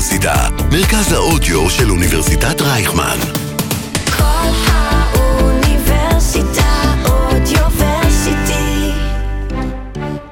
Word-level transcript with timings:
האוניברסיטה, 0.00 0.34
מרכז 0.72 1.12
האודיו 1.12 1.70
של 1.70 1.90
אוניברסיטת 1.90 2.60
רייכמן. 2.60 3.16
כל 4.16 4.22
האוניברסיטה 4.66 6.62
אודיוורסיטי. 7.04 8.90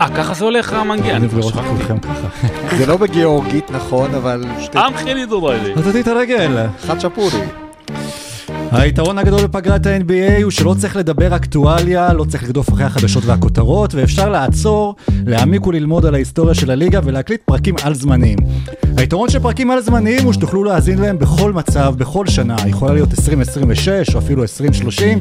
אה, 0.01 0.09
ככה 0.17 0.35
זה 0.35 0.45
הולך 0.45 0.73
המנגינה? 0.73 1.17
אני 1.17 1.27
לראות 1.37 1.55
את 1.55 1.61
כולכם 1.71 1.99
ככה. 1.99 2.29
זה 2.79 2.87
לא 2.87 2.97
בגיאורגית 2.97 3.71
נכון, 3.71 4.15
אבל 4.15 4.45
שתי... 4.61 4.79
אנחלי 4.79 5.27
דוריילי. 5.27 5.75
נתתי 5.75 6.01
את 6.01 6.09
הרגל. 6.09 6.67
חד 6.87 7.01
שפורי. 7.01 7.41
היתרון 8.73 9.19
הגדול 9.19 9.47
בפגרת 9.47 9.87
ה-NBA 9.87 10.43
הוא 10.43 10.51
שלא 10.51 10.75
צריך 10.79 10.97
לדבר 10.97 11.37
אקטואליה, 11.37 12.13
לא 12.13 12.25
צריך 12.25 12.43
לרדוף 12.43 12.69
אחרי 12.69 12.85
החדשות 12.85 13.25
והכותרות, 13.25 13.95
ואפשר 13.95 14.29
לעצור, 14.29 14.95
להעמיק 15.27 15.67
וללמוד 15.67 16.07
על 16.07 16.15
ההיסטוריה 16.15 16.55
של 16.55 16.71
הליגה 16.71 17.01
ולהקליט 17.05 17.41
פרקים 17.45 17.75
על 17.83 17.95
זמניים. 17.95 18.39
היתרון 18.97 19.31
של 19.31 19.39
פרקים 19.39 19.71
על 19.71 19.81
זמניים 19.81 20.25
הוא 20.25 20.33
שתוכלו 20.33 20.65
להאזין 20.65 20.99
להם 20.99 21.19
בכל 21.19 21.53
מצב, 21.53 21.95
בכל 21.97 22.27
שנה, 22.27 22.57
יכולה 22.67 22.93
להיות 22.93 23.11
2026 23.11 24.15
או 24.15 24.19
אפילו 24.19 24.43
2030, 24.43 25.19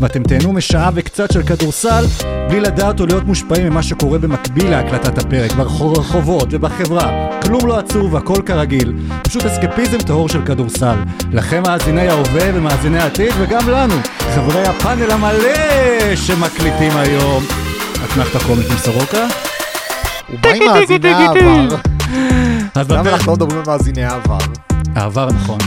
ואתם 0.00 0.22
תהנו 0.22 0.52
משעה 0.52 0.90
וקצת 0.94 1.32
של 1.32 1.42
כדורסל, 1.42 2.04
בלי 2.48 2.60
לדעת 2.60 3.00
או 3.00 3.06
להיות 3.06 3.24
מושפעים 3.24 3.66
ממה 3.66 3.82
שקורה 3.82 4.18
במקביל 4.18 4.70
להקלטת 4.70 5.18
הפרק, 5.18 5.52
ברחובות 5.52 6.48
ובחברה. 6.50 7.30
כלום 7.42 7.66
לא 7.66 7.78
עצוב 7.78 8.14
והכל 8.14 8.42
כרגיל, 8.46 8.92
פשוט 9.22 9.44
אסקפיזם 9.44 9.98
טהור 9.98 10.28
של 10.28 10.44
כדורסל. 10.44 10.96
לכם 11.32 11.62
מאזיני 11.62 12.08
ההווה 12.08 12.50
ומאזיני 12.54 12.79
העתיד, 12.84 13.32
וגם 13.38 13.68
לנו, 13.68 13.94
חברי 14.34 14.62
הפאנל 14.62 15.10
המלא 15.10 16.16
שמקליטים 16.16 16.96
היום. 16.96 17.44
אתנחתא 18.04 18.38
קומית 18.46 18.70
עם 18.70 18.76
סורוקה? 18.76 19.26
ומה 20.30 20.54
עם 20.54 20.62
מאזיני 20.64 21.08
העבר? 21.08 21.76
אז 22.74 22.90
למה 22.90 23.10
אנחנו 23.10 23.26
לא 23.26 23.36
מדברים 23.36 23.58
על 23.58 23.64
מאזיני 23.66 24.04
העבר? 24.04 24.38
העבר 24.94 25.28
נכון, 25.32 25.58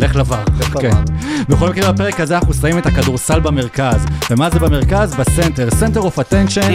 לך 0.00 0.16
לבר. 0.16 0.42
לך 0.60 0.78
כן. 0.80 0.88
לבר. 0.88 1.00
בכל 1.48 1.68
מקרה 1.68 1.92
בפרק 1.92 2.20
הזה 2.20 2.36
אנחנו 2.36 2.54
שמים 2.54 2.78
את 2.78 2.86
הכדורסל 2.86 3.40
במרכז. 3.40 4.06
ומה 4.30 4.50
זה 4.50 4.58
במרכז? 4.58 5.14
בסנטר. 5.14 5.68
center 5.70 6.00
of 6.00 6.18
attention. 6.18 6.72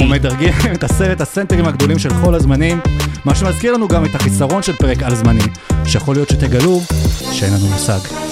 הוא 0.00 0.08
מדרגים 0.08 0.52
את 0.74 0.84
עשרת 0.84 1.20
הסנטרים 1.20 1.64
הגדולים 1.66 1.98
של 1.98 2.10
כל 2.24 2.34
הזמנים. 2.34 2.80
מה 3.24 3.34
שמזכיר 3.34 3.72
לנו 3.72 3.88
גם 3.88 4.04
את 4.04 4.14
החיסרון 4.14 4.62
של 4.62 4.72
פרק 4.72 5.02
על 5.02 5.14
זמני. 5.14 5.42
שיכול 5.86 6.14
להיות 6.14 6.28
שתגלו 6.28 6.80
שאין 7.32 7.54
לנו 7.54 7.66
מושג. 7.66 8.29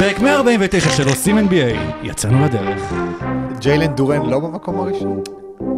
פרק 0.00 0.20
149 0.20 0.90
של 0.90 1.08
עושים 1.08 1.38
NBA. 1.38 1.76
יצאנו 2.02 2.44
לדרך. 2.44 2.92
ג'יילן 3.58 3.94
דורן 3.94 4.30
לא 4.30 4.38
במקום 4.40 4.80
הראשון? 4.80 5.22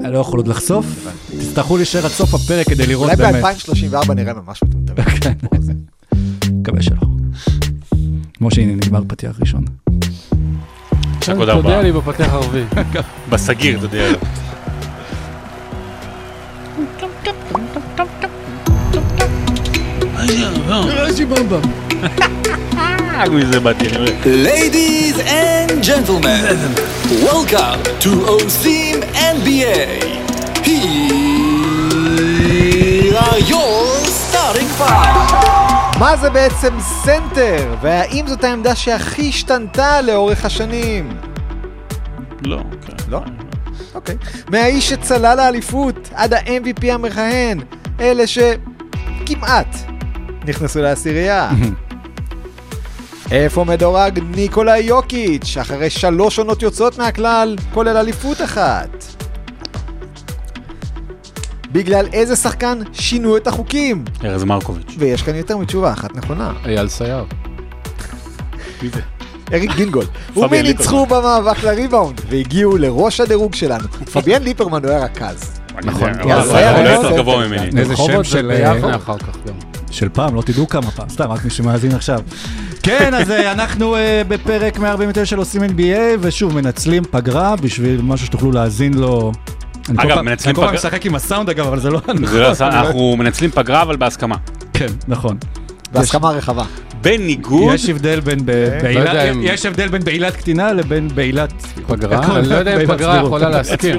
אני 0.04 0.12
לא 0.12 0.18
יכול 0.18 0.38
עוד 0.38 0.48
לחשוף. 0.48 0.86
תצטרכו 1.40 1.76
להישאר 1.76 2.04
עד 2.04 2.10
סוף 2.10 2.34
הפרק 2.34 2.66
כדי 2.66 2.86
לראות 2.86 3.10
אולי 3.10 3.16
באמת. 3.16 3.44
ב-2034 3.44 4.12
נראה 4.12 4.32
ממש 4.34 4.62
מטומטם. 4.62 5.02
כן. 5.22 5.32
מקווה 6.52 6.82
שלא. 6.82 7.00
כמו 8.34 8.50
שהנה 8.50 8.72
נגמר 8.72 9.02
פתיח 9.08 9.40
ראשון. 9.40 9.64
תודיע 11.20 11.82
לי 11.82 11.92
בפתח 11.92 12.32
הרביעי. 12.32 12.64
בסגיר, 13.30 13.78
אתה 13.78 13.96
יודע. 13.96 14.18
אה, 23.14 23.28
מזה 23.30 23.60
באתי, 23.60 23.86
אני. 23.96 24.06
Ladies 24.44 25.18
and 25.18 25.84
gentlemen, 25.84 26.56
welcome 27.28 27.80
to 28.00 28.10
עושים 28.36 28.96
NBA. 29.36 29.80
Here 30.66 30.86
are 33.26 33.40
your 33.52 34.06
starting 34.06 34.70
five. 34.78 35.98
מה 35.98 36.16
זה 36.16 36.30
בעצם 36.30 36.74
סנטר? 36.80 37.74
והאם 37.82 38.24
זאת 38.26 38.44
העמדה 38.44 38.74
שהכי 38.74 39.28
השתנתה 39.28 40.00
לאורך 40.02 40.44
השנים? 40.44 41.16
לא, 42.42 42.60
כן. 42.86 42.92
לא? 43.08 43.20
אוקיי. 43.94 44.16
מהאיש 44.50 44.88
שצלע 44.88 45.36
לאליפות 45.36 46.08
עד 46.14 46.32
ה-MVP 46.32 46.92
המכהן, 46.92 47.60
אלה 48.00 48.24
שכמעט 48.26 49.76
נכנסו 50.46 50.82
לעשירייה. 50.82 51.50
איפה 53.32 53.64
מדורג 53.64 54.18
ניקולה 54.36 54.78
יוקיץ', 54.78 55.56
אחרי 55.60 55.90
שלוש 55.90 56.38
עונות 56.38 56.62
יוצאות 56.62 56.98
מהכלל, 56.98 57.56
כולל 57.74 57.96
אליפות 57.96 58.42
אחת? 58.42 59.04
בגלל 61.72 62.06
איזה 62.12 62.36
שחקן 62.36 62.78
שינו 62.92 63.36
את 63.36 63.46
החוקים? 63.46 64.04
ארז 64.24 64.44
מרקוביץ'. 64.44 64.94
ויש 64.98 65.22
כאן 65.22 65.34
יותר 65.34 65.56
מתשובה 65.56 65.92
אחת 65.92 66.16
נכונה. 66.16 66.52
אייל 66.64 66.88
סייר. 66.88 67.24
מי 68.82 68.88
זה? 68.88 69.00
אריק 69.52 69.74
גינגול. 69.76 70.04
ומי 70.36 70.62
ניצחו 70.62 71.06
במאבק 71.06 71.62
לריבאונד 71.62 72.20
והגיעו 72.28 72.76
לראש 72.76 73.20
הדירוג 73.20 73.54
שלנו? 73.54 73.88
פביאן 74.12 74.42
ליפרמן 74.42 74.84
הוא 74.84 74.90
היה 74.90 75.04
רכז. 75.04 75.60
נכון. 75.84 76.10
הוא 76.20 76.32
היה 76.32 76.82
לא 76.82 76.92
נכון. 76.92 77.04
יותר 77.04 77.16
גבוה 77.16 77.46
ממני. 77.48 77.80
איזה 77.80 77.96
שם 77.96 78.24
של... 78.24 78.50
אה, 78.50 78.96
אחר 78.96 79.18
כך 79.18 79.36
גם. 79.46 79.71
של 79.92 80.08
פעם, 80.08 80.34
לא 80.34 80.42
תדעו 80.42 80.68
כמה 80.68 80.90
פעם, 80.90 81.08
סתם, 81.08 81.24
רק 81.30 81.44
מי 81.44 81.50
שמאזין 81.50 81.94
עכשיו. 81.94 82.20
כן, 82.82 83.14
אז 83.14 83.30
אה, 83.30 83.52
אנחנו 83.52 83.96
אה, 83.96 84.22
בפרק 84.28 84.78
149 84.78 85.24
של 85.26 85.38
עושים 85.38 85.62
NBA, 85.62 85.80
ושוב, 86.20 86.54
מנצלים 86.54 87.02
פגרה 87.10 87.56
בשביל 87.56 88.00
משהו 88.02 88.26
שתוכלו 88.26 88.52
להאזין 88.52 88.94
לו. 88.94 89.32
אני 89.88 89.98
אגב, 90.02 90.20
מנצלים 90.20 90.48
אני 90.50 90.54
כל 90.54 90.60
פעם 90.60 90.76
פגרה- 90.76 90.88
משחק 90.88 91.06
עם 91.06 91.14
הסאונד 91.14 91.48
אגב, 91.50 91.66
אבל 91.66 91.80
זה 91.80 91.90
לא... 91.90 92.00
זה 92.24 92.40
לא 92.40 92.50
עשה- 92.50 92.66
אנחנו 92.68 93.16
מנצלים 93.18 93.50
פגרה, 93.50 93.82
אבל 93.82 93.96
בהסכמה. 93.96 94.36
כן, 94.72 94.86
נכון. 95.08 95.36
בהסכמה 95.92 96.30
רחבה. 96.30 96.64
בניגוד, 97.02 97.74
יש 97.74 97.88
הבדל 97.88 98.20
בין 98.20 98.38
לא 98.38 98.44
בעילת- 98.82 99.14
אם- 99.32 99.40
יש 99.44 99.66
הבדל 99.66 99.88
בין 99.88 100.04
בעילת 100.04 100.36
קטינה 100.36 100.72
לבין 100.72 101.08
בעילת... 101.14 101.52
פגרה? 101.86 102.36
אני 102.38 102.48
לא 102.48 102.54
יודע 102.54 102.80
אם 102.80 102.86
פגרה. 102.86 103.16
יכולה 103.26 103.48
להסכים. 103.48 103.96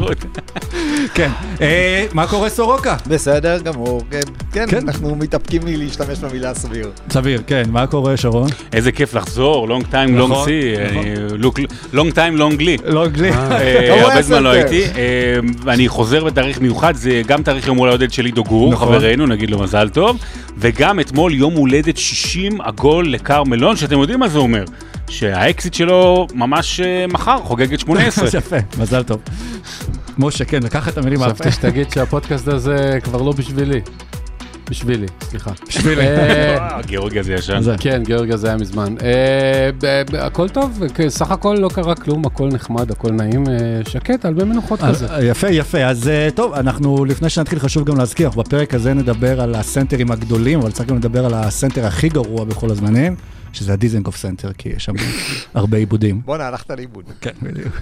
כן. 1.14 1.30
אה, 1.62 2.06
מה 2.14 2.28
קורה 2.28 2.50
סורוקה? 2.50 2.96
בסדר 3.08 3.60
גמור, 3.60 4.02
כן, 4.12 4.20
כן, 4.52 4.66
כן. 4.70 4.78
אנחנו 4.88 5.16
מתאפקים 5.16 5.62
מלהשתמש 5.66 6.20
במילה 6.20 6.54
סביר. 6.54 6.92
סביר, 7.10 7.42
כן. 7.48 7.64
מה 7.70 7.88
קורה 7.88 8.18
שרון? 8.18 8.50
איזה 8.74 8.92
כיף 8.92 9.14
לחזור, 9.14 9.68
long 9.68 9.84
time, 9.84 10.20
long 10.20 10.30
נכון, 10.30 10.48
see, 10.48 11.94
long 11.94 12.16
time, 12.16 12.40
long 12.40 12.58
לי. 12.60 12.78
לא. 12.86 13.06
אה, 13.52 13.86
אתה 13.86 13.94
רואה 13.94 14.04
הרבה 14.04 14.22
זמן 14.22 14.44
לא. 14.44 14.50
הייתי, 14.50 14.84
אה, 14.84 14.90
ואני 15.64 15.88
חוזר 15.88 16.24
בתאריך 16.24 16.62
מיוחד, 16.62 16.96
זה 16.96 17.22
גם 17.28 17.44
תאריך 17.44 17.68
יום 17.68 17.78
הולדת 17.78 18.14
של 18.14 18.26
עידו 18.26 18.44
גור, 18.44 18.74
נכון. 18.74 18.88
חברנו, 18.88 19.28
נגיד 19.28 19.50
לו 19.50 19.60
מזל 19.60 19.90
טוב, 19.90 20.18
וגם 20.58 21.00
אתמול 21.00 21.34
יום 21.34 21.54
הולדת 21.54 21.98
60 21.98 22.62
עגול 22.62 23.10
לכרמלון, 23.10 23.76
שאתם 23.76 24.00
יודעים 24.00 24.20
מה 24.20 24.28
זה 24.28 24.38
אומר, 24.38 24.64
שהאקזיט 25.10 25.74
שלו 25.74 26.28
ממש 26.34 26.80
אה, 26.80 27.06
מחר, 27.08 27.38
חוגגת 27.38 27.80
18. 27.80 28.28
יפה, 28.40 28.56
מזל 28.80 29.04
טוב. 29.04 29.22
משה, 30.18 30.46
כן, 30.46 30.64
לקח 30.64 30.88
את 30.88 30.98
המילים 30.98 31.20
מהפה. 31.20 31.34
חשבתי 31.34 31.52
שתגיד 31.52 31.92
שהפודקאסט 31.92 32.48
הזה 32.48 33.00
כבר 33.04 33.22
לא 33.22 33.32
בשבילי. 33.32 33.82
בשבילי, 34.70 35.06
סליחה. 35.22 35.52
בשבילי. 35.68 36.02
אה, 36.02 36.58
אה, 36.58 36.82
גיאורגיה 36.82 37.24
זה 37.24 37.34
ישן. 37.34 37.62
זה. 37.62 37.76
כן, 37.80 38.04
גיאורגיה 38.06 38.38
זה 38.38 38.48
היה 38.48 38.58
מזמן. 38.58 38.96
אה, 39.04 40.26
הכל 40.26 40.50
טוב, 40.50 40.82
סך 41.08 41.32
הכל 41.32 41.56
לא 41.60 41.70
קרה 41.70 41.96
כלום, 41.96 42.26
הכל 42.26 42.48
נחמד, 42.48 42.92
הכל 42.92 43.12
נעים, 43.12 43.44
שקט, 43.88 44.26
הרבה 44.26 44.46
מנוחות 44.46 44.84
אז, 44.84 44.96
כזה. 44.96 45.08
יפה, 45.26 45.50
יפה. 45.50 45.86
אז 45.86 46.12
טוב, 46.36 46.54
אנחנו, 46.54 47.06
לפני 47.06 47.30
שנתחיל, 47.30 47.60
חשוב 47.60 47.84
גם 47.84 47.98
להזכיר, 47.98 48.30
בפרק 48.30 48.74
הזה 48.74 48.94
נדבר 48.94 49.42
על 49.42 49.56
הסנטרים 49.56 50.12
הגדולים, 50.12 50.60
אבל 50.60 50.72
צריך 50.72 50.90
גם 50.90 50.96
לדבר 50.96 51.26
על 51.26 51.34
הסנטר 51.34 51.86
הכי 51.86 52.10
גרוע 52.10 52.44
בכל 52.44 52.72
הזמנים, 52.72 53.16
שזה 53.54 53.74
הדיזנגוף 53.74 54.18
סנטר, 54.18 54.52
כי 54.58 54.70
יש 54.70 54.86
שם 54.86 54.94
הרבה 55.54 55.78
איבודים. 55.78 56.22
בואנה, 56.26 56.48
הלכת 56.48 56.72
לאיבוד. 56.72 57.06
כן, 57.22 57.32
בדיוק. 57.42 57.80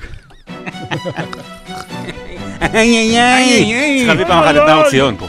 צריך 2.59 4.07
להביא 4.07 4.25
פעם 4.25 4.44
אחת 4.44 4.56
את 4.56 4.62
נאור 4.69 4.89
ציון 4.89 5.15
פה. 5.18 5.27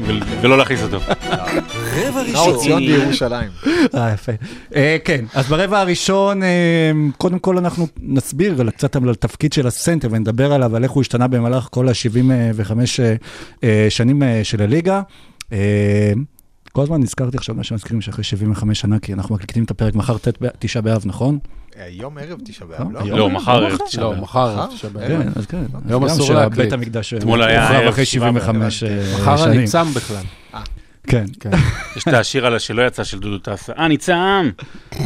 ול- 0.00 0.22
ולא 0.40 0.58
להכניס 0.58 0.82
אותו. 0.82 0.98
רבע 0.98 2.22
נאור 2.32 2.48
ראשון. 2.48 2.58
ציון 2.64 2.86
בירושלים. 2.86 3.48
אה, 3.94 4.12
יפה. 4.14 4.32
אה, 4.76 4.96
כן, 5.04 5.24
אז 5.34 5.46
ברבע 5.46 5.80
הראשון, 5.80 6.42
אה, 6.42 6.48
קודם 7.18 7.38
כל 7.38 7.58
אנחנו 7.58 7.86
נסביר 8.02 8.60
על- 8.60 8.70
קצת 8.70 8.96
על 8.96 9.10
התפקיד 9.10 9.52
של 9.52 9.66
הסנטר 9.66 10.08
ונדבר 10.10 10.52
עליו, 10.52 10.76
על 10.76 10.82
איך 10.82 10.92
הוא 10.92 11.00
השתנה 11.00 11.28
במהלך 11.28 11.68
כל 11.70 11.88
ה-75 11.88 12.72
שנים 13.90 14.22
אה, 14.22 14.40
של 14.44 14.62
הליגה. 14.62 15.00
אה, 16.70 16.74
כל 16.74 16.82
הזמן 16.82 17.00
נזכרתי 17.00 17.36
עכשיו 17.36 17.54
מה 17.54 17.64
שמזכירים 17.64 18.00
שאחרי 18.00 18.24
75 18.24 18.80
שנה, 18.80 18.98
כי 18.98 19.12
אנחנו 19.12 19.34
מקליטים 19.34 19.64
את 19.64 19.70
הפרק 19.70 19.94
מחר 19.94 20.16
תשעה 20.58 20.82
באב, 20.82 21.02
נכון? 21.04 21.38
היום 21.76 22.18
ערב 22.18 22.38
תשעה 22.44 22.68
לא, 22.68 22.78
באב, 22.78 22.92
לא? 22.92 23.00
היום. 23.00 23.18
לא, 23.18 23.30
מחר 23.30 23.64
ערב. 23.64 23.78
תשעה 23.86 24.04
לא, 24.04 24.10
באב. 24.10 24.20
מחר, 24.20 24.54
מחר? 24.54 24.76
תשעה 24.76 24.90
באב. 24.90 25.08
כן, 25.08 25.28
אז 25.36 25.46
כן. 25.46 25.64
היום 25.88 26.02
גם 26.02 26.10
אסור 26.10 26.32
להקליט. 26.34 26.54
שבית 26.54 26.72
המקדש 26.72 27.14
אתמול 27.14 27.42
היה 27.42 27.68
ערב 27.68 27.88
אחרי 27.88 28.04
שבעה 28.04 28.28
75 28.28 28.82
אה, 28.82 29.14
מחר 29.14 29.44
אני 29.44 29.54
שנים. 29.54 29.66
צם 29.66 29.86
בכלל. 29.94 30.24
כן. 31.06 31.24
כן. 31.40 31.50
יש 31.96 32.02
את 32.08 32.12
השיר 32.12 32.46
על 32.46 32.54
השלא 32.54 32.86
יצא 32.86 33.04
של 33.04 33.18
דודו 33.18 33.38
טסה. 33.38 33.72
אה, 33.78 33.86
אני 33.86 33.96
צם! 33.96 34.50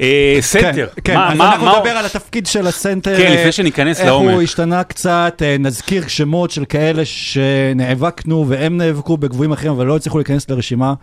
אה, 0.00 0.36
סנטר, 0.40 0.86
כן, 0.96 1.02
כן, 1.04 1.14
מה- 1.14 1.32
אז 1.32 1.38
מה- 1.38 1.52
אנחנו 1.52 1.76
נדבר 1.78 1.90
על 1.90 2.06
התפקיד 2.06 2.46
של 2.46 2.66
הסנטר. 2.66 3.16
כן, 3.16 3.32
לפני 3.32 3.52
שניכנס 3.52 3.98
איך 4.00 4.06
לעומק. 4.06 4.32
הוא 4.32 4.42
השתנה 4.42 4.84
קצת, 4.84 5.42
אה, 5.44 5.56
נזכיר 5.58 6.08
שמות 6.08 6.50
של 6.50 6.64
כאלה 6.64 7.02
שנאבקנו 7.04 8.44
והם 8.48 8.76
נאבקו 8.76 9.16
בגבוהים 9.16 9.52
אחרים, 9.52 9.72
אבל 9.72 9.86
לא 9.86 9.96
הצליחו 9.96 10.18
להיכנס 10.18 10.50
לרשימה 10.50 10.94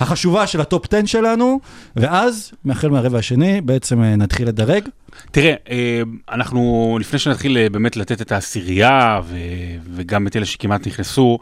החשובה 0.00 0.46
של 0.46 0.60
ה 0.60 0.69
top 0.69 0.94
10 0.94 1.06
שלנו, 1.06 1.60
ואז, 1.96 2.52
מהחל 2.64 2.88
מהרבע 2.88 3.18
השני, 3.18 3.60
בעצם 3.60 4.02
אה, 4.02 4.16
נתחיל 4.16 4.48
לדרג. 4.48 4.82
תראה, 5.30 5.54
אה, 5.70 6.02
אנחנו, 6.32 6.96
לפני 7.00 7.18
שנתחיל 7.18 7.68
באמת 7.68 7.96
לתת 7.96 8.20
את 8.20 8.32
העשירייה, 8.32 9.20
ו- 9.24 9.36
וגם 9.94 10.26
את 10.26 10.36
אלה 10.36 10.44
שכמעט 10.46 10.86
נכנסו, 10.86 11.38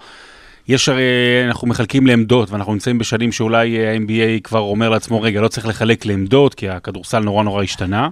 יש 0.68 0.88
הרי, 0.88 1.02
אנחנו 1.46 1.68
מחלקים 1.68 2.06
לעמדות, 2.06 2.50
ואנחנו 2.50 2.72
נמצאים 2.72 2.98
בשנים 2.98 3.32
שאולי 3.32 3.78
אה, 3.78 3.92
ה-NBA 3.92 4.40
כבר 4.44 4.58
אומר 4.60 4.88
לעצמו, 4.88 5.22
רגע, 5.22 5.40
לא 5.40 5.48
צריך 5.48 5.66
לחלק 5.66 6.06
לעמדות, 6.06 6.54
כי 6.54 6.68
הכדורסל 6.68 7.18
נורא 7.18 7.44
נורא 7.44 7.62
השתנה, 7.62 8.08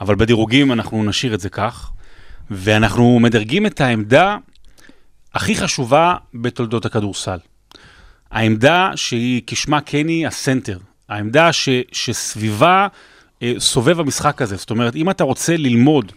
אבל 0.00 0.14
בדירוגים 0.14 0.72
אנחנו 0.72 1.04
נשאיר 1.04 1.34
את 1.34 1.40
זה 1.40 1.48
כך, 1.48 1.90
ואנחנו 2.50 3.18
מדרגים 3.20 3.66
את 3.66 3.80
העמדה 3.80 4.36
הכי 5.34 5.56
חשובה 5.56 6.14
בתולדות 6.34 6.84
הכדורסל. 6.84 7.38
העמדה 8.30 8.90
שהיא 8.94 9.42
כשמה 9.46 9.80
כן 9.80 10.08
היא 10.08 10.26
הסנטר. 10.26 10.78
העמדה 11.08 11.52
ש, 11.52 11.68
שסביבה 11.92 12.86
אה, 13.42 13.52
סובב 13.58 14.00
המשחק 14.00 14.42
הזה. 14.42 14.56
זאת 14.56 14.70
אומרת, 14.70 14.96
אם 14.96 15.10
אתה 15.10 15.24
רוצה 15.24 15.56
ללמוד 15.56 16.12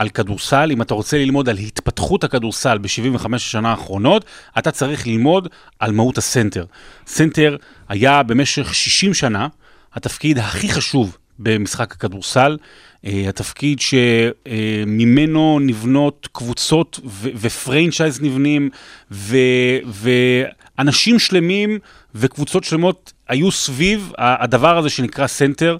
על 0.00 0.08
כדורסל, 0.08 0.70
אם 0.72 0.82
אתה 0.82 0.94
רוצה 0.94 1.18
ללמוד 1.18 1.48
על 1.48 1.58
התפתחות 1.58 2.24
הכדורסל 2.24 2.78
ב-75 2.78 3.34
השנה 3.34 3.70
האחרונות, 3.70 4.24
אתה 4.58 4.70
צריך 4.70 5.06
ללמוד 5.06 5.48
על 5.78 5.92
מהות 5.92 6.18
הסנטר. 6.18 6.64
סנטר 7.06 7.56
היה 7.88 8.22
במשך 8.22 8.74
60 8.74 9.14
שנה 9.14 9.48
התפקיד 9.94 10.38
הכי 10.38 10.68
חשוב 10.68 11.18
במשחק 11.38 11.92
הכדורסל, 11.92 12.56
אה, 13.04 13.24
התפקיד 13.28 13.80
שממנו 13.80 15.58
נבנות 15.60 16.28
קבוצות 16.32 17.00
ו 17.40 17.48
franchise 17.48 18.20
נבנים, 18.20 18.70
ואנשים 20.78 21.18
שלמים 21.18 21.78
וקבוצות 22.14 22.64
שלמות 22.64 23.12
היו 23.28 23.50
סביב 23.50 24.12
הדבר 24.18 24.78
הזה 24.78 24.90
שנקרא 24.90 25.26
סנטר. 25.26 25.76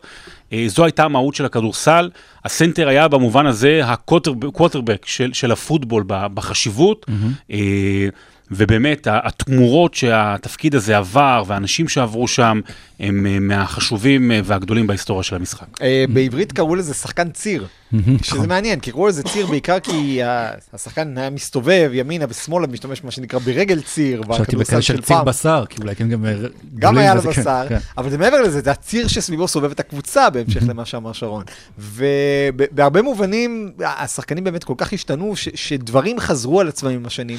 אה, 0.52 0.64
זו 0.69 0.85
הייתה 0.85 1.05
המהות 1.05 1.35
של 1.35 1.44
הכדורסל. 1.44 2.11
הסנטר 2.44 2.88
היה 2.88 3.08
במובן 3.08 3.47
הזה 3.47 3.81
הקווטרבק 3.85 5.06
של, 5.06 5.32
של 5.32 5.52
הפוטבול 5.52 6.05
בחשיבות. 6.06 7.06
אה, 7.50 8.08
ובאמת, 8.52 9.06
התמורות 9.11 9.94
שהתפקיד 9.94 10.75
הזה 10.75 10.97
עבר 10.97 11.43
והאנשים 11.47 11.88
שעברו 11.88 12.29
שם 12.29 12.61
הם 13.00 13.26
אה, 13.26 13.38
מהחשובים 13.41 14.31
והגדולים 14.44 14.87
בהיסטוריה 14.87 15.23
של 15.23 15.37
המשחק. 15.37 15.67
בעברית 16.12 16.53
קראו 16.53 16.75
לזה 16.75 16.94
שחקן 16.94 17.31
ציר, 17.31 17.67
שזה 18.23 18.47
מעניין, 18.47 18.81
כי 18.81 18.91
קראו 18.93 19.09
לזה 19.09 19.23
ציר 19.23 19.47
בעיקר 19.47 19.81
כי 19.81 20.21
השחקן 20.73 21.19
היה 21.19 21.31
מסתובב 21.31 21.91
ימינה 21.93 22.25
ושמאלה, 22.29 22.67
משתמש 22.67 23.01
במה 23.01 23.11
שנקרא 23.11 23.39
ברגל 23.39 23.83
ציר, 23.83 24.23
חשבתי 24.33 24.57
בכאלה 24.57 24.83
של 24.83 25.03
ציר. 25.03 25.23
בשר, 25.23 25.65
כי 25.69 25.83
אולי 25.83 25.95
כן 25.97 26.09
גם... 26.09 26.27
אה, 26.27 26.35
גם 26.75 26.99
היה 26.99 27.15
לו 27.15 27.23
כן, 27.23 27.29
בשר, 27.31 27.65
כן. 27.69 27.79
אבל 27.99 28.11
זה 28.11 28.19
מעבר 28.19 28.41
לזה, 28.43 28.61
זה 28.61 28.71
הציר 28.71 29.09
שסביבו 29.09 29.49
סובב 29.49 29.71
את 29.71 29.81
הקבוצה, 29.81 30.31
בהמשך 30.31 30.63
למה 30.69 30.85
שאמר 30.85 31.13
שרון. 31.13 31.45
ובהרבה 31.79 33.03
מובנים, 33.03 33.73
השחקנים 33.85 34.45
באמת 34.45 34.65
כל 34.65 34.75
כך 34.77 34.93
השתנו, 34.93 35.33
שדברים 35.55 36.21
חזרו 36.21 36.61
על 36.61 36.69
עצמם 36.69 36.91
עם 36.91 37.07
השנים, 37.07 37.39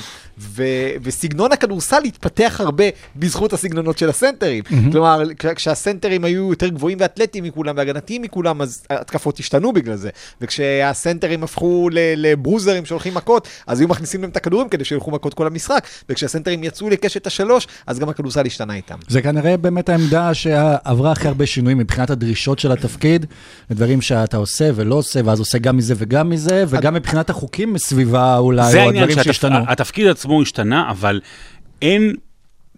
וסגנון 1.04 1.52
הכדורסל 1.52 2.04
התפתח 2.06 2.56
הרבה 2.60 2.84
בזכות 3.16 3.54
הסגנונות 3.54 3.98
של 3.98 4.10
הסנטרים. 4.10 4.64
כלומר, 4.92 5.24
כש- 5.40 5.46
כשהסנטרים 5.46 6.24
היו 6.24 6.50
יותר 6.50 6.68
גבוהים 6.68 6.98
ואתלטיים 7.02 7.44
מכולם 7.44 7.78
והגנתיים 7.78 8.22
מכולם, 8.22 8.62
אז 8.62 8.84
התקפות 8.90 9.40
השתנו 9.40 9.74
בגלל 9.74 9.96
זה. 9.96 10.10
וכשהסנטרים 10.42 11.44
הפכו 11.44 11.90
ל- 11.92 11.98
לברוזרים 12.16 12.86
שהולכים 12.86 13.14
מכות, 13.14 13.48
אז 13.68 13.80
היו 13.80 13.88
מכניסים 13.88 14.22
להם 14.22 14.30
את 14.30 14.38
הכדורים 14.38 14.70
כדי 14.70 14.86
שילכו 14.86 15.12
מכות 15.12 15.34
כל 15.34 15.48
המשחק. 15.48 15.88
וכשהסנטרים 16.10 16.64
יצאו 16.64 16.90
לקשת 16.90 17.28
השלוש, 17.28 17.68
אז 17.88 18.00
גם 18.00 18.10
הכדורסל 18.10 18.46
השתנה 18.46 18.76
איתם. 18.76 18.96
זה 19.08 19.22
כנראה 19.22 19.58
באמת 19.58 19.90
העמדה 19.90 20.34
שעברה 20.34 21.12
הכי 21.12 21.28
הרבה 21.28 21.46
שינויים 21.46 21.78
מבחינת 21.78 22.10
הדרישות 22.10 22.60
של 22.60 22.72
התפקיד, 22.72 23.26
לדברים 23.72 24.02
שאתה 24.02 24.38
עושה 24.38 24.70
ולא 24.76 24.96
עושה, 24.96 25.20
ואז 25.26 25.40
עושה 25.40 25.58
גם 25.58 25.78
מזה 25.78 25.94
וגם 25.98 26.30
מזה, 26.30 26.64
וגם 26.68 26.94
מבחינת 26.94 27.30
החוקים 27.30 27.74
מסביבה 27.74 28.38
אולי, 28.38 28.72
זה 28.72 28.84
או 28.84 28.90
הדברים 28.90 29.24
שהשתנו. 29.24 29.56
שהתפקיד 29.68 30.08
עצמו 30.08 30.42
השתנה, 30.42 30.90
אבל 30.90 31.22
אין 31.82 32.16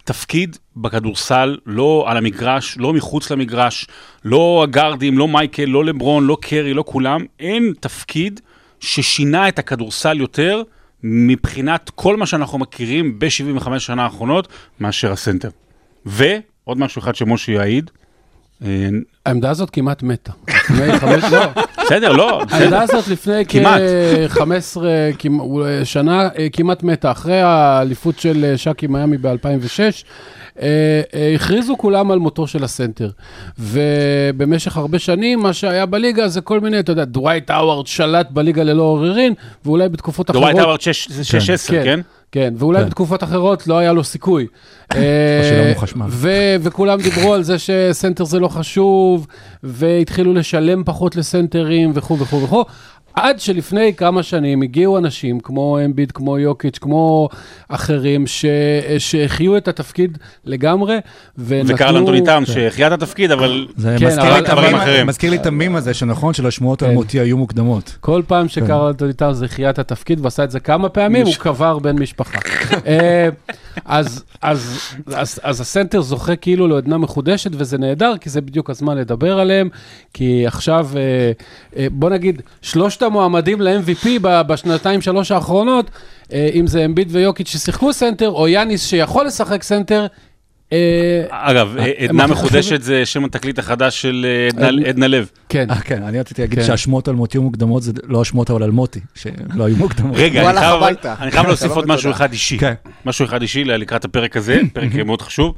תפקיד 0.03 0.57
בכדורסל, 0.75 1.57
לא 1.65 2.05
על 2.07 2.17
המגרש, 2.17 2.77
לא 2.77 2.93
מחוץ 2.93 3.31
למגרש, 3.31 3.87
לא 4.25 4.61
הגארדים, 4.63 5.17
לא 5.17 5.27
מייקל, 5.27 5.65
לא 5.65 5.85
לברון, 5.85 6.25
לא 6.25 6.37
קרי, 6.41 6.73
לא 6.73 6.83
כולם, 6.87 7.25
אין 7.39 7.73
תפקיד 7.79 8.39
ששינה 8.79 9.47
את 9.47 9.59
הכדורסל 9.59 10.19
יותר 10.19 10.61
מבחינת 11.03 11.91
כל 11.95 12.17
מה 12.17 12.25
שאנחנו 12.25 12.57
מכירים 12.57 13.19
ב-75 13.19 13.79
שנה 13.79 14.03
האחרונות 14.03 14.47
מאשר 14.79 15.11
הסנטר. 15.11 15.49
ועוד 16.05 16.77
משהו 16.77 16.99
אחד 16.99 17.15
שמשה 17.15 17.51
יעיד, 17.51 17.91
אה, 18.63 18.87
העמדה 19.25 19.49
הזאת 19.49 19.69
כמעט 19.69 20.03
מתה. 20.03 20.31
בסדר, 21.85 22.11
לא. 22.11 22.41
העמדה 22.51 22.81
הזאת 22.81 23.07
לפני 23.07 23.45
כמעט. 23.45 23.81
כ-15 24.29 24.77
שנה 25.83 26.29
אה, 26.37 26.47
כמעט 26.53 26.83
מתה. 26.83 27.11
אחרי 27.11 27.41
האליפות 27.41 28.19
של 28.19 28.45
אה, 28.45 28.57
שקי 28.57 28.87
מיאמי 28.87 29.17
ב-2006, 29.17 30.03
הכריזו 31.35 31.77
כולם 31.77 32.11
על 32.11 32.19
מותו 32.19 32.47
של 32.47 32.63
הסנטר. 32.63 33.09
ובמשך 33.59 34.77
הרבה 34.77 34.99
שנים, 34.99 35.39
מה 35.39 35.53
שהיה 35.53 35.85
בליגה 35.85 36.27
זה 36.27 36.41
כל 36.41 36.59
מיני, 36.59 36.79
אתה 36.79 36.91
יודע, 36.91 37.05
דווייט 37.05 37.49
האווארד 37.49 37.87
שלט 37.87 38.31
בליגה 38.31 38.63
ללא 38.63 38.83
עוררין, 38.83 39.33
ואולי 39.65 39.89
בתקופות 39.89 40.29
אחרות... 40.29 40.43
דווייט 40.43 40.59
האווארד 40.59 40.79
6-10, 40.79 40.83
כן? 41.69 41.99
כן, 42.33 42.53
ואולי 42.57 42.79
כן. 42.79 42.85
בתקופות 42.85 43.23
אחרות 43.23 43.67
לא 43.67 43.77
היה 43.77 43.93
לו 43.93 44.03
סיכוי. 44.03 44.47
שלא 44.93 44.99
אה, 44.99 45.71
וכולם 46.61 47.01
דיברו 47.01 47.33
על 47.33 47.43
זה 47.43 47.55
שסנטר 47.59 48.23
זה 48.23 48.39
לא 48.39 48.47
חשוב, 48.47 49.27
והתחילו 49.63 50.33
לשלם 50.33 50.83
פחות 50.83 51.15
לסנטרים 51.15 51.91
וכו' 51.95 52.19
וכו' 52.19 52.43
וכו'. 52.43 52.63
עד 53.15 53.39
שלפני 53.39 53.93
כמה 53.97 54.23
שנים 54.23 54.61
הגיעו 54.61 54.97
אנשים 54.97 55.39
כמו 55.39 55.79
אמביט, 55.85 56.11
כמו 56.13 56.39
יוקיץ', 56.39 56.77
כמו 56.77 57.29
אחרים, 57.69 58.27
ש- 58.27 58.45
שהחיו 58.97 59.57
את 59.57 59.67
התפקיד 59.67 60.17
לגמרי, 60.45 60.97
ונתנו... 61.37 61.75
וקרל 61.75 61.97
אנטוני 61.97 62.25
טאון, 62.25 62.45
שהחיה 62.45 62.87
את 62.87 62.91
התפקיד, 62.91 63.31
אבל 63.31 63.67
זה 63.77 63.95
כן, 63.99 64.05
מזכיר 64.07 64.23
אבל- 64.23 64.33
לי 64.33 64.39
את 64.39 64.49
דברים 64.49 64.75
אחרים. 64.75 65.07
מזכיר 65.07 65.29
לי 65.31 65.37
את 65.37 65.45
המים 65.45 65.75
הזה, 65.75 65.93
שנכון, 65.93 66.33
של 66.33 66.47
השמועות 66.47 66.81
על 66.83 66.89
כן. 66.89 66.93
מותי 66.95 67.19
היו 67.19 67.37
מוקדמות. 67.37 67.97
כל 67.99 68.21
פעם 68.27 68.47
שקרל 68.47 68.87
אנטוני 68.87 69.13
טאון 69.13 69.33
זה 69.33 69.47
חיית 69.47 69.79
התפקיד, 69.79 70.19
ועשה 70.25 70.43
את 70.43 70.51
זה 70.51 70.59
כמה 70.59 70.89
פעמים, 70.89 71.25
הוא 71.25 71.33
קבר 71.39 71.79
בן 71.79 71.99
משפחה. 71.99 72.37
אה, 72.85 73.29
אז, 73.85 74.23
אז, 74.41 74.79
אז, 75.13 75.39
אז 75.43 75.61
הסנטר 75.61 76.01
זוכה 76.01 76.35
כאילו 76.35 76.67
לעודנה 76.67 76.97
מחודשת, 76.97 77.51
וזה 77.53 77.77
נהדר, 77.77 78.13
כי 78.21 78.29
זה 78.29 78.41
בדיוק 78.41 78.69
הזמן 78.69 78.97
לדבר 78.97 79.39
עליהם, 79.39 79.69
כי 80.13 80.47
עכשיו, 80.47 80.87
אה, 80.95 81.01
אה, 81.77 81.87
בוא 81.91 82.09
נגיד, 82.09 82.41
שלושת 82.61 83.02
המועמדים 83.03 83.61
ל-MVP 83.61 84.07
בשנתיים, 84.21 85.01
שלוש 85.01 85.31
האחרונות, 85.31 85.89
אה, 86.33 86.49
אם 86.53 86.67
זה 86.67 86.85
אמביט 86.85 87.07
ויוקיץ' 87.11 87.47
ששיחקו 87.47 87.93
סנטר, 87.93 88.29
או 88.29 88.47
יאניס 88.47 88.85
שיכול 88.87 89.25
לשחק 89.25 89.63
סנטר, 89.63 90.05
אה, 90.73 90.77
אגב, 91.29 91.77
אה, 91.79 91.91
עדנה 91.97 92.27
מחודשת 92.27 92.81
זה 92.81 93.05
שם 93.05 93.25
התקליט 93.25 93.59
החדש 93.59 94.01
של 94.01 94.25
עדנה- 94.87 95.07
לב. 95.07 95.29
כן. 95.49 95.67
כן, 95.83 96.03
אני 96.03 96.19
רציתי 96.19 96.41
להגיד 96.41 96.59
כן. 96.59 96.65
שהשמועות 96.65 97.07
על 97.07 97.15
מותי 97.15 97.37
היו 97.37 97.41
מוקדמות, 97.43 97.83
זה 97.83 97.91
לא 98.03 98.21
השמועות 98.21 98.49
אבל 98.49 98.63
על 98.63 98.71
מותי, 98.71 98.99
שלא 99.15 99.33
היו 99.65 99.75
מוקדמות. 99.77 100.15
רגע, 100.17 100.49
אני 101.21 101.31
חייב- 101.31 101.47
להוסיף 101.47 101.71
עוד 101.71 101.87
משהו 101.87 101.99
ותודה. 102.09 102.15
אחד 102.15 102.31
אישי. 102.31 102.57
כן. 102.57 102.73
משהו 103.05 103.25
אחד 103.25 103.41
אישי 103.41 103.63
לקראת 103.63 104.05
הפרק 104.05 104.37
הזה, 104.37 104.61
פרק 104.73 104.95
מאוד 105.05 105.21
חשוב. 105.21 105.53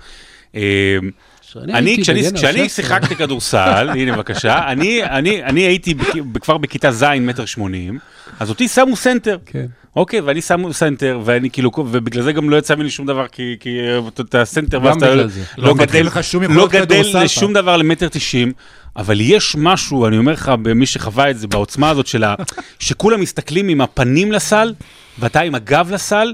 אני, 1.63 1.97
כשאני. 2.01 2.69
שיחקתי 2.69 3.15
כדורסל, 3.15 3.89
הנה 3.89 4.15
בבקשה, 4.15 4.67
אני, 4.71 5.03
אני, 5.03 5.43
אני 5.43 5.61
הייתי 5.61 5.93
כבר 6.41 6.57
בכיתה 6.57 6.91
ז' 6.91 7.03
מטר 7.21 7.45
שמונים, 7.45 7.99
אז 8.39 8.49
אותי 8.49 8.67
שמו 8.67 8.95
סנטר. 8.95 9.37
כן. 9.45 9.65
אוקיי, 9.95 10.19
ואני 10.19 10.41
שמו 10.41 10.73
סנטר, 10.73 11.19
ואני 11.25 11.49
כאילו, 11.49 11.71
ובגלל 11.77 12.23
זה 12.23 12.31
גם 12.31 12.49
לא 12.49 12.55
יצא 12.57 12.75
ממני 12.75 12.89
שום 12.89 13.05
דבר, 13.05 13.27
כי, 13.27 13.55
כי 13.59 13.79
אתה- 14.21 14.45
סנטר, 14.45 14.79
ואז 14.83 14.97
אתה 14.97 15.27
זה. 15.27 15.41
לא 15.57 15.67
לא 15.67 15.73
גדל, 15.73 16.07
לא 16.49 16.67
גדל 16.67 17.01
לשום. 17.23 17.53
דבר 17.53 17.77
למטר 17.77 18.07
תשעים, 18.07 18.51
אבל 18.97 19.21
יש 19.21 19.55
משהו, 19.59 20.07
אני 20.07 20.17
אומר 20.17 20.31
לך, 20.31 20.51
במי 20.61 20.85
שחווה 20.85 21.29
את 21.29 21.37
זה, 21.39 21.47
בעוצמה 21.47 21.89
הזאת 21.89 22.07
של 22.07 22.23
ה... 22.23 22.35
שכולם 22.79 23.21
מסתכלים 23.21 23.69
עם 23.69 23.81
הפנים 23.81 24.31
לסל, 24.31 24.73
ואתה 25.19 25.41
עם 25.41 25.55
הגב 25.55 25.89
לסל, 25.91 26.33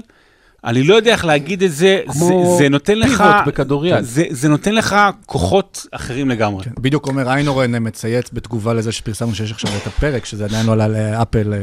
אני 0.64 0.82
לא 0.82 0.94
יודע 0.94 1.12
איך 1.12 1.24
להגיד 1.24 1.62
את 1.62 1.72
זה, 1.72 2.00
כמו 2.08 2.56
זה, 2.58 2.64
זה 2.64 2.68
נותן 2.68 2.98
לך... 2.98 3.22
פיבוט 3.22 3.46
בכדוריד. 3.46 3.94
זה, 4.00 4.24
זה 4.30 4.48
נותן 4.48 4.74
לך 4.74 4.96
כוחות 5.26 5.86
אחרים 5.90 6.28
לגמרי. 6.28 6.64
בדיוק 6.80 7.06
אומר 7.06 7.30
איינורן 7.30 7.74
מצייץ 7.80 8.30
בתגובה 8.32 8.74
לזה 8.74 8.92
שפרסמנו 8.92 9.34
שיש 9.34 9.52
עכשיו 9.52 9.70
את 9.82 9.86
הפרק, 9.86 10.24
שזה 10.24 10.44
עדיין 10.44 10.66
לא 10.66 10.72
עלה 10.72 10.88
לאפל 10.88 11.54
אה, 11.54 11.58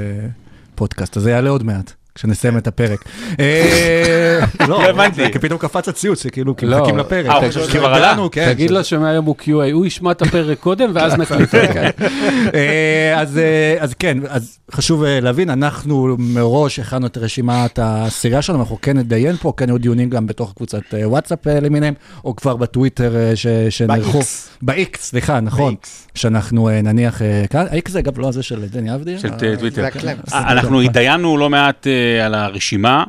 פודקאסט, 0.75 1.17
אז 1.17 1.23
זה 1.23 1.31
יעלה 1.31 1.49
עוד 1.49 1.63
מעט. 1.63 1.93
כשנסיים 2.15 2.57
את 2.57 2.67
הפרק. 2.67 3.03
אה, 3.39 4.39
לא 4.67 4.83
הבנתי. 4.89 5.31
כי 5.31 5.39
פתאום 5.39 5.59
קפץ 5.59 5.87
הציוץ, 5.87 6.23
שכאילו, 6.23 6.55
כי 6.55 6.65
לא. 6.65 6.77
מחכים 6.79 6.97
לפרק. 6.97 7.25
אה, 7.43 7.51
שכבר 7.51 7.93
עלה? 7.93 8.15
כן. 8.31 8.53
תגיד 8.53 8.71
לו 8.71 8.83
שמהיום 8.83 9.25
הוא 9.25 9.35
QA, 9.41 9.71
הוא 9.73 9.85
ישמע 9.85 10.11
את 10.11 10.21
הפרק 10.21 10.59
קודם 10.59 10.91
ואז 10.93 11.13
נקליט. 11.13 11.49
כן. 11.49 11.89
אז, 13.17 13.37
אה, 13.37 13.75
אז 13.79 13.93
כן, 13.93 14.17
אז 14.27 14.57
חשוב 14.71 15.03
להבין, 15.05 15.49
אנחנו 15.49 16.15
מראש 16.19 16.79
הכנו 16.79 17.07
את 17.07 17.17
רשימת 17.17 17.79
העשירייה 17.79 18.41
שלנו, 18.41 18.59
אנחנו 18.59 18.77
כן 18.81 18.97
נדיין 18.97 19.35
פה, 19.35 19.53
כן 19.57 19.69
היו 19.69 19.77
דיונים 19.77 20.09
גם 20.09 20.27
בתוך 20.27 20.53
קבוצת 20.55 20.81
וואטסאפ 21.03 21.47
למיניהם, 21.47 21.93
או 22.25 22.35
כבר 22.35 22.55
בטוויטר 22.55 23.15
ש- 23.35 23.47
שנערכו. 23.69 24.19
ב-X. 24.19 24.25
ב-X, 24.61 24.97
סליחה, 24.99 25.39
נכון. 25.39 25.75
שאנחנו 26.15 26.69
נניח 26.83 27.21
כאן, 27.49 27.65
ה-X 27.71 27.89
זה 27.91 27.99
אגב 27.99 28.19
לא 28.19 28.27
הזה 28.27 28.43
של 28.43 28.65
דני 28.65 28.95
אבדיה? 28.95 29.19
של 29.19 29.29
טוויטר. 29.29 29.87
אנחנו 30.33 30.81
התדיינו 30.81 31.37
לא 31.37 31.49
מעט 31.49 31.87
על 32.23 32.33
הרשימה, 32.33 33.03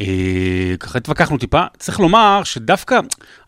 אה, 0.00 0.06
ככה 0.80 0.98
התווכחנו 0.98 1.38
טיפה. 1.38 1.62
צריך 1.78 2.00
לומר 2.00 2.40
שדווקא 2.44 2.98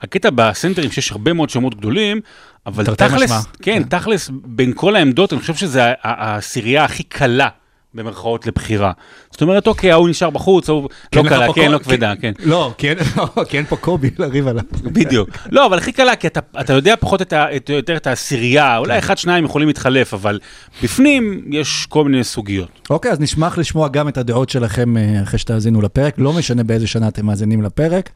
הקטע 0.03 0.31
בסנטרים, 0.35 0.91
שיש 0.91 1.13
הרבה 1.13 1.33
מאוד 1.33 1.51
שמות 1.51 1.75
גדולים, 1.75 2.21
אבל 2.67 2.85
תכלס, 2.95 3.23
משמע. 3.23 3.39
כן, 3.63 3.83
תכלס, 3.83 4.31
בין 4.33 4.73
כל 4.75 4.97
העמדות, 4.97 5.33
אני 5.33 5.41
חושב 5.41 5.55
שזו 5.55 5.81
ה- 5.81 5.85
ה- 5.89 5.93
העשירייה 6.03 6.85
הכי 6.85 7.03
קלה. 7.03 7.49
במרכאות 7.95 8.47
לבחירה. 8.47 8.93
זאת 9.31 9.43
אומרת, 9.43 9.67
אוקיי, 9.67 9.93
ההוא 9.93 10.09
נשאר 10.09 10.31
בחוץ, 10.31 10.69
ההוא 10.69 10.89
כי 11.13 11.19
לא 11.19 11.29
קלה, 11.29 11.47
כן, 11.55 11.71
לא 11.73 11.79
כבדה, 11.79 12.13
כן. 12.21 12.33
לא, 12.45 12.73
כי 12.79 12.89
אין- 12.89 12.99
כי 13.49 13.57
אין 13.57 13.65
פה 13.67 13.77
קובי 13.77 14.11
לריב 14.19 14.49
עליו. 14.49 14.63
בדיוק. 14.83 15.29
לא, 15.51 15.67
אבל 15.67 15.79
הכי 15.79 15.93
קלה, 15.93 16.17
כי 16.17 16.27
אתה, 16.61 16.73
יודע 16.73 16.95
פחות 17.01 17.21
יותר 17.69 17.97
את 17.97 18.07
העשירייה, 18.07 18.71
כן. 18.75 18.79
אולי 18.79 18.99
אחד, 18.99 19.19
שניים 19.19 19.45
יכולים 19.45 19.69
להתחלף, 19.69 20.15
אבל 20.15 20.39
בפנים 20.83 21.45
יש 21.51 21.87
כל 21.89 22.05
מיני 22.05 22.25
סוגיות. 22.25 22.69
אוקיי, 22.91 23.11
אז 23.13 23.21
נשמח 23.21 23.59
לשמוע 23.59 23.89
גם 23.89 24.09
את 24.09 24.19
הדעות 24.19 24.49
שלכם 24.49 24.97
אה, 24.97 25.23
אחרי 25.23 25.39
שתאזינו 25.39 25.83
לפרק, 25.83 26.15
לא 26.19 26.33
משנה 26.33 26.63
באיזה 26.65 26.87
שנה 26.87 27.09
אתם 27.09 27.27
מאזינים 27.27 27.63
לפרק 27.63 28.11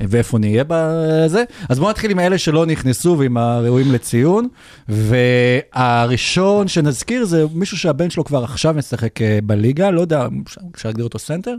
אה, 0.00 0.06
ואיפה 0.08 0.38
נהיה 0.38 0.64
בזה. 0.68 1.44
אז 1.68 1.78
בואו 1.78 1.90
נתחיל 1.90 2.10
עם 2.10 2.20
אלה 2.20 2.38
שלא 2.38 2.66
נכנסו 2.66 3.16
ועם 3.18 3.36
הראויים 3.36 3.92
לציון. 3.92 4.48
והראשון 4.88 6.68
שנזכיר 6.68 7.24
זה 7.24 7.44
מישהו 7.54 7.78
שהבן 7.78 8.10
שלו 8.10 8.24
כבר 8.24 8.44
עכשיו 8.44 8.74
משחק 8.74 9.13
אה, 9.22 9.38
בליגה, 9.42 9.90
לא 9.90 10.00
יודע, 10.00 10.26
אפשר 10.74 10.88
להגדיר 10.88 11.04
אותו 11.04 11.18
סנטר? 11.18 11.54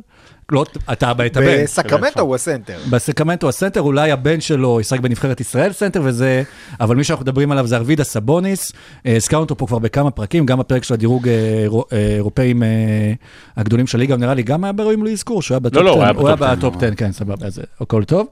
לא, 0.51 0.65
אתה 0.91 1.11
היית 1.19 1.37
בן. 1.37 1.63
בסקרמנטו 1.63 2.21
הוא 2.21 2.35
הסנטר. 2.35 2.77
בסקרמנטו 2.89 3.49
הסנטר, 3.49 3.81
אולי 3.81 4.11
הבן 4.11 4.41
שלו 4.41 4.79
ישחק 4.79 4.99
בנבחרת 4.99 5.41
ישראל 5.41 5.71
סנטר 5.71 6.01
וזה, 6.03 6.43
אבל 6.79 6.95
מי 6.95 7.03
שאנחנו 7.03 7.23
מדברים 7.23 7.51
עליו 7.51 7.67
זה 7.67 7.75
ארבידס 7.77 8.03
סבוניס, 8.03 8.71
אה, 9.05 9.15
הזכרנו 9.15 9.43
אותו 9.43 9.57
פה 9.57 9.67
כבר 9.67 9.79
בכמה 9.79 10.11
פרקים, 10.11 10.45
גם 10.45 10.59
בפרק 10.59 10.83
של 10.83 10.93
הדירוג 10.93 11.27
אירו- 11.63 11.85
אה, 11.93 13.11
הגדולים 13.57 13.87
של 13.87 13.97
הליגה, 13.97 14.15
נראה 14.17 14.33
לי 14.33 14.43
גם 14.43 14.63
היה 14.63 14.73
בראויים 14.73 15.05
לאזכור, 15.05 15.41
שהוא 15.41 15.55
היה 15.55 15.59
ב 15.59 15.63
top 15.63 15.75
10. 15.77 15.85
לא, 15.85 15.91
הוא 15.91 16.03
היה 16.03 16.11
הוא 16.11 16.27
היה 16.27 16.35
ב 16.35 16.38
top 16.38 16.47
10, 16.47 16.55
ב 16.69 16.71
top 16.71 16.75
10, 16.83 16.95
כן, 16.95 17.11
סבבה, 17.11 17.45
אז 17.47 17.61
הכל 17.81 18.03
טוב. 18.03 18.27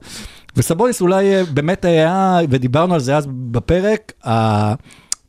וסבוניס 0.56 1.00
אולי 1.00 1.24
באמת 1.54 1.84
היה, 1.84 2.38
ודיברנו 2.50 2.94
על 2.94 3.00
זה 3.00 3.16
אז 3.16 3.26
בפרק, 3.30 4.12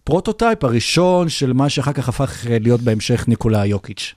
ה 0.06 0.12
prototype 0.12 0.64
הראשון 0.64 1.30
של 1.30 1.54
מה 1.54 1.70
שאחר 1.70 1.94
כך 1.94 2.10
הפך 2.10 2.48
אה, 2.48 2.58
להיות 2.62 2.82
בהמשך 2.82 3.28
ניקולה 3.28 3.66
יוקיץ'. 3.66 4.14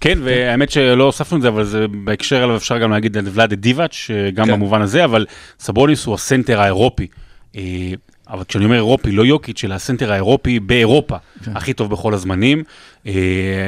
כן, 0.00 0.18
והאמת 0.22 0.70
שלא 0.70 1.04
הוספנו 1.04 1.36
את 1.36 1.42
זה, 1.42 1.48
אבל 1.48 1.64
זה 1.64 1.86
בהקשר 1.88 2.44
אליו 2.44 2.56
אפשר 2.56 2.78
גם 2.78 2.90
להגיד 2.90 3.16
על 3.16 3.24
ולאדה 3.32 3.56
דיבאץ, 3.56 4.10
גם 4.34 4.46
כן. 4.46 4.52
במובן 4.52 4.82
הזה, 4.82 5.04
אבל 5.04 5.26
סבוניס 5.60 6.04
הוא 6.04 6.14
הסנטר 6.14 6.60
האירופי. 6.60 7.06
אה, 8.28 8.34
אבל 8.34 8.44
כשאני 8.48 8.64
אומר 8.64 8.76
אירופי, 8.76 9.12
לא 9.12 9.24
יוקיץ', 9.26 9.64
אלא 9.64 9.74
הסנטר 9.74 10.12
האירופי 10.12 10.60
באירופה, 10.60 11.16
הכי 11.54 11.72
טוב 11.72 11.90
בכל 11.90 12.14
הזמנים. 12.14 12.62
אה, 13.06 13.12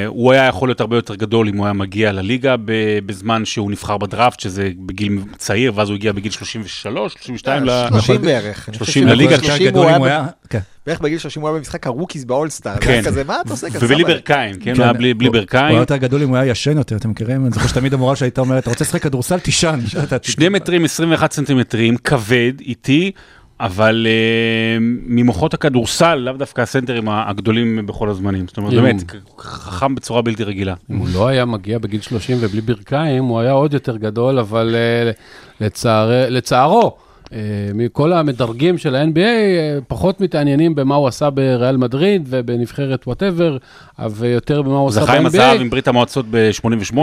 הוא 0.06 0.32
היה 0.32 0.44
יכול 0.46 0.68
להיות 0.68 0.80
הרבה 0.80 0.96
יותר 0.96 1.14
גדול 1.14 1.48
אם 1.48 1.56
הוא 1.56 1.66
היה 1.66 1.72
מגיע 1.72 2.12
לליגה 2.12 2.54
בזמן 3.06 3.44
שהוא 3.44 3.70
נבחר 3.70 3.96
בדראפט, 3.98 4.40
שזה 4.40 4.70
בגיל 4.86 5.18
צעיר, 5.36 5.72
ואז 5.74 5.88
הוא 5.88 5.96
הגיע 5.96 6.12
בגיל 6.12 6.32
33, 6.32 7.12
32 7.12 7.64
ל... 7.64 7.70
30 7.90 8.22
בערך. 8.22 8.68
אני 8.68 8.78
חושב 8.78 8.92
30 8.92 9.02
שבגיל 9.08 9.14
לליגה, 9.28 9.44
30 9.44 9.66
גדול 9.66 9.82
הוא 9.86 9.96
אם 9.96 10.04
היה 10.04 10.16
הוא 10.18 10.26
ב- 10.26 10.26
היה, 10.26 10.26
כן. 10.50 10.58
בערך 10.86 11.00
בגיל 11.00 11.18
30 11.18 11.42
הוא 11.42 11.48
היה 11.50 11.58
במשחק 11.58 11.86
הרוקיס 11.86 12.24
באולסטאר. 12.24 12.76
כן. 12.80 13.02
כזה, 13.04 13.24
מה 13.24 13.36
אתה 13.40 13.50
עושה 13.50 13.70
כזה? 13.70 13.86
ובלי. 13.86 14.04
ברכיים, 14.04 14.54
כן? 14.56 14.74
כן, 14.74 14.82
היה 14.82 14.92
בלי 14.92 15.14
בלי 15.14 15.26
הוא- 15.26 15.34
הוא 15.34 15.40
ברכיים. 15.40 15.66
היה 15.74 15.78
יותר 15.80 15.96
גדול 15.96 16.22
אם 16.22 16.28
הוא 16.28 16.36
היה 16.36 16.50
ישן 16.50 16.76
יותר, 16.78 16.96
אתם 16.96 17.10
מכירים? 17.10 17.42
אני 17.44 17.50
זוכר 17.50 17.66
שתמיד 17.66 17.94
המורה 17.94 18.16
שהייתה 18.16 18.40
אומרת, 18.40 18.62
אתה 18.62 18.70
רוצה 18.70 18.84
לשחק 18.84 19.02
כדורסל? 19.02 19.38
תישן. 19.38 19.80
שני 20.22 20.48
מטרים 20.48 20.84
21 20.84 21.32
סנטימטרים, 21.32 21.96
כבד, 21.96 22.52
איטי, 22.60 23.10
אבל 23.60 24.06
uh, 24.06 24.80
ממוחות 25.06 25.54
הכדורסל, 25.54 26.14
לאו 26.14 26.32
דווקא 26.32 26.60
הסנטרים 26.60 27.08
הגדולים 27.08 27.86
בכל 27.86 28.08
הזמנים. 28.10 28.46
זאת 28.48 28.56
אומרת, 28.56 28.72
אם- 28.72 28.82
באמת, 28.82 28.96
חכם 29.38 29.94
בצורה 29.94 30.22
בלתי 30.22 30.44
רגילה. 30.44 30.74
אם 30.90 30.96
הוא 30.96 31.08
לא 31.14 31.26
היה 31.28 31.44
מגיע 31.44 31.78
בגיל 31.78 32.00
30 32.00 32.36
ובלי 32.40 32.60
ברכיים, 32.60 33.24
הוא 33.24 33.40
היה 33.40 33.52
עוד 33.52 33.74
יותר 33.74 33.96
גדול, 33.96 34.38
אבל 34.38 34.74
אה, 34.74 35.10
לצער, 35.66 36.10
לצערו, 36.30 36.96
מכל 37.74 38.12
המדרגים 38.12 38.78
של 38.78 38.94
ה-NBA, 38.94 39.18
אה, 39.18 39.78
פחות 39.88 40.20
מתעניינים 40.20 40.74
במה 40.74 40.94
הוא 40.94 41.08
עשה 41.08 41.30
בריאל 41.30 41.76
מדריד 41.76 42.26
ובנבחרת 42.30 43.06
whatever, 43.06 43.56
ויותר 44.10 44.62
במה 44.62 44.76
הוא 44.78 44.88
עשה 44.88 45.00
זכה 45.00 45.12
עם 45.16 45.22
ב-NBA. 45.22 45.28
הזהב 45.28 45.60
עם 45.60 45.70
ברית 45.70 45.88
המועצות 45.88 46.26
ב-88, 46.30 46.60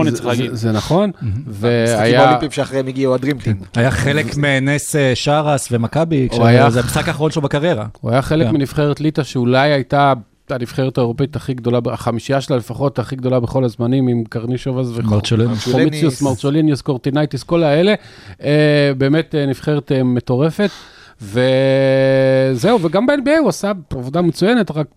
צריך 0.09 0.21
זה- 0.23 0.27
להגיד. 0.27 0.53
זה- 0.53 0.71
נכון, 0.71 1.11
המשחקים 1.21 1.43
והיה... 1.47 2.21
האולימפיים 2.21 2.51
שאחריהם 2.51 2.87
הגיעו 2.87 3.13
הדרימטים. 3.15 3.55
היה 3.75 3.91
חלק 3.91 4.25
מנס 4.37 4.95
אה, 4.95 5.11
שרס 5.15 5.67
ומכבי, 5.71 6.27
הוא 6.31 6.45
היה- 6.45 6.69
זה 6.69 6.79
המשחק 6.79 7.07
האחרון 7.07 7.31
שלו 7.31 7.41
בקריירה. 7.41 7.85
הוא 8.01 8.11
היה 8.11 8.21
חלק 8.21 8.47
כן. 8.47 8.53
מנבחרת 8.53 8.99
ליטא 9.01 9.23
שאולי 9.23 9.71
הייתה 9.71 10.13
הנבחרת 10.49 10.97
האירופית 10.97 11.35
הכי 11.35 11.53
גדולה, 11.53 11.79
החמישייה 11.91 12.41
שלה 12.41 12.57
לפחות 12.57 12.99
הכי 12.99 13.15
גדולה 13.15 13.39
בכל 13.39 13.63
הזמנים, 13.63 14.07
עם 14.07 14.23
קרנישובס. 14.23 14.87
וחומיציוס, 15.69 16.21
מרצ'וליניוס, 16.21 16.81
קורטינייטיס, 16.81 17.43
כל 17.43 17.63
האלה. 17.63 17.93
אה, 18.43 18.91
באמת 18.97 19.35
אה, 19.35 19.45
נבחרת 19.45 19.91
אה, 19.91 20.03
מטורפת. 20.03 20.69
וזהו, 21.23 22.81
וגם 22.81 23.05
ב-NBA 23.05 23.39
הוא 23.39 23.49
עשה 23.49 23.71
עבודה 23.89 24.21
מצוינת, 24.21 24.71
רק 24.71 24.87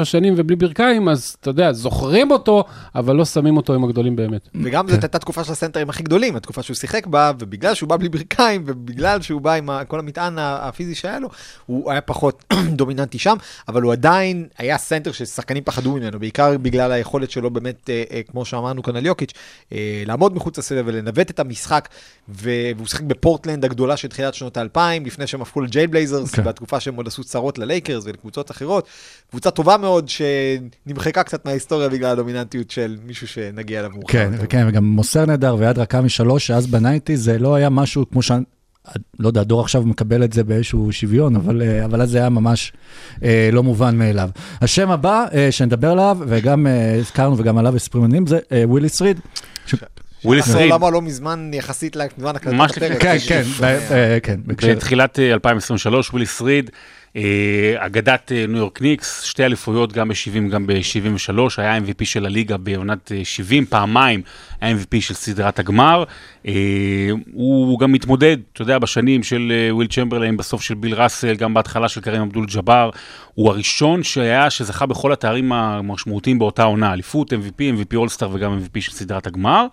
6-7 0.00 0.04
שנים 0.04 0.34
ובלי 0.36 0.56
ברכיים, 0.56 1.08
אז 1.08 1.36
אתה 1.40 1.50
יודע, 1.50 1.72
זוכרים 1.72 2.30
אותו, 2.30 2.64
אבל 2.94 3.16
לא 3.16 3.24
שמים 3.24 3.56
אותו 3.56 3.74
עם 3.74 3.84
הגדולים 3.84 4.16
באמת. 4.16 4.48
וגם 4.62 4.88
זאת 4.88 5.02
הייתה 5.02 5.18
תקופה 5.18 5.44
של 5.44 5.52
הסנטרים 5.52 5.90
הכי 5.90 6.02
גדולים, 6.02 6.36
התקופה 6.36 6.62
שהוא 6.62 6.74
שיחק 6.74 7.06
בה, 7.06 7.32
ובגלל 7.38 7.74
שהוא 7.74 7.88
בא 7.88 7.96
בלי 7.96 8.08
ברכיים, 8.08 8.62
ובגלל 8.66 9.22
שהוא 9.22 9.40
בא 9.40 9.52
עם 9.52 9.70
כל 9.88 9.98
המטען 9.98 10.38
הפיזי 10.38 10.94
שהיה 10.94 11.18
לו, 11.18 11.28
הוא 11.66 11.90
היה 11.90 12.00
פחות 12.00 12.44
דומיננטי 12.78 13.18
שם, 13.18 13.36
אבל 13.68 13.82
הוא 13.82 13.92
עדיין 13.92 14.46
היה 14.58 14.78
סנטר 14.78 15.12
ששחקנים 15.12 15.64
פחדו 15.64 15.92
ממנו, 15.92 16.20
בעיקר 16.20 16.58
בגלל 16.58 16.92
היכולת 16.92 17.30
שלו 17.30 17.50
באמת, 17.50 17.90
אה, 17.90 18.02
אה, 18.10 18.20
כמו 18.30 18.44
שאמרנו 18.44 18.82
כאן 18.82 18.96
על 18.96 19.06
יוקיץ', 19.06 19.32
אה, 19.72 20.02
לעמוד 20.06 20.34
מחוץ 20.34 20.58
לצבע 20.58 20.82
ולנווט 20.86 21.30
את 21.30 21.40
המשחק, 21.40 21.88
והוא 22.28 22.86
שיחק 22.86 23.02
בפורטלנד 23.02 23.64
הגדולה 23.64 23.96
של 23.96 24.08
תחילת 24.08 24.34
שנות 24.34 24.56
האלפיים, 24.56 25.06
לפני 25.06 25.26
שהם 25.26 25.41
הפכו 25.42 25.60
ל-Jail 25.60 25.86
Blazers, 25.86 26.34
כן. 26.34 26.44
בתקופה 26.44 26.80
שהם 26.80 26.94
עוד 26.94 27.06
עשו 27.06 27.24
צרות 27.24 27.58
ללייקרס 27.58 28.04
ולקבוצות 28.06 28.50
אחרות. 28.50 28.88
קבוצה 29.30 29.50
טובה 29.50 29.76
מאוד 29.76 30.08
שנמחקה 30.08 31.22
קצת 31.22 31.44
מההיסטוריה 31.44 31.88
בגלל 31.88 32.10
הדומיננטיות 32.10 32.70
של 32.70 32.96
מישהו 33.04 33.28
שנגיע 33.28 33.80
אליו 33.80 33.90
מאוחר. 33.90 34.12
כן, 34.12 34.30
יותר. 34.32 34.44
וכן, 34.44 34.64
וגם 34.68 34.84
מוסר 34.84 35.26
נהדר 35.26 35.56
ויד 35.58 35.78
רכה 35.78 36.00
משלוש, 36.00 36.46
שאז 36.46 36.66
ב-nineties 36.66 37.16
זה 37.16 37.38
לא 37.38 37.54
היה 37.54 37.70
משהו 37.70 38.10
כמו 38.10 38.22
ש... 38.22 38.30
לא 39.18 39.28
יודע, 39.28 39.40
הדור 39.40 39.60
עכשיו 39.60 39.82
מקבל 39.82 40.24
את 40.24 40.32
זה 40.32 40.44
באיזשהו 40.44 40.92
שוויון, 40.92 41.36
אבל, 41.36 41.62
אה, 41.62 41.84
אבל 41.84 42.02
אז 42.02 42.10
זה 42.10 42.18
היה 42.18 42.28
ממש 42.28 42.72
אה, 43.22 43.48
לא 43.52 43.62
מובן 43.62 43.98
מאליו. 43.98 44.28
השם 44.60 44.90
הבא 44.90 45.24
אה, 45.34 45.52
שנדבר 45.52 45.90
עליו, 45.90 46.18
וגם 46.26 46.66
אה, 46.66 46.94
הזכרנו 46.94 47.38
וגם 47.38 47.58
עליו 47.58 47.76
הספדימונים, 47.76 48.26
זה 48.26 48.38
אה, 48.52 48.62
וויליס 48.66 49.02
ריד. 49.02 49.20
וויליס 49.72 50.01
אנחנו 50.26 50.58
ריד, 50.60 50.72
למה 50.72 50.90
לא 50.90 51.02
מזמן 51.02 51.50
יחסית 51.54 51.96
לזמן 51.96 52.36
הקלטת 52.36 52.80
הפרק. 52.80 53.02
כן, 53.02 53.16
כן. 53.28 53.42
ב- 53.60 53.64
אה, 53.64 54.18
כן. 54.22 54.40
בתחילת 54.46 55.18
אה, 55.18 55.32
2023, 55.32 56.10
וויליס 56.10 56.42
ריד, 56.42 56.70
אה, 57.16 57.22
אגדת 57.78 58.32
אה, 58.32 58.44
ניו 58.48 58.56
יורק 58.58 58.82
ניקס, 58.82 59.22
שתי 59.22 59.44
אליפויות, 59.44 59.92
גם 59.92 60.08
ב-70, 60.08 60.50
גם 60.50 60.66
ב-73, 60.66 61.38
היה 61.56 61.78
MVP 61.78 62.04
של 62.04 62.26
הליגה 62.26 62.56
בעונת 62.56 63.12
אה, 63.12 63.20
70, 63.24 63.66
פעמיים 63.66 64.22
היה 64.60 64.76
MVP 64.76 65.00
של 65.00 65.14
סדרת 65.14 65.58
הגמר. 65.58 66.04
אה, 66.46 66.52
הוא 67.32 67.78
גם 67.78 67.92
מתמודד, 67.92 68.36
אתה 68.52 68.62
יודע, 68.62 68.78
בשנים 68.78 69.22
של 69.22 69.52
אה, 69.54 69.74
וויל 69.74 69.88
צ'מברליין, 69.88 70.36
בסוף 70.36 70.62
של 70.62 70.74
ביל 70.74 70.94
ראסל, 70.94 71.34
גם 71.34 71.54
בהתחלה 71.54 71.88
של 71.88 72.00
קרים 72.00 72.22
אבדול 72.22 72.46
ג'אבר. 72.46 72.90
הוא 73.34 73.48
הראשון 73.50 74.02
שהיה, 74.02 74.50
שזכה 74.50 74.86
בכל 74.86 75.12
התארים 75.12 75.52
המשמעותיים 75.52 76.38
באותה 76.38 76.62
עונה, 76.62 76.92
אליפות, 76.92 77.32
MVP, 77.32 77.58
MVP 77.78 77.96
אולסטאר 77.96 78.28
וגם 78.32 78.58
MVP 78.58 78.80
של 78.80 78.92
סדרת 78.92 79.26
הגמר. 79.26 79.66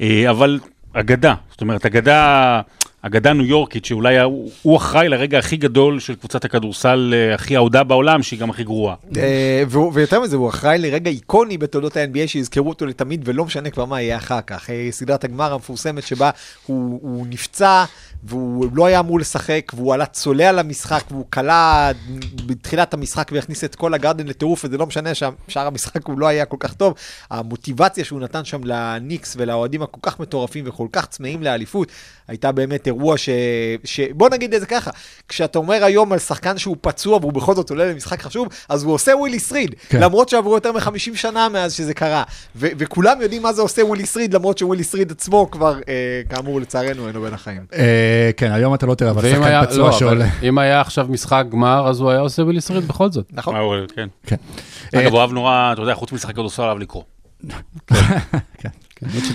אה, 0.00 0.30
אבל 0.30 0.60
אגדה, 0.92 1.34
זאת 1.50 1.60
אומרת, 1.60 1.86
אגדה 1.86 2.60
אגדה 3.02 3.32
ניו 3.32 3.44
יורקית, 3.44 3.84
שאולי 3.84 4.18
הוא 4.62 4.76
אחראי 4.76 5.08
לרגע 5.08 5.38
הכי 5.38 5.56
גדול 5.56 6.00
של 6.00 6.14
קבוצת 6.14 6.44
הכדורסל 6.44 7.14
אה, 7.16 7.34
הכי 7.34 7.56
אהודה 7.56 7.84
בעולם, 7.84 8.22
שהיא 8.22 8.40
גם 8.40 8.50
הכי 8.50 8.64
גרועה. 8.64 8.94
אה, 9.16 9.62
ויותר 9.92 10.20
מזה, 10.20 10.36
הוא 10.36 10.48
אחראי 10.48 10.78
לרגע 10.78 11.10
איקוני 11.10 11.58
בתולדות 11.58 11.96
ה-NBA 11.96 12.26
שיזכרו 12.26 12.68
אותו 12.68 12.86
לתמיד, 12.86 13.22
ולא 13.24 13.44
משנה 13.44 13.70
כבר 13.70 13.84
מה 13.84 14.00
יהיה 14.00 14.16
אחר 14.16 14.40
כך. 14.40 14.70
אה, 14.70 14.88
סדרת 14.90 15.24
הגמר 15.24 15.52
המפורסמת 15.52 16.02
שבה 16.02 16.30
הוא 16.66 17.26
נפצע, 17.30 17.84
והוא 18.24 18.66
לא 18.74 18.86
היה 18.86 19.00
אמור 19.00 19.20
לשחק, 19.20 19.72
והוא 19.76 19.94
עלה 19.94 20.06
צולע 20.06 20.52
למשחק, 20.52 21.04
והוא 21.10 21.24
כלה 21.32 21.90
בתחילת 22.46 22.94
המשחק 22.94 23.30
והכניס 23.34 23.64
את 23.64 23.74
כל 23.74 23.94
הגרדן 23.94 24.26
לטירוף, 24.26 24.64
וזה 24.64 24.78
לא 24.78 24.86
משנה 24.86 25.10
ששאר 25.14 25.66
המשחק 25.66 26.06
הוא 26.06 26.18
לא 26.18 26.26
היה 26.26 26.44
כל 26.44 26.56
כך 26.60 26.74
טוב. 26.74 26.94
המוטיבציה 27.30 28.04
שהוא 28.04 28.20
נתן 28.20 28.44
שם 28.44 28.60
לניקס 28.64 29.34
ולאוהדים 29.38 29.82
הכל 29.82 30.00
כך 30.02 30.20
מטורפים 30.20 30.64
וכל 30.68 30.86
כך 30.92 31.06
צמאים 31.06 31.42
לאליפות, 31.42 31.92
הייתה 32.28 32.52
באמת 32.52 32.87
אירוע 32.88 33.16
ש... 33.18 33.28
ש... 33.84 34.00
בוא 34.00 34.28
נגיד 34.28 34.54
את 34.54 34.60
זה 34.60 34.66
ככה, 34.66 34.90
כשאתה 35.28 35.58
אומר 35.58 35.84
היום 35.84 36.12
על 36.12 36.18
שחקן 36.18 36.58
שהוא 36.58 36.76
פצוע 36.80 37.16
והוא 37.16 37.32
בכל 37.32 37.54
זאת 37.54 37.70
עולה 37.70 37.86
למשחק 37.92 38.22
חשוב, 38.22 38.48
אז 38.68 38.84
הוא 38.84 38.94
עושה 38.94 39.12
ווילי 39.16 39.38
שריד, 39.38 39.74
כן. 39.88 40.00
למרות 40.00 40.28
שעברו 40.28 40.54
יותר 40.54 40.72
מ-50 40.72 40.90
שנה 41.14 41.48
מאז 41.48 41.72
שזה 41.72 41.94
קרה. 41.94 42.22
ו- 42.56 42.68
וכולם 42.78 43.22
יודעים 43.22 43.42
מה 43.42 43.52
זה 43.52 43.62
עושה 43.62 43.84
ווילי 43.84 44.06
שריד, 44.06 44.34
למרות 44.34 44.58
שווילי 44.58 44.84
שריד 44.84 45.10
עצמו 45.12 45.50
כבר, 45.50 45.74
אה, 45.88 45.92
כאמור, 46.28 46.60
לצערנו, 46.60 47.08
אינו 47.08 47.22
בין 47.22 47.34
החיים. 47.34 47.62
אה, 47.74 48.30
כן, 48.36 48.52
היום 48.52 48.74
אתה 48.74 48.86
לא 48.86 48.94
תראה, 48.94 49.10
אבל 49.10 49.22
שחקן 49.30 49.42
היה, 49.42 49.66
פצוע 49.66 49.78
לא, 49.78 49.88
אבל 49.88 49.98
שעולה. 49.98 50.26
אם 50.42 50.58
היה 50.58 50.80
עכשיו 50.80 51.06
משחק 51.10 51.44
גמר, 51.50 51.88
אז 51.88 52.00
הוא 52.00 52.10
היה 52.10 52.20
עושה 52.20 52.42
וילי 52.42 52.60
שריד 52.60 52.88
בכל 52.88 53.10
זאת. 53.10 53.26
נכון? 53.32 53.54
אה, 53.56 53.60
הוא- 53.60 53.74
כן. 53.96 54.08
כן. 54.26 54.36
אגב, 54.94 55.12
הוא 55.12 55.20
אהב 55.20 55.32
נורא, 55.32 55.70
אתה 55.72 55.82
יודע, 55.82 55.94
חוץ 55.94 56.12
משחק 56.12 56.32
כדורסל, 56.32 56.62
אהב 56.62 56.78
לקרוא. 56.78 57.02
כן, 58.58 58.68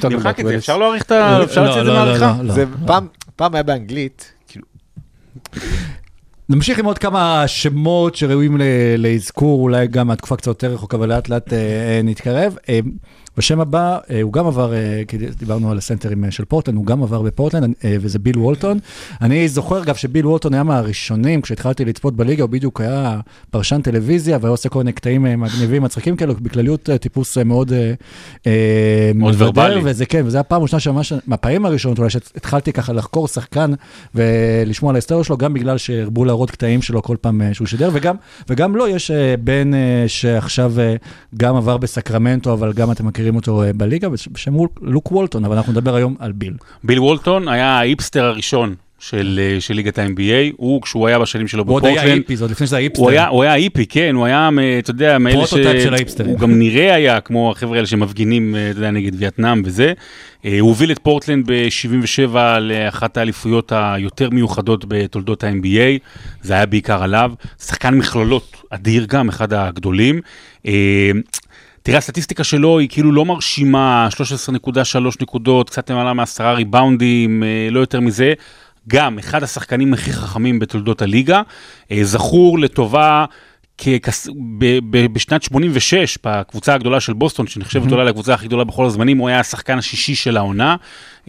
נמחק 0.09 0.39
את 0.39 0.45
זה. 0.45 0.55
אפשר 0.55 0.77
להעריך 0.77 1.03
את 1.03 1.11
ה... 1.11 1.43
אפשר 1.43 1.61
לא, 1.61 1.65
להוציא 1.67 1.81
את 1.81 1.85
זה 1.85 1.91
לא, 1.91 1.97
לא, 1.99 2.05
מהעריכה? 2.05 2.33
לא, 2.37 2.43
לא. 2.47 2.53
זה 2.53 2.65
פעם, 2.87 3.07
פעם 3.35 3.53
היה 3.53 3.63
באנגלית, 3.63 4.31
כאילו, 4.47 4.65
נמשיך 6.49 6.79
עם 6.79 6.85
עוד 6.85 6.97
כמה 6.97 7.43
שמות 7.47 8.15
שראויים 8.15 8.57
לאזכור, 8.97 9.61
אולי 9.61 9.87
גם 9.87 10.07
מהתקופה 10.07 10.35
קצת 10.35 10.47
יותר 10.47 10.73
רחוקה, 10.73 10.97
אבל 10.97 11.09
לאט 11.09 11.29
לאט 11.29 11.53
אה, 11.53 11.57
אה, 11.59 12.01
נתקרב. 12.03 12.57
בשם 13.37 13.59
הבא, 13.59 13.97
אה, 14.09 14.21
הוא 14.21 14.33
גם 14.33 14.47
עבר, 14.47 14.73
אה, 14.73 15.01
כי 15.07 15.17
דיברנו 15.17 15.71
על 15.71 15.77
הסנטרים 15.77 16.25
אה, 16.25 16.31
של 16.31 16.45
פורטלנד, 16.45 16.77
הוא 16.77 16.85
גם 16.85 17.03
עבר 17.03 17.21
בפורטלנד, 17.21 17.73
וזה 17.83 18.19
ביל 18.19 18.37
וולטון. 18.37 18.79
אני 19.21 19.47
זוכר, 19.47 19.83
אגב, 19.83 19.95
שביל 19.95 20.27
וולטון 20.27 20.53
היה 20.53 20.63
מהראשונים, 20.63 21.41
כשהתחלתי 21.41 21.85
לצפות 21.85 22.15
בליגה, 22.15 22.43
הוא 22.43 22.49
בדיוק 22.49 22.81
היה 22.81 23.19
פרשן 23.51 23.81
טלוויזיה, 23.81 24.37
והיה 24.41 24.51
עושה 24.51 24.69
כל 24.69 24.79
מיני 24.79 24.91
קטעים 24.91 25.23
מגניבים, 25.41 25.83
מצחיקים 25.83 26.15
כאלו, 26.15 26.33
בכלליות 26.41 26.89
טיפוס 27.01 27.37
מאוד... 27.37 27.71
מאוד 29.15 29.35
ורבלי. 29.37 29.81
וזה 29.83 30.05
כן, 30.05 30.21
וזה 30.25 30.39
הפעם 30.39 30.61
הראשונה 30.61 30.79
שממש, 30.79 31.13
מהפעמים 31.27 31.65
הראשונות 31.65 31.97
אולי, 31.99 32.09
שהתחלתי 32.09 32.73
ככה 32.73 32.93
לחקור 32.93 33.27
שחקן 33.27 33.71
ולשמוע 34.15 34.89
על 34.89 34.95
ההיסטוריה 34.95 35.23
שלו, 35.23 35.37
גם 35.37 35.53
בגלל 35.53 35.77
שהרבו 35.77 36.25
להראות 36.25 36.51
קטעים 36.51 36.81
שלו 36.81 37.01
כל 37.01 37.17
פעם 37.21 37.41
שהוא 37.53 37.67
שידר, 37.67 37.89
וגם, 37.93 38.15
וגם 38.49 38.75
לו 38.75 38.87
יש 38.87 39.11
אה, 39.11 39.35
בן 39.37 39.71
שעכשיו 40.07 40.73
גם 41.37 41.55
עבר 41.55 41.77
בסקרמנטו, 41.77 42.53
אבל 42.53 42.73
גם 42.73 42.91
אתם 42.91 43.07
מכירים 43.07 43.22
אותו 43.35 43.63
אה, 43.63 43.73
בליגה, 43.73 44.09
בש- 44.09 44.27
בשם 44.31 44.53
לוק- 44.81 45.11
וולטון, 45.11 45.45
אבל 45.45 45.55
אנחנו 45.57 45.71
נדבר 45.71 45.95
היום 45.95 46.15
על 46.19 46.31
ביל. 46.31 46.53
ביל 46.83 46.99
וולטון 46.99 47.47
היה 47.47 47.67
ההיפסטר 47.79 48.23
הראשון 48.25 48.75
של 48.99 49.39
אה, 49.43 49.61
של 49.61 49.73
ליגת 49.73 49.99
ה-NBA, 49.99 50.53
הוא, 50.57 50.81
כשהוא 50.81 51.07
היה 51.07 51.19
בשנים 51.19 51.47
שלו 51.47 51.63
הוא 51.63 51.73
עוד 51.75 51.85
היה 51.85 51.95
בפורטלנד, 51.95 52.17
היפי, 52.21 52.37
זה 52.37 52.43
עוד 52.43 52.51
לפני 52.51 52.67
שזה 52.67 52.77
היה 52.77 52.83
היפסטר. 52.83 53.01
הוא 53.03 53.11
היה, 53.11 53.27
הוא 53.27 53.43
היה 53.43 53.55
היפי, 53.55 53.85
כן, 53.85 54.15
הוא 54.15 54.25
היה, 54.25 54.49
אתה 54.79 54.91
יודע, 54.91 55.17
מאלה 55.17 55.47
ש... 55.47 55.49
prototype 55.49 55.83
של 55.83 55.93
ההיפסטרים. 55.93 56.29
הוא 56.29 56.39
גם 56.39 56.59
נראה 56.59 56.95
היה 56.95 57.21
כמו 57.21 57.51
החבר'ה 57.51 57.75
האלה 57.75 57.87
שמפגינים, 57.87 58.55
אה, 58.55 58.69
אתה 58.71 58.77
יודע, 58.79 58.91
נגד 58.91 59.11
וייטנאם 59.19 59.61
וזה. 59.65 59.93
הוא 60.43 60.51
הוביל 60.59 60.91
את 60.91 60.99
פורטלנד 60.99 61.51
ב-77 61.51 62.35
לאחת 62.61 63.17
האליפויות 63.17 63.71
היותר 63.75 64.29
מיוחדות 64.29 64.85
בתולדות 64.87 65.43
ה-NBA, 65.43 65.99
זה 66.41 66.53
היה 66.53 66.65
בעיקר 66.65 67.03
עליו. 67.03 67.31
שחקן 67.65 67.93
מכללות 67.93 68.57
אדיר 68.69 69.05
גם, 69.09 69.29
אחד 69.29 69.53
הגדולים. 69.53 70.19
אה, 71.83 71.85
תראה, 71.85 71.97
הסטטיסטיקה 71.97 72.43
שלו 72.43 72.79
היא 72.79 72.89
כאילו 72.89 73.11
לא 73.11 73.25
מרשימה, 73.25 74.07
13.3 74.11 75.17
נקודות, 75.21 75.69
קצת 75.69 75.89
למעלה 75.89 76.13
מעשרה 76.13 76.53
ריבאונדים, 76.53 77.43
אה, 77.43 77.67
לא 77.71 77.79
יותר 77.79 77.99
מזה. 77.99 78.33
גם 78.87 79.19
אחד 79.19 79.43
השחקנים 79.43 79.93
הכי 79.93 80.13
חכמים 80.13 80.59
בתולדות 80.59 81.01
הליגה, 81.01 81.41
אה, 81.91 81.99
זכור 82.03 82.59
לטובה 82.59 83.25
ככס... 83.77 84.27
ב- 84.57 84.79
ב- 84.89 85.13
בשנת 85.13 85.43
86, 85.43 86.17
בקבוצה 86.25 86.73
הגדולה 86.73 86.99
של 86.99 87.13
בוסטון, 87.13 87.47
שנחשבת 87.47 87.91
אולי 87.91 88.05
לקבוצה 88.05 88.33
הכי 88.33 88.47
גדולה 88.47 88.63
בכל 88.63 88.85
הזמנים, 88.85 89.17
הוא 89.17 89.27
היה 89.27 89.39
השחקן 89.39 89.77
השישי 89.77 90.15
של 90.15 90.37
העונה. 90.37 90.75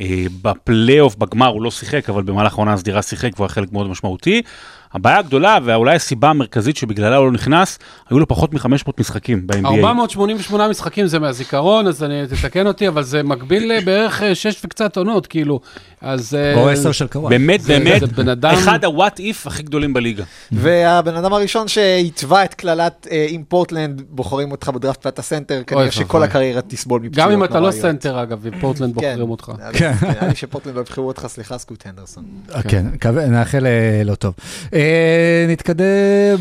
אה, 0.00 0.24
בפלייאוף, 0.42 1.16
בגמר 1.16 1.46
הוא 1.46 1.62
לא 1.62 1.70
שיחק, 1.70 2.10
אבל 2.10 2.22
במהלך 2.22 2.52
העונה 2.52 2.72
הסדירה 2.72 3.02
שיחק 3.02 3.30
והוא 3.34 3.44
היה 3.44 3.48
חלק 3.48 3.72
מאוד 3.72 3.88
משמעותי. 3.88 4.42
הבעיה 4.94 5.18
הגדולה, 5.18 5.58
ואולי 5.64 5.96
הסיבה 5.96 6.30
המרכזית 6.30 6.76
שבגללה 6.76 7.16
הוא 7.16 7.26
לא 7.26 7.32
נכנס, 7.32 7.78
היו 8.10 8.18
לו 8.18 8.28
פחות 8.28 8.54
מ-500 8.54 8.90
משחקים 8.98 9.46
ב-NBA. 9.46 9.66
488 9.66 10.68
משחקים 10.68 11.06
זה 11.06 11.18
מהזיכרון, 11.18 11.86
אז 11.86 12.04
אני, 12.04 12.26
תתקן 12.26 12.66
אותי, 12.66 12.88
אבל 12.88 13.02
זה 13.02 13.22
מקביל 13.22 13.72
אה, 13.88 14.34
שש 14.34 14.64
וקצת 14.64 14.96
עונות, 14.96 15.26
כאילו. 15.26 15.60
אז... 16.04 16.34
אה, 16.34 16.54
או 16.54 16.68
עשר 16.68 16.92
של 16.92 17.06
קוואי. 17.06 17.30
באמת, 17.30 17.60
זה- 17.60 17.78
באמת, 17.78 18.00
זה 18.00 18.06
בן 18.06 18.28
אדם- 18.28 18.54
אחד 18.54 18.84
ה-what 18.84 19.18
if 19.18 19.46
הכי 19.46 19.62
גדולים 19.62 19.92
בליגה. 19.94 20.24
והבן 20.52 21.14
אדם 21.14 21.32
הראשון 21.32 21.68
שהתווה 21.68 22.44
את 22.44 22.54
קללת 22.54 23.06
אה, 23.10 23.26
אם 23.30 23.42
פורטלנד 23.48 24.02
בוחרים 24.10 24.52
אותך 24.52 24.68
בדראפט 24.68 25.06
ואתה 25.06 25.22
סנטר, 25.22 25.62
כנראה 25.66 25.90
שכל. 25.90 26.22
הקריירה 26.22 26.60
תסבול 26.62 27.00
מפציעות 27.00 27.28
גם 27.30 27.38
אם 27.38 27.44
אתה 27.44 27.54
לא 27.54 27.60
נוראיות. 27.60 27.82
סנטר, 27.82 28.22
אגב, 28.22 28.38
ופורטלנד 28.42 28.94
כן, 29.00 29.10
בוחרים 29.10 29.30
אותך. 29.30 29.52
כן. 29.72 29.92
נראה 30.02 30.28
לי 30.28 30.34
שפורטלנד 30.34 30.74
לא 30.76 30.80
יבחרו 30.80 31.06
אותך, 31.06 31.26
סליחה, 31.28 31.58
סקוט 31.58 31.86
הנדרסון. 31.86 32.24
כן, 32.68 32.86
מקווה- 32.92 33.26
נאחל 33.26 33.66
אה, 33.66 33.70
לא 34.04 34.14
טוב. 34.14 34.34
אה, 34.74 35.46
נתקדם 35.48 35.84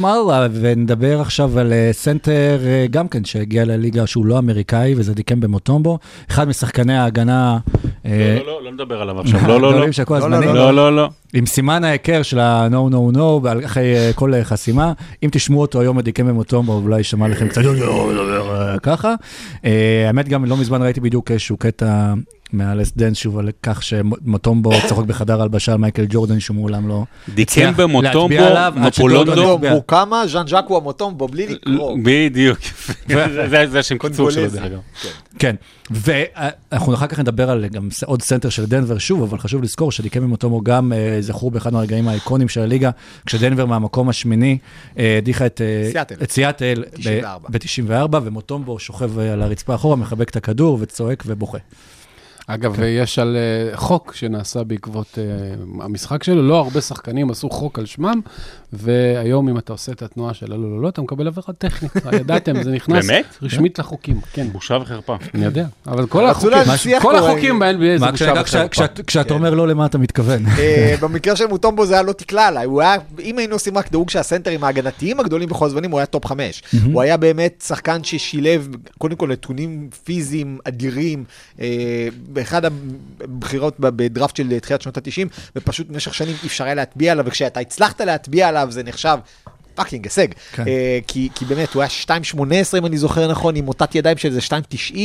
הלאה 0.06 0.48
ונדבר 0.54 1.22
עכשיו 1.22 1.60
על 1.60 1.74
אה, 1.74 1.90
סנטר 1.92 2.32
אה, 2.66 2.86
גם 2.90 3.08
כן 3.08 3.26
שהגיע 3.26 3.66
לליגה 3.66 4.08
שהוא 4.08 4.26
לא 4.26 4.38
אמריקאי 4.40 4.94
וזה 4.98 5.14
דיקמבה 5.14 5.40
מוטומבו, 5.40 6.00
אחד 6.30 6.48
משחקני 6.48 6.98
ההגנה. 6.98 7.58
אה, 8.06 8.38
לא, 8.40 8.46
לא, 8.46 8.64
לא 8.64 8.72
נדבר 8.72 9.02
עליו 9.02 9.20
עכשיו, 9.20 9.40
לא, 9.42 9.48
לא, 9.48 9.62
לא. 9.62 9.80
לא, 9.80 9.88
לא, 10.10 10.16
הזמנים. 10.16 10.56
לא, 10.56 10.74
לא, 10.74 10.96
לא. 10.96 11.10
עם 11.34 11.46
סימן 11.46 11.84
ההיכר 11.84 12.22
של 12.24 12.40
ה-No 12.40 12.94
No 12.94 13.18
No 13.18 13.66
אחרי 13.66 13.96
אה, 13.96 14.12
כל 14.16 14.34
אה, 14.34 14.44
חסימה. 14.44 14.94
אם 15.24 15.30
תשמעו 15.32 15.62
אותו 15.62 15.82
היום 15.82 15.98
בדיקם 15.98 16.28
במוטומבו 16.28 16.74
אולי 16.74 16.98
יישמע 16.98 17.28
לכם 17.28 17.48
קצת 17.48 17.62
אה, 17.66 18.80
ככה. 18.80 19.16
אה, 19.66 20.04
האמת 20.08 20.30
גם 20.30 20.46
לא 20.46 20.58
מזמן 20.58 20.82
ראיתי 20.82 21.00
בדיוק 21.00 21.32
איזשהו 21.32 21.58
קטע. 21.58 22.14
מהלס 22.54 22.92
דנס 22.98 23.18
שוב 23.18 23.38
על 23.40 23.50
כך 23.64 23.84
שמוטומבו 23.84 24.72
צוחק 24.90 25.06
בחדר 25.06 25.42
הלבשה 25.42 25.72
על 25.72 25.78
מייקל 25.78 26.06
ג'ורדן 26.10 26.40
שהוא 26.40 26.56
מעולם 26.56 26.88
לא 26.88 27.04
דיקם 27.30 27.42
הצליח 27.42 27.76
במוטומבו, 27.80 28.36
מופולונדו. 28.76 29.54
הצביע. 29.56 29.74
מוקאמה, 29.74 30.28
ז'אן 30.28 30.48
ז'קו 30.48 30.78
המוטומבו, 30.78 31.28
בלי 31.28 31.48
לקרוא. 31.48 31.98
בדיוק, 32.04 32.58
זה- 33.08 33.80
השם 33.80 33.98
קיצור 33.98 34.32
שלו. 34.32 34.48
דרך 34.50 34.64
אגב. 34.64 34.80
כן, 35.40 35.56
ואנחנו 35.92 36.94
אחר 36.94 37.08
כך 37.08 37.20
נדבר 37.20 37.50
על 37.50 37.68
גם 37.68 37.90
עוד 38.06 38.22
סנטר 38.22 38.50
של 38.50 38.66
דנבר 38.66 38.98
שוב, 38.98 39.24
אבל 39.24 39.38
חשוב 39.40 39.64
לזכור 39.64 39.92
שדיקמבה 39.92 40.26
מוטומבו 40.26 40.62
גם 40.62 40.94
אה, 40.94 41.18
זכור 41.22 41.52
באחד 41.52 41.74
מהרגעים 41.74 42.08
האיקונים 42.08 42.50
של 42.50 42.62
הליגה, 42.62 42.90
כשדנבר 43.26 43.66
מהמקום 43.66 44.10
השמיני 44.10 44.58
אה, 44.98 45.18
הדיחה 45.18 45.46
את 45.46 45.62
אה, 45.62 45.90
סיאטל. 45.92 46.16
את 46.24 46.32
סיאטל 46.32 46.84
ב- 47.06 47.22
ב-94, 47.50 48.18
ומוטומבו 48.24 48.80
שוכב 48.80 49.20
על 49.20 49.42
הרצפה 49.42 49.76
אחורה, 49.76 49.96
מחבק 49.96 50.30
את 50.30 50.36
הכדור 50.36 50.78
וצועק 50.82 51.24
ובוכה. 51.28 51.58
אגב, 52.48 52.76
יש 52.84 53.20
על 53.20 53.36
אה, 53.38 53.78
חוק 53.78 54.14
שנעשה 54.16 54.64
בעקבות 54.64 55.18
אה, 55.18 55.24
המשחק 55.86 56.24
שלו, 56.24 56.48
לא 56.48 56.58
הרבה 56.60 56.82
שחקנים 56.82 57.32
עשו 57.32 57.50
חוק 57.50 57.80
על 57.80 57.86
שמם, 57.86 58.22
והיום 58.74 59.50
אם 59.50 59.58
אתה 59.58 59.74
עושה 59.74 59.92
את 59.92 60.02
התנועה 60.02 60.34
של 60.34 60.54
הלא 60.54 60.72
לא 60.72 60.82
לא, 60.82 60.90
אתה 60.90 61.02
מקבל 61.02 61.28
עבירה 61.28 61.54
טכנית. 61.58 61.92
ידעתם, 62.22 62.64
זה 62.64 62.72
נכנס 62.72 63.08
באמת? 63.08 63.26
רשמית 63.42 63.80
לחוקים, 63.80 64.20
כן. 64.34 64.48
בושה 64.52 64.78
וחרפה. 64.82 65.16
אני 65.34 65.46
יודע, 65.46 65.66
אבל 65.88 66.06
כל 66.08 66.26
החוקים, 66.30 66.50
כל 67.02 67.16
החוקים 67.16 67.64
אה, 67.64 67.74
ב-NBA 67.74 68.00
זה 68.00 68.12
בושה 68.12 68.26
כשאתה- 68.26 68.42
וחרפה. 68.42 68.68
כשאת- 68.68 69.02
כשאתה 69.08 69.34
אומר 69.34 69.54
לא, 69.54 69.68
למה 69.68 69.86
אתה 69.86 69.98
מתכוון? 69.98 70.44
במקרה 71.02 71.36
של 71.36 71.46
מוטומבו 71.48 71.86
זה 71.86 71.94
היה 71.94 72.04
לא 72.04 72.12
תקלה 72.14 72.48
עליי, 72.48 72.66
הוא 72.66 72.82
היה, 72.82 72.96
אם 73.20 73.38
היינו 73.38 73.56
עושים 73.56 73.78
רק 73.78 73.92
דירוג 73.92 74.10
של 74.10 74.20
הסנטרים 74.20 74.64
ההגנתיים 74.64 75.20
הגדולים 75.20 75.50
בכל 75.50 75.66
הזמנים, 75.66 75.92
הוא 75.92 76.00
היה 76.00 76.06
טופ 76.06 76.26
חמש. 76.26 76.64
הוא 76.94 77.02
היה 77.02 77.18
באמת 77.18 77.64
שחקן 77.68 78.04
ששילב, 78.04 78.68
קודם 78.98 79.16
כל 79.16 79.28
נתונים 79.28 79.90
פיזיים 80.04 80.58
אדירים, 80.64 81.24
באחד 82.34 82.62
הבחירות 82.66 83.80
בדראפט 83.80 84.36
של 84.36 84.60
תחילת 84.60 84.82
שנות 84.82 84.98
ה-90, 84.98 85.28
ופשוט 85.56 85.88
במשך 85.88 86.14
שנים 86.14 86.36
אי 86.44 86.48
אפשר 86.48 86.64
היה 86.64 86.74
להטביע 86.74 87.12
עליו, 87.12 87.26
וכשאתה 87.26 87.60
הצלחת 87.60 88.02
להטביע 88.02 88.48
עליו 88.48 88.68
זה 88.72 88.84
נחשב 88.84 89.18
fucking 89.76 90.06
הישג. 90.06 90.28
כן. 90.52 90.68
אה, 90.68 91.00
כי 91.08 91.30
כי 91.36 91.46
באמת, 91.46 91.74
הוא 91.74 91.82
היה 91.82 91.90
2.18 92.34 92.78
אם 92.78 92.86
אני 92.86 92.98
זוכר 92.98 93.32
נכון, 93.32 93.56
עם 93.56 93.66
מוטת 93.66 93.96
ידיים 93.96 94.18
של 94.18 94.28
איזה 94.28 94.40
2.90, 94.40 94.98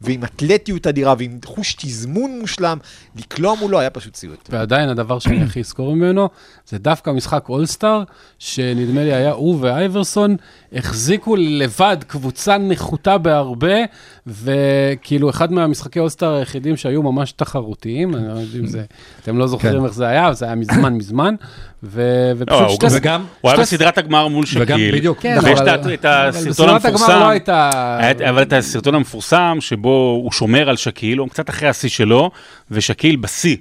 ועם 0.00 0.24
אתלטיות 0.24 0.86
אדירה, 0.86 1.14
ועם 1.18 1.38
חוש 1.44 1.74
תזמון 1.74 2.38
מושלם, 2.40 2.78
לקלוע 3.16 3.54
מולו 3.60 3.80
היה 3.80 3.90
פשוט 3.90 4.14
סיוט. 4.14 4.48
ועדיין 4.52 4.88
הדבר 4.88 5.18
שאני 5.18 5.42
הכי 5.42 5.60
אזכור 5.60 5.96
ממנו, 5.96 6.28
זה 6.68 6.78
דווקא 6.78 7.10
משחק 7.10 7.48
אולסטאר, 7.48 8.02
שנדמה 8.38 9.04
לי 9.04 9.14
היה 9.14 9.32
הוא 9.32 9.58
ואייברסון, 9.60 10.36
החזיקו 10.72 11.36
לבד 11.36 11.96
קבוצה 12.06 12.58
נחותה 12.58 13.18
בהרבה, 13.18 13.76
וכאילו 14.26 15.30
אחד 15.30 15.52
מהמשחקי 15.52 15.98
אולסטאר 15.98 16.34
היחידים 16.34 16.76
שהיו 16.76 17.02
ממש 17.02 17.32
תחרותיים, 17.32 18.14
אני 18.14 18.28
לא 18.28 18.32
יודע 18.32 18.58
אם 18.58 18.66
זה, 18.66 18.84
אתם 19.22 19.38
לא 19.38 19.46
זוכרים 19.46 19.78
כן. 19.78 19.84
איך 19.84 19.94
זה 19.94 20.06
היה, 20.06 20.32
זה 20.32 20.44
היה 20.44 20.54
מזמן 20.54 20.94
מזמן, 20.94 21.34
ופשוט 21.92 22.50
הוא 22.60 22.74
שתי... 22.74 22.86
וגם- 22.92 23.24
הוא 23.40 23.50
היה 23.50 23.60
בסדרת 23.60 23.98
הגמר 23.98 24.28
מול 24.28 24.46
שקיל. 24.46 24.92
בדיוק. 24.96 25.18
כן, 25.20 25.38
ויש 25.44 25.60
אבל- 25.60 25.94
את 25.94 26.04
הסרטון 26.08 26.50
בסדרת 26.50 26.84
הגמר 26.84 26.90
המפורסם. 26.90 27.20
לא 27.20 27.32
אבל 28.28 28.42
את 28.42 28.52
הסרטון 28.52 28.94
המפורסם 28.94 29.56
שבו 29.60 30.20
הוא 30.22 30.32
שומר 30.32 30.68
על 30.68 30.76
שקיל, 30.76 31.18
הוא 31.18 31.28
קצת 31.28 31.50
אחרי 31.50 31.68
השיא 31.68 31.88
שלו, 31.88 32.30
ושקיל 32.70 33.16
בשיא. 33.16 33.56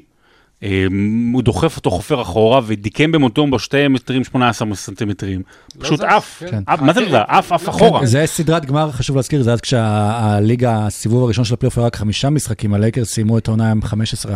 אה, 0.64 0.86
הוא 1.34 1.42
דוחף 1.42 1.78
אותו 1.78 1.92
חופר 1.92 2.22
אחורה 2.22 2.62
ודיקמבה 2.66 3.12
מוטומבו 3.12 3.60
2 3.60 3.94
מטרים 3.94 4.24
18 4.24 4.76
סנטימטרים. 4.76 5.42
פשוט 5.80 6.00
זז, 6.00 6.06
עף, 6.08 6.44
כן. 6.50 6.64
עף, 6.68 6.82
מה 6.82 6.94
זה 6.94 7.02
לא 7.02 7.20
עף, 7.28 7.52
עף 7.52 7.70
אחורה. 7.70 8.00
כן, 8.00 8.06
זה 8.06 8.24
סדרת 8.26 8.66
גמר, 8.66 8.92
חשוב 8.92 9.16
להזכיר, 9.16 9.44
זה 9.44 9.54
אז 9.54 9.62
כשהליגה, 9.62 10.86
הסיבוב 10.86 11.24
הראשון 11.24 11.46
של 11.46 11.54
הפלייאוף 11.54 11.78
היה 11.78 11.88
רק 11.88 11.96
חמישה 11.96 12.30
משחקים, 12.30 12.74
הלייקרס 12.74 13.10
סיימו 13.10 13.38
את 13.38 13.48
העונה 13.48 13.72
עם 13.72 13.80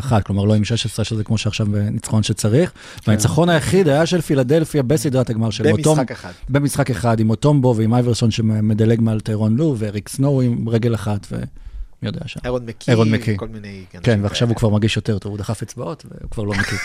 15-1, 0.10 0.22
כלומר 0.22 0.44
לא 0.44 0.54
עם 0.54 0.64
16, 0.64 1.06
שזה 1.06 1.24
כמו 1.24 1.38
שעכשיו 1.38 1.68
ניצחון 1.92 2.24
שצריך. 2.24 2.72
והניצחון 3.08 3.50
היחיד 3.50 3.88
היה 3.88 4.06
של 4.06 4.22
פילדלפיה 4.22 4.84
בסדרת 4.84 5.30
הגמר 5.30 5.50
של 5.50 5.72
מוטום. 5.72 5.98
במשחק 5.98 6.12
אחד. 6.12 6.32
במשחק 6.50 6.92
אחד, 6.92 7.20
עם 7.20 7.30
אוטומבו 7.30 7.74
ועם 7.78 7.94
אייברסון 7.94 8.32
שמדלג 8.32 9.02
מעל 9.02 9.20
טיירון 9.20 9.56
לו, 9.56 9.76
ואריק 9.78 10.10
סנואו 10.10 10.42
עם 10.42 10.70
רגל 10.70 10.96
אחת, 10.96 11.28
ומי 12.02 12.10
יודע 12.10 12.20
שם. 12.26 12.40
אירון 12.46 12.66
מקי, 12.66 12.92
אירון 12.92 13.12
מקי. 13.12 13.38
כל 13.38 13.48
מיני... 13.48 13.84
כן, 14.04 14.20
ועכשיו. 14.24 14.48
הוא 14.48 14.56
כבר 14.56 14.70
מרגיש 14.70 14.96
יותר 14.96 15.18
טוב, 15.18 15.30
הוא 15.30 15.38
דחף 15.38 15.62
אצבעות 15.62 16.06
והוא 16.10 16.32
כבר 16.32 16.44
לא 16.44 16.52
מכיר. 16.52 16.78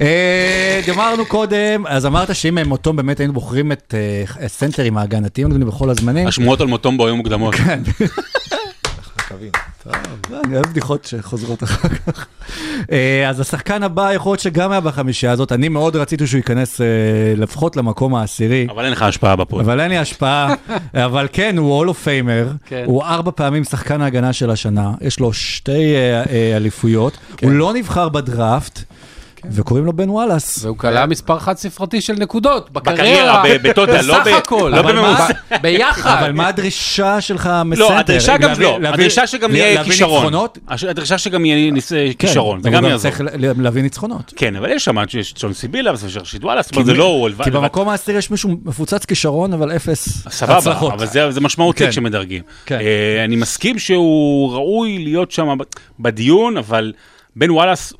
אה, 0.00 0.80
גמרנו 0.86 1.26
קודם, 1.26 1.86
אז 1.86 2.06
אמרת 2.06 2.34
שאם 2.34 2.58
מוטום 2.58 2.96
באמת 2.96 3.20
היינו 3.20 3.32
בוחרים 3.32 3.72
את 3.72 3.94
אה, 3.96 4.44
הסנטרים 4.44 4.98
ההגנתיים 4.98 5.48
נדמה 5.48 5.58
לי, 5.58 5.64
בכל 5.64 5.90
הזמנים. 5.90 6.26
השמועות 6.26 6.60
על 6.60 6.66
מוטומבו 6.66 7.06
היו 7.06 7.16
מוקדמות. 7.16 7.54
מקווים. 9.32 9.50
אני 10.44 10.54
אוהב 10.54 10.66
בדיחות 10.66 11.04
שחוזרות 11.04 11.62
אחר 11.62 11.88
כך. 11.88 12.26
אה, 12.92 13.28
אז 13.28 13.40
השחקן 13.40 13.82
הבא 13.82 14.12
יכול 14.12 14.32
להיות 14.32 14.40
שגם 14.40 14.70
היה 14.72 14.80
בחמישייה 14.80 15.32
הזאת, 15.32 15.52
אני 15.52 15.68
מאוד 15.68 15.96
רציתי 15.96 16.26
שהוא 16.26 16.38
ייכנס 16.38 16.80
אה, 16.80 16.86
לפחות 17.36 17.76
למקום 17.76 18.14
העשירי. 18.14 18.66
אבל 18.70 18.84
אין 18.84 18.92
לך 18.92 19.02
השפעה 19.02 19.36
בפוד. 19.36 19.60
אבל 19.60 19.80
אין 19.80 19.90
לי 19.90 19.98
השפעה, 19.98 20.54
אבל 20.94 21.28
כן, 21.32 21.58
הוא 21.58 21.76
Hall 21.76 21.88
of 21.88 21.94
Famer, 21.94 22.48
כן. 22.66 22.82
הוא 22.86 23.02
ארבע 23.04 23.30
פעמים 23.34 23.64
שחקן 23.64 24.00
ההגנה 24.00 24.32
של 24.32 24.50
השנה, 24.50 24.92
יש 25.00 25.20
לו 25.20 25.32
שתי 25.32 25.94
אה, 25.94 26.56
אליפויות, 26.56 27.18
כן. 27.36 27.46
הוא 27.46 27.54
לא 27.54 27.72
נבחר 27.72 28.08
בדראפט, 28.08 28.84
וקוראים 29.50 29.84
לו 29.86 29.92
בן 29.92 30.10
וואלאס. 30.10 30.64
והוא 30.64 30.78
קלע 30.78 31.06
מספר 31.06 31.38
חד 31.38 31.56
ספרתי 31.56 32.00
של 32.00 32.12
נקודות, 32.12 32.70
בקריירה, 32.70 33.42
ב 33.62 33.67
total, 33.67 34.00
לא 34.06 34.20
בסך 34.20 34.36
הכל, 34.36 34.72
לא 34.76 34.82
ביחד. 35.62 36.18
אבל 36.18 36.32
מה 36.32 36.48
הדרישה 36.48 37.20
שלך 37.20 37.50
מסנטר? 37.64 37.88
לא, 37.88 37.98
הדרישה 37.98 38.36
גם 38.36 38.50
לא, 38.60 38.78
הדרישה 38.88 39.26
שגם 39.26 39.54
יהיה 39.54 39.84
כישרון. 39.84 40.32
הדרישה 40.88 41.18
שגם 41.18 41.44
יהיה 41.44 41.64
כן, 42.14 42.14
כישרון, 42.18 42.62
זה 42.62 42.70
גם 42.70 42.84
יעזור. 42.84 42.98
צריך 43.10 43.20
לה- 43.20 43.52
להביא 43.58 43.82
ניצחונות. 43.82 44.32
כן, 44.36 44.56
אבל 44.56 44.70
יש 44.70 44.84
שם 44.84 44.96
יש 45.18 45.32
צ'ונסי 45.32 45.68
בילאבס 45.68 46.02
ושרשיד 46.04 46.44
וואלאס, 46.44 46.70
זה 46.84 46.94
לא 46.94 47.04
הוא. 47.04 47.28
כי 47.44 47.50
במקום 47.50 47.88
העשירי 47.88 48.18
יש 48.18 48.30
מישהו 48.30 48.50
מפוצץ 48.64 49.04
כישרון, 49.04 49.52
אבל 49.52 49.76
אפס 49.76 50.28
סבבה, 50.30 50.58
הצלחות. 50.58 50.92
אבל 50.92 51.06
זה, 51.06 51.40
משמעותי 51.40 51.84
כן. 51.84 51.90
כשמדרגים. 51.90 52.42
כן. 52.66 52.78
אה, 52.80 53.24
אני 53.24 53.36
מסכים 53.36 53.78
שהוא 53.78 54.52
ראוי 54.52 54.98
להיות 54.98 55.30
שם 55.30 55.48
בדיון, 56.00 56.56
אבל 56.56 56.92
בן 57.36 57.50
וואלאס 57.50 57.92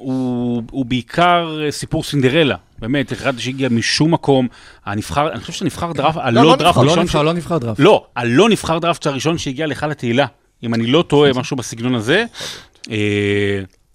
הוא, 0.00 0.62
הוא 0.70 0.84
בעיקר 0.84 1.60
אה, 1.64 1.70
סיפור 1.70 2.02
סינדרלה. 2.02 2.56
באמת, 2.78 3.12
אחד 3.12 3.38
שהגיע 3.38 3.68
משום 3.68 4.14
מקום, 4.14 4.48
הנבחר, 4.86 5.32
אני 5.32 5.40
חושב 5.40 5.52
שנבחר 5.52 5.92
דראפט, 5.92 6.18
הלא 6.22 6.42
לא 6.42 6.56
דראפט 6.56 6.76
הוא 6.76 6.84
לא 6.84 6.90
הראשון, 6.90 7.04
נבחר, 7.04 7.22
לא 7.22 7.32
נבחר 7.32 7.58
דראפט. 7.58 7.80
לא, 7.80 8.06
הלא 8.16 8.48
נבחר 8.48 8.78
דראפט 8.78 9.06
הראשון 9.06 9.38
שהגיע 9.38 9.66
להיכל 9.66 9.90
התהילה, 9.90 10.26
אם 10.62 10.74
אני 10.74 10.86
לא 10.86 11.04
טועה, 11.08 11.32
משהו 11.32 11.56
בסגנון 11.56 11.94
הזה. 11.94 12.24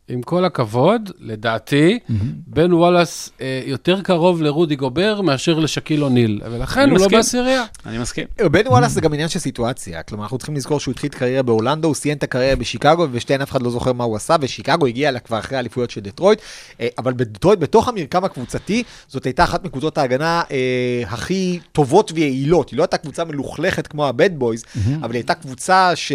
עם 0.07 0.21
כל 0.21 0.45
הכבוד, 0.45 1.11
לדעתי, 1.19 1.99
בן 2.47 2.73
וואלאס 2.73 3.29
אה, 3.41 3.61
יותר 3.65 4.01
קרוב 4.01 4.41
לרודי 4.41 4.75
גובר 4.75 5.21
מאשר 5.21 5.59
לשקיל 5.59 6.03
אוניל, 6.03 6.41
ולכן 6.51 6.81
הוא 6.81 6.89
לא 6.89 6.95
מסכים. 6.95 7.17
בעשירייה. 7.17 7.63
אני 7.85 7.97
מסכים. 7.97 8.27
בן 8.51 8.67
וואלאס 8.67 8.91
זה 8.91 9.01
גם 9.01 9.13
עניין 9.13 9.29
של 9.29 9.39
סיטואציה, 9.39 10.03
כלומר 10.03 10.23
אנחנו 10.23 10.37
צריכים 10.37 10.55
לזכור 10.55 10.79
שהוא 10.79 10.91
התחיל 10.91 11.09
קריירה 11.09 11.43
באורלנדו, 11.43 11.87
הוא 11.87 11.95
סיים 11.95 12.17
את 12.17 12.23
הקריירה 12.23 12.55
בשיקגו, 12.55 13.01
ובשתיהן 13.01 13.41
אף 13.41 13.51
אחד 13.51 13.61
לא 13.61 13.69
זוכר 13.69 13.93
מה 13.93 14.03
הוא 14.03 14.15
עשה, 14.15 14.35
ושיקגו 14.41 14.85
הגיע 14.85 15.11
לה 15.11 15.19
כבר 15.19 15.39
אחרי 15.39 15.57
האליפויות 15.57 15.89
של 15.89 16.01
דטרויט, 16.01 16.39
אה, 16.79 16.87
אבל 16.97 17.13
בדטרויט, 17.13 17.59
בתוך 17.59 17.87
המרקם 17.87 18.23
הקבוצתי, 18.23 18.83
זאת 19.07 19.25
הייתה 19.25 19.43
אחת 19.43 19.65
מקבוצות 19.65 19.97
ההגנה 19.97 20.41
אה, 20.51 21.03
הכי 21.07 21.59
טובות 21.71 22.11
ויעילות, 22.15 22.69
היא 22.69 22.77
לא 22.77 22.83
הייתה 22.83 22.97
קבוצה 22.97 23.23
מלוכלכת 23.23 23.87
כמו 23.87 24.07
הבד 24.07 24.29
בויז, 24.39 24.63
אבל 25.01 25.11
היא 25.13 25.19
הייתה 25.19 25.33
קבוצה 25.33 25.95
ש... 25.95 26.11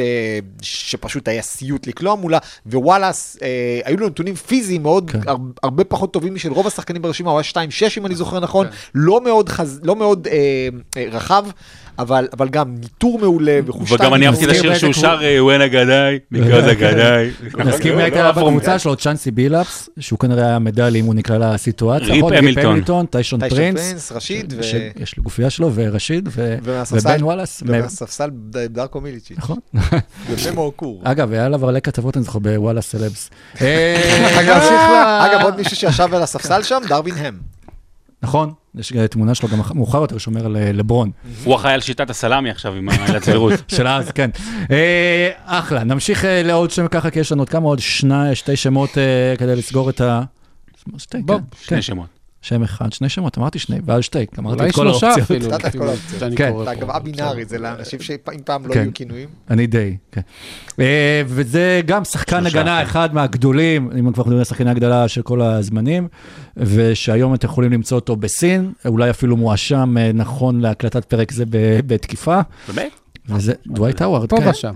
שפשוט 0.62 1.28
היה 1.28 1.42
סיוט 1.42 1.86
לקלוע 1.86 2.14
מולה, 2.14 2.38
ווואלאס, 2.66 3.36
אה, 3.42 3.79
היו 3.84 3.96
לו 3.96 4.06
נתונים 4.06 4.34
פיזיים 4.34 4.82
מאוד, 4.82 5.10
כן. 5.10 5.20
הר... 5.26 5.36
הרבה 5.62 5.84
פחות 5.84 6.12
טובים 6.12 6.34
משל 6.34 6.52
רוב 6.52 6.66
השחקנים 6.66 7.02
ברשימה, 7.02 7.30
הוא 7.30 7.40
היה 7.40 7.66
2-6 7.68 7.98
אם 7.98 8.06
אני 8.06 8.14
זוכר 8.14 8.40
נכון, 8.40 8.66
לא 8.94 9.20
מאוד, 9.24 9.48
חז... 9.48 9.80
לא 9.82 9.96
מאוד 9.96 10.28
אה, 10.30 10.68
אה, 10.96 11.06
רחב, 11.12 11.46
אבל, 12.00 12.28
אבל 12.32 12.48
גם 12.48 12.74
ניטור 12.80 13.18
מעולה 13.18 13.60
וחוש 13.66 13.92
וגם 13.92 14.14
אני 14.14 14.26
אהבתי 14.26 14.50
השיר 14.50 14.74
שהוא 14.74 14.92
שר, 14.92 15.20
when 15.20 15.64
אגדאי, 15.64 16.18
because 16.34 16.72
אגדאי. 16.72 17.30
נסכים 17.58 17.96
מי 17.96 18.02
הייתה 18.02 18.32
בקבוצה 18.32 18.78
שלו, 18.78 18.96
צ'אנסי 18.96 19.30
בילאפס, 19.30 19.88
שהוא 19.98 20.18
כנראה 20.18 20.46
היה 20.46 20.58
מדלי 20.58 21.00
אם 21.00 21.04
הוא 21.04 21.14
נקלע 21.14 21.54
לסיטואציה. 21.54 22.06
ריפ 22.06 22.18
נכון? 22.18 22.32
המילטון. 22.32 23.06
טיישון 23.06 23.40
טיישון 23.40 23.40
פרינס, 23.48 24.12
רשיד, 24.12 24.54
ו... 24.56 24.62
שיש 24.62 25.16
לו 25.16 25.22
גופייה 25.22 25.50
שלו, 25.50 25.70
ורשיד, 25.74 26.28
ובן 26.92 27.24
וואלאס. 27.24 27.62
ומהספסל 27.66 28.30
דרקו 28.50 29.00
מיליצ'יץ'. 29.00 29.38
נכון. 29.38 29.58
יפה 30.34 30.52
מאוקור. 30.52 31.00
אגב, 31.04 31.32
היה 31.32 31.46
עליו 31.46 31.64
הרבה 31.64 31.80
כתבות, 31.80 32.16
אני 32.16 32.24
זוכר, 32.24 32.38
בוואלה 32.38 32.80
סלבס. 32.80 33.30
אה, 33.70 34.40
אגב, 34.40 34.56
ל- 34.56 35.26
אגב, 35.30 35.40
עוד 35.42 35.56
מישהו 35.56 35.76
שישב 35.76 36.14
על 36.14 36.22
הספסל 36.22 36.62
שם, 36.62 36.80
דרווין 36.88 37.14
הם. 37.18 37.38
נכון, 38.22 38.52
יש 38.74 38.92
תמונה 39.10 39.34
שלו 39.34 39.48
גם 39.48 39.60
מאוחר 39.74 39.98
יותר, 39.98 40.18
שומר 40.18 40.46
על 40.46 40.56
אה, 40.56 40.72
לברון. 40.72 41.10
הוא 41.44 41.54
אחראי 41.56 41.72
על 41.74 41.80
שיטת 41.80 42.10
הסלאמי 42.10 42.50
עכשיו 42.50 42.74
עם 42.74 42.88
העילת 42.88 43.22
סבירות. 43.24 43.52
של 43.68 43.86
אז, 43.88 44.10
כן. 44.10 44.30
אה, 44.70 45.30
אחלה, 45.44 45.84
נמשיך 45.84 46.24
אה, 46.24 46.42
לעוד 46.42 46.70
שם 46.70 46.88
ככה, 46.88 47.10
כי 47.10 47.20
יש 47.20 47.32
לנו 47.32 47.42
עוד 47.42 47.48
כמה, 47.48 47.66
עוד 47.66 47.78
שני, 47.78 48.34
שתי 48.34 48.56
שמות 48.56 48.98
אה, 48.98 49.34
כדי 49.38 49.56
לסגור 49.56 49.90
את 49.90 50.00
ה... 50.00 50.22
שתי, 50.98 51.18
כן, 51.28 51.34
שני 51.60 51.76
כן. 51.76 51.82
שמות. 51.82 52.06
שם 52.42 52.62
אחד, 52.62 52.92
שני 52.92 53.08
שמות, 53.08 53.38
אמרתי 53.38 53.58
שני, 53.58 53.78
ואז 53.84 54.04
שתי, 54.04 54.26
אמרתי 54.38 54.58
אולי 54.58 54.70
את 54.70 54.74
כל 54.74 54.82
שלושה 54.82 55.06
האופציות. 55.06 55.30
אפילו, 55.30 55.54
נתת 55.54 55.60
את 55.60 55.64
לפי 55.64 55.78
כל 55.78 55.88
האופציות. 55.88 56.32
כן. 56.36 56.52
פה. 56.52 56.72
אגב 56.72 56.90
א-בינארי, 56.90 57.44
זה 57.44 57.58
לאנשים 57.58 58.00
שאם 58.00 58.16
פעם 58.44 58.66
לא 58.66 58.74
כן. 58.74 58.80
היו 58.80 58.90
כינויים. 58.94 59.28
אני 59.50 59.66
די, 59.66 59.96
כן. 60.12 60.20
אה, 60.80 61.22
וזה 61.26 61.80
גם 61.86 62.04
שחקן 62.04 62.40
שלושה, 62.40 62.60
הגנה 62.60 62.80
כן. 62.80 62.86
אחד 62.86 63.14
מהגדולים, 63.14 63.90
אם 63.92 64.12
כבר 64.12 64.22
מדברים 64.22 64.38
על 64.38 64.44
שחקני 64.44 64.70
הגדלה 64.70 65.08
של 65.08 65.22
כל 65.22 65.42
הזמנים, 65.42 66.08
ושהיום 66.56 67.34
אתם 67.34 67.46
יכולים 67.46 67.72
למצוא 67.72 67.98
אותו 67.98 68.16
בסין, 68.16 68.72
אולי 68.86 69.10
אפילו 69.10 69.36
מואשם 69.36 69.98
אה, 69.98 70.12
נכון 70.12 70.60
להקלטת 70.60 71.04
פרק 71.04 71.32
זה 71.32 71.44
ב- 71.46 71.80
בתקיפה, 71.86 72.40
באמת? 72.68 72.92
וזה 73.28 73.52
דווייט 73.66 74.02
האווארד, 74.02 74.28
פה 74.30 74.40
כן. 74.40 74.48
ושם. 74.48 74.74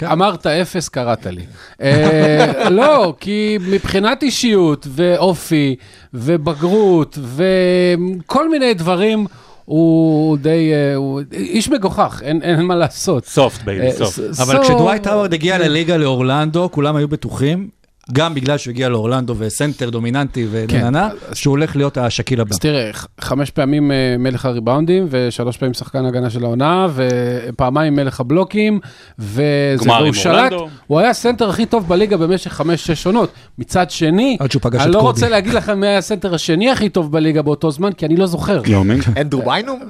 כן. 0.00 0.06
אמרת 0.06 0.46
אפס, 0.46 0.88
קראת 0.88 1.26
לי. 1.26 1.42
אה, 1.82 2.70
לא, 2.70 3.14
כי 3.20 3.58
מבחינת 3.68 4.22
אישיות 4.22 4.86
ואופי 4.90 5.76
ובגרות 6.14 7.18
וכל 7.36 8.50
מיני 8.50 8.74
דברים, 8.74 9.26
הוא 9.64 10.38
די, 10.38 10.72
אה, 10.72 10.94
הוא 10.94 11.20
איש 11.32 11.68
מגוחך, 11.68 12.20
אין 12.24 12.42
אין 12.42 12.62
מה 12.62 12.74
לעשות. 12.74 13.24
soft 13.26 13.62
baby, 13.62 13.92
soft. 13.92 14.22
אבל 14.40 14.62
כשדווייט 14.62 15.06
האווארד 15.06 15.34
הגיע 15.34 15.58
לליגה 15.58 15.96
לאורלנדו, 15.96 16.68
כולם 16.72 16.96
היו 16.96 17.08
בטוחים, 17.08 17.68
גם 18.12 18.34
בגלל 18.34 18.58
שהוא 18.58 18.72
הגיע 18.72 18.88
לאורלנדו 18.88 19.34
וסנטר 19.38 19.90
דומיננטי 19.90 20.46
ונהנה, 20.50 21.08
שהוא 21.32 21.52
הולך 21.52 21.76
להיות 21.76 21.98
השקיל 21.98 22.40
הבא. 22.40 22.50
אז 22.50 22.58
תראה, 22.58 22.90
חמש 23.20 23.50
פעמים 23.50 23.92
אה, 23.92 24.16
מלך 24.18 24.44
הריבאונדים, 24.44 25.06
ושלוש 25.10 25.56
פעמים 25.56 25.74
שחקן 25.74 26.04
הגנה 26.04 26.30
של 26.30 26.44
העונה, 26.44 26.86
ופעמיים 26.94 27.96
מלך 27.96 28.20
הבלוקים, 28.20 28.80
וזה, 29.18 29.42
גמר 29.84 29.94
והוא 29.94 30.06
עם 30.06 30.12
שלט, 30.12 30.34
אורלנדו. 30.52 30.68
הוא 30.86 30.98
היה 30.98 31.10
הסנטר 31.10 31.50
הכי 31.50 31.66
טוב 31.66 31.88
בליגה 31.88 32.16
במשך 32.16 32.52
חמש-שש 32.52 33.06
עונות. 33.06 33.32
מצד 33.58 33.90
שני, 33.90 34.36
אני 34.80 34.92
לא. 34.92 35.00
רוצה 35.00 35.28
להגיד 35.28 35.54
לכם 35.54 35.80
מי 35.80 35.86
היה 35.86 35.98
הסנטר 35.98 36.34
השני 36.34 36.70
הכי 36.70 36.88
טוב 36.88 37.12
בליגה 37.12 37.42
באותו 37.42 37.70
זמן, 37.70 37.92
כי 37.92 38.06
אני 38.06 38.16
לא 38.16 38.26
זוכר. 38.26 38.62
יומינג. 38.66 39.02
אנדרו 39.20 39.42
ביינום? 39.42 39.80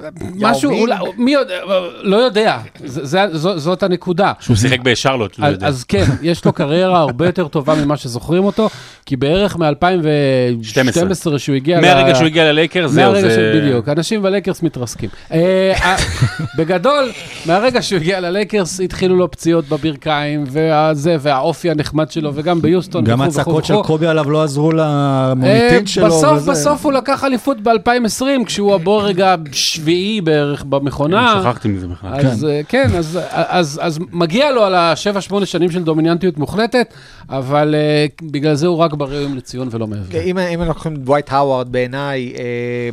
משהו? 0.40 0.70
מי 1.16 1.32
יודע, 1.32 1.54
לא 2.02 2.16
יודע, 2.16 2.58
זה, 2.84 3.06
זה, 3.06 3.38
זו, 3.38 3.58
זאת 3.58 3.82
הנקודה. 3.82 4.32
שהוא 4.40 4.56
שיחק 4.56 4.80
בשרלוט, 4.80 5.38
לא 5.38 5.46
אז, 5.46 5.52
יודע. 5.52 5.66
אז 5.66 5.84
כן, 5.84 6.04
יש 6.22 6.44
לו 6.44 6.52
קריירה 6.52 7.00
הרבה 7.00 7.26
יותר 7.26 7.48
טובה 7.48 7.74
ממה 7.74 7.96
שזוכרים 8.10 8.44
אותו, 8.44 8.68
כי 9.06 9.16
בערך 9.16 9.56
מ-2012 9.56 11.38
שהוא 11.38 11.56
הגיע... 11.56 11.80
מהרגע 11.80 12.12
ל- 12.12 12.14
שהוא 12.14 12.26
הגיע 12.26 12.52
ללייקרס, 12.52 12.90
זהו, 12.90 13.12
מהרגע 13.12 13.28
זה... 13.28 13.34
שהוא, 13.34 13.62
בדיוק, 13.62 13.88
אנשים 13.88 14.22
בלייקרס 14.22 14.62
מתרסקים. 14.62 15.10
אה, 15.32 15.72
אה, 15.82 15.96
בגדול, 16.58 17.10
מהרגע 17.46 17.82
שהוא 17.82 17.96
הגיע 17.96 18.20
ללייקרס, 18.20 18.80
התחילו 18.80 19.16
לו 19.16 19.30
פציעות 19.30 19.68
בברכיים, 19.68 20.44
והזה, 20.50 21.16
והאופי 21.20 21.70
הנחמד 21.70 22.10
שלו, 22.10 22.30
וגם 22.34 22.62
ביוסטון, 22.62 23.04
גם 23.04 23.22
הצעקות 23.22 23.64
של. 23.64 23.74
קובי 23.82 24.06
עליו 24.06 24.30
לא 24.30 24.42
עזרו 24.42 24.70
אה, 24.70 24.76
למוניטין 24.76 25.86
שלו. 25.86 26.06
בסוף, 26.06 26.32
וזה. 26.36 26.50
בסוף 26.50 26.84
הוא 26.84 26.92
לקח 26.92 27.24
אליפות 27.24 27.60
ב-2020, 27.60 28.44
כשהוא 28.46 28.74
הבורג 28.74 29.22
השביעי 29.52 30.20
בערך 30.20 30.64
במכונה. 30.64 31.40
שכחתי 31.42 31.68
מזה 31.68 31.86
בכלל. 31.86 32.10
אז 32.26 32.44
אה, 32.44 32.60
כן, 32.68 32.90
אז, 32.98 33.18
אז, 33.30 33.80
אז 33.82 33.98
מגיע 34.12 34.50
לו 34.50 34.64
על 34.64 34.74
השבע-שמונה 34.74 35.46
שנים 35.46 35.70
של 35.70 35.82
דומיננטיות 35.82 36.38
מוחלטת, 36.38 36.94
אבל 37.30 37.74
אה, 37.74 37.80
בגלל 38.22 38.54
זה 38.54 38.66
הוא 38.66 38.78
רק 38.78 38.94
בראויים 38.94 39.36
לציון 39.36 39.68
ולא 39.70 39.86
מעבר. 39.86 40.20
אם 40.20 40.38
אם 40.38 40.62
לוקחים 40.62 40.94
את 40.94 40.98
דווייט 40.98 41.32
האווארד 41.32 41.72
בעיניי, 41.72 42.32
אה, 42.38 42.90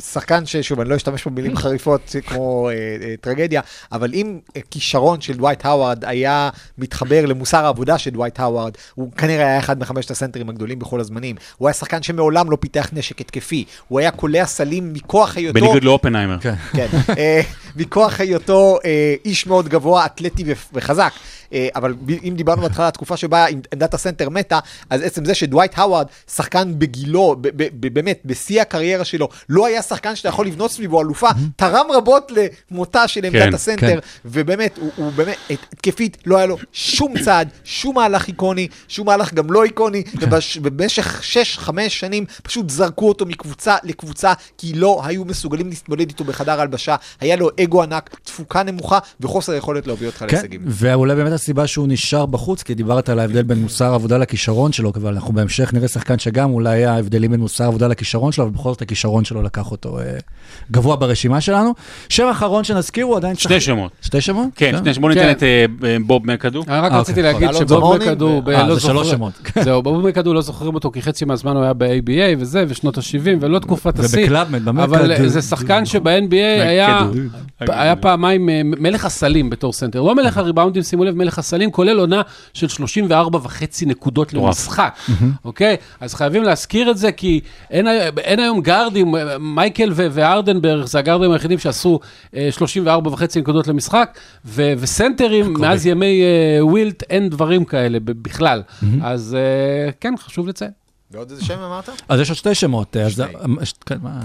שחקן 0.00 0.46
ששוב, 0.46 0.80
אני 0.80 0.88
לא 0.88 0.96
אשתמש 0.96 1.26
במילים 1.26 1.56
חריפות 1.62 2.16
כמו 2.26 2.68
אה, 2.68 2.74
אה, 2.74 3.14
טרגדיה, 3.20 3.60
אבל 3.92 4.14
אם 4.14 4.38
כישרון 4.70 5.20
של 5.20 5.32
דווייט 5.36 5.64
האווארד 5.66 6.04
היה 6.04 6.50
מתחבר 6.78 7.26
למוסר 7.26 7.64
העבודה 7.64 7.98
של 7.98 8.10
דווייט 8.10 8.40
האווארד, 8.40 8.72
הוא 8.94 9.12
כנראה 9.12 9.46
היה 9.46 9.58
אחד 9.58 9.80
מחמשת 9.80 10.10
הסנטרים 10.10 10.48
הגדולים 10.48 10.78
בכל 10.78 11.00
הזמנים. 11.00 11.36
הוא 11.58 11.68
היה 11.68 11.74
שחקן 11.74 12.02
שמעולם 12.02 12.50
לא 12.50 12.56
פיתח 12.60 12.90
נשק 12.92 13.20
התקפי, 13.20 13.64
הוא 13.88 14.00
היה 14.00 14.10
קולע 14.10 14.46
סלים 14.46 14.92
מכוח 14.92 15.36
היותו... 15.36 15.60
בניגוד 15.60 15.84
לאופנהיימר. 15.84 16.38
כן. 16.40 16.54
כן, 17.74 17.80
מכוח 17.82 18.20
היותו 18.20 18.78
אה, 18.84 19.14
איש 19.24 19.46
מאוד 19.46 19.68
גבוה, 19.68 20.06
אתלטי 20.06 20.44
וחזק. 20.72 21.12
אה, 21.52 21.68
אבל 21.74 21.94
אם 22.28 22.34
דיברנו 22.36 22.62
בהתחלה 22.62 22.84
על 22.84 22.88
התקופה 22.88 23.16
שבה 23.16 23.46
עמדת 23.46 23.94
הסנטר 23.94 24.28
מתה, 24.28 24.58
אז 24.90 25.02
עצם 25.02 25.24
זה 25.24 25.34
שדווייט 25.34 25.72
האווארד, 25.78 26.06
שחקן 26.34 26.78
בגילו, 26.78 27.36
ב- 27.40 27.48
ב- 27.48 27.68
ב- 27.80 27.94
באמת, 27.94 28.20
בשיא 28.24 28.60
הקריירה 28.60 29.04
שלו, 29.04 29.28
לא 29.48 29.66
היה 29.66 29.82
שחקן 29.82 30.16
שאתה 30.16 30.28
יכול 30.28 30.46
לבנות 30.46 30.70
סביבו 30.70 31.02
אלופה, 31.02 31.28
תרם 31.56 31.86
רבות 31.94 32.32
למותה 32.70 33.08
של 33.08 33.24
עמדת 33.24 33.42
כן, 33.42 33.54
הסנטר, 33.54 33.86
כן. 33.86 33.98
ובאמת, 34.24 34.78
הוא, 34.78 34.90
הוא 34.96 35.12
באמת, 35.12 35.36
התקפית, 35.50 36.18
לא 36.26 36.36
היה 36.36 36.46
לו 36.46 36.56
שום 36.72 37.14
צעד, 37.24 37.48
שום 37.64 37.94
מהלך 37.94 38.28
איקוני, 38.28 38.68
שום 38.88 39.06
מהלך 39.06 39.34
גם 39.34 39.52
לא 39.52 39.64
איקוני, 39.64 40.02
ובמשך 40.62 41.22
6-5 41.66 41.70
שנים 41.88 42.24
פשוט 42.42 42.70
זרקו 42.70 43.08
אותו 43.08 43.26
מקבוצה 43.26 43.76
לקבוצה, 43.82 44.32
כי 44.58 44.72
לא 44.74 45.00
היו 45.04 45.24
מסוגלים 45.24 45.68
להתמודד 45.68 46.08
איתו 46.08 46.24
בחדר 46.24 46.60
הלבשה, 46.60 46.96
היה 47.20 47.36
לו 47.36 47.50
אגו 47.64 47.82
ענק, 47.82 48.16
תפוקה 48.24 48.62
נמוכה, 48.62 48.98
וחוסר 49.20 49.54
יכולת 49.54 49.86
להביא 49.86 50.06
אותך 50.06 50.18
כן, 50.18 50.26
להישגים. 50.36 50.60
ואולי 50.66 51.14
באמת 51.14 51.32
הסיבה 51.32 51.66
שהוא 51.66 51.86
נשאר 51.88 52.26
בחוץ, 52.26 52.62
כי 52.62 52.74
דיברת 52.74 53.08
על 53.08 53.18
ההבדל 53.18 53.42
בין 53.42 53.58
מוסר 53.58 53.94
עבודה 53.94 54.18
לכישרון 54.18 54.72
שלו, 54.72 54.92
אבל 54.96 55.12
אנחנו 55.14 55.34
בהמשך 55.34 55.74
נראה 55.74 55.88
שחקן 55.88 56.18
שגם 56.18 56.50
אולי 56.50 56.70
היה 56.70 56.96
הבדלים 56.98 57.30
בין 57.30 57.40
מוסר 57.40 57.64
עבודה 57.64 57.86
לכישרון 57.88 58.32
שלו, 58.32 58.44
אבל 58.44 58.52
בכל 58.52 58.70
זאת 58.70 58.82
הכישרון 58.82 59.24
שלו 59.24 59.42
לקח 59.42 59.70
אותו 59.70 59.98
אה, 59.98 60.04
גבוה 60.70 60.96
ברשימה 60.96 61.40
שלנו. 61.40 61.74
שם 62.08 62.28
אחרון 62.30 62.64
שנזכיר 62.64 63.04
הוא 63.04 63.16
עדיין... 63.16 63.34
שני 63.36 63.50
שחק- 63.60 63.66
שמות. 63.66 63.92
שתי 64.02 64.20
שמות? 64.20 64.48
כן, 64.56 64.74
שני 64.78 64.94
שמות. 64.94 65.02
בוא 65.02 65.20
ניתן 65.22 65.22
כן. 65.22 65.30
את 65.30 65.42
אה, 65.84 65.96
בוב 66.06 66.26
מקדו. 66.32 66.62
אני 66.68 66.78
רק 66.80 66.92
אה, 66.92 66.98
רציתי 67.00 67.20
אוקיי, 67.20 67.32
להגיד 67.32 67.48
אלונזו 67.48 67.76
שבוב 67.76 67.96
מקדו, 67.96 68.42
אה, 68.48 68.66
לא 68.66 68.74
זה 68.74 68.80
שלוש 68.80 69.06
זוכר- 69.06 69.16
שמות. 69.16 69.32
זהו, 69.64 69.82
בוב 69.82 70.08
מקדו 70.08 70.34
לא 70.34 70.40
זוכרים 70.40 70.74
אותו, 70.74 70.90
כי 70.90 71.02
חצי 71.02 71.24
מהזמן 71.24 71.56
הוא 71.56 71.62
היה 71.64 71.72
ב-ABA 71.72 72.10
וזה, 72.38 72.64
ושנות 72.68 72.98
ה-70, 72.98 73.28
ולא 73.40 73.58
תקופת 73.58 73.98
השיא. 73.98 74.22
ובקלאבמנט, 74.22 74.62
במקדו. 74.62 74.84
אבל 74.84 75.12
אה, 75.12 75.28
זה 75.28 75.42
שחקן 75.42 75.84
שב-NBA 75.86 76.34
היה. 76.68 77.06
היה 77.70 77.96
פעמיים 77.96 78.48
אה, 78.48 78.60
מלך 78.64 79.04
הסלים 79.04 79.50
בתור 79.50 79.72
סנטר. 79.72 80.02
לא 80.02 80.14
מלך 80.14 80.36
הריבאונדים, 80.38 80.82
שימו 80.82 81.04
לב, 81.04 81.16
מלך 81.16 81.38
הסלים, 81.38 81.70
כולל 81.70 81.98
עונה 81.98 82.22
של 82.54 82.68
34 82.68 83.38
וחצי 83.42 83.86
נקודות. 83.86 84.32
למשחק, 84.48 84.98
אוקיי? 85.44 85.76
אז 86.00 86.14
חייבים 86.14 86.42
להזכיר 86.42 86.90
את 86.90 86.96
זה, 86.98 87.12
כי 87.12 87.40
אין 87.70 87.86
הי- 87.86 87.98
אין 88.18 88.38
היום 88.40 88.60
גארדים, 88.60 89.14
אה, 89.16 89.38
מייקל 89.38 89.90
והארדן, 89.94 90.86
זה 90.86 90.98
הגארדים 90.98 91.30
היחידים 91.32 91.58
שעשו 91.58 92.00
אה, 92.36 92.48
34 92.50 93.10
וחצי 93.10 93.40
נקודות 93.40 93.66
למשחק, 93.68 94.18
וסנטרים, 94.78 95.52
מאז 95.60 95.86
ימי 95.86 96.22
אה, 96.22 96.66
ווילט, 96.66 97.02
אין 97.10 97.28
דברים 97.28 97.64
כאלה 97.64 97.98
בכלל. 98.04 98.62
אז 99.02 99.36
אה, 99.38 99.90
כן, 100.00 100.14
חשוב 100.18 100.48
לציין. 100.48 100.70
ועוד 101.12 101.30
איזה 101.30 101.44
שם 101.44 101.58
אמרת? 101.58 101.88
אז 102.08 102.20
יש 102.20 102.28
עוד 102.28 102.36
שתי 102.38 102.54
שמות. 102.54 102.96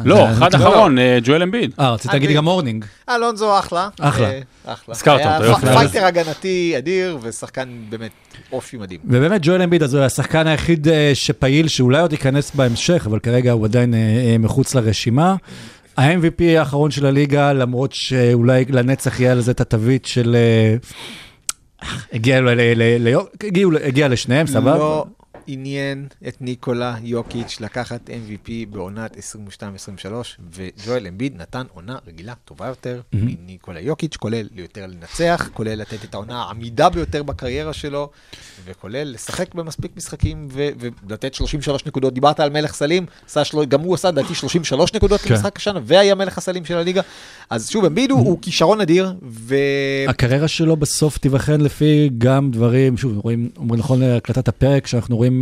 לא, 0.05 0.31
אחד 0.31 0.55
אחרון, 0.55 0.97
ג'ואל 1.23 1.43
אמביד. 1.43 1.71
אה, 1.79 1.91
רציתי 1.91 2.13
להגיד 2.13 2.35
גם 2.35 2.43
מורנינג. 2.43 2.85
אלונזו 3.09 3.59
אחלה. 3.59 3.89
אחלה. 3.99 4.29
אה, 4.29 4.39
אחלה. 4.65 4.95
הזכרת 4.95 5.41
אותו. 5.43 5.57
fighter 5.67 6.05
הגנתי 6.05 6.73
אדיר, 6.77 7.17
ושחקן 7.21 7.69
באמת 7.89 8.11
אופי 8.51 8.77
מדהים. 8.77 8.99
ובאמת 9.05 9.41
ג'ואל 9.43 9.61
אמביד, 9.61 9.83
אז 9.83 9.93
הוא 9.93 10.03
השחקן 10.03 10.47
היחיד 10.47 10.87
אה, 10.87 11.11
שפעיל, 11.13 11.67
שאולי 11.67 12.01
עוד 12.01 12.11
ייכנס 12.11 12.51
בהמשך, 12.55 13.03
אבל 13.09 13.19
כרגע 13.19 13.51
הוא 13.51 13.65
עדיין 13.65 13.93
אה, 13.93 14.35
מחוץ 14.39 14.75
לרשימה. 14.75 15.35
ה-MVP 15.97 16.43
האחרון 16.57 16.91
של 16.91 17.05
הליגה, 17.05 17.53
למרות 17.53 17.93
שאולי 17.93 18.65
לנצח 18.69 19.19
יהיה 19.19 19.31
על 19.31 19.41
זה 19.41 19.51
את 19.51 19.61
התווית 19.61 20.05
של... 20.05 20.35
הגיע, 22.13 22.41
ל- 22.41 22.49
ל- 22.49 22.73
ל- 22.75 23.07
ל- 23.09 23.17
הגיעו- 23.43 23.71
הגיע 23.83 24.07
לשניהם, 24.07 24.47
סבבה? 24.47 24.77
לא 24.77 25.05
עניין 25.47 26.07
את 26.27 26.41
ניקולה 26.41 26.95
יוקיץ' 27.03 27.57
לקחת 27.61 28.09
MVP 28.09 28.49
בעונת 28.69 29.17
22-23, 29.17 29.19
וג'ואל 30.51 31.07
אמביד 31.07 31.37
נתן 31.37 31.65
עונה 31.73 31.97
רגילה 32.07 32.33
טובה 32.45 32.67
יותר 32.67 33.01
מניקולה 33.13 33.79
יוקיץ', 33.79 34.15
כולל 34.15 34.47
יותר 34.55 34.85
לנצח, 34.87 35.49
כולל 35.53 35.75
לתת 35.75 36.03
את 36.03 36.13
העונה 36.13 36.41
העמידה 36.43 36.89
ביותר 36.89 37.23
בקריירה 37.23 37.73
שלו, 37.73 38.09
וכולל 38.65 39.11
לשחק 39.13 39.55
במספיק 39.55 39.91
משחקים 39.97 40.47
ו- 40.51 40.69
ולתת 41.07 41.33
33 41.33 41.85
נקודות. 41.85 42.13
דיברת 42.13 42.39
על 42.39 42.49
מלך 42.49 42.73
סלים, 42.73 43.05
עשה 43.25 43.43
של... 43.43 43.65
גם 43.65 43.81
הוא 43.81 43.93
עשה 43.93 44.11
לדעתי 44.11 44.35
33 44.35 44.93
נקודות 44.93 45.21
כן. 45.21 45.33
למשחק 45.33 45.57
השנה, 45.57 45.79
והיה 45.83 46.15
מלך 46.15 46.37
הסלים 46.37 46.65
של 46.65 46.77
הליגה. 46.77 47.01
אז 47.49 47.69
שוב, 47.69 47.85
אמביד 47.85 48.11
הוא, 48.11 48.19
הוא 48.19 48.37
כישרון 48.41 48.81
אדיר, 48.81 49.13
ו... 49.23 49.55
הקריירה 50.07 50.47
שלו 50.47 50.77
בסוף 50.77 51.17
תיבחן 51.17 51.61
לפי 51.61 52.09
גם 52.17 52.51
דברים, 52.51 52.97
שוב, 52.97 53.17
רואים, 53.17 53.49
אומרים 53.57 53.79
נכון 53.79 53.99
להקלטת 53.99 54.47
הפרק, 54.47 54.87
שאנחנו 54.87 55.17
רואים 55.17 55.36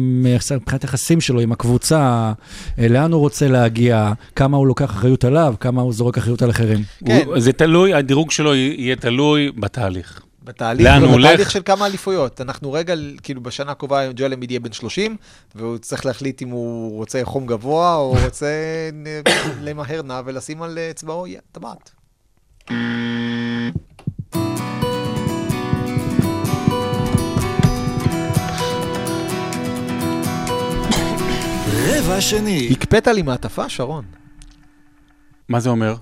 מבחינת 0.55 0.83
יחסים 0.83 1.21
שלו 1.21 1.39
עם 1.39 1.51
הקבוצה, 1.51 2.33
אה, 2.79 2.87
לאן 2.87 3.11
הוא 3.11 3.19
רוצה 3.21 3.47
להגיע, 3.47 4.11
כמה 4.35 4.57
הוא 4.57 4.67
לוקח 4.67 4.85
אחריות 4.91 5.23
עליו, 5.23 5.55
כמה 5.59 5.81
הוא 5.81 5.93
זורק 5.93 6.17
אחריות 6.17 6.41
על 6.41 6.49
אחרים. 6.49 6.79
כן. 7.05 7.21
הוא- 7.25 7.39
זה 7.39 7.53
תלוי, 7.53 7.93
הדירוג 7.93 8.31
שלו 8.31 8.55
יהיה 8.55 8.95
תלוי 8.95 9.51
בתהליך. 9.57 10.21
בתהליך, 10.43 10.85
לאן 10.87 11.01
הוא 11.03 11.09
בתהליך 11.11 11.37
הולך? 11.39 11.51
של 11.51 11.61
כמה 11.65 11.85
אליפויות. 11.85 12.41
אנחנו 12.41 12.71
רגע, 12.73 12.93
כאילו 13.23 13.41
בשנה 13.43 13.71
הקרובה 13.71 14.11
ג'ואל 14.15 14.33
אמיד 14.33 14.51
יהיה 14.51 14.59
בן 14.59 14.71
30, 14.71 15.15
והוא 15.55 15.77
צריך 15.77 16.05
להחליט 16.05 16.41
אם 16.41 16.49
הוא 16.49 16.97
רוצה 16.97 17.19
חום 17.23 17.45
גבוה, 17.45 17.95
או 17.95 18.15
רוצה 18.25 18.47
למהר 19.65 20.01
נע 20.01 20.21
ולשים 20.25 20.61
על 20.61 20.77
אצבעו 20.91 21.27
יא, 21.27 21.39
טבעת. 21.51 21.91
רבע 31.97 32.21
שני. 32.21 32.69
הקפאת 32.71 33.07
לי 33.07 33.21
מעטפה, 33.21 33.69
שרון. 33.69 34.05
מה 35.49 35.59
זה 35.59 35.69
אומר? 35.69 35.95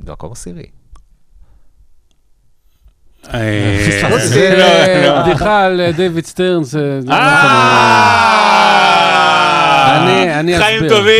מקום 0.00 0.32
עשירי. 0.32 0.66
אה, 3.34 4.02
לא, 4.10 5.06
לא. 5.06 5.22
בדיחה 5.22 5.64
על 5.64 5.80
אה, 5.80 5.92
דיוויד 5.92 6.26
סטרן, 6.26 6.62
זה... 6.64 7.00
לא 10.04 10.10
אה, 10.10 10.40
אני- 10.40 10.56
אני 10.56 10.64
חיים 10.64 10.76
אסביר. 10.84 10.98
טובים, 10.98 11.14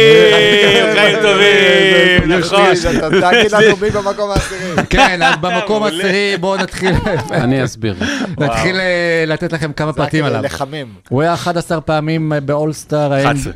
חיים 0.95 1.17
טובים, 1.23 2.39
נכון. 2.39 2.67
אתה 2.99 3.31
תגיד 3.31 3.53
לנו 3.53 3.77
מי 3.81 3.91
במקום 3.91 4.31
העשירי. 4.31 4.87
כן, 4.91 5.23
אז 5.23 5.35
במקום. 5.41 5.83
העשירי 5.83 6.37
בואו 6.41 6.57
נתחיל 6.57 6.93
אני 7.31 7.65
אסביר. 7.65 7.95
נתחיל 8.39 8.77
אה, 8.81 9.25
לתת 9.27 9.53
לכם 9.53 9.73
כמה 9.73 9.93
זה 9.93 10.01
רק 10.03 10.07
פרטים 10.07 10.25
עליו. 10.25 10.43
לחמם. 10.43 10.89
הוא 11.09 11.23
היה 11.23 11.35
11 11.35 11.81
פעמים 11.81 12.33
אה, 12.33 12.41
באולסטאר. 12.41 13.13
11. 13.23 13.53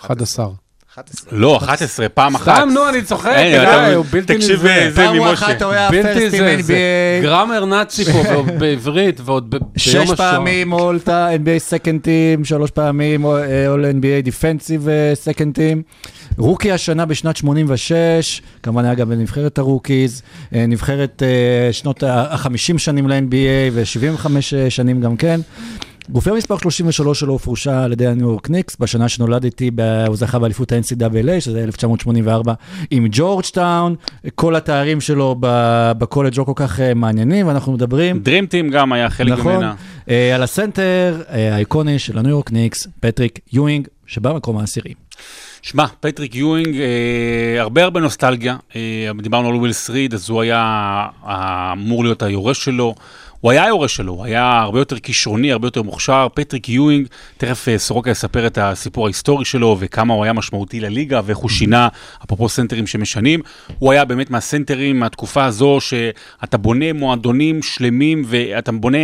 11. 0.00 0.46
11. 0.96 1.38
לא, 1.38 1.56
11, 1.56 2.08
פעם 2.08 2.34
אחת. 2.34 2.56
סתם, 2.56 2.68
נו, 2.74 2.88
אני 2.88 3.02
צוחק, 3.02 3.32
אין, 3.36 3.60
די, 3.60 3.62
אתה- 3.62 3.94
הוא 3.94 4.04
בלתי 4.10 4.34
תקשיב, 4.34 4.50
נלווה. 4.50 4.78
אה, 4.78 4.90
זה 4.90 4.96
פעם 4.96 5.16
ממשה. 5.18 5.32
אחת 5.32 5.62
הוא 5.62 5.72
היה 5.72 5.90
בלתי 5.90 6.02
פרסט 6.30 6.30
זה, 6.36 6.56
NBA. 7.20 7.22
גרמר 7.24 7.64
נאצי 7.64 8.04
פה 8.04 8.18
ועוד 8.32 8.46
בעברית, 8.58 9.20
ועוד 9.24 9.50
ב- 9.50 9.56
ביום 9.56 9.62
שש 9.76 9.94
השואה. 9.96 10.16
פעמים 10.16 10.72
אולטה 10.72 11.28
NBA 11.34 11.58
סקנד 11.58 12.00
טים, 12.00 12.44
שלוש 12.44 12.70
פעמים 12.70 13.24
אול 13.68 13.84
NBA 13.84 14.22
דיפנסיב 14.24 14.88
סקנד 15.14 15.54
טים. 15.54 15.82
רוקי 16.38 16.72
השנה 16.72 17.04
בשנת 17.06 17.36
86, 17.36 18.42
כמובן 18.62 18.84
היה 18.84 18.94
גם 18.94 19.08
בנבחרת 19.08 19.58
הרוקיז, 19.58 20.22
אה, 20.54 20.66
נבחרת 20.66 21.22
אה, 21.22 21.72
שנות 21.72 22.02
ה-50 22.02 22.48
שנים 22.78 23.08
ל-NBA 23.08 23.34
ו-75 23.72 24.26
שנים 24.68 25.00
גם 25.00 25.16
כן. 25.16 25.40
גופייה 26.10 26.30
מספר 26.30 26.58
33 26.58 27.20
שלו 27.20 27.32
הופרשה 27.32 27.84
על 27.84 27.92
ידי 27.92 28.06
הניו 28.06 28.28
יורק 28.28 28.50
ניקס, 28.50 28.76
בשנה 28.80 29.08
שנולדתי, 29.08 29.70
הוא 30.06 30.16
זכה 30.16 30.38
באליפות 30.38 30.72
ה-NCAA, 30.72 31.40
שזה 31.40 31.64
1984, 31.64 32.54
עם 32.90 33.06
ג'ורג'טאון, 33.10 33.94
כל 34.34 34.56
התארים 34.56 35.00
שלו 35.00 35.36
בקולג' 35.98 36.38
לא 36.38 36.44
כל 36.44 36.52
כך 36.54 36.80
אה, 36.80 36.94
מעניינים, 36.94 37.46
ואנחנו 37.46 37.72
מדברים 37.72 38.22
Team 38.24 38.72
גם 38.72 38.92
היה 38.92 39.10
חלק 39.10 39.32
נכון. 39.32 39.54
ממנה. 39.54 39.74
אה, 40.10 40.34
על 40.34 40.42
הסנטר 40.42 41.22
אה, 41.30 41.54
האיקוני 41.54 41.98
של 41.98 42.18
הניו 42.18 42.30
יורק 42.30 42.52
ניקס, 42.52 42.86
פטריק 43.00 43.38
יואינג, 43.52 43.88
שבמקום 44.06 44.58
העשירי. 44.58 44.94
שמע, 45.62 45.86
פטריק 46.00 46.34
יואינג, 46.34 46.76
אה, 46.76 47.60
הרבה 47.60 47.84
הרבה 47.84 48.00
נוסטלגיה. 48.00 48.56
אה, 48.76 49.10
דיברנו 49.22 49.48
על 49.48 49.54
ווילס 49.54 49.90
ריד, 49.90 50.14
אז 50.14 50.30
הוא 50.30 50.42
היה 50.42 51.06
אמור 51.72 52.04
להיות 52.04 52.22
היורש 52.22 52.64
שלו. 52.64 52.94
הוא 53.40 53.50
היה 53.50 53.64
היורש 53.64 53.96
שלו, 53.96 54.12
הוא 54.12 54.24
היה 54.24 54.60
הרבה 54.60 54.78
יותר 54.78 54.98
כישרוני, 54.98 55.52
הרבה 55.52 55.66
יותר 55.66 55.82
מוכשר. 55.82 56.28
פטריק 56.34 56.68
יואינג, 56.68 57.06
תכף 57.36 57.68
אה, 57.68 57.78
סורוקה 57.78 58.10
יספר 58.10 58.46
את 58.46 58.58
הסיפור 58.58 59.06
ההיסטורי 59.06 59.44
שלו 59.44 59.76
וכמה 59.80 60.14
הוא 60.14 60.24
היה 60.24 60.32
משמעותי 60.32 60.80
לליגה 60.80 61.20
ואיך 61.24 61.38
הוא 61.38 61.50
שינה, 61.50 61.88
אפרופו 62.24 62.48
סנטרים 62.48 62.86
שמשנים. 62.86 63.40
הוא 63.78 63.92
היה 63.92 64.04
באמת 64.04 64.30
מהסנטרים 64.30 65.00
מהתקופה 65.00 65.44
הזו 65.44 65.78
שאתה 65.80 66.58
בונה 66.58 66.92
מועדונים 66.92 67.62
שלמים 67.62 68.22
ואתה 68.26 68.72
בונה 68.72 68.98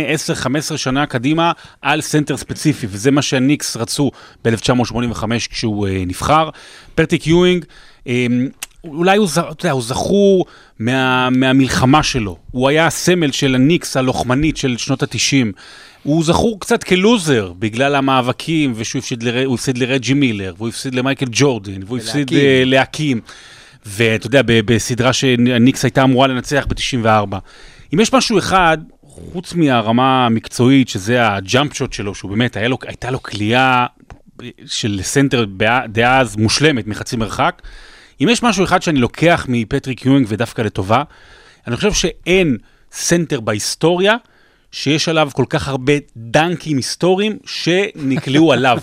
10-15 0.73 0.77
שנה 0.77 1.05
קדימה 1.05 1.51
על 1.81 2.01
סנטר 2.01 2.37
ספציפי, 2.37 2.87
וזה 2.89 3.11
מה 3.11 3.21
שהניקס 3.21 3.77
רצו 3.77 4.11
ב-1985 4.45 5.23
כשהוא 5.49 5.87
אה, 5.87 6.03
נבחר. 6.07 6.49
פטריק 6.95 7.27
יואינג, 7.27 7.65
אה, 8.07 8.27
אולי 8.83 9.17
הוא, 9.17 9.27
אתה 9.51 9.65
יודע, 9.65 9.71
הוא 9.71 9.81
זכור 9.81 10.45
מה, 10.79 11.29
מהמלחמה 11.29 12.03
שלו. 12.03 12.37
הוא 12.51 12.69
היה 12.69 12.87
הסמל 12.87 13.31
של 13.31 13.55
הניקס 13.55 13.97
הלוחמנית 13.97 14.57
של 14.57 14.77
שנות 14.77 15.03
ה-90. 15.03 15.51
הוא 16.03 16.23
זכור 16.23 16.59
קצת 16.59 16.83
כלוזר 16.83 17.53
בגלל 17.59 17.95
המאבקים, 17.95 18.73
ושהוא 18.75 18.99
הפסיד, 18.99 19.23
לר... 19.23 19.45
הוא 19.45 19.55
הפסיד 19.55 19.77
לרג'י 19.77 20.13
מילר, 20.13 20.53
והוא 20.57 20.69
הפסיד 20.69 20.95
למייקל 20.95 21.25
ג'ורדן, 21.31 21.83
והוא 21.85 21.97
הפסיד 21.97 22.31
ולהקים. 22.31 22.57
אה, 22.59 22.63
להקים. 22.65 23.21
ואתה 23.85 24.27
יודע, 24.27 24.41
בסדרה 24.45 25.13
שהניקס 25.13 25.83
הייתה 25.83 26.03
אמורה 26.03 26.27
לנצח 26.27 26.65
ב-94. 26.69 27.35
אם 27.93 27.99
יש 27.99 28.13
משהו 28.13 28.37
אחד, 28.37 28.77
חוץ 29.05 29.53
מהרמה 29.53 30.25
המקצועית, 30.25 30.89
שזה 30.89 31.27
הג'אמפ 31.27 31.73
שוט 31.73 31.93
שלו, 31.93 32.15
שהוא 32.15 32.31
באמת, 32.31 32.57
לו, 32.57 32.77
הייתה 32.87 33.11
לו 33.11 33.23
כליאה 33.23 33.85
של 34.65 34.99
סנטר 35.03 35.45
דאז 35.87 36.35
מושלמת 36.35 36.87
מחצי 36.87 37.15
מרחק. 37.15 37.61
אם 38.21 38.29
יש 38.29 38.43
משהו 38.43 38.63
אחד 38.63 38.81
שאני 38.81 38.99
לוקח 38.99 39.45
מפטריק 39.49 40.05
יואינג 40.05 40.25
ודווקא 40.29 40.61
לטובה, 40.61 41.03
אני 41.67 41.75
חושב 41.75 41.93
שאין 41.93 42.57
סנטר 42.91 43.39
בהיסטוריה 43.39 44.15
שיש 44.71 45.09
עליו 45.09 45.29
כל 45.33 45.45
כך 45.49 45.67
הרבה 45.67 45.93
דנקים 46.17 46.77
היסטוריים 46.77 47.37
שנקלעו 47.45 48.53
עליו. 48.53 48.79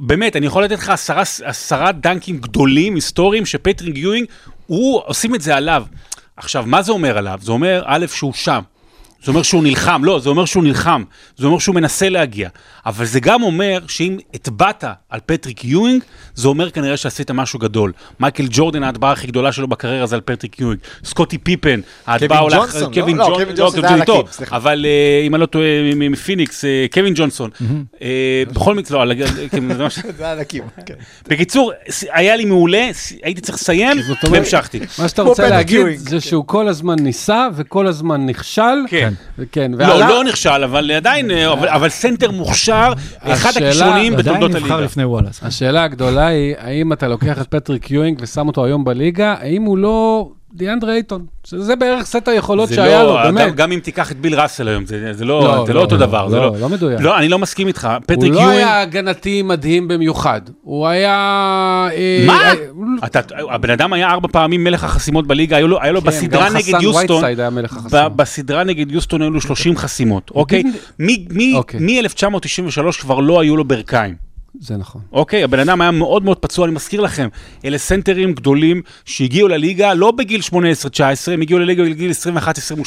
באמת, 0.00 0.36
אני 0.36 0.46
יכול 0.46 0.64
לתת 0.64 0.78
לך 0.78 0.88
עשרה, 0.88 1.22
עשרה 1.44 1.92
דנקים 1.92 2.38
גדולים 2.38 2.94
היסטוריים 2.94 3.46
שפטריק 3.46 3.96
יואינג, 3.98 4.26
הוא, 4.66 5.00
עושים 5.04 5.34
את 5.34 5.40
זה 5.40 5.56
עליו. 5.56 5.84
עכשיו, 6.36 6.64
מה 6.66 6.82
זה 6.82 6.92
אומר 6.92 7.18
עליו? 7.18 7.38
זה 7.42 7.52
אומר, 7.52 7.82
א', 7.86 8.06
שהוא 8.06 8.32
שם. 8.32 8.60
זה 9.24 9.30
אומר 9.30 9.42
שהוא 9.42 9.62
נלחם, 9.62 10.04
לא, 10.04 10.18
זה 10.20 10.28
אומר 10.28 10.44
שהוא 10.44 10.64
נלחם, 10.64 11.02
זה 11.36 11.46
אומר 11.46 11.58
שהוא 11.58 11.74
מנסה 11.74 12.08
להגיע. 12.08 12.48
אבל 12.86 13.04
זה 13.04 13.20
גם 13.20 13.42
אומר 13.42 13.78
שאם 13.88 14.18
הטבעת 14.34 14.84
על 15.10 15.20
פטריק 15.26 15.64
יואינג, 15.64 16.02
זה 16.34 16.48
אומר 16.48 16.70
כנראה 16.70 16.96
שעשית 16.96 17.30
משהו 17.30 17.58
גדול. 17.58 17.92
מייקל 18.20 18.46
ג'ורדן, 18.50 18.82
ההטבעה 18.82 19.12
הכי 19.12 19.26
גדולה 19.26 19.52
שלו 19.52 19.68
בקריירה 19.68 20.06
זה 20.06 20.14
על 20.14 20.20
פטריק 20.24 20.60
יואינג. 20.60 20.80
סקוטי 21.04 21.38
פיפן, 21.38 21.80
ההטבעה 22.06 22.38
עולה... 22.38 22.56
ג'ונסון, 22.56 22.94
קווין 22.94 23.16
לא? 23.16 23.30
לא, 23.30 23.34
קווין 23.34 23.48
לא, 23.48 23.54
ג'ונסון 23.54 23.70
זה 23.70 23.76
קווין 23.76 23.92
היה 23.94 24.00
איתו, 24.02 24.18
לקים, 24.18 24.32
סליחה. 24.32 24.56
אבל 24.56 24.86
אה, 24.88 25.26
אם 25.26 25.34
אני 25.34 25.40
לא 25.40 25.46
טועה, 25.46 25.66
מפיניקס, 25.94 26.64
אה, 26.64 26.86
קווין 26.92 27.12
ג'ונסון. 27.16 27.50
אה, 28.02 28.42
בכל 28.52 28.74
מקרה, 28.74 29.04
לא, 29.04 29.14
כן, 29.50 29.74
זה 29.74 29.86
זה 30.18 30.32
ענקים. 30.32 30.62
כן. 30.86 30.94
בקיצור, 31.28 31.72
היה 32.12 32.36
לי 32.36 32.44
מעולה, 32.44 32.88
הייתי 33.22 33.40
צריך 33.40 33.58
לסיים, 33.58 33.98
אומרת- 34.08 34.24
והמשכתי. 34.30 34.80
מה 34.98 35.08
שאתה 35.08 35.22
רוצה 35.22 35.48
להגיד 35.48 35.86
זה 35.96 36.20
שהוא 36.20 36.44
כל 36.46 36.68
הזמן 36.68 36.98
ניסה 36.98 37.48
וכל 37.56 37.86
הזמן 37.86 38.26
נכשל. 38.26 38.62
כן. 38.88 39.11
כן, 39.52 39.72
לא, 39.78 39.84
ועלה- 39.84 40.08
לא 40.08 40.24
נכשל, 40.24 40.64
אבל 40.64 40.90
עדיין, 40.90 41.30
אה, 41.30 41.52
אבל- 41.52 41.68
אבל 41.68 41.88
סנטר 41.88 42.30
מוכשר, 42.30 42.92
אחד 43.18 43.50
עדיין 43.82 44.16
בתולדות 44.16 44.50
נבחר 44.50 44.64
הליגה. 44.72 44.80
לפני 44.80 45.04
וואלאס. 45.04 45.40
השאלה 45.42 45.82
הגדולה 45.84 46.26
היא, 46.26 46.54
האם 46.58 46.92
אתה 46.92 47.08
לוקח 47.08 47.40
את 47.40 47.46
פטריק 47.46 47.90
יואינג 47.90 48.18
ושם 48.22 48.46
אותו 48.46 48.64
היום 48.64 48.84
בליגה, 48.84 49.34
האם 49.40 49.62
הוא 49.62 49.78
לא 49.78 50.28
דיאנדרה 50.54 50.92
אייטון? 50.94 51.26
שזה 51.44 51.76
בערך 51.76 52.04
סט 52.06 52.28
היכולות 52.28 52.68
שהיה 52.68 53.02
לא, 53.02 53.24
לו, 53.26 53.32
באמת. 53.34 53.54
גם 53.54 53.72
אם 53.72 53.78
תיקח 53.78 54.12
את 54.12 54.20
ביל 54.20 54.40
ראסל 54.40 54.68
היום, 54.68 54.86
זה 54.86 55.12
זה 55.12 55.24
לא 55.24 55.40
לא, 55.44 55.64
זה 55.66 55.72
לא, 55.72 55.78
לא 55.78 55.84
אותו 55.84 55.96
לא, 55.96 56.06
דבר. 56.06 56.28
זה 56.28 56.36
לא, 56.36 56.56
לא 56.60 56.68
מדויק. 56.68 57.00
לא, 57.00 57.18
אני 57.18 57.28
לא 57.28 57.38
מסכים 57.38 57.66
איתך. 57.68 57.88
הוא 57.94 58.06
פטריק 58.06 58.32
לא 58.32 58.40
יואינג... 58.40 58.56
היה 58.56 58.80
הגנתי 58.82 59.42
מדהים 59.42 59.88
במיוחד, 59.88 60.40
הוא 60.62 60.86
היה... 60.86 61.12
אה, 61.92 62.24
מה? 62.26 62.42
אה, 62.42 62.52
אתה- 63.06 63.20
הבן 63.50 63.70
אדם 63.70 63.92
היה 63.92 64.10
ארבע 64.10 64.28
פעמים 64.32 64.64
מלך 64.64 64.84
החסימות 64.84 65.26
בליגה, 65.26 65.56
היו 65.56 65.68
לו 65.68 65.82
היה 65.82 65.92
לו 65.92 66.00
כן, 66.00 66.06
בסדרה 66.06 66.50
נגד 66.50 66.82
יוסטון, 66.82 67.24
היה 67.24 67.50
מלך 67.50 67.76
החסימות. 67.76 68.16
בסדרה 68.16 68.64
נגד 68.64 68.92
יוסטון 68.92 69.22
היו 69.22 69.30
לו 69.30 69.40
30 69.40 69.76
חסימות, 69.76 70.30
אוקיי? 70.34 70.62
didn't- 71.02 71.38
אוקיי. 71.54 71.80
מ-1993 71.80 73.00
כבר 73.00 73.20
לא 73.20 73.40
היו 73.40 73.56
לו 73.56 73.64
ברכיים. 73.64 74.31
זה 74.60 74.76
נכון. 74.76 75.00
אוקיי, 75.12 75.42
הבן 75.44 75.58
אדם 75.58 75.80
היה 75.80 75.90
מאוד 75.90 76.24
מאוד 76.24 76.38
פצוע, 76.38 76.66
אני 76.66 76.74
מזכיר 76.74 77.00
לכם, 77.00 77.28
אלה 77.64 77.78
סנטרים 77.78 78.32
גדולים 78.32 78.82
שהגיעו 79.04 79.48
לליגה 79.48 79.94
לא 79.94 80.10
בגיל 80.10 80.40
18-19, 80.50 80.54
הם 81.32 81.40
הגיעו 81.40 81.60
לליגה 81.60 81.82
בגיל 81.84 82.10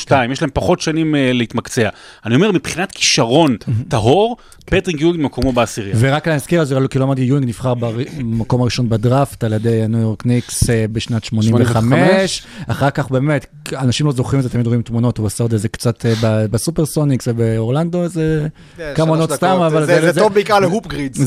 21-22, 0.07 0.11
יש 0.31 0.41
להם 0.41 0.49
פחות 0.53 0.81
שנים 0.81 1.15
אה, 1.15 1.33
להתמקצע. 1.33 1.89
אני 2.25 2.35
אומר, 2.35 2.51
מבחינת 2.51 2.91
כישרון 2.91 3.57
טהור, 3.87 4.37
פטריק 4.65 5.01
יואינג 5.01 5.21
מקומו 5.21 5.51
בעשירייה. 5.51 5.95
ורק 5.99 6.27
להזכיר, 6.27 6.61
אז 6.61 6.75
כי 6.89 6.99
לא 6.99 7.03
אמרתי, 7.03 7.21
יואינג 7.21 7.47
נבחר 7.47 7.73
במקום 7.73 8.61
הראשון 8.61 8.89
בדראפט 8.89 9.43
על 9.43 9.53
ידי 9.53 9.81
הניו 9.81 9.99
יורק 10.01 10.25
ניקס 10.25 10.69
אה, 10.69 10.85
בשנת 10.91 11.23
85. 11.23 11.67
85. 11.71 12.43
אחר 12.67 12.89
כך 12.89 13.11
באמת, 13.11 13.45
אנשים 13.73 14.05
לא 14.05 14.11
זוכרים 14.11 14.39
את 14.39 14.43
זה, 14.43 14.49
תמיד 14.49 14.67
רואים 14.67 14.81
תמונות, 14.81 15.17
הוא 15.17 15.27
עשה 15.27 15.43
עוד 15.43 15.53
איזה 15.53 15.67
קצת 15.67 16.05
אה, 16.05 16.13
ב- 16.23 16.45
בסופר 16.51 16.85
סוניקס 16.85 17.27
ובאורלנדו, 17.27 18.03
איזה 18.03 18.47
כן, 18.77 18.91
כמה 18.95 19.09
עונות. 19.09 19.31
סתם, 19.31 19.57
אבל 19.65 19.85
זה- 19.85 20.11
זה 20.13 20.19
טוב 20.21 20.33
בעיקר 20.33 20.59
ל 20.59 20.65
Hoop 20.65 20.87
Grids. 20.87 21.17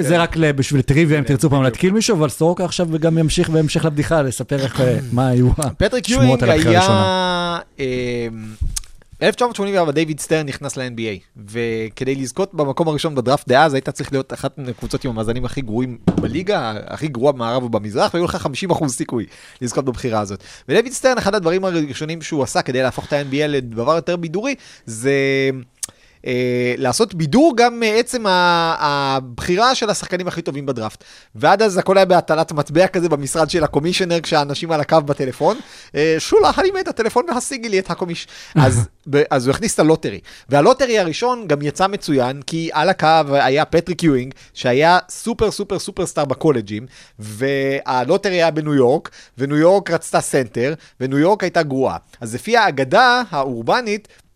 זה, 0.00 0.08
כן. 0.08 0.20
רק 0.20 0.36
בשביל 0.36 0.82
טריוויה, 0.82 1.18
אם 1.18 1.24
תרצו 1.24 1.50
פעם 1.50 1.62
להתקיל 1.62 1.92
מישהו, 1.92 2.16
אבל 2.16 2.28
סורוקה 2.28 2.64
עכשיו 2.64 2.88
גם 3.00 3.18
ימשיך 3.18 3.50
בהמשך 3.50 3.84
לבדיחה, 3.84 4.22
לספר 4.22 4.60
איך, 4.60 4.80
אה, 4.80 4.98
מה 5.12 5.28
היו 5.28 5.48
השמועות 6.04 6.42
על 6.42 6.50
הבחירה 6.50 6.76
הראשונה. 6.76 7.60
היה... 7.78 8.28
אמ, 8.28 8.44
1984 9.22 9.92
דיוויד 9.92 10.20
סטרן 10.20 10.46
נכנס 10.46 10.76
ל-NBA, 10.76 11.40
וכדי 11.46 12.14
לזכות 12.14 12.54
במקום 12.54 12.88
הראשון 12.88 13.14
בדראפט 13.14 13.48
דאז, 13.48 13.74
היית 13.74 13.88
צריך 13.88 14.12
להיות 14.12 14.32
אחת 14.32 14.58
מהקבוצות 14.58 15.04
עם 15.04 15.10
המאזנים 15.10 15.44
הכי 15.44 15.60
גרועים 15.60 15.98
בליגה, 16.20 16.74
הכי 16.86 17.08
גרוע 17.08 17.32
במערב 17.32 17.62
ובמזרח, 17.62 18.14
והיו 18.14 18.24
לך 18.24 18.48
50% 18.70 18.88
סיכוי 18.88 19.26
לזכות 19.60 19.84
בבחירה 19.84 20.20
הזאת. 20.20 20.44
ודייוויד 20.68 20.92
סטרן, 20.92 21.18
אחד 21.18 21.34
הדברים 21.34 21.64
הראשונים 21.64 22.22
שהוא 22.22 22.42
עשה 22.42 22.62
כדי 22.62 22.82
להפוך 22.82 23.06
את 23.06 23.12
ה-NBA 23.12 23.46
לדבר 23.46 23.94
יותר 23.94 24.16
בידורי, 24.16 24.54
זה... 24.86 25.12
אה, 26.26 26.32
לעשות 26.78 27.14
בידור 27.14 27.52
גם 27.56 27.80
מעצם 27.80 28.26
ה- 28.26 28.76
הבחירה 28.78 29.74
של 29.74 29.90
השחקנים 29.90 30.28
הכי 30.28 30.42
טובים 30.42 30.66
בדראפט. 30.66 31.04
ועד 31.34 31.62
אז 31.62 31.78
הכל 31.78 31.96
היה 31.96 32.04
בהטלת 32.06 32.52
מטבע 32.52 32.86
כזה 32.86 33.08
במשרד 33.08 33.50
של 33.50 33.64
ה 33.64 33.68
commissioner 33.68 34.20
כשהאנשים 34.20 34.72
על 34.72 34.80
הקו 34.80 35.00
בטלפון. 35.06 35.56
אה, 35.94 36.16
שולה, 36.18 36.50
הרימי 36.56 36.80
את 36.80 36.88
הטלפון 36.88 37.24
והשיגי 37.34 37.68
לי 37.68 37.78
את 37.78 37.90
ה 37.90 37.94
commish. 37.94 38.26
אז, 38.54 38.88
ב- 39.10 39.22
אז 39.30 39.46
הוא 39.46 39.54
הכניס 39.54 39.74
את 39.74 39.78
ה 39.78 39.83
lottery. 39.83 40.20
וה 40.48 40.59
lottery 40.59 40.98
הראשון 40.98 41.44
גם 41.46 41.62
יצא 41.62 41.86
מצוין, 41.86 42.42
כי 42.42 42.70
על 42.72 42.88
הקו 42.88 43.06
היה 43.30 43.64
פטריק 43.64 44.02
יואינג, 44.02 44.34
שהיה 44.54 44.98
סופר 45.10 45.50
סופר 45.50 45.78
סופר 45.78 46.06
סטאר 46.06 46.24
בקולג'ים, 46.24 46.86
וה 47.18 47.44
lottery 47.44 48.34
היה 48.34 48.50
בניו 48.50 48.74
יורק, 48.74 49.10
וניו 49.38 49.56
יורק 49.56 49.90
רצתה 49.90 50.20
סנטר, 50.20 50.74
וניו 51.00 51.18
יורק 51.18 51.42
הייתה 51.42 51.62
גרועה. 51.62 51.96
אז 52.20 52.34
לפי 52.34 52.56
האגדה 52.56 53.22
האורבנית, 53.30 54.08
אה, 54.08 54.27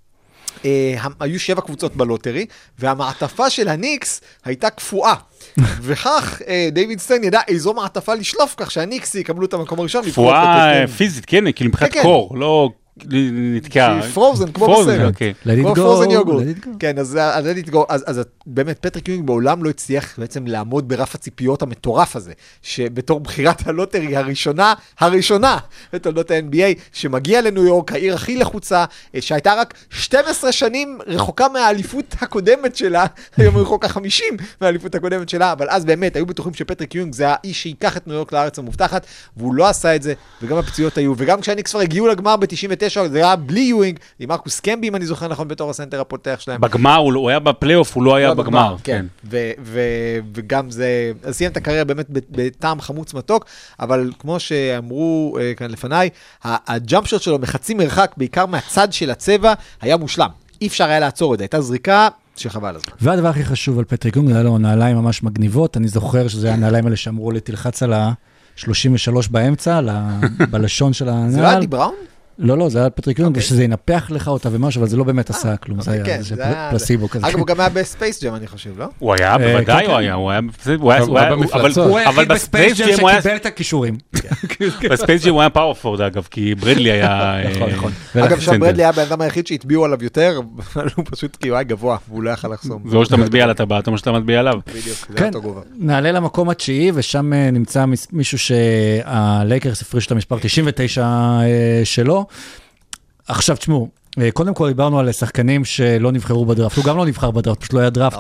היו 1.20 1.40
שבע 1.40 1.60
קבוצות 1.60 1.96
ב 1.96 2.02
lottery, 2.02 2.46
והמעטפה 2.78 3.50
של 3.50 3.68
הניקס 3.68 4.20
הייתה 4.44 4.70
קפואה. 4.70 5.14
וכך 5.82 6.42
אה, 6.48 6.68
דיוויד 6.72 7.00
סטרן 7.00 7.24
ידע 7.24 7.40
איזו 7.48 7.74
מעטפה 7.74 8.14
לשלוף, 8.14 8.54
כך 8.56 8.70
שהניקס 8.70 9.14
יקבלו 9.14 9.46
את 9.46 9.54
המקום 9.54 9.80
הראשון. 9.80 10.04
לתחתון. 10.04 10.96
פיזית, 10.96 11.24
כן, 11.26 11.52
כאילו 11.52 11.70
מבחינת 11.70 11.92
כן, 11.92 11.98
כן. 11.98 12.02
קור, 12.02 12.36
לא 12.36 12.70
נתקע. 12.96 14.00
frozen, 14.14 14.52
כמו 14.52 14.82
בסרט. 14.82 15.00
אוקיי. 15.04 15.34
כמו 15.62 15.74
frozen 15.74 16.10
yogurt. 16.10 16.44
כן, 16.78 16.98
אז 16.98 17.18
אז 17.20 17.46
let 17.46 17.66
it 17.66 17.70
go. 17.70 17.78
אז 17.88 18.20
באמת, 18.46 18.78
פטריק 18.78 19.08
יואינג 19.08 19.26
בעולם 19.26 19.64
לא 19.64 19.70
הצליח 19.70 20.18
בעצם 20.18 20.46
לעמוד 20.46 20.88
ברף 20.88 21.14
הציפיות 21.14 21.62
המטורף 21.62 22.16
הזה, 22.16 22.32
שבתור 22.62 23.20
בחירת 23.20 23.66
ה 23.66 23.73
lottery 23.73 24.16
הראשונה, 24.16 24.74
הראשונה 24.98 25.58
בתולדות 25.92 26.30
ה-NBA, 26.30 26.80
שמגיע 26.92 27.40
לניו 27.40 27.64
יורק, 27.64 27.92
העיר 27.92 28.14
הכי 28.14 28.36
לחוצה, 28.36 28.84
אה, 29.14 29.20
שהייתה 29.20 29.54
רק 29.54 29.74
12 29.90 30.52
שנים 30.52 30.98
רחוקה 31.06 31.48
מהאליפות 31.48 32.14
הקודמת 32.20 32.76
שלה, 32.76 33.06
היום 33.36 33.56
היא 33.56 33.62
רחוקה 33.62 33.88
50 33.88 34.36
מהאליפות 34.60 34.94
הקודמת 34.94 35.28
שלה, 35.28 35.52
אבל 35.52 35.66
אז 35.70 35.84
באמת 35.84 36.16
היו 36.16 36.26
בטוחים 36.26 36.54
שפטריק 36.54 36.94
יואינג 36.94 37.14
זה 37.14 37.24
האיש 37.28 37.62
שייקח 37.62 37.96
את 37.96 38.06
ניו 38.06 38.16
יורק 38.16 38.32
לארץ 38.32 38.58
המובטחת, 38.58 39.06
והוא 39.36 39.54
לא 39.54 39.68
עשה 39.68 39.96
את 39.96 40.02
זה, 40.02 40.14
וגם 40.42 40.56
הפציעות 40.56 40.98
היו, 40.98 41.14
וגם 41.16 41.40
כשהניקס 41.40 41.70
כבר 41.70 41.80
הגיעו 41.80 42.06
לגמר 42.06 42.36
ב-99, 42.36 42.81
זה 42.88 43.18
היה 43.18 43.36
בלי 43.36 43.60
יואינג, 43.60 43.98
עם 44.18 44.28
מרקוס 44.28 44.60
קמבי, 44.60 44.88
אם 44.88 44.96
אני 44.96 45.06
זוכר 45.06 45.28
נכון, 45.28 45.48
בתור 45.48 45.70
הסנטר 45.70 46.00
הפותח 46.00 46.36
שלהם. 46.40 46.60
בגמר, 46.60 46.96
הוא 46.96 47.12
לא- 47.12 47.28
היה 47.28 47.38
בפלייאוף, 47.38 47.96
הוא 47.96 48.02
לא 48.04 48.14
היה 48.14 48.28
לא 48.28 48.34
בגמר. 48.34 48.76
כן. 48.84 49.06
ו- 49.24 49.50
וגם 50.34 50.70
זה, 50.70 51.12
אז 51.24 51.34
סיים 51.36 51.50
את 51.50 51.56
הקריירה 51.56 51.84
באמת 51.84 52.06
בטעם 52.30 52.80
חמוץ 52.80 53.14
מתוק, 53.14 53.44
אבל 53.80 54.12
כמו 54.18 54.40
שאמרו 54.40 55.36
אה, 55.40 55.54
כאן 55.54 55.70
לפניי, 55.70 56.08
ה 56.44 56.57
jump 56.57 57.06
shot 57.06 57.22
שלו 57.22 57.38
מחצי 57.38 57.74
מרחק, 57.74 58.14
בעיקר 58.16 58.46
מהצד 58.46 58.92
של 58.92 59.10
הצבע, 59.10 59.52
היה 59.80 59.96
מושלם. 59.96 60.28
אי 60.60 60.66
אפשר 60.66 60.84
היה 60.84 61.00
לעצור 61.00 61.34
את 61.34 61.38
זה, 61.38 61.44
הייתה 61.44 61.60
זריקה 61.60 62.08
שחבל 62.36 62.68
על 62.68 62.76
הזמן. 62.76 62.92
והדבר 63.00 63.28
הכי 63.28 63.44
חשוב 63.44 63.78
על 63.78 63.84
פטריק 63.84 64.16
יואינג, 64.16 64.30
היה 64.32 64.42
לו 64.42 64.58
נעליים 64.58 64.96
ממש 64.96 65.22
מגניבות, 65.22 65.76
אני 65.76 65.88
זוכר 65.88 66.28
שזה 66.28 66.46
היה 66.46 66.56
הנעליים 66.56 66.84
האלה 66.84 66.96
שאמרו 66.96 67.30
לי, 67.30 67.40
תלחץ 67.40 67.82
על 67.82 67.92
ה-33 67.92 68.66
באמצע, 69.30 69.80
בלשון 70.50 70.92
של 70.92 71.08
הנעל. 71.08 71.30
זה 71.34 71.40
לא 71.40 71.46
היה 71.46 71.60
די 71.60 71.66
בראון? 71.66 71.94
לא, 72.42 72.58
לא, 72.58 72.68
זה 72.68 72.78
היה 72.80 72.90
פטריק 72.90 73.18
יואינג, 73.18 73.36
אוקיי. 73.36 73.46
ושזה 73.46 73.64
ינפח 73.64 74.10
לך 74.10 74.28
אותה 74.28 74.48
ומשהו, 74.52 74.80
אבל 74.80 74.88
זה 74.88 74.96
לא 74.96 75.04
באמת 75.04 75.30
עשה 75.30 75.56
כלום, 75.56 75.80
זה 75.80 75.90
אוקיי, 75.90 76.12
היה 76.12 76.22
כן, 76.24 76.42
היה- 76.42 76.68
פלסיבו 76.70 77.08
כזה. 77.08 77.26
אגב, 77.26 77.38
הוא 77.38 77.46
גם 77.46 77.60
היה 77.60 77.68
בספייס 77.68 78.24
ג'ם, 78.24 78.34
אני 78.34 78.46
חושב, 78.46 78.70
לא? 78.78 78.86
הוא 78.98 79.14
היה, 79.18 79.32
אה, 79.32 79.38
בוודאי 79.38 79.64
כן, 79.84 79.90
הוא 79.90 79.96
כן. 79.96 80.02
היה, 80.02 80.14
הוא 80.14 80.30
היה, 80.30 80.40
הוא 80.78 80.92
היה, 80.92 81.30
במפלצות. 81.30 81.78
אבל- 81.78 81.90
הוא 81.90 81.98
היחיד 81.98 82.28
בספייס 82.28 82.80
ג'ם 82.80 82.86
ג'ם 82.86 83.00
הוא 83.00 83.08
היה, 83.08 83.20
שקיבל 83.20 83.36
את 83.36 83.46
הכישורים. 83.46 83.96
בספייס 84.90 85.24
ג'ם 85.24 85.32
הוא 85.32 85.40
היה 85.40 85.50
power 85.50 85.71
forward 85.71 86.00
אגב, 86.00 86.28
כי 86.30 86.54
ברדלי 86.54 86.90
היה... 86.90 87.34
נכון, 87.50 87.62
אה, 87.62 87.76
נכון. 87.76 87.92
אגב, 88.22 88.40
שם. 88.40 88.60
ברדלי 88.60 88.82
היה 88.82 88.88
הבן 88.88 89.02
אדם 89.02 89.20
היחיד 89.20 89.46
שהטביעו 89.46 89.84
עליו 89.84 90.04
יותר, 90.04 90.40
אבל 90.74 90.88
הוא 90.96 91.04
פשוט 91.10 91.36
כי 91.36 91.48
הוא 91.48 91.56
היה 91.56 91.62
גבוה, 91.62 91.96
והוא 92.08 92.22
לא 92.22 92.30
יכל 92.30 92.48
לחסום. 92.52 92.82
זה 92.90 92.96
או 92.96 93.04
שאתה 93.04 93.16
מטביע 93.16 93.44
על 93.44 93.50
הטבעת 93.50 93.88
או 93.88 93.98
שאתה 93.98 94.12
מטביע 94.12 94.38
עליו. 94.40 94.54
בדיוק, 94.66 94.84
זה 95.08 95.14
היה 95.16 95.26
אותו 95.26 95.42
גובה. 95.42 95.60
נעלה 95.78 96.12
למקום 96.12 96.50
התשיעי, 96.50 96.90
ושם 96.94 97.32
אה, 97.32 97.50
נמצא 97.50 97.84
מישהו 98.12 98.38
שהלייקרס 98.38 99.82
הפריש 99.82 100.06
את 100.06 100.12
המספר 100.12 100.38
99 100.40 101.02
אה, 101.02 101.46
שלו. 101.84 102.26
עכשיו, 103.28 103.56
תשמעו, 103.56 103.88
אה, 104.18 104.30
קודם 104.30 104.54
כל 104.54 104.68
דיברנו 104.68 104.98
על 104.98 105.12
שחקנים 105.12 105.64
שלא 105.64 106.12
נבחרו 106.12 106.46
בדראפט, 106.46 106.76
הוא 106.76 106.84
גם 106.84 106.96
לא 106.96 107.06
נבחר 107.06 107.30
בדראפט, 107.30 107.60
פשוט 107.60 107.72
לא 107.72 107.80
היה 107.80 107.90
דראפט 107.90 108.18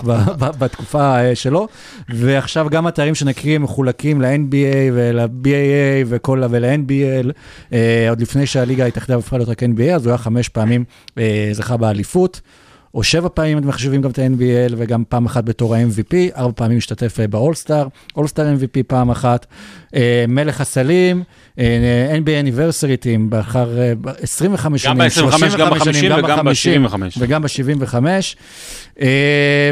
בתקופה 0.58 1.20
אה, 1.20 1.34
שלו, 1.34 1.68
ועכשיו 2.08 2.66
גם 2.70 2.86
התארים 2.86 3.14
שנקריא 3.14 3.58
מחולקים 3.58 4.22
ל-NBA 4.22 4.92
ול-BAA 4.92 6.06
וכל- 6.06 6.42
ול-NBL, 6.50 7.30
אה, 7.72 8.06
עוד 8.08 8.20
לפני 8.20 8.46
שהליגה 8.46 8.86
התאחדה 8.86 9.16
והפכה 9.16 9.36
להיות 9.36 9.48
רק 9.48 9.62
NBA, 9.62 9.94
אז 9.94 10.06
הוא 10.06 10.10
היה 10.10 10.18
חמש 10.18 10.48
פעמים 10.48 10.84
זכה 11.52 11.76
באליפות. 11.76 12.40
או 12.94 13.02
שבע 13.02 13.28
פעמים 13.34 13.58
אתם 13.58 13.68
מחשבים 13.68 14.02
גם 14.02 14.10
את 14.10 14.18
ה-NBL 14.18 14.74
וגם 14.76 15.04
פעם 15.08 15.26
אחת 15.26 15.44
בתור 15.44 15.74
ה-MVP, 15.74 16.14
ארבע 16.36 16.52
פעמים 16.56 16.78
השתתף 16.78 17.20
אה, 17.20 17.26
באולסטאר, 17.28 17.86
All-Star 18.16 18.54
MVP 18.54 18.82
פעם 18.86 19.10
אחת, 19.10 19.46
אה, 19.94 20.24
מלך 20.28 20.60
הסלים, 20.60 21.22
אה, 21.58 21.64
NBA 22.16 22.46
Anniversary 22.46 23.04
Team, 23.04 23.28
באחר 23.28 23.78
אה, 23.78 23.92
ב- 24.00 24.08
25 24.08 24.86
גם 24.86 24.96
שנים, 25.10 25.28
ב-25, 25.28 25.58
גם 25.58 25.78
35 25.78 25.92
ב-50 26.34 26.54
שנים, 26.54 26.82
ב-50, 26.82 26.88
ב-75. 26.88 27.18
וגם 27.18 27.42
ב-75. 27.42 27.94
אה, 29.00 29.06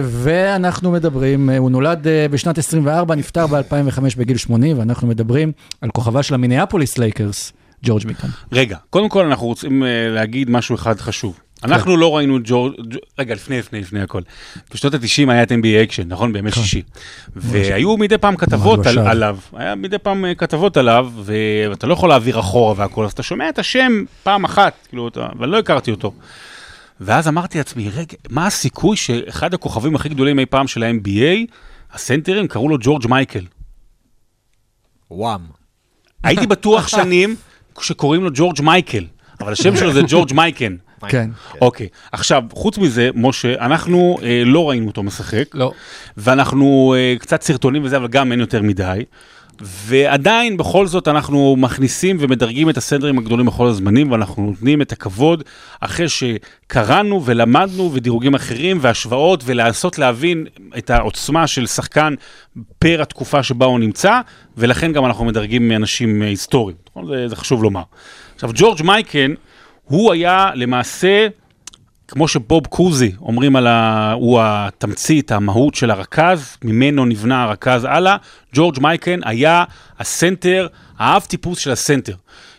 ואנחנו 0.03 0.91
מדברים, 0.93 1.51
הוא 1.51 1.71
נולד 1.71 2.07
בשנת 2.31 2.59
24, 2.59 3.15
נפטר 3.15 3.47
ב-2005 3.47 4.01
בגיל 4.17 4.37
80, 4.37 4.79
ואנחנו 4.79 5.09
מדברים 5.09 5.53
על 5.81 5.91
כוכבה 5.91 6.23
של 6.23 6.35
המיניאפוליס 6.35 6.99
לייקרס, 6.99 7.53
ג'ורג' 7.85 8.07
מייקן. 8.07 8.31
רגע, 8.53 8.77
קודם 8.91 9.09
כל 9.09 9.25
אנחנו 9.27 9.47
רוצים 9.47 9.83
להגיד 10.11 10.51
משהו 10.51 10.75
אחד 10.75 11.01
חשוב. 11.01 11.39
אנחנו 11.65 11.97
לא 11.97 12.17
ראינו 12.17 12.39
ג'ורג', 12.45 12.75
רגע, 13.19 13.35
לפני, 13.35 13.59
לפני, 13.59 13.81
לפני 13.81 14.01
הכל. 14.03 14.21
בשנות 14.75 14.95
ה-90 14.95 15.31
היה 15.31 15.43
את 15.43 15.53
NBA 15.53 15.83
Action, 15.85 16.09
נכון? 16.09 16.33
בימי 16.33 16.53
שישי. 16.53 16.83
והיו 17.37 17.97
מדי 17.97 18.19
פעם 18.19 18.37
כתבות 18.37 18.87
על- 18.87 18.93
בשער. 18.93 19.09
עליו, 19.09 19.39
היה 19.53 19.75
מדי 19.75 19.99
פעם 19.99 20.25
אה, 20.25 20.35
כתבות 20.35 20.77
עליו, 20.77 21.11
ואתה 21.25 21.87
לא 21.87 21.93
יכול 21.93 22.09
להעביר 22.09 22.41
אחורה 22.41 22.75
והכל, 22.77 23.05
אז 23.05 23.13
אתה 23.13 23.23
שומע 23.23 23.49
את 23.49 23.59
השם 23.59 24.05
פעם 24.23 24.45
אחת, 24.45 24.87
כאילו, 24.89 25.11
ואני 25.39 25.53
לא 25.53 25.59
הכרתי 25.59 25.91
אותו. 25.91 26.13
ואז 27.01 27.29
אמרתי 27.29 27.59
לעצמי, 27.59 27.89
רגע, 27.89 28.15
מה 28.31 28.47
הסיכוי 28.47 28.97
שאחד 28.97 29.55
הכוכבים 29.55 29.95
הכי 29.95 30.09
גדולים 30.09 30.39
אי 30.39 30.47
פעם 30.47 30.67
של 30.67 30.83
ה-NBA, 30.83 31.55
הסנטרים, 31.93 32.49
קראו 32.49 32.69
לו 32.69 32.77
ג'ורג' 32.81 33.07
מייקל. 33.09 33.45
וואם. 35.11 35.41
הייתי 36.25 36.47
בטוח 36.47 36.89
שנים 36.89 37.37
שקוראים 37.81 38.25
לו 38.25 38.31
ג'ורג' 38.35 38.63
מייקל, 38.63 39.05
אבל 39.41 39.53
השם 39.53 39.77
שלו 39.77 39.93
זה 39.93 40.01
ג'ורג' 40.09 40.33
מייקן. 40.33 40.77
כן. 41.09 41.31
אוקיי, 41.61 41.89
עכשיו, 42.13 42.43
חוץ 42.53 42.79
מזה, 42.79 43.11
משה, 43.15 43.55
אנחנו 43.61 44.19
אה, 44.23 44.43
לא 44.47 44.69
ראינו 44.71 44.87
אותו 44.87 45.03
משחק, 45.03 45.45
לא. 45.55 45.73
ואנחנו 46.17 46.95
אה, 46.99 47.15
קצת 47.19 47.43
סרטונים 47.43 47.85
וזה, 47.85 47.97
אבל 47.97 48.09
גם 48.09 48.33
אין 48.33 48.41
יותר 48.41 48.63
מדי. 48.63 49.05
ועדיין, 49.61 50.57
בכל 50.57 50.87
זאת, 50.87 51.09
אנחנו 51.09 51.57
מכניסים 51.59 52.17
ומדרגים 52.21 52.71
את 52.71 52.77
הסנדרים 52.77 53.19
הגדולים 53.19 53.47
בכל 53.47 53.67
הזמנים, 53.67 54.13
ואנחנו 54.13 54.43
נותנים 54.43 54.83
את 54.83 54.93
הכבוד 54.93 55.45
אחרי 55.81 56.07
שקראנו 56.09 57.25
ולמדנו 57.25 57.91
ודירוגים 57.95 58.35
אחרים 58.35 58.79
והשוואות, 58.81 59.43
ולנסות 59.47 59.99
להבין 59.99 60.47
את 60.79 60.91
העוצמה 60.91 61.47
של 61.47 61.67
שחקן 61.67 62.15
פר 62.79 63.03
התקופה 63.03 63.43
שבה 63.43 63.67
הוא 63.67 63.79
נמצא, 63.79 64.21
ולכן 64.57 64.93
גם 64.93 65.05
אנחנו 65.07 65.25
מדרגים 65.25 65.73
אנשים 65.73 66.23
אה, 66.23 66.29
היסטוריים. 66.29 66.77
נכון? 66.91 67.07
זה, 67.07 67.29
זה 67.29 67.37
חשוב 67.37 67.63
לומר. 67.63 67.83
עכשיו, 68.35 68.51
ג'ורג' 68.55 68.83
מייקן, 68.83 69.35
הוא 69.91 70.13
היה 70.13 70.51
למעשה 70.55 71.29
כמו 72.09 72.29
שבוב 72.29 72.67
קוזי 72.67 73.13
אומרים 73.21 73.57
על 73.57 73.67
ה... 73.67 74.13
הוא 74.13 74.41
התמצית, 74.43 75.33
המהות 75.33 75.75
של 75.75 75.91
הרכז, 75.91 76.57
ממנו 76.65 77.05
נבנה 77.05 77.43
הרכז 77.43 77.85
הלאה, 77.85 78.17
ג'ורג' 78.55 78.81
מייקן 78.81 79.21
היה 79.25 79.65
הסנטר, 79.99 80.67
האב 80.99 81.23
טיפוס 81.23 81.59
של 81.59 81.71
הסנטר. 81.71 82.15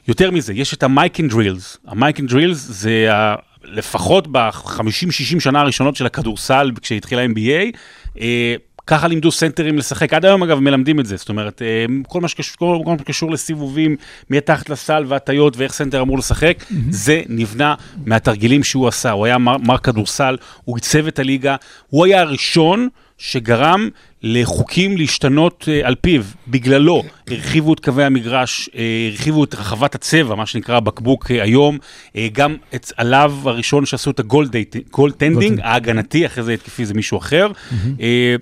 יותר 0.08 0.32
מזה, 0.32 0.54
יש 0.54 0.74
את 0.74 0.84
המייקן 0.84 1.28
drills. 1.28 1.78
המייקן 1.88 2.28
drills 2.28 2.58
זה 2.58 3.14
ה... 3.14 3.36
לפחות 3.64 4.28
ב-50-60 4.32 5.40
שנה 5.40 5.62
הראשונות 5.62 5.96
של 5.96 6.06
הכדורסל, 6.06 6.72
כשהתחיל 6.82 7.20
ה-NBA, 7.20 7.78
אה, 8.22 8.56
ככה 8.88 9.08
לימדו 9.08 9.32
סנטרים 9.32 9.78
לשחק. 9.78 10.14
עד 10.14 10.26
היום, 10.26 10.44
אגב, 10.44 10.60
מלמדים 10.60 11.00
את 11.00 11.06
זה. 11.06 11.16
זאת 11.16 11.30
אומרת, 11.30 11.62
אה, 11.62 11.86
כל 12.08 12.22
מה 12.22 12.28
שקשור, 12.28 12.84
כל, 12.84 12.92
מה 12.92 12.98
שקשור 13.00 13.32
לסיבובים 13.32 13.96
מתחת 14.30 14.70
לסל 14.70 15.04
והטיות 15.08 15.58
ואיך 15.58 15.74
סנטר 15.74 16.02
אמור 16.02 16.18
לשחק, 16.18 16.66
זה 16.90 17.22
נבנה 17.30 17.76
מהתרגילים 18.06 18.64
שהוא 18.64 18.88
עשה. 18.88 19.12
הוא 19.12 19.26
היה 19.26 19.38
מר, 19.38 19.58
מר 19.58 19.78
כדורסל, 19.78 20.38
הוא 20.66 20.78
עיצב 20.78 21.08
את 21.08 21.20
הליגה, 21.20 21.56
הוא 21.90 22.06
היה 22.06 22.22
הראשון 22.22 22.88
שגרם 23.18 23.90
לחוקים 24.24 24.98
להשתנות 24.98 25.66
אה, 25.68 25.88
על 25.88 25.96
פיו. 25.96 26.24
בגללו 26.48 27.04
הרחיבו 27.28 27.74
את 27.74 27.80
קווי 27.80 28.04
המגרש, 28.04 28.70
אה, 28.76 29.08
הרחיבו 29.12 29.44
את 29.44 29.56
רחבת 29.56 29.96
הצבע, 29.96 30.36
מה 30.36 30.46
שנקרא 30.46 30.80
בקבוק 30.80 31.32
היום, 31.32 31.78
גם 32.34 32.56
את, 32.76 32.92
עליו 32.98 33.34
הראשון 33.46 33.86
שעשו 33.86 34.12
את 34.12 34.20
ה-goaltending, 34.20 35.60
ההגנתי, 35.64 36.26
אחרי 36.26 36.44
זה 36.44 36.54
התקפי 36.54 36.86
זה 36.86 36.94
מישהו 36.94 37.18
אחר. 37.18 37.52
אה, 38.02 38.36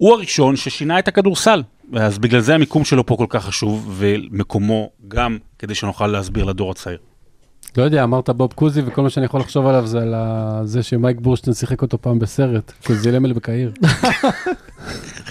הוא 0.00 0.14
הראשון 0.14 0.56
ששינה 0.56 0.98
את 0.98 1.08
הכדורסל. 1.08 1.62
אז 1.94 2.18
בגלל 2.18 2.40
זה 2.40 2.54
המיקום 2.54 2.84
שלו 2.84 3.06
פה 3.06 3.16
כל 3.16 3.26
כך 3.28 3.44
חשוב, 3.44 3.94
ומקומו 3.96 4.90
גם 5.08 5.38
כדי 5.58 5.74
שנוכל 5.74 6.06
להסביר 6.06 6.44
לדור 6.44 6.70
הצעיר. 6.70 6.98
לא 7.76 7.82
יודע, 7.82 8.04
אמרת 8.04 8.30
בוב 8.30 8.52
קוזי, 8.52 8.82
וכל 8.86 9.02
מה 9.02 9.10
שאני 9.10 9.26
יכול 9.26 9.40
לחשוב 9.40 9.66
עליו 9.66 9.86
זה 9.86 9.98
על 9.98 10.14
זה 10.66 10.82
שמייק 10.82 11.16
בורשטיין 11.20 11.54
שיחק 11.54 11.82
אותו 11.82 11.98
פעם 12.02 12.18
בסרט, 12.18 12.72
קוזילמל 12.86 13.32
בקהיר. 13.32 13.72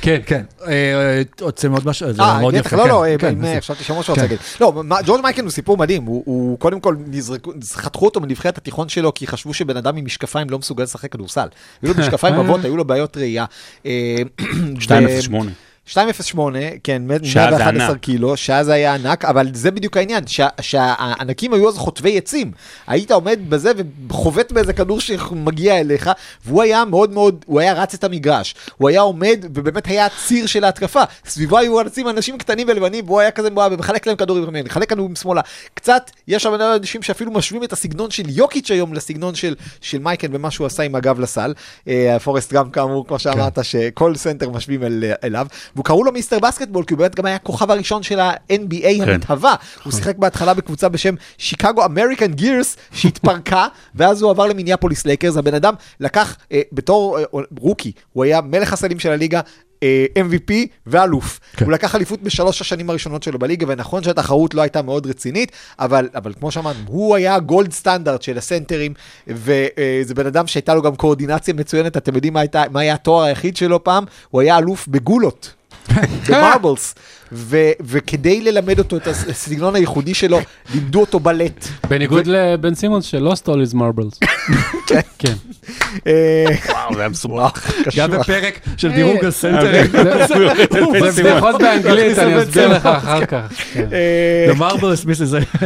כן, 0.00 0.20
כן. 0.26 0.42
אה, 0.66 1.22
רוצים 1.40 1.72
עוד 1.72 1.86
משהו? 1.86 2.12
זה 2.12 2.22
אה, 2.22 2.40
מאוד 2.40 2.54
יפה. 2.54 2.76
לא, 2.76 2.82
כן, 2.82 2.88
לא, 2.88 3.04
כן, 3.18 3.44
אז- 3.44 3.58
חשבתי 3.58 3.84
שמשהו 3.84 3.98
רוצה 3.98 4.14
כן. 4.14 4.20
להגיד. 4.20 4.38
לא, 4.60 4.82
ג'ורג' 5.06 5.20
מייקל 5.22 5.42
הוא 5.42 5.50
סיפור 5.50 5.76
מדהים, 5.76 6.02
הוא- 6.04 6.58
קודם 6.58 6.80
כל 6.80 6.96
נזרקו, 7.06 7.52
חתכו 7.72 8.04
אותו 8.04 8.20
מנבחרת 8.20 8.58
התיכון 8.58 8.88
שלו, 8.88 9.14
כי 9.14 9.26
חשבו 9.26 9.54
שבן 9.54 9.76
אדם 9.76 9.96
עם 9.96 10.04
משקפיים 10.04 10.50
לא 10.50 10.58
מסוגל 10.58 10.82
לשחק 10.84 11.12
כדורסל. 11.12 11.46
היו 11.82 11.92
לו 11.94 12.00
משקפיים 12.02 12.34
רבות, 12.34 12.64
היו 12.64 12.76
לו 12.76 12.84
בעיות 12.84 13.16
ראייה. 13.16 13.44
אה, 13.86 14.16
208. 14.80 15.50
208, 15.86 16.58
כן, 16.84 17.02
שאז 17.24 17.54
זה 17.54 17.58
111 17.58 17.88
ענק. 17.88 18.00
קילו, 18.00 18.36
שאז 18.36 18.68
היה 18.68 18.94
ענק, 18.94 19.24
אבל 19.24 19.48
זה 19.54 19.70
בדיוק 19.70 19.96
העניין, 19.96 20.26
שה- 20.26 20.48
שהענקים 20.60 21.52
היו 21.54 21.68
אז 21.68 21.76
חוטבי 21.78 22.18
עצים. 22.18 22.52
היית 22.86 23.10
עומד 23.10 23.38
בזה 23.48 23.72
וחובט 24.08 24.52
באיזה 24.52 24.72
כדור 24.72 25.00
שמגיע 25.00 25.80
אליך, 25.80 26.10
והוא 26.46 26.62
היה 26.62 26.84
מאוד 26.84 27.10
מאוד, 27.12 27.44
הוא 27.46 27.60
היה 27.60 27.72
רץ 27.72 27.94
את 27.94 28.04
המגרש. 28.04 28.54
הוא 28.76 28.88
היה 28.88 29.00
עומד, 29.00 29.44
ובאמת 29.54 29.86
היה 29.86 30.06
הציר 30.06 30.46
של 30.46 30.64
ההתקפה. 30.64 31.02
סביבו 31.26 31.58
היו 31.58 31.80
אנשים, 31.80 32.08
אנשים 32.08 32.38
קטנים 32.38 32.66
ולבנים, 32.70 33.04
והוא 33.06 33.20
היה 33.20 33.30
כזה, 33.30 33.48
הוא 33.54 33.62
היה 33.62 33.76
מחלק 33.76 34.06
להם 34.06 34.16
כדורים, 34.16 34.44
ימין, 34.44 34.66
מחלק 34.66 34.90
כדורים 34.90 35.16
שמאלה. 35.16 35.40
קצת, 35.74 36.10
יש 36.28 36.42
שם 36.42 36.54
אנשים 36.54 37.02
שאפילו 37.02 37.32
משווים 37.32 37.64
את 37.64 37.72
הסגנון 37.72 38.10
של 38.10 38.24
יוקיץ' 38.28 38.70
היום 38.70 38.94
לסגנון 38.94 39.34
של, 39.34 39.54
של 39.80 39.98
מייקן 39.98 40.28
ומה 40.36 40.50
שהוא 40.50 40.66
עשה 40.66 40.82
עם 40.82 40.94
הגב 40.94 41.20
לסל. 41.20 41.54
אה, 41.88 42.16
פורסט 42.24 42.52
גם 42.52 42.70
כאמור, 42.70 43.06
כמו 43.06 43.18
שאמרת, 43.18 43.58
שכל 43.64 44.14
סנטר 44.16 44.50
משווים 44.50 44.82
אל, 44.82 45.04
אליו. 45.24 45.46
והוא 45.80 45.84
קראו 45.84 46.04
לו 46.04 46.12
Mister 46.12 46.38
Basketball, 46.38 46.84
כי 46.84 46.94
הוא 46.94 46.98
באמת 46.98 47.14
גם 47.14 47.26
היה 47.26 47.36
הכוכב 47.36 47.70
הראשון 47.70 48.02
של 48.02 48.20
ה-NBA 48.20 49.02
המתהווה. 49.02 49.54
הוא 49.84 49.92
שיחק 49.92 50.16
בהתחלה 50.16 50.54
בקבוצה 50.54 50.88
בשם 50.88 51.14
שיקגו 51.38 51.84
אמריקן 51.84 52.32
גירס, 52.32 52.76
שהתפרקה, 52.92 53.66
ואז 53.94 54.22
הוא 54.22 54.30
עבר 54.30 54.46
למיניאפוליס 54.46 55.06
לייקרס. 55.06 55.36
הבן 55.36 55.54
אדם 55.54 55.74
לקח 56.00 56.36
אה, 56.52 56.60
בתור 56.72 57.18
אה, 57.18 57.24
רוקי, 57.58 57.92
הוא 58.12 58.24
היה 58.24 58.40
מלך 58.40 58.72
הסלים 58.72 58.98
של 58.98 59.10
הליגה. 59.10 59.40
אה, 59.82 60.06
MVP 60.16 60.52
ואלוף. 60.86 61.40
כן. 61.56 61.64
הוא 61.64 61.72
לקח 61.72 61.94
אליפות 61.94 62.22
בשלוש 62.22 62.60
השנים 62.60 62.90
הראשונות 62.90 63.22
שלו 63.22 63.38
בליגה, 63.38 63.66
ונכון 63.68 64.02
שהתחרות 64.02 64.54
לא 64.54 64.62
הייתה 64.62 64.82
מאוד 64.82 65.06
רצינית, 65.06 65.52
אבל, 65.78 66.08
אבל 66.14 66.32
כמו 66.32 66.50
שאמרנו, 66.50 66.78
הוא 66.86 67.16
היה 67.16 67.34
הגולד 67.34 67.72
סטנדרט 67.72 68.22
של 68.22 68.38
הסנטרים, 68.38 68.94
וזה 69.26 70.14
בן 70.14 70.26
אדם 70.26 70.46
שהייתה 70.46 70.74
לו 70.74 70.82
גם 70.82 70.96
קואורדינציה 70.96 71.54
מצוינת, 71.54 71.96
אתם 71.96 72.14
יודעים 72.14 72.32
מה, 72.32 72.40
הייתה, 72.40 72.62
מה 72.70 72.80
היה 72.80 72.94
התואר 72.94 73.22
היחיד 73.24 73.56
שלו 73.56 73.84
פעם? 73.84 74.04
הוא 74.30 74.40
היה 74.40 74.58
אלוף 74.58 74.88
בגולות. 74.88 75.52
במרבלס. 76.28 76.94
ו- 77.32 77.56
וכדי 77.80 78.40
ללמד 78.40 78.78
אותו 78.78 78.96
את 78.96 79.06
הס- 79.06 79.24
הסגנון 79.28 79.74
הייחודי 79.74 80.14
שלו, 80.14 80.38
לימדו 80.74 81.00
אותו 81.00 81.20
בלט. 81.20 81.64
בניגוד 81.88 82.26
לבן 82.26 82.74
סימונס 82.74 83.04
שלא 83.04 83.34
סטול 83.34 83.60
איז 83.60 83.74
מרבלס. 83.74 84.18
כן. 85.18 85.32
אה, 86.06 86.44
וואו, 86.68 86.94
זה 86.94 87.00
היה 87.00 87.08
מסובך. 87.08 87.72
גם 87.96 88.10
בפרק 88.10 88.60
של 88.76 88.92
דירוג 88.92 89.24
הסנטרים. 89.24 89.86
זה 91.10 91.22
בדיחות 91.22 91.60
באנגלית, 91.60 92.18
אני 92.18 92.42
אסביר 92.42 92.68
לך 92.68 92.86
אחר 92.86 93.26
כך. 93.26 93.52
כן. 93.72 93.88
אה, 93.92 94.52
The 94.52 94.58
Marvelous 94.58 95.04
Mrs. 95.06 95.58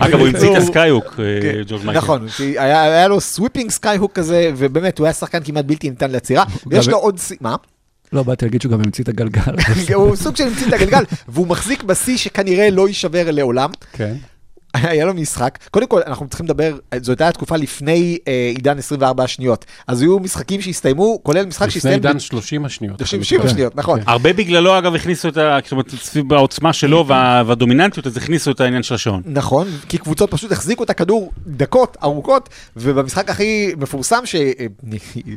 אגב, 0.00 0.18
הוא 0.20 0.28
המציא 0.28 0.50
את 0.52 0.56
הסקייהוק, 0.56 1.04
אה, 1.18 1.38
כן, 1.42 1.62
ג'ורג' 1.66 1.84
מייקן. 1.84 1.98
נכון, 1.98 2.26
היה 2.58 3.08
לו 3.08 3.20
sweeping 3.20 3.70
skyhook 3.70 4.12
כזה, 4.12 4.50
ובאמת, 4.56 4.98
הוא 4.98 5.06
היה 5.06 5.14
שחקן 5.14 5.38
כמעט 5.44 5.64
בלתי 5.64 5.90
ניתן 5.90 6.10
לעצירה. 6.10 6.44
ויש 6.66 6.86
גם- 6.86 6.92
לו 6.92 6.98
עוד 6.98 7.18
מה? 7.40 7.56
לא, 8.12 8.22
באתי 8.22 8.44
להגיד 8.44 8.62
שהוא 8.62 8.72
גם 8.72 8.80
המציא 8.80 9.04
את 9.04 9.08
הגלגל. 9.08 9.56
הוא 9.94 10.16
סוג 10.16 10.36
של 10.36 10.46
המציא 10.46 10.66
את 10.68 10.72
הגלגל, 10.72 11.04
והוא 11.28 11.46
מחזיק 11.46 11.82
בשיא 11.82 12.16
שכנראה 12.16 12.70
לא 12.70 12.88
יישבר 12.88 13.30
לעולם. 13.30 13.70
כן. 13.92 14.14
היה 14.90 15.04
לו 15.04 15.14
משחק, 15.14 15.58
קודם 15.70 15.86
כל 15.86 16.00
אנחנו 16.06 16.28
צריכים 16.28 16.46
לדבר, 16.46 16.76
זאת 17.00 17.20
הייתה 17.20 17.32
תקופה 17.32 17.56
לפני 17.56 18.18
אה, 18.28 18.52
עידן 18.54 18.78
24 18.78 19.24
השניות, 19.24 19.64
אז 19.86 20.02
היו 20.02 20.18
משחקים 20.18 20.60
שהסתיימו, 20.60 21.20
כולל 21.22 21.46
משחק 21.46 21.66
לפני 21.66 21.72
שהסתיים 21.72 21.94
עידן 21.94 22.18
30 22.18 22.64
השניות. 22.64 23.06
30 23.06 23.48
שניות, 23.48 23.76
נכון. 23.76 24.00
הרבה 24.06 24.32
בגללו, 24.32 24.78
אגב, 24.78 24.94
הכניסו 24.94 25.28
את 25.28 25.36
ה... 25.36 25.58
זאת 25.62 25.72
אומרת, 25.72 25.90
סביב 25.90 26.32
העוצמה 26.32 26.72
שלו 26.72 27.04
וה- 27.06 27.42
והדומיננטיות, 27.46 28.06
אז 28.06 28.16
הכניסו 28.16 28.50
את 28.50 28.60
העניין 28.60 28.82
של 28.82 28.94
השעון. 28.94 29.22
נכון, 29.26 29.68
כי 29.88 29.98
קבוצות 29.98 30.30
פשוט 30.30 30.52
החזיקו 30.52 30.84
את 30.84 30.90
הכדור 30.90 31.32
דקות 31.46 31.96
ארוכות, 32.02 32.48
ובמשחק 32.76 33.30
הכי 33.30 33.72
מפורסם 33.76 34.22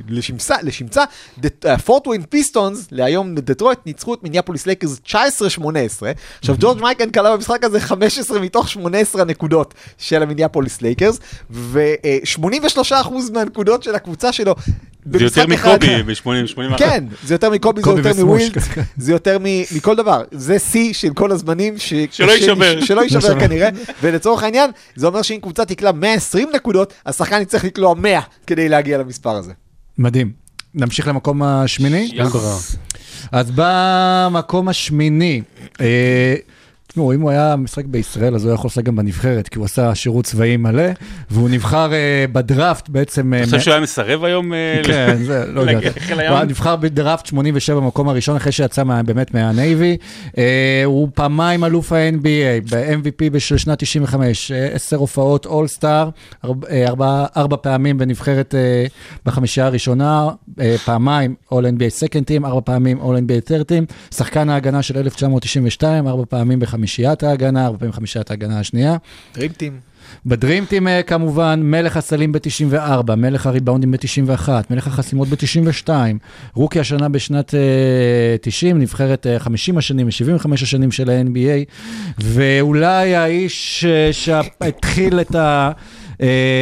שלשמצה, 0.10 0.56
לשמצה, 0.64 1.04
פורט 1.86 2.03
וויין 2.03 2.24
פיסטונס, 2.30 2.88
להיום 2.92 3.36
דטרויט, 3.36 3.80
ניצחו 3.86 4.14
את 4.14 4.24
מיניאפוליס 4.24 4.66
לייקרס 4.66 5.02
19-18. 5.08 5.12
עכשיו 6.40 6.56
ג'ורג' 6.62 6.82
מייקן 6.82 7.12
קלע 7.12 7.36
במשחק 7.36 7.64
הזה 7.64 7.80
15 7.80 8.40
מתוך 8.40 8.70
18 8.70 9.22
הנקודות 9.30 9.74
של 9.98 10.24
המיניאפוליס 10.24 10.82
לייקרס, 10.82 11.20
ו-83% 11.52 12.92
מהנקודות 13.34 13.84
של 13.84 13.96
הקבוצה 13.96 14.32
שלו. 14.32 14.56
זה 15.14 15.24
יותר 15.24 15.48
מקובי 15.48 16.04
ב-80-81. 16.04 16.78
כן, 16.78 17.04
זה 17.24 17.34
יותר 17.34 17.50
מקובי, 17.50 17.82
זה 17.84 17.90
יותר 17.90 18.10
וסמוש. 18.10 18.24
מווילד, 18.24 18.58
זה 18.98 19.12
יותר 19.12 19.38
מ- 19.40 19.78
מכל 19.78 19.96
דבר. 19.96 20.22
זה 20.32 20.60
שיא 20.60 20.94
של 20.94 21.14
כל 21.14 21.32
הזמנים. 21.32 21.78
ש- 21.78 21.94
שלא 22.12 22.32
יישבר. 22.32 22.82
שלא 22.86 23.02
יישבר. 23.02 23.40
כנראה, 23.40 23.70
ולצורך 24.02 24.44
העניין, 24.44 24.72
זה 24.96 25.08
אומר 25.08 25.22
שאם 25.22 25.38
קבוצה 25.42 25.66
תקלע 25.66 25.92
120 25.92 26.50
נקודות, 26.56 26.94
השחקן 27.06 27.42
יצטרך 27.42 27.64
לקלוע 27.66 27.94
100 27.94 28.20
כדי 28.48 28.70
להגיע 28.70 28.98
למספר 28.98 29.36
הזה. 29.36 29.52
מדהים. 29.98 30.32
נמשיך 30.74 31.08
למקום 31.08 31.44
השמיני? 31.44 32.12
אז 33.32 33.52
במקום 33.56 34.68
השמיני, 34.70 35.42
אה, 35.82 36.36
תשמעו, 36.92 37.14
אם 37.14 37.22
הוא 37.22 37.30
היה 37.30 37.56
משחק 37.56 37.86
בישראל, 37.86 38.36
אז 38.36 38.44
הוא 38.44 38.50
היה 38.50 38.56
יכול 38.56 38.68
לשחק 38.68 38.84
גם 38.84 38.96
בנבחרת, 38.96 39.48
כי 39.48 39.58
הוא 39.60 39.66
עשה 39.66 39.96
שירות 39.96 40.26
צבאי 40.26 40.58
מלא, 40.58 40.84
והוא 41.32 41.50
נבחר 41.50 41.94
אה, 41.94 42.26
בדראפט 42.32 42.90
בעצם... 42.90 43.34
אה, 43.34 43.40
אתה 43.40 43.46
חושב 43.46 43.60
שהוא 43.60 43.72
היה 43.74 43.82
מסרב 43.84 44.24
היום? 44.24 44.54
אה, 44.54 44.82
כן, 44.84 45.16
זה 45.24 45.46
לא 45.48 45.62
יודע. 45.62 45.90
הוא 46.30 46.44
נבחר 46.44 46.76
בדראפט 46.76 47.26
87 47.26 47.76
במקום 47.80 48.10
הראשון, 48.10 48.36
אחרי 48.36 48.52
שיצא 48.52 48.84
מה- 48.84 49.04
באמת 49.04 49.34
מהנייבי. 49.34 49.98
הוא 50.86 51.08
פעמיים 51.14 51.64
אלוף 51.64 51.92
ה-NBA, 51.92 52.72
ב-MVP 52.72 53.40
של 53.40 53.58
שנת 53.58 53.80
95, 53.80 54.52
אה, 54.52 54.68
עשר 54.74 54.98
הופעות 54.98 55.46
אולסטאר, 55.46 56.10
ארבע 57.38 57.56
פעמים 57.62 57.98
בנבחרת 57.98 58.56
בחמישייה 59.26 59.66
הראשונה, 59.66 60.30
פעמיים 60.86 61.36
All 61.54 61.58
NBA 61.58 62.04
Second 62.04 62.24
Team, 62.42 62.46
ארבע 62.46 62.62
פעמים 62.66 63.02
All 63.02 63.06
NBA 63.06 63.50
Third 63.50 63.64
Team, 63.72 63.94
שחקן 64.16 64.50
ההגנה 64.50 64.82
של 64.82 64.98
1992, 64.98 66.08
ארבע 66.08 66.24
פעמים 66.30 66.60
בחמישיית 66.80 67.24
ההגנה, 67.24 67.66
ארבע 67.66 67.78
פעמים 67.78 67.92
בחמישיית 67.92 68.32
ההגנה 68.32 68.60
השנייה. 68.60 68.98
Dream 69.34 69.57
Team. 69.57 69.80
ב-Dream 70.26 70.66
Team 70.66 70.88
אה, 70.88 71.04
כמובן, 71.04 71.60
מלך 71.64 71.98
הסלים 71.98 72.32
ב-94, 72.32 73.16
מלך 73.16 73.48
הריבאונדים 73.48 73.92
ב-91, 73.92 74.50
מלך 74.70 74.88
החסימות 74.88 75.28
ב-92, 75.28 75.90
רוקי 76.54 76.80
השנה 76.80 77.10
בשנת 77.10 77.56
אה, 77.56 77.60
90, 78.42 78.80
נבחרת 78.80 79.28
אה, 79.28 79.40
50 79.40 79.78
השנים 79.78 80.08
ו-75 80.08 80.54
השנים 80.54 80.92
של 80.92 81.10
ה-NBA, 81.10 81.72
ואולי 82.20 83.16
האיש 83.16 83.86
אה, 83.86 84.14
שהתחיל 84.14 85.20
את 85.20 85.36
ה... 85.36 85.72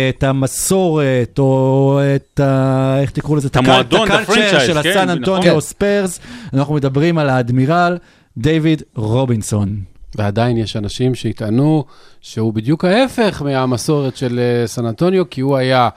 את 0.10 0.24
המסורת, 0.24 1.40
או 1.40 2.00
את 2.16 2.40
ה... 2.40 2.98
איך 3.02 3.12
תקראו 3.12 3.36
לזה? 3.36 3.48
את 3.48 3.56
המועדון, 3.56 4.08
את 4.08 4.14
ה-culture 4.14 4.32
ה-franchise, 4.32 4.68
של 4.68 4.82
כן, 4.84 4.90
הסן. 4.90 5.10
אנטוניו. 5.10 5.62
ספרס. 5.62 6.20
אנחנו 6.54 6.74
מדברים 6.74 7.18
על 7.18 7.30
האדמירל 7.30 7.98
דיוויד 8.38 8.84
רובינסון. 8.96 9.97
ועדיין 10.18 10.58
יש 10.58 10.76
אנשים 10.76 11.16
שיטענו 11.16 11.86
שהוא 12.22 12.54
בדיוק 12.54 12.86
ההפך 12.86 13.42
מהמסורת 13.46 14.18
של 14.18 14.40
אה, 14.40 14.68
סן 14.68 14.86
אנטוניו, 14.86 15.30
כי 15.30 15.42
הוא 15.42 15.58
היה 15.58 15.90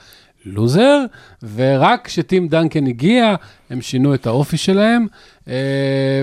לוזר, 0.45 1.05
ורק 1.55 2.07
כשטים 2.07 2.49
דנקן 2.49 2.87
הגיע, 2.87 3.35
הם 3.71 3.81
שינו 3.81 4.14
את 4.14 4.27
האופי 4.27 4.57
שלהם, 4.57 5.07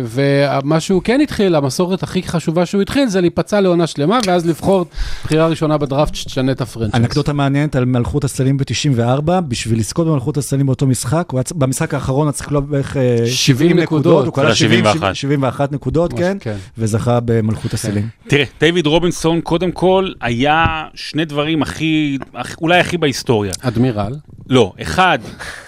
ומה 0.04 0.80
שהוא 0.80 1.02
כן 1.04 1.20
התחיל, 1.22 1.56
המסורת 1.56 2.04
הכי 2.04 2.24
חשובה 2.24 2.66
שהוא 2.66 2.82
התחיל, 2.82 3.08
זה 3.08 3.22
להיפצע 3.22 3.62
לעונה 3.62 3.88
שלמה, 3.88 4.20
ואז 4.28 4.46
לבחור 4.46 4.86
בחירה 5.24 5.48
ראשונה 5.48 5.78
בדראפט 5.78 6.16
שתשנה 6.16 6.52
את 6.52 6.62
ה-franchise. 6.62 7.04
אנקדוטה 7.04 7.34
מעניינת 7.34 7.76
על 7.76 7.86
מלכות 7.86 8.24
הסלים 8.24 8.58
ב-94, 8.58 9.02
בשביל 9.48 9.80
לזכות 9.80 10.08
במלכות 10.08 10.38
הסלים 10.38 10.66
באותו 10.66 10.88
משחק, 10.88 11.34
במשחק 11.56 11.94
האחרון 11.94 12.32
צריך 12.32 12.52
לקלוע 12.52 12.62
בערך 12.62 12.98
אה, 12.98 13.18
70 13.28 13.80
נקודות. 13.80 14.26
הוא 14.26 14.34
קלע 14.34 14.50
איזה 14.50 14.56
70, 14.56 14.84
71. 14.86 15.16
71 15.16 15.72
נקודות, 15.72 16.14
כן, 16.14 16.38
כן. 16.40 16.56
וזכה 16.78 17.20
במלכות 17.26 17.74
הסלים. 17.74 18.08
תראה, 18.28 18.44
דיוויד 18.60 18.86
רובינסון, 18.86 19.42
קודם 19.42 19.72
כל, 19.72 20.10
היה 20.22 20.66
שני 20.94 21.26
דברים 21.26 21.62
הכי, 21.62 22.18
הכ- 22.36 22.56
אולי 22.62 22.80
הכי 22.80 22.98
בהיסטוריה. 22.98 23.52
אדמירל. 23.62 24.16
לא, 24.50 24.74
אחד, 24.82 25.20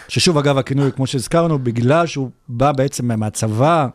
ששוב, 0.10 0.38
אגב, 0.38 0.58
הכינוי, 0.58 0.92
כמו 0.92 1.08
שהזכרנו, 1.08 1.60
בגלל 1.60 2.08
שהוא 2.08 2.30
בא 2.48 2.72
בעצם 2.72 3.20
מהצבא, 3.20 3.88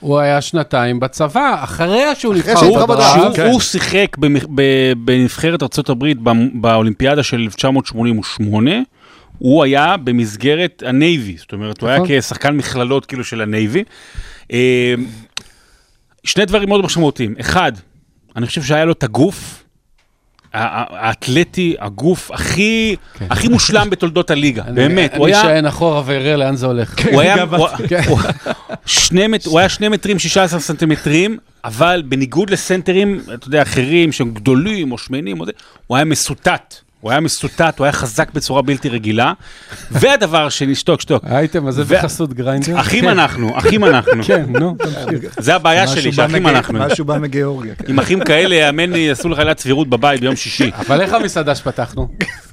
הוא 0.00 0.18
היה 0.18 0.40
שנתיים 0.40 1.00
בצבא, 1.00 1.60
אחרי 1.64 2.02
שהוא 2.14 2.34
אחרי 2.34 2.52
נבחר 2.52 2.56
שהוא 2.56 2.70
נבחר 2.70 2.86
בדראפט. 2.86 3.18
בדראפט. 3.18 3.34
שהוא 3.36 3.60
שיחק 3.60 4.16
בנבחרת 5.04 5.62
ארה"ב 5.62 6.04
באולימפיאדה 6.54 7.22
של 7.22 7.36
1988, 7.36 8.70
הוא 9.38 9.64
היה 9.64 9.96
במסגרת 9.96 10.82
ה-Navy, 10.86 11.36
זאת 11.36 11.52
אומרת, 11.52 11.80
הוא 11.80 11.88
היה 11.88 11.98
נכון. 11.98 12.08
כשחקן 12.20 12.56
מכללות 12.56 13.06
כאילו 13.06 13.24
של 13.24 13.40
ה-Navy. 13.40 13.84
אה, 14.52 14.94
שני 16.24 16.44
דברים 16.44 16.68
מאוד 16.68 16.84
משמעותיים. 16.84 17.34
אחד, 17.40 17.72
אני 18.36 18.46
חושב 18.46 18.62
שהיה 18.62 18.84
לו 18.84 18.92
את 18.92 19.02
הגוף, 19.02 19.64
האתלטי, 20.56 21.74
הגוף 21.78 22.30
הכי, 22.30 22.96
הכי 23.30 23.48
מושלם 23.48 23.90
בתולדות 23.90 24.30
הליגה, 24.30 24.62
באמת. 24.62 25.14
הוא 25.16 25.26
אני 25.26 25.34
היה... 25.34 25.42
אשען 25.42 25.66
אחורה 25.66 26.02
ואראה 26.06 26.36
לאן 26.36 26.56
זה 26.56 26.66
הולך. 26.66 26.94
הוא 27.12 27.20
היה, 27.20 27.36
שני 28.86 29.26
מט, 29.26 29.46
הוא 29.46 29.58
היה 29.58 29.68
שני 29.68 29.88
מטרים 29.88 30.18
16 30.18 30.60
סנטימטרים, 30.60 31.38
אבל 31.64 32.02
בניגוד 32.08 32.50
לסנטרים, 32.50 33.20
אתה 33.34 33.48
יודע, 33.48 33.62
אחרים 33.62 34.12
שהם 34.12 34.30
גדולים 34.30 34.92
או 34.92 34.98
שמנים, 34.98 35.38
הוא 35.86 35.96
היה 35.96 36.04
מסוטט. 36.04 36.85
הוא 37.06 37.10
היה 37.10 37.20
מסוטט, 37.20 37.78
הוא 37.78 37.84
היה 37.84 37.92
חזק 37.92 38.30
בצורה 38.34 38.62
בלתי 38.62 38.88
רגילה. 38.88 39.32
והדבר 39.90 40.46
השני, 40.46 40.74
שתוק, 40.74 41.00
שתוק. 41.00 41.24
האייטם 41.24 41.66
הזה 41.66 41.82
ו- 41.86 41.94
בחסות 41.94 42.34
גריינדר. 42.34 42.80
אחים 42.80 43.08
אנחנו, 43.08 43.58
אחים 43.58 43.84
אנחנו. 43.84 44.24
כן, 44.28 44.44
נו, 44.48 44.76
תמשיך. 45.08 45.34
זה 45.38 45.54
הבעיה 45.54 45.86
שלי, 45.86 46.12
שאחים 46.12 46.46
אנחנו. 46.46 46.78
משהו 46.78 47.04
בא 47.04 47.18
מגיאורגיה. 47.18 47.74
כן. 47.74 47.84
עם 47.88 47.98
אחים 47.98 48.20
כאלה, 48.24 48.54
יאמן 48.54 48.92
לי, 48.92 49.10
עשו 49.10 49.28
לך 49.28 49.38
עילת 49.38 49.58
סבירות 49.58 49.88
בבית 49.88 50.20
ביום 50.20 50.36
שישי. 50.36 50.70
אבל 50.74 51.00
איך 51.00 51.12
המסעדה 51.12 51.54
שפתחנו? 51.54 52.08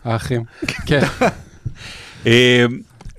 האחים. 0.05 0.43
כן. 0.85 1.01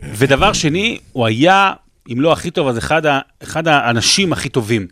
ודבר 0.02 0.52
שני, 0.52 0.98
הוא 1.12 1.26
היה, 1.26 1.72
אם 2.12 2.20
לא 2.20 2.32
הכי 2.32 2.50
טוב, 2.50 2.68
אז 2.68 2.78
אחד, 2.78 3.06
ה, 3.06 3.20
אחד 3.42 3.68
האנשים 3.68 4.32
הכי 4.32 4.48
טובים 4.48 4.86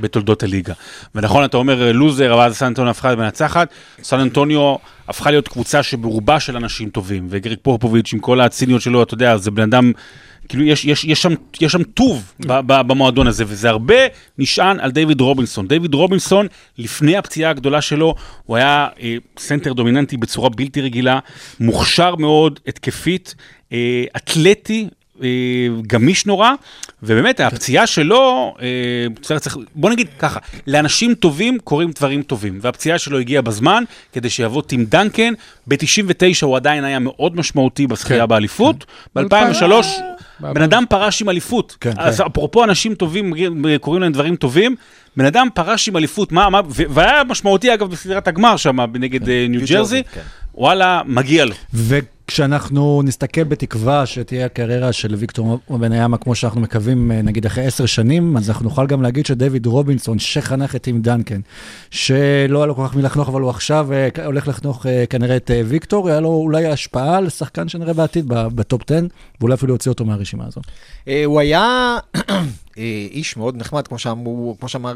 בתולדות 0.00 0.42
הליגה. 0.42 0.74
ונכון, 1.14 1.44
אתה 1.44 1.56
אומר 1.56 1.92
לוזר, 1.92 2.34
אבל 2.34 2.42
אז 2.42 2.56
סן 2.56 2.66
אנטוניו 2.66 2.90
הפכה 2.90 3.12
למנצחת. 3.12 3.68
סן 4.02 4.20
אנטוניו 4.20 4.76
הפכה 5.08 5.30
להיות 5.30 5.48
קבוצה 5.48 5.82
שברובה 5.82 6.40
של 6.40 6.56
אנשים 6.56 6.90
טובים. 6.90 7.26
וגריג 7.30 7.58
פופוביץ', 7.62 8.12
עם 8.12 8.18
כל 8.18 8.40
הציניות 8.40 8.82
שלו, 8.82 9.02
אתה 9.02 9.14
יודע, 9.14 9.36
זה 9.36 9.50
בן 9.50 9.62
אדם... 9.62 9.92
כאילו 10.48 10.64
יש, 10.64 10.84
יש, 10.84 11.04
יש, 11.04 11.22
שם, 11.22 11.32
יש 11.60 11.72
שם 11.72 11.82
טוב 11.82 12.32
ב, 12.46 12.52
ב, 12.66 12.80
במועדון 12.86 13.26
הזה, 13.26 13.44
וזה 13.46 13.70
הרבה 13.70 13.94
נשען 14.38 14.80
על 14.80 14.90
דיוויד 14.90 15.20
רובינסון. 15.20 15.68
דיוויד 15.68 15.94
רובינסון, 15.94 16.46
לפני 16.78 17.16
הפציעה 17.16 17.50
הגדולה 17.50 17.80
שלו, 17.80 18.14
הוא 18.46 18.56
היה 18.56 18.88
אה, 19.00 19.16
סנטר 19.38 19.72
דומיננטי 19.72 20.16
בצורה 20.16 20.48
בלתי 20.48 20.80
רגילה, 20.80 21.18
מוכשר 21.60 22.16
מאוד, 22.16 22.60
התקפית, 22.66 23.34
אה, 23.72 24.04
אתלטי, 24.16 24.82
אה, 24.82 25.01
גמיש 25.86 26.26
נורא, 26.26 26.50
ובאמת 27.02 27.40
הפציעה 27.40 27.86
שלו, 27.86 28.54
אה, 28.62 29.36
צריך, 29.38 29.56
בוא 29.74 29.90
נגיד 29.90 30.06
ככה, 30.18 30.40
לאנשים 30.66 31.14
טובים 31.14 31.58
קורים 31.58 31.90
דברים 31.90 32.22
טובים, 32.22 32.58
והפציעה 32.62 32.98
שלו 32.98 33.18
הגיעה 33.18 33.42
בזמן, 33.42 33.84
כדי 34.12 34.30
שיבוא 34.30 34.62
טים 34.62 34.84
דנקן, 34.84 35.32
ב-99 35.66 36.16
הוא 36.42 36.56
עדיין 36.56 36.84
היה 36.84 36.98
מאוד 36.98 37.36
משמעותי 37.36 37.86
בזכייה 37.86 38.22
כן. 38.22 38.28
באליפות, 38.28 38.84
ב-2003... 39.16 39.72
בן 40.40 40.62
אדם 40.62 40.84
פרש 40.88 41.22
עם 41.22 41.28
אליפות. 41.28 41.76
כן, 41.80 41.92
אז 41.96 42.20
אפרופו 42.20 42.64
אנשים 42.64 42.94
טובים, 42.94 43.34
קוראים 43.80 44.02
להם 44.02 44.12
דברים 44.12 44.36
טובים, 44.36 44.76
בן 45.16 45.24
אדם 45.24 45.48
פרש 45.54 45.88
עם 45.88 45.96
אליפות, 45.96 46.32
מה, 46.32 46.50
מה, 46.50 46.60
והיה 46.68 47.24
משמעותי 47.24 47.74
אגב 47.74 47.90
בסדרת 47.90 48.28
הגמר 48.28 48.56
שם, 48.56 48.76
נגד 48.94 49.28
אה, 49.28 49.46
ניו 49.48 49.60
ג'רזי, 49.66 50.02
כן. 50.12 50.20
וואלה, 50.54 51.00
מגיע 51.06 51.44
לו. 51.44 51.54
וכשאנחנו 51.74 53.02
נסתכל 53.04 53.44
בתקווה 53.44 54.06
שתהיה 54.06 54.46
הקריירה 54.46 54.92
של 54.92 55.14
ויקטור 55.14 55.58
בניאמה, 55.70 56.16
כמו 56.18 56.34
שאנחנו 56.34 56.60
מקווים, 56.60 57.12
אה, 57.12 57.22
נגיד 57.22 57.46
אחרי 57.46 57.66
עשר 57.66 57.86
שנים, 57.86 58.36
אז 58.36 58.50
אנחנו 58.50 58.64
נוכל 58.64 58.86
גם 58.86 59.02
להגיד 59.02 59.26
שדייוויד 59.26 59.66
רובינסון, 59.66 60.18
שחנך 60.18 60.76
את 60.76 60.82
טים 60.82 61.02
דנקן, 61.02 61.40
שלא 61.90 62.58
היה 62.58 62.66
לו 62.66 62.74
כל 62.76 62.84
כך 62.88 62.94
מי 62.96 63.02
לחנוך, 63.02 63.28
אבל 63.28 63.40
הוא 63.40 63.50
עכשיו 63.50 63.88
אה, 63.92 64.24
הולך 64.24 64.48
לחנוך 64.48 64.86
אה, 64.86 65.04
כנראה 65.10 65.36
את 65.36 65.50
ויקטור, 65.66 66.08
היה 66.08 66.20
לו 66.20 66.28
אולי 66.28 66.66
השפעה 66.66 67.16
על 67.16 67.28
שחקן 67.28 67.68
שנראה 67.68 67.92
בעתיד 67.92 68.28
ב- 68.28 68.46
בטופ 68.54 68.82
10, 68.90 69.00
ואולי 69.40 69.54
אפילו 69.54 69.74
יוציא 69.74 69.90
אותו 69.90 70.04
מהרשימה 70.04 70.44
הזאת. 70.46 70.64
אה, 71.08 71.22
הוא 71.24 71.40
היה 71.40 71.96
איש 73.10 73.36
מאוד 73.36 73.56
נחמד, 73.56 73.86
כמו 73.86 73.98
שאמרו- 73.98 74.56
כמו 74.60 74.68
שאמר 74.68 74.94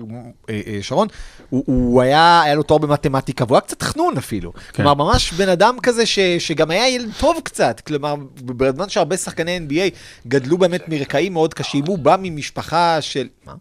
שרון, 0.82 1.08
הוא- 1.50 1.64
הוא 1.66 2.02
היה, 2.02 2.42
היה 2.42 2.54
לו 2.54 2.62
תואר 2.62 2.78
במתמטיקה, 2.78 3.44
והוא 3.44 3.56
היה 3.56 3.60
קצת 3.60 3.82
חנון 3.82 4.16
אפילו. 4.16 4.52
כלומר, 4.74 4.94
ממש 4.94 5.32
בן 5.32 5.48
אדם 5.48 5.76
כזה 5.82 6.06
ש- 6.06 6.18
שגם 6.38 6.70
היה 6.70 6.88
ילד 6.88 7.08
טוב 7.20 7.36
קצת, 7.44 7.80
כלומר, 7.86 8.14
בזמן 8.44 8.88
שהרבה 8.88 9.16
שחקני 9.16 9.58
NBA 9.68 9.96
גדלו 10.28 10.58
באמת 10.58 10.88
מרקעים 10.88 11.32
מאוד 11.32 11.54
קשים, 11.54 11.84
הוא 11.86 11.98
בא 11.98 12.16
ממשפחה 12.22 13.00
של... 13.00 13.26
מה? 13.46 13.52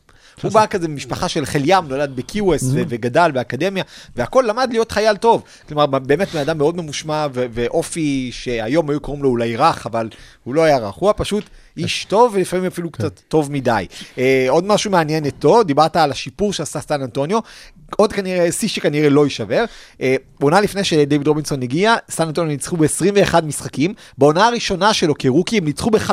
הוא 0.41 0.51
בא 0.51 0.65
כזה 0.65 0.87
ממשפחה 0.87 1.29
של 1.29 1.45
חיל 1.45 1.61
ים, 1.65 1.85
נולד 1.87 2.15
בקיווסט 2.15 2.65
ו- 2.73 2.81
וגדל 2.87 3.31
באקדמיה, 3.33 3.83
והכל 4.15 4.43
למד 4.47 4.67
להיות 4.71 4.91
חייל 4.91 5.17
טוב. 5.17 5.43
כלומר, 5.67 5.85
באמת 5.85 6.27
בן 6.33 6.39
אדם 6.39 6.57
מאוד 6.57 6.77
ממושמע 6.77 7.27
ואופי 7.33 8.29
שהיום 8.33 8.89
היו 8.89 8.99
קוראים 8.99 9.23
לו 9.23 9.29
אולי 9.29 9.55
רך, 9.55 9.85
אבל 9.85 10.09
הוא 10.43 10.55
לא 10.55 10.61
היה 10.63 10.77
רך, 10.77 10.95
הוא 10.95 11.09
היה 11.09 11.13
פשוט 11.13 11.43
איש 11.77 12.05
טוב 12.05 12.31
ולפעמים 12.35 12.65
אפילו 12.65 12.89
קצת 12.91 13.19
טוב 13.27 13.51
מדי. 13.51 13.85
אה, 14.17 14.45
עוד 14.49 14.65
משהו 14.65 14.91
מעניין 14.91 15.25
איתו, 15.25 15.63
דיברת 15.63 15.95
על 15.95 16.11
השיפור 16.11 16.53
שעשה 16.53 16.79
סטן 16.79 17.01
אנטוניו, 17.01 17.39
עוד 17.97 18.13
כנראה, 18.13 18.51
שיא 18.51 18.67
שכנראה 18.69 19.09
לא 19.09 19.23
יישבר. 19.23 19.65
אה, 20.01 20.15
עונה 20.41 20.61
לפני 20.61 20.83
שדייוויד 20.83 21.27
רובינסון 21.27 21.61
הגיע, 21.63 21.95
סטן 22.11 22.27
אנטוניו 22.27 22.51
ניצחו 22.51 22.77
ב-21 22.77 23.41
משחקים. 23.45 23.93
בעונה 24.17 24.47
הראשונה 24.47 24.93
שלו 24.93 25.13
כרוקי 25.17 25.57
הם 25.57 25.65
ניצחו 25.65 25.89
ב-56 25.91 26.11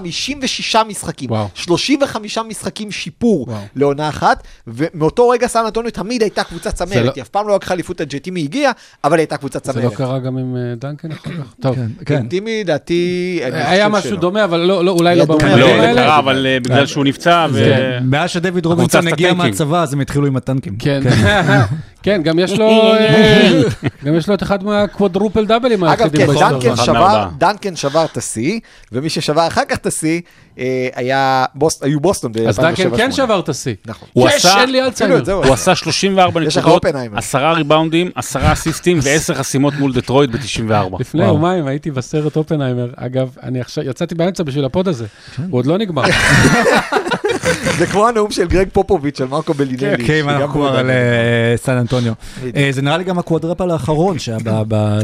משחקים. 0.89 1.31
וואו. 1.31 1.49
35 1.55 2.39
משחקים 2.39 2.91
שיפור 2.91 3.45
וואו. 3.49 3.61
לעונה 3.77 4.09
אחת, 4.09 4.43
ומאותו 4.67 5.29
רגע 5.29 5.47
סטן 5.47 5.65
אנטוניו 5.65 5.91
תמיד 5.93 6.23
הייתה 6.23 6.45
קבוצת 6.45 6.77
זה 6.77 6.87
צמרת. 6.87 7.05
לא- 7.07 7.13
היא 7.15 7.23
אף 7.23 7.29
פעם 7.29 7.49
לא 7.49 7.55
לקחה 7.55 7.75
אליפות 7.75 8.01
עד 8.01 8.11
שטימי 8.11 8.43
הגיע, 8.43 8.71
אבל 9.05 9.19
הייתה 9.19 9.37
קבוצת 9.37 9.65
זה 9.65 9.73
לא 9.73 9.81
צמרת. 9.81 9.95
קרה 9.95 10.19
גם 10.19 10.39
עם 10.39 10.57
אה, 10.57 10.75
דנקן 10.77 11.13
אחר 11.13 11.31
כך? 11.31 11.55
טוב. 11.63 11.77
כן. 12.07 12.29
טימי, 12.29 12.65
דעתי, 12.65 13.41
אני 13.45 13.63
היה 13.65 13.89
משהו. 13.89 14.17
דומה, 14.17 14.45
אבל 14.45 14.61
לא, 14.61 14.85
לא- 14.85 14.91
אולי 14.93 15.17
לא. 15.17 15.25
במובנים 15.25 15.52
לא, 15.57 15.67
כן, 15.67 15.95
זה. 15.95 16.01
קרה, 16.01 16.19
אבל 16.19 16.47
אה, 16.47 16.61
בגלל 16.61 16.87
שהוא 16.87 17.05
נפצע, 17.05 17.47
מאז 18.05 18.31
שדייוויד 18.31 18.67
רובינסון 18.67 19.09
הגיע. 19.09 19.35
מהצבא, 19.35 19.83
אז 19.83 19.93
הם 19.93 20.01
התחילו 20.01 20.27
עם 20.27 20.37
הטנקים. 20.37 20.77
כן, 20.79 21.01
כן, 22.03 22.23
גם 22.23 22.39
יש 22.39 22.59
לו, 22.59 22.69
אה, 22.95 23.63
גם 24.05 24.15
יש 24.17 24.29
לו 24.29 24.35
את 24.35 24.43
אחד 24.43 24.65
מהקוודרופל 24.65 25.47
דאבלים 25.47 25.85
אגב, 25.85 25.91
היחידים 26.03 26.21
כן, 26.21 26.27
בהיסטוריה. 26.27 26.53
דנקן 26.53 26.73
אחד 26.73 26.85
שבר, 26.85 26.93
מארבעה. 26.93 27.29
דנקן 27.39 27.77
שבר 27.77 28.05
את 28.05 28.17
השיא, 28.17 28.61
ומי 28.93 29.09
ששבר 29.11 29.47
אחר 29.47 29.63
כך 29.69 29.77
את 29.77 29.87
השיא, 29.87 30.21
אה, 30.59 30.89
היה, 30.95 31.45
בוס- 31.55 31.83
היו 31.83 32.01
בוסטון 32.01 32.33
ב-2007-2008. 32.33 32.49
אז 32.49 32.59
דנקן 32.59 32.97
כן 32.97 33.13
שבר 33.13 33.41
את 33.41 33.49
השיא. 33.49 33.75
נכון. 33.87 34.09
הוא 34.13 34.29
יש, 34.29 34.35
עשה- 34.35 34.61
אין 34.61 34.71
לי 34.71 34.83
אלצהיימר. 34.83 35.21
הוא 35.33 35.55
עשה 35.55 35.75
34 35.75 36.43
יש 36.43 36.57
לך 36.57 36.63
נקודות, 36.65 36.85
אופנהיימר. 36.85 37.19
עשרה 37.19 37.53
ריבאונדים, 37.53 38.11
עשרה 38.15 38.53
אסיסטים 38.53 38.99
ועשר 39.03 39.35
חסימות 39.35 39.75
מול 39.75 39.93
דטרויט 39.93 40.31
ב-94. 40.31 40.97
לפני. 41.01 41.25
יומיים 41.25 41.67
הייתי 41.67 41.91
בסרט 41.91 42.37
אופנהיימר, 42.37 42.89
אגב, 42.97 43.29
אני 43.43 43.61
עכשיו, 43.61 43.85
יצאתי 43.85 44.15
באמצע 44.15 44.43
בשביל 44.43 44.65
ה-pod 44.65 44.89
הזה, 44.89 45.07
הוא 45.51 45.59
עוד 45.59 45.67
לא 45.67 45.79
נגמר. 45.79 46.03
זה 47.79 47.87
כמו 47.87 48.09
הנאום 48.09 48.31
של 48.31 48.47
גרג 48.49 48.69
פופוביץ' 48.73 49.21
על 49.21 49.29
מרקו 49.29 49.55
בלינלי. 49.55 50.05
כן, 50.07 50.29
אנחנו 50.29 50.53
כבר 50.61 50.77
על 50.77 50.91
אה, 50.91 50.97
סן 51.57 51.77
אנטוניו. 51.95 52.13
אה, 52.57 52.69
זה 52.73 52.83
נראה 52.83 52.99
לי 52.99 53.05
גם 53.05 53.19
ה-quadruple 53.19 53.71
האחרון 53.71 54.19
שהיה 54.19 54.39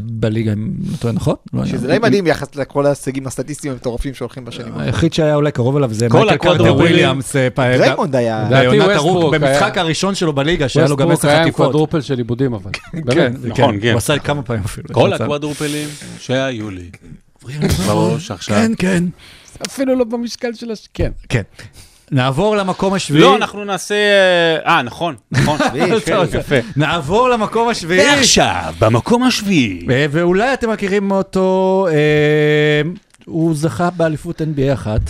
בליגה, 0.03 0.53
אם 0.53 0.71
אני 0.89 0.97
טועה, 0.99 1.15
נכון? 1.15 1.35
לא 1.53 1.63
היה. 1.63 1.71
שזה 1.73 1.87
די 1.87 1.99
מדהים 2.03 2.27
יחס 2.27 2.55
לכל 2.57 2.87
ההישגים 2.87 3.27
הסטטיסטיים 3.27 3.73
המטורפים 3.73 4.15
שהולכים 4.15 4.45
בשנים 4.45 4.67
האחרונות. 4.67 4.95
היחיד 4.95 5.13
שהיה 5.13 5.35
אולי 5.35 5.53
קרוב 5.53 5.77
אליו 5.77 5.95
זה 5.95 6.09
כל 6.11 6.19
מייקל 6.27 6.37
קרטר. 6.37 6.75
וויליאמס, 6.77 7.37
אה, 7.37 7.49
פ- 7.51 7.59
ריימונד 7.59 8.17
היה... 8.17 8.49
בעונת 8.51 8.83
ווסטברוק 8.83 9.35
במשחק 9.35 9.73
היה- 9.75 9.83
הראשון 9.85 10.15
שלו 10.15 10.33
בליגה, 10.33 10.69
שהיה 10.69 10.87
לו 10.89 10.97
גם 10.97 11.11
עשר 11.11 11.29
היה 11.29 11.39
עם 11.39 11.43
חטיפות. 11.45 11.65
קוודרופל 11.67 12.01
של 12.01 12.19
עיבודים, 12.19 12.55
אבל. 12.55 12.71
כן, 12.73 13.01
באמת. 13.05 13.33
נכון, 13.45 13.75
כן. 13.75 13.81
כן. 13.83 13.91
הוא 13.91 13.99
עשה 13.99 14.19
כמה 14.19 14.43
פעמים 14.43 14.63
אפילו. 14.65 14.89
כל. 14.95 15.13
הקוואדרופלים 15.13 15.89
שהיו 16.19 16.71
לי. 16.71 16.91
בראש 17.87 18.31
עכשיו. 18.31 18.57
כן, 18.57 18.73
כן. 18.79 19.05
אפילו 19.67 19.95
לא 19.95 20.05
במשקל 20.05 20.53
של 20.55 20.71
הש... 20.71 20.89
כן. 20.95 21.11
כן. 21.29 21.43
נעבור 22.11 22.57
למקום 22.57 22.95
השביעי. 22.95 23.23
לא, 23.23 23.37
אנחנו 23.37 23.65
נעשה... 23.65 23.95
אה, 24.67 24.83
נכון, 24.83 25.15
נכון. 25.31 25.59
כן, 26.07 26.17
יפה. 26.39 26.55
נעבור 26.77 27.29
למקום 27.29 27.69
השביעי. 27.69 28.09
ועכשיו, 28.09 28.75
במקום 28.79 29.23
השביעי. 29.23 29.87
אה, 29.91 30.07
ואולי 30.11 30.55
אתם 30.55 30.71
מכירים 30.71 31.11
אותו, 31.11 31.87
אה, 31.91 32.91
הוא 33.25 33.55
זכה 33.55 33.91
באליפות 33.91 34.41
NBA 34.41 34.73
אחת. 34.73 35.01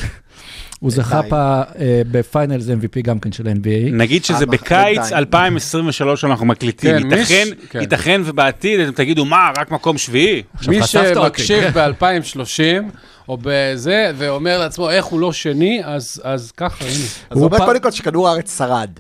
הוא 0.78 0.90
זכה. 0.90 1.22
פעם 1.22 1.62
אה, 1.78 2.02
בפיינלס 2.10 2.66
MVP 2.68 3.02
גם 3.02 3.18
כן 3.18 3.32
של 3.32 3.46
NBA. 3.46 3.92
נגיד 3.92 4.24
שזה 4.24 4.40
אה, 4.40 4.46
בקיץ 4.46 4.98
בינתיים. 4.98 5.18
2023 5.18 6.24
אנחנו 6.24 6.46
מקליטים. 6.46 7.00
כן, 7.00 7.18
ייתכן, 7.18 7.44
כן. 7.70 7.80
ייתכן 7.80 8.20
ובעתיד 8.24 8.80
אתם 8.80 8.92
תגידו, 8.92 9.24
מה, 9.24 9.50
רק 9.58 9.70
מקום 9.70 9.98
שביעי? 9.98 10.42
מי. 10.68 10.82
שמקשיב 10.82 11.64
ב-2030, 11.78 12.84
או 13.28 13.38
בזה, 13.42 14.12
ואומר 14.16 14.58
לעצמו 14.58 14.90
איך 14.90 15.04
הוא 15.04 15.20
לא 15.20 15.32
שני, 15.32 15.80
אז 15.84 16.22
אז 16.24 16.52
ככה, 16.56 16.84
הנה. 16.84 16.94
אז 17.30 17.38
הוא 17.38 17.44
אומר 17.44 17.58
קודם 17.58 17.80
כל 17.80 17.90
שכדור 17.90 18.28
הארץ 18.28 18.58
שרד. 18.58 18.90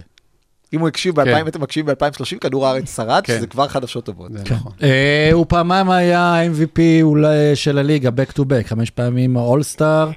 אם 0.72 0.80
הוא 0.80 0.88
הקשיב 0.88 1.14
ב-2000, 1.14 1.24
כן. 1.24 1.46
אתם 1.48 1.60
מקשיבים 1.60 1.94
ב-2030, 1.94 2.38
כדור 2.40 2.66
הארץ 2.66 2.96
שרד, 2.96 3.22
כן. 3.24 3.36
שזה 3.36 3.46
כבר 3.46 3.68
חדשות 3.68 4.04
טובות. 4.04 4.30
נכון. 4.30 4.72
אה, 4.82 5.30
הוא 5.32 5.46
פעמיים 5.48 5.90
היה 5.90 6.40
MVP 6.52 6.80
אולי 7.02 7.56
של 7.56 7.78
הליגה, 7.78 8.08
back 8.08 8.32
to 8.32 8.40
back, 8.40 8.68
חמש 8.68 8.90
פעמים 8.90 9.36
אולסטאר, 9.36 10.10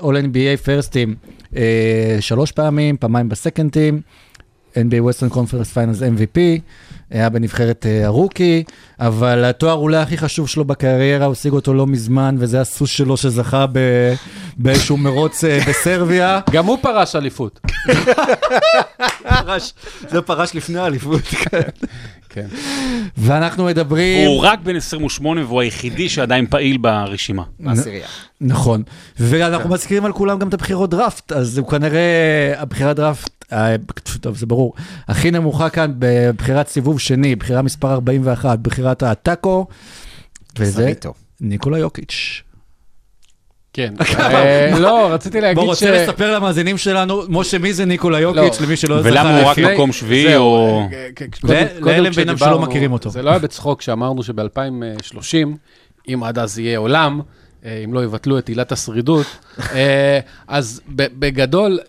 All 0.00 0.14
NBA 0.32 0.66
first 0.66 0.88
team, 0.90 1.28
אה, 1.56 2.16
שלוש 2.20 2.52
פעמים, 2.52 2.96
פעמיים 2.96 3.28
בסקנד 3.28 3.72
טים, 3.72 4.00
NBA 4.74 4.76
Western 5.10 5.32
Conference 5.34 5.74
Finals 5.74 6.00
MVP, 6.00 6.38
היה 7.10 7.28
בנבחרת 7.28 7.86
אה, 7.86 8.06
הרוקי, 8.06 8.64
אבל 9.00 9.44
התואר 9.44 9.72
אולי 9.74 9.96
הכי 9.96 10.18
חשוב 10.18 10.48
שלו 10.48 10.64
בקריירה, 10.64 11.26
הוא 11.26 11.32
השיג 11.32 11.52
אותו 11.52 11.74
לא 11.74 11.86
מזמן, 11.86 12.36
וזה 12.38 12.60
הסוס 12.60 12.90
שלו 12.90 13.16
שזכה 13.16 13.66
ב- 13.72 14.14
באיזשהו 14.56 14.96
מרוץ 14.96 15.44
אה, 15.44 15.58
בסרביה. 15.68 16.40
גם 16.50 16.66
הוא 16.66 16.78
פרש 16.82 17.16
אליפות. 17.16 17.60
פרש, 19.28 19.74
זה 20.10 20.22
פרש 20.22 20.54
לפני 20.54 20.78
האליפות. 20.78 21.22
כן. 22.32 22.46
ואנחנו 23.16 23.64
מדברים... 23.64 24.28
הוא 24.28 24.40
רק 24.40 24.60
בן 24.62 24.76
28 24.76 25.44
והוא 25.44 25.60
היחידי 25.60 26.08
שעדיין 26.08 26.46
פעיל 26.46 26.76
ברשימה. 26.76 27.42
בעשירייה. 27.60 28.06
נכון, 28.40 28.82
ואנחנו 29.18 29.70
מזכירים 29.70 30.04
על 30.04 30.12
כולם 30.12 30.38
גם 30.38 30.48
את 30.48 30.54
הבחירות 30.54 30.90
דראפט, 30.90 31.32
אז 31.32 31.58
הוא 31.58 31.68
כנראה, 31.68 32.52
הבחירת 32.56 32.96
דראפט, 32.96 33.44
אה, 33.52 33.76
טוב, 34.20 34.36
זה 34.36 34.46
ברור, 34.46 34.74
הכי 35.08 35.30
נמוכה 35.30 35.70
כאן 35.70 35.92
בבחירת 35.98 36.68
סיבוב 36.68 37.00
שני, 37.00 37.36
בחירה 37.36 37.62
מספר 37.62 37.92
41, 37.92 38.58
בחירת 38.58 39.02
הטאקו, 39.02 39.66
וזה. 40.58 40.92
ניקולה 41.40 41.78
יוקיץ'. 41.78 42.42
כן. 43.72 43.94
אה, 44.20 44.78
לא, 44.78 45.08
רציתי 45.12 45.40
להגיד 45.40 45.64
בוא, 45.64 45.74
ש... 45.74 45.82
רוצה 45.82 46.02
לספר 46.02 46.34
למאזינים 46.34 46.78
שלנו, 46.78 47.22
משה, 47.28 47.58
מי 47.58 47.72
זה 47.72 47.84
ניקולה 47.84 48.20
יוקיץ', 48.20 48.60
לא. 48.60 48.66
למי 48.66 48.76
שלא 48.76 49.02
זכה 49.02 49.10
ולמה 49.10 49.40
הוא 49.40 49.48
רק? 49.48 49.58
מקום 49.58 49.92
שביעי, 49.92 50.36
או... 50.36 50.82
אה, 50.92 51.08
קודם- 51.40 51.54
ל- 51.54 51.80
קודם 51.80 51.86
לאלה 51.96 52.10
בינם 52.10 52.36
שלא 52.38 52.58
מכירים 52.58 52.92
אותו. 52.92 53.10
זה 53.10 53.22
לא 53.22 53.30
היה 53.30 53.38
בצחוק 53.38 53.82
שאמרנו 53.82 54.22
שב-2030, 54.22 55.48
אם 56.08 56.22
עד 56.24 56.38
אז 56.38 56.58
יהיה 56.58 56.78
עולם, 56.78 57.20
אה, 57.64 57.82
אם 57.84 57.94
לא 57.94 58.04
יבטלו 58.04 58.38
את 58.38 58.48
עילת 58.48 58.72
השרידות, 58.72 59.26
אה, 59.74 60.18
אז 60.48 60.80
בגדול, 60.96 61.78
אה, 61.80 61.84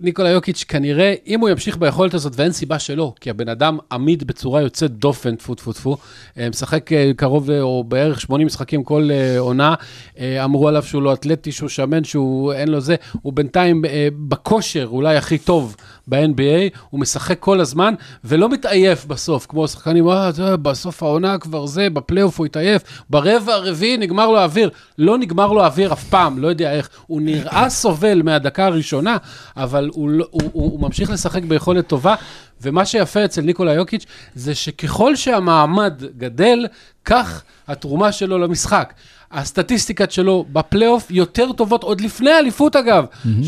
ניקולה 0.00 0.30
יוקיץ' 0.30 0.64
כנראה, 0.68 1.14
אם 1.26 1.40
הוא 1.40 1.48
ימשיך 1.48 1.76
ביכולת 1.76 2.14
הזאת, 2.14 2.32
ואין 2.36 2.52
סיבה 2.52 2.78
שלא, 2.78 3.12
כי 3.20 3.30
הבן 3.30 3.48
אדם 3.48 3.78
עמיד 3.92 4.24
בצורה 4.24 4.60
יוצאת 4.60 4.90
דופן, 4.90 5.36
טפו 5.36 5.54
טפו 5.54 5.72
טפו, 5.72 5.96
אה, 6.38 6.48
משחק 6.48 6.92
אה, 6.92 7.10
קרוב 7.16 7.50
אה, 7.50 7.60
או 7.60 7.84
בערך 7.84 8.20
80 8.20 8.46
משחקים 8.46 8.84
כל 8.84 9.08
אה, 9.10 9.38
עונה, 9.38 9.74
אה, 10.18 10.44
אמרו 10.44 10.68
עליו 10.68 10.82
שהוא 10.82 11.02
לא 11.02 11.12
אתלטי, 11.12 11.52
שהוא 11.52 11.68
שמן, 11.68 12.04
שהוא 12.04 12.52
אין 12.52 12.68
לו 12.68 12.80
זה, 12.80 12.96
הוא 13.22 13.32
בינתיים 13.32 13.84
אה, 13.84 14.08
בכושר 14.28 14.88
אולי 14.90 15.16
הכי 15.16 15.38
טוב 15.38 15.76
ב-NBA, 16.06 16.78
הוא 16.90 17.00
משחק 17.00 17.38
כל 17.40 17.60
הזמן, 17.60 17.94
ולא 18.24 18.48
מתעייף 18.48 19.04
בסוף, 19.04 19.46
כמו 19.46 19.68
שחקנים, 19.68 20.08
אה, 20.08 20.32
זה, 20.32 20.56
בסוף 20.56 21.02
העונה 21.02 21.38
כבר 21.38 21.66
זה, 21.66 21.90
בפלייאוף 21.90 22.38
הוא 22.38 22.46
התעייף, 22.46 22.82
ברבע 23.10 23.54
הרביעי 23.54 23.96
נגמר 23.96 24.30
לו 24.30 24.38
האוויר. 24.38 24.70
לא 24.98 25.18
נגמר 25.18 25.52
לו 25.52 25.62
האוויר 25.62 25.92
אף 25.92 26.04
פעם, 26.04 26.38
לא 26.38 26.48
יודע 26.48 26.72
איך. 26.72 26.88
הוא 27.06 27.22
נראה 27.22 27.70
סובל 27.80 28.22
מהדקה 28.22 28.66
הראשונה, 28.66 29.16
אבל 29.56 29.90
הוא, 29.92 30.10
לא- 30.10 30.26
הוא, 30.30 30.42
הוא, 30.52 30.70
הוא 30.72 30.80
ממשיך 30.80 31.10
לשחק 31.10 31.42
ביכולת 31.42 31.86
טובה, 31.86 32.14
ומה 32.62 32.84
שיפה 32.84 33.24
אצל 33.24 33.40
ניקולה 33.42 33.72
יוקיץ' 33.72 34.06
זה 34.34 34.54
שככל 34.54 35.16
שהמעמד 35.16 36.02
גדל, 36.18 36.66
כך 37.04 37.42
התרומה 37.68 38.12
שלו 38.12 38.38
למשחק. 38.38 38.92
הסטטיסטיקות 39.32 40.12
שלו 40.12 40.44
בפלייאוף 40.52 41.10
יותר 41.10 41.52
טובות, 41.52 41.82
עוד 41.82 42.00
לפני 42.00 42.30
האליפות 42.30 42.76
אגב. 42.76 43.04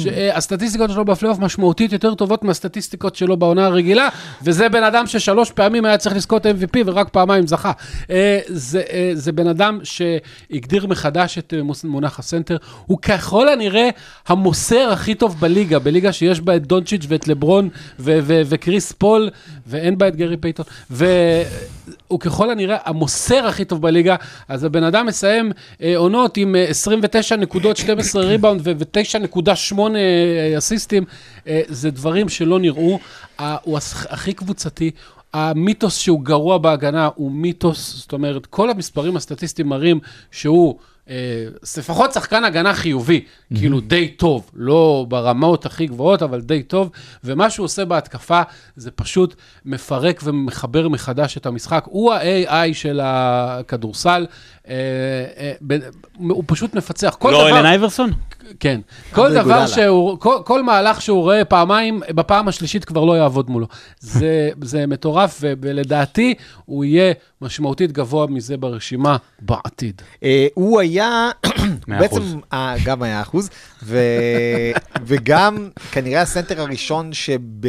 אה, 0.09 0.37
הסטטיסטיקות 0.37 0.91
שלו 0.91 1.05
בפלייאוף 1.05 1.39
משמעותית 1.39 1.93
יותר 1.93 2.15
טובות 2.15 2.45
מהסטטיסטיקות 2.45 3.17
שלו 3.17 3.37
בעונה 3.37 3.67
הרגילה, 3.67 4.09
וזה 4.43 4.69
בן 4.69 4.83
אדם 4.83 5.07
ששלוש 5.07 5.51
פעמים 5.51 5.85
היה 5.85 5.99
צריך 5.99 6.17
לזכות 6.17 6.47
MVP 6.47 6.79
ורק 6.87 7.09
פעמיים 7.09 7.47
זכה. 7.47 7.73
אה, 8.11 8.39
זה, 8.47 8.83
אה, 8.93 9.11
זה 9.15 9.33
בן 9.33 9.47
אדם 9.47 9.79
שהגדיר 9.83 10.87
מחדש 10.87 11.39
את 11.39 11.55
מונח 11.85 12.19
הסנטר. 12.19 12.57
הוא 12.87 12.99
ככל 12.99 13.49
הנראה 13.49 13.89
המוסר 14.29 14.93
הכי 14.93 15.15
טוב 15.15 15.37
בליגה, 15.41 15.79
בליגה 15.79 16.13
שיש 16.13 16.41
בה 16.41 16.57
את 16.57 16.67
דונצ'יץ' 16.67 17.05
ואת 17.09 17.29
לברון 17.29 17.69
ו- 17.99 18.19
ו- 18.23 18.43
וקריס 18.47 18.93
פול, 18.93 19.31
ואין 19.67 19.99
בה 19.99 20.09
את 20.09 20.17
גרי 20.17 20.37
פייתון. 20.37 20.65
והוא 22.15 22.21
ככל 22.21 22.51
הנראה 22.51 22.77
המוסר 22.85 23.47
הכי 23.47 23.65
טוב 23.65 23.83
בליגה, 23.83 24.17
אז 24.49 24.65
הבן 24.65 24.83
אדם 24.83 25.07
מסיים 25.07 25.53
אה, 25.83 25.97
עונות 25.97 26.37
עם 26.37 26.57
אה, 26.57 26.65
29 26.65 27.37
נקודות, 27.37 27.77
12 27.77 28.25
ריבאונד 28.25 28.61
ו-9.8 28.65 29.79
אסיסטים. 30.59 31.05
אה, 31.49 31.61
זה 31.69 31.91
דברים 31.91 32.29
שלא 32.29 32.59
נראו. 32.59 32.99
אה, 33.41 33.57
הוא 33.63 33.79
הכי 34.11 34.33
קבוצתי. 34.33 34.91
המיתוס 35.33 35.99
שהוא 35.99 36.23
גרוע 36.23 36.59
בהגנה 36.59 37.09
הוא 37.15 37.33
מיתוס, 37.33 37.97
זאת 37.97 38.13
אומרת, 38.13 38.47
כל 38.47 38.71
המספרים 38.71 39.17
הסטטיסטיים 39.17 39.69
מראים 39.69 40.01
שהוא 40.31 40.75
אה, 40.79 40.94
לפחות 41.79 42.13
שחקן 42.13 42.45
הגנה 42.45 42.75
חיובי, 42.75 43.25
mm-hmm. 43.25 43.59
כאילו 43.59 43.81
די 43.81 44.09
טוב, 44.09 44.51
לא 44.55 45.07
ברמות 45.09 45.67
הכי 45.67 45.87
גבוהות, 45.87 46.23
אבל 46.23 46.41
די 46.41 46.63
טוב, 46.63 46.91
ומה 47.25 47.51
שהוא 47.51 47.65
עושה 47.65 47.85
בהתקפה 47.85 48.43
זה 48.77 48.91
פשוט 48.91 49.35
מפרק 49.65 50.21
ומחבר 50.25 50.89
מחדש 50.89 51.37
את 51.37 51.47
המשחק. 51.47 51.85
הוא 51.87 52.13
ה-AI 52.13 52.75
של 52.75 53.01
הכדורסל, 53.03 54.27
אה, 54.69 54.75
אה, 55.37 55.53
ב- 55.67 55.79
הוא 56.19 56.45
פשוט 56.47 56.75
מפצח. 56.75 57.17
כל 57.19 57.31
לא 57.31 57.49
דבר... 57.49 57.59
אלן 57.59 57.67
אייברסון? 57.67 58.11
כן. 58.61 58.81
כל 59.13 59.35
דבר. 59.35 59.67
שהוא, 59.67 60.19
כל, 60.19 60.37
כל 60.45 60.63
מהלך 60.63 61.03
שהוא 61.03 61.23
רואה 61.23 61.45
פעמיים, 61.45 62.03
בפעם 62.09 62.49
השלישית 62.49 62.85
כבר 62.85 63.05
לא 63.05 63.13
יעבוד 63.19 63.51
מולו. 63.51 63.67
זה, 64.01 64.51
זה 64.63 64.87
מטורף, 64.87 65.39
ולדעתי 65.43 66.35
הוא 66.65 66.85
יהיה 66.85 67.13
משמעותית 67.41 67.93
גבוה 67.93 68.27
מזה 68.27 68.57
ברשימה 68.57 69.17
בעתיד. 69.41 70.03
אה, 70.23 70.47
הוא 70.55 70.81
היה, 70.81 71.31
בעצם. 71.89 72.23
אה, 72.53 72.75
גם 72.85 73.03
היה 73.03 73.23
אחוז, 73.23 73.51
ו... 73.85 73.99
וגם 75.07 75.69
כנראה 75.93 76.23
הסנטר 76.23 76.61
הראשון 76.61 77.13
שבה... 77.13 77.69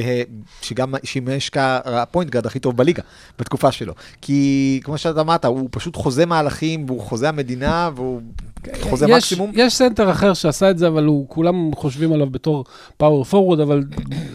שגם 0.61 0.93
שימש 1.03 1.49
כ 1.49 1.72
point 1.72 2.29
guard 2.29 2.45
הכי 2.45 2.59
טוב 2.59 2.77
בליגה 2.77 3.03
בתקופה 3.39 3.71
שלו. 3.71 3.93
כי 4.21 4.79
כמו 4.83 4.97
שאתה 4.97 5.21
אמרת, 5.21 5.45
הוא 5.45 5.69
פשוט 5.71 5.95
חוזה 5.95 6.25
מהלכים, 6.25 6.85
והוא 6.87 7.01
חוזה 7.01 7.29
המדינה, 7.29 7.89
והוא 7.95 8.21
חוזה 8.81 9.05
יש, 9.05 9.11
מקסימום. 9.11 9.51
יש 9.53 9.73
סנטר 9.73 10.11
אחר 10.11 10.33
שעשה 10.33 10.69
את 10.69 10.77
זה, 10.77 10.87
אבל 10.87 11.05
הוא, 11.05 11.25
כולם 11.29 11.71
חושבים 11.75 12.13
עליו 12.13 12.29
בתור 12.29 12.65
power 12.97 13.23
forward, 13.23 13.59
אבל 13.59 13.83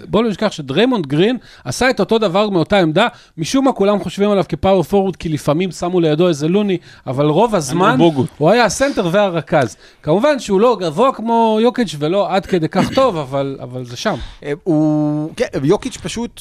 בואו 0.09 0.23
לא 0.23 0.29
נשכח 0.29 0.53
שדריימונד 0.53 1.07
גרין 1.07 1.37
עשה 1.65 1.91
את 1.91 2.01
אותו 2.01 2.19
דבר 2.19 2.51
מאותה 2.51 2.79
עמדה, 2.79 3.07
משום 3.39 3.65
מה 3.65 3.73
כולם 3.73 3.99
חושבים 3.99 4.31
עליו 4.31 4.45
כ 4.49 4.83
power 4.83 4.96
forward, 4.96 5.17
כי 5.17 5.29
לפעמים 5.29 5.71
שמו 5.71 6.01
לידו 6.01 6.29
איזה 6.29 6.49
לוני, 6.49 6.79
אבל 7.07 7.27
רוב 7.27 7.55
הזמן. 7.55 7.97
הוא 8.39 8.51
היה 8.51 8.65
הסנטר 8.65 9.09
והרכז. 9.13 9.77
כמובן 10.03 10.39
שהוא 10.39 10.61
לא 10.61 10.77
גבוה 10.81 11.13
כמו 11.13 11.59
יוקיץ' 11.71 11.97
ולא 11.99 12.35
עד 12.35 12.47
כדי 12.47 12.69
כך 12.69 12.93
טוב, 12.95 13.17
אבל, 13.17 13.59
אבל 13.63 13.85
זה 13.85 13.97
שם. 13.97 14.15
אה, 14.43 14.53
הוא, 14.65 15.31
כן, 15.37 15.47
יוקיץ' 15.63 15.97
פשוט 15.97 16.41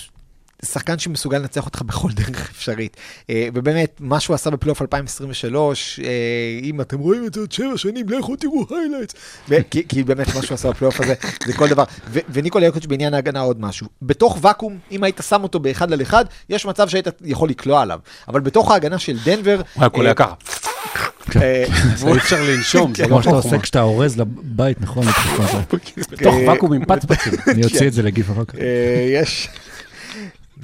שחקן 0.65 0.99
שמסוגל 0.99 1.37
לנצח 1.37 1.65
אותך 1.65 1.81
בכל 1.81 2.11
דרך 2.11 2.49
אפשרית. 2.49 2.97
אה, 3.29 3.47
ובאמת, 3.53 3.95
מה 3.99 4.19
שהוא 4.19 4.33
עשה 4.33 4.49
בפלייאוף 4.49 4.81
2023, 4.81 5.99
אה, 6.03 6.09
אם 6.63 6.81
אתם 6.81 6.99
רואים 6.99 7.25
את 7.25 7.33
זה 7.33 7.39
עוד 7.39 7.51
שבע 7.51 7.77
שנים, 7.77 8.09
לכו 8.09 8.35
תראו 8.35 8.65
highlights. 8.69 9.15
כי, 9.71 9.87
כי 9.87 10.03
באמת, 10.03 10.35
מה 10.35 10.41
שהוא 10.41 10.55
עשה 10.55 10.69
בפלייאוף 10.69 11.01
הזה, 11.01 11.13
זה 11.45 11.53
כל 11.53 11.67
דבר. 11.67 11.83
ו- 12.07 12.19
וניקולה 12.29 12.65
יוקיץ' 12.65 12.85
בעניין 12.85 13.13
ההגנה 13.13 13.39
עוד 13.39 13.61
משהו. 13.61 13.87
בתוך 14.01 14.37
ואקום, 14.41 14.77
אם 14.91 15.03
היית 15.03 15.21
שם 15.29 15.43
אותו 15.43 15.59
באחד 15.59 15.93
על 15.93 16.01
אחד, 16.01 16.25
יש 16.49 16.65
מצב 16.65 16.89
שהיית 16.89 17.07
יכול 17.21 17.49
לקלוע 17.49 17.81
עליו. 17.81 17.99
אבל 18.27 18.39
בתוך 18.39 18.71
ההגנה 18.71 18.99
של 18.99 19.17
דנבר... 19.25 19.61
הוא 19.73 19.81
היה 19.81 19.89
קולע 19.89 20.13
ככה. 20.13 20.33
אה, 21.41 21.63
אי 22.07 22.17
אפשר 22.17 22.43
לנשום, 22.43 22.95
זה 22.95 23.03
לא 23.03 23.07
כמו 23.07 23.23
שאתה. 23.23 23.35
עושה 23.35 23.59
כשאתה 23.59 23.81
אורז 23.81 24.17
לבית, 24.19 24.81
נכון? 24.81 25.05
בתוך 26.11 26.35
ואקום 26.47 26.73
עם 26.73 26.85
פצפצים. 26.95 27.33
אני 27.47 27.63
אוציא 27.63 27.87
את 27.87 27.93
זה 27.93 28.03
לגיף 28.03 28.31
אחר 28.31 28.45
כך. 28.45 28.55
אה, 28.55 29.21
יש... 29.21 29.49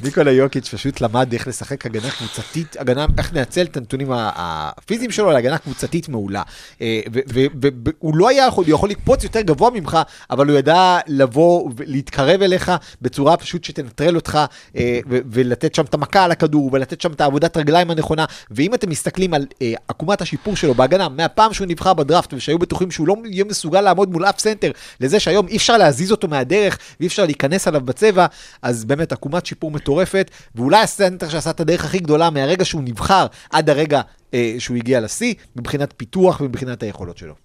ניקולה 0.03 0.31
יוקיץ' 0.31 0.69
פשוט 0.69 1.01
למד 1.01 1.33
איך 1.33 1.47
לשחק 1.47 1.85
הגנה 1.85 2.09
קבוצתית, 2.09 2.75
הגנה, 2.79 3.05
איך 3.17 3.33
לנצל 3.33 3.61
את 3.61 3.77
הנתונים 3.77 4.07
הפיזיים 4.11 5.11
שלו 5.11 5.31
להגנה 5.31 5.57
קבוצתית 5.57 6.09
מעולה. 6.09 6.41
אה, 6.81 7.01
והוא 7.11 8.17
לא 8.17 8.29
היה 8.29 8.47
יכול, 8.47 8.65
יכול 8.67 8.89
לקפוץ 8.89 9.23
יותר 9.23 9.41
גבוה 9.41 9.69
ממך, 9.71 9.97
אבל 10.29 10.47
הוא 10.47 10.57
ידע 10.57 10.97
לבוא 11.07 11.69
ולהתקרב 11.75 12.41
אליך 12.41 12.71
בצורה 13.01 13.37
פשוט 13.37 13.63
שתנטרל 13.63 14.15
אותך, 14.15 14.39
אה, 14.75 14.99
ולתת 15.07 15.75
שם 15.75 15.85
את 15.85 15.93
המכה 15.93 16.23
על 16.23 16.31
הכדור, 16.31 16.69
ולתת 16.73 17.01
שם 17.01 17.11
את 17.11 17.21
העבודת 17.21 17.57
רגליים 17.57 17.91
הנכונה. 17.91 18.25
ואם 18.51 18.73
אתם 18.73 18.89
מסתכלים 18.89 19.33
על 19.33 19.45
אה, 19.61 19.73
עקומת 19.87 20.21
השיפור 20.21 20.55
שלו 20.55 20.73
בהגנה, 20.73 21.09
מהפעם 21.09 21.53
שהוא 21.53 21.67
נבחר 21.67 21.93
בדראפט, 21.93 22.33
ושהיו 22.33 22.59
בטוחים 22.59 22.91
שהוא 22.91 23.07
לא 23.07 23.15
יהיה 23.25 23.43
מסוגל 23.43 23.81
לעמוד 23.81 24.11
מול 24.11 24.25
אף 24.25 24.39
סנטר, 24.39 24.71
לזה 24.99 25.19
שהיום 25.19 25.47
אי 25.47 25.57
אפשר 25.57 25.77
להזיז 25.77 26.11
אותו 26.11 26.27
מהדרך, 26.27 26.77
ואי 26.99 27.07
אפשר 27.07 27.25
להיכנס 27.25 27.67
עליו 27.67 27.81
בצבע, 27.81 28.25
אז 28.61 28.85
באמת 28.85 29.11
עקומת 29.11 29.45
שיפור 29.45 29.71
מטורפת, 29.85 30.31
ואולי 30.55 30.81
הסנטר 30.81 31.29
שעשה 31.29 31.49
את 31.49 31.59
הדרך 31.59 31.85
הכי 31.85 31.99
גדולה 31.99 32.29
מהרגע 32.29 32.65
שהוא 32.65 32.83
נבחר 32.83 33.27
עד 33.49 33.69
הרגע 33.69 34.01
אה, 34.33 34.55
שהוא 34.59 34.77
הגיע 34.77 35.01
לשיא, 35.01 35.33
מבחינת 35.55 35.93
פיתוח 35.97 36.41
ומבחינת 36.41 36.83
היכולות 36.83 37.17
שלו. 37.17 37.35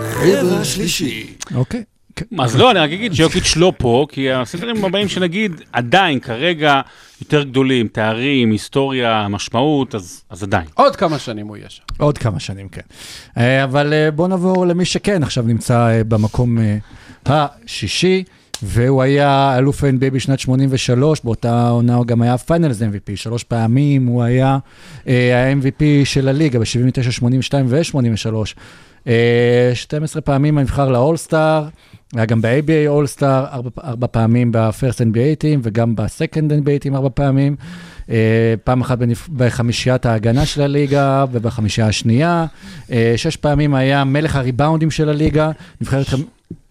רבע 0.00 0.64
שלישי. 0.64 1.36
אוקיי. 1.54 1.84
כן. 2.16 2.40
אז 2.40 2.56
לא, 2.56 2.70
אני 2.70 2.78
רק 2.78 2.90
אגיד 2.90 3.14
שיוקיץ' 3.14 3.56
לא 3.56 3.72
פה, 3.78 4.06
כי 4.08 4.32
הסנטרים 4.32 4.84
הבאים 4.84 5.08
שנגיד 5.08 5.52
עדיין 5.72 6.20
כרגע 6.20 6.80
יותר 7.20 7.42
גדולים, 7.42 7.88
תארים, 7.88 8.50
היסטוריה, 8.50 9.26
משמעות, 9.30 9.94
אז 9.94 10.22
אז 10.30 10.42
עדיין. 10.42 10.66
עוד 10.74 10.96
כמה 10.96 11.18
שנים 11.18 11.46
הוא 11.46 11.56
יהיה 11.56 11.70
שם. 11.70 11.82
עוד 11.98 12.18
כמה 12.18 12.40
שנים, 12.40 12.68
כן. 12.68 12.80
אה, 13.38 13.64
אבל 13.64 13.92
אה, 13.92 14.10
בואו 14.10 14.28
נעבור 14.28 14.66
למי 14.66 14.84
שכן 14.84 15.22
עכשיו 15.22 15.44
נמצא 15.46 15.88
אה, 15.88 16.04
במקום 16.04 16.58
אה, 16.58 16.76
השישי, 17.26 18.24
והוא 18.62 19.02
היה 19.02 19.54
אלוף 19.58 19.84
ה-NBA 19.84 20.10
בשנת 20.12 20.40
83, 20.40 21.20
באותה 21.24 21.68
עונה 21.68 21.94
הוא 21.94 22.06
גם 22.06 22.22
היה 22.22 22.38
finals 22.38 22.82
MVP, 22.82 23.16
שלוש 23.16 23.44
פעמים 23.44 24.06
הוא 24.06 24.22
היה 24.22 24.58
ה-MVP 25.06 25.82
של 26.04 26.28
הליגה 26.28 26.58
ב-79, 26.58 27.10
82 27.10 27.66
ו-83. 27.68 29.10
12 29.74 30.22
פעמים 30.22 30.58
נבחר 30.58 30.88
לאולסטאר, 30.88 31.68
היה 32.14 32.26
גם 32.26 32.42
ב-ABA 32.42 32.88
אולסטאר, 32.88 33.46
ארבע, 33.52 33.70
ארבע 33.84 34.06
פעמים 34.06 34.52
ב- 34.52 34.65
first 34.65 34.98
NBA 35.00 35.36
team 35.38 35.60
וגם 35.62 35.96
ב- 35.96 36.09
second 36.09 36.50
NBA 36.50 36.78
team 36.80 36.96
ארבע 36.96 37.08
פעמים. 37.14 37.56
אה, 38.10 38.54
פעם 38.64 38.80
אחת 38.80 38.98
בנפ... 38.98 39.28
בחמישיית 39.28 40.06
ההגנה 40.06 40.46
של 40.46 40.62
הליגה 40.62 41.24
ובחמישייה 41.32 41.86
השנייה. 41.86 42.46
אה, 42.90 43.14
שש 43.16 43.36
פעמים 43.36 43.74
היה 43.74 44.04
מלך 44.04 44.36
הריבאונדים 44.36 44.90
של 44.90 45.08
הליגה, 45.08 45.50
נבחרת... 45.80 46.06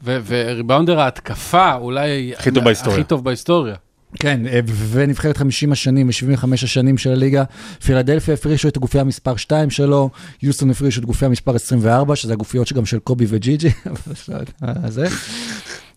וריבאונדר 0.03 0.99
ההתקפה, 0.99 1.75
אולי... 1.75 2.33
הכי 2.37 2.51
טוב 2.51 2.63
בהיסטוריה. 2.63 2.99
הכי 2.99 3.07
טוב 3.07 3.23
בהיסטוריה. 3.23 3.75
כן, 4.19 4.47
אה, 4.47 4.59
ונבחרת 4.89 5.37
50 5.37 5.71
השנים 5.71 6.07
ו-75 6.07 6.47
השנים 6.63 6.97
של 6.97 7.11
הליגה. 7.11 7.43
פילדלפיה 7.85 8.33
הפרישו 8.33 8.67
את 8.67 8.77
הגופייה 8.77 9.03
מספר 9.03 9.35
2 9.35 9.69
שלו, 9.69 10.09
יוסטון 10.43 10.69
הפרישו 10.69 10.99
את 10.99 11.05
גופייה 11.05 11.29
מספר 11.29 11.55
24, 11.55 12.15
שזה 12.15 12.33
הגופיות 12.33 12.67
שגם 12.67 12.85
של 12.85 12.99
קובי 12.99 13.25
וג'יג'י, 13.29 13.69
אה, 14.63 14.73
זה. 14.89 15.07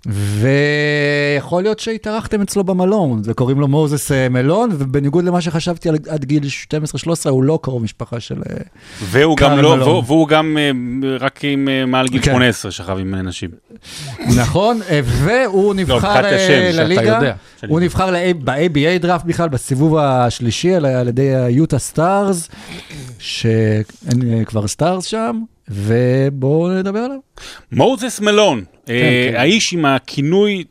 ויכול 0.06 1.62
להיות 1.62 1.78
שהתארחתם 1.78 2.42
אצלו 2.42 2.64
במלון, 2.64 3.22
וקוראים 3.24 3.60
לו 3.60 3.68
מוזס 3.68 4.12
אה, 4.12 4.28
מלון, 4.28 4.70
ובניגוד 4.72 5.24
למה 5.24 5.40
שחשבתי 5.40 5.88
על- 5.88 5.96
עד 6.08 6.24
גיל 6.24 6.42
12-13, 7.24 7.28
הוא 7.28 7.44
לא 7.44 7.58
קרוב 7.62 7.82
משפחה 7.82 8.20
של... 8.20 8.34
אה, 8.50 8.56
והוא 9.02 9.36
גם 9.36 9.50
לא, 9.50 9.56
מלון. 9.56 9.82
והוא- 9.82 10.02
והוא 10.06 10.28
גם 10.28 10.56
אה, 10.60 10.70
רק 11.20 11.40
עם 11.44 11.68
מעל 11.90 12.08
גיל 12.08 12.22
כן. 12.22 12.30
18 12.32 12.70
שכב 12.70 12.98
עם 12.98 13.14
נשים. 13.14 13.50
נכון, 14.36 14.80
והוא 15.24 15.74
נבחר 15.74 15.96
מבחינת 15.96 16.24
אה, 16.24 16.36
השם, 16.36 16.78
לליגה. 16.82 17.32
הוא 17.68 17.80
נבחר 17.80 18.10
ב-ABA 18.44 18.98
דראפט 19.00 19.24
בכלל, 19.24 19.48
בסיבוב 19.48 19.96
השלישי 19.96 20.74
על- 20.74 20.86
על 20.86 21.08
ידי 21.08 21.34
היוטה 21.34 21.78
סטארס, 21.78 22.48
שאין 23.18 24.44
כבר 24.44 24.66
סטארס 24.66 25.04
שם, 25.04 25.40
ובואו 25.68 26.68
נדבר 26.68 26.98
עליו. 26.98 27.18
מוזס 27.72 28.20
מלון, 28.20 28.64
אה, 28.88 29.30
כן. 29.32 29.40
האיש 29.40 29.72
עם 29.72 29.84
הכינוי 29.84 30.64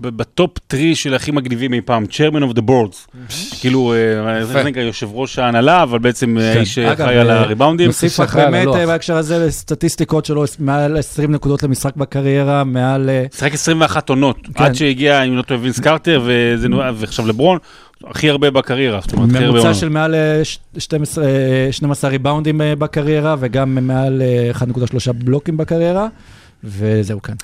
ב 0.00 0.12
top 0.12 0.50
three 0.66 0.94
של 0.94 1.14
הכי 1.14 1.30
מגניבים 1.30 1.72
אי 1.74 1.80
פעם, 1.80 2.04
chairman 2.10 2.52
of 2.52 2.56
the 2.56 2.62
boards. 2.62 3.18
כאילו, 3.60 3.94
אה, 4.26 4.44
זה 4.44 4.62
נקרא 4.62 4.82
יושב 4.82 5.08
ראש 5.12 5.38
ההנהלה, 5.38 5.82
אבל 5.82 5.98
בעצם 5.98 6.38
אה, 6.38 6.52
כן. 6.52 6.58
האיש 6.58 6.78
אגב, 6.78 6.96
שאחראי 6.96 7.18
על 7.18 7.30
אה, 7.30 7.40
הריבאונדים. 7.40 7.86
נוסיף 7.86 8.20
רק 8.20 8.36
על 8.36 8.50
באמת. 8.50 8.68
אה, 8.76 8.86
בהקשר 8.86 9.16
הזה 9.16 9.46
לסטטיסטיקות 9.46 10.24
שלו, 10.24 10.44
מעל 10.58 10.96
20 10.96 11.32
נקודות 11.32 11.62
למשחק 11.62 11.96
בקריירה, 11.96 12.64
מעל... 12.64 13.10
אה, 13.10 13.24
שיחק 13.34 13.54
21 13.54 14.08
עונות, 14.08 14.36
כן. 14.54 14.64
עד 14.64 14.74
שהגיע, 14.74 15.22
אם 15.22 15.36
לא 15.36 15.42
טועה, 15.42 15.60
וינס 15.60 15.80
קרטר, 15.80 16.22
וזה 16.24 16.68
נו- 16.68 16.80
ועכשיו 16.96 17.26
לברון, 17.26 17.58
הכי 18.06 18.30
הרבה 18.30 18.50
בקריירה, 18.50 19.00
זאת 19.02 19.12
אומרת, 19.12 19.28
הכי 19.34 19.44
הרבה 19.44 19.58
ממוצע. 19.60 19.74
של 19.74 19.88
מעל 19.88 20.14
אה, 20.14 20.44
ש- 20.44 20.58
12, 20.78 21.24
אה, 21.24 21.28
12 21.70 22.10
ריבאונדים 22.10 22.60
אה, 22.60 22.76
בקריירה, 22.76 23.36
וגם 23.40 23.78
מעל 23.86 24.22
אה, 24.22 24.50
1.3 24.50 24.64
בלוקים 25.12 25.56
בקריירה, 25.56 26.06
וזהו 26.64 27.22
כאן. 27.22 27.34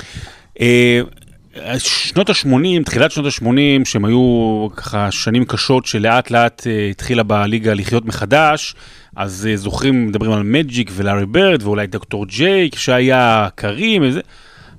שנות 1.78 2.30
ה-80, 2.30 2.84
תחילת 2.84 3.10
שנות 3.10 3.26
ה-80, 3.26 3.84
שהם 3.84 4.04
היו 4.04 4.68
ככה 4.76 5.10
שנים 5.10 5.44
קשות 5.44 5.86
שלאט 5.86 6.30
לאט 6.30 6.66
אה, 6.66 6.88
התחילה 6.90 7.22
בליגה 7.22 7.74
לחיות 7.74 8.04
מחדש, 8.06 8.74
אז 9.16 9.48
אה, 9.50 9.56
זוכרים, 9.56 10.06
מדברים 10.06 10.32
על 10.32 10.42
מג'יק 10.42 10.90
ולארי 10.94 11.26
ברד 11.26 11.62
ואולי 11.62 11.86
דוקטור 11.86 12.26
ג'ייק, 12.26 12.76
שהיה 12.76 13.48
קרים, 13.54 14.02
וזה. 14.04 14.20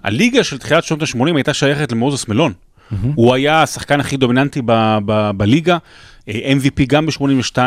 הליגה 0.04 0.44
של 0.44 0.58
תחילת 0.58 0.84
שנות 0.84 1.02
ה-80 1.02 1.36
הייתה 1.36 1.54
שייכת 1.54 1.92
למוזס 1.92 2.28
מלון. 2.28 2.54
הוא 3.16 3.34
היה 3.34 3.64
השחקן 3.64 4.00
הכי 4.00 4.18
דומיננטי 4.18 4.62
ב- 4.66 4.98
ב- 5.06 5.32
בליגה, 5.38 5.78
אה, 6.30 6.54
MVP 6.54 6.86
גם 6.88 7.06
ב-82. 7.06 7.58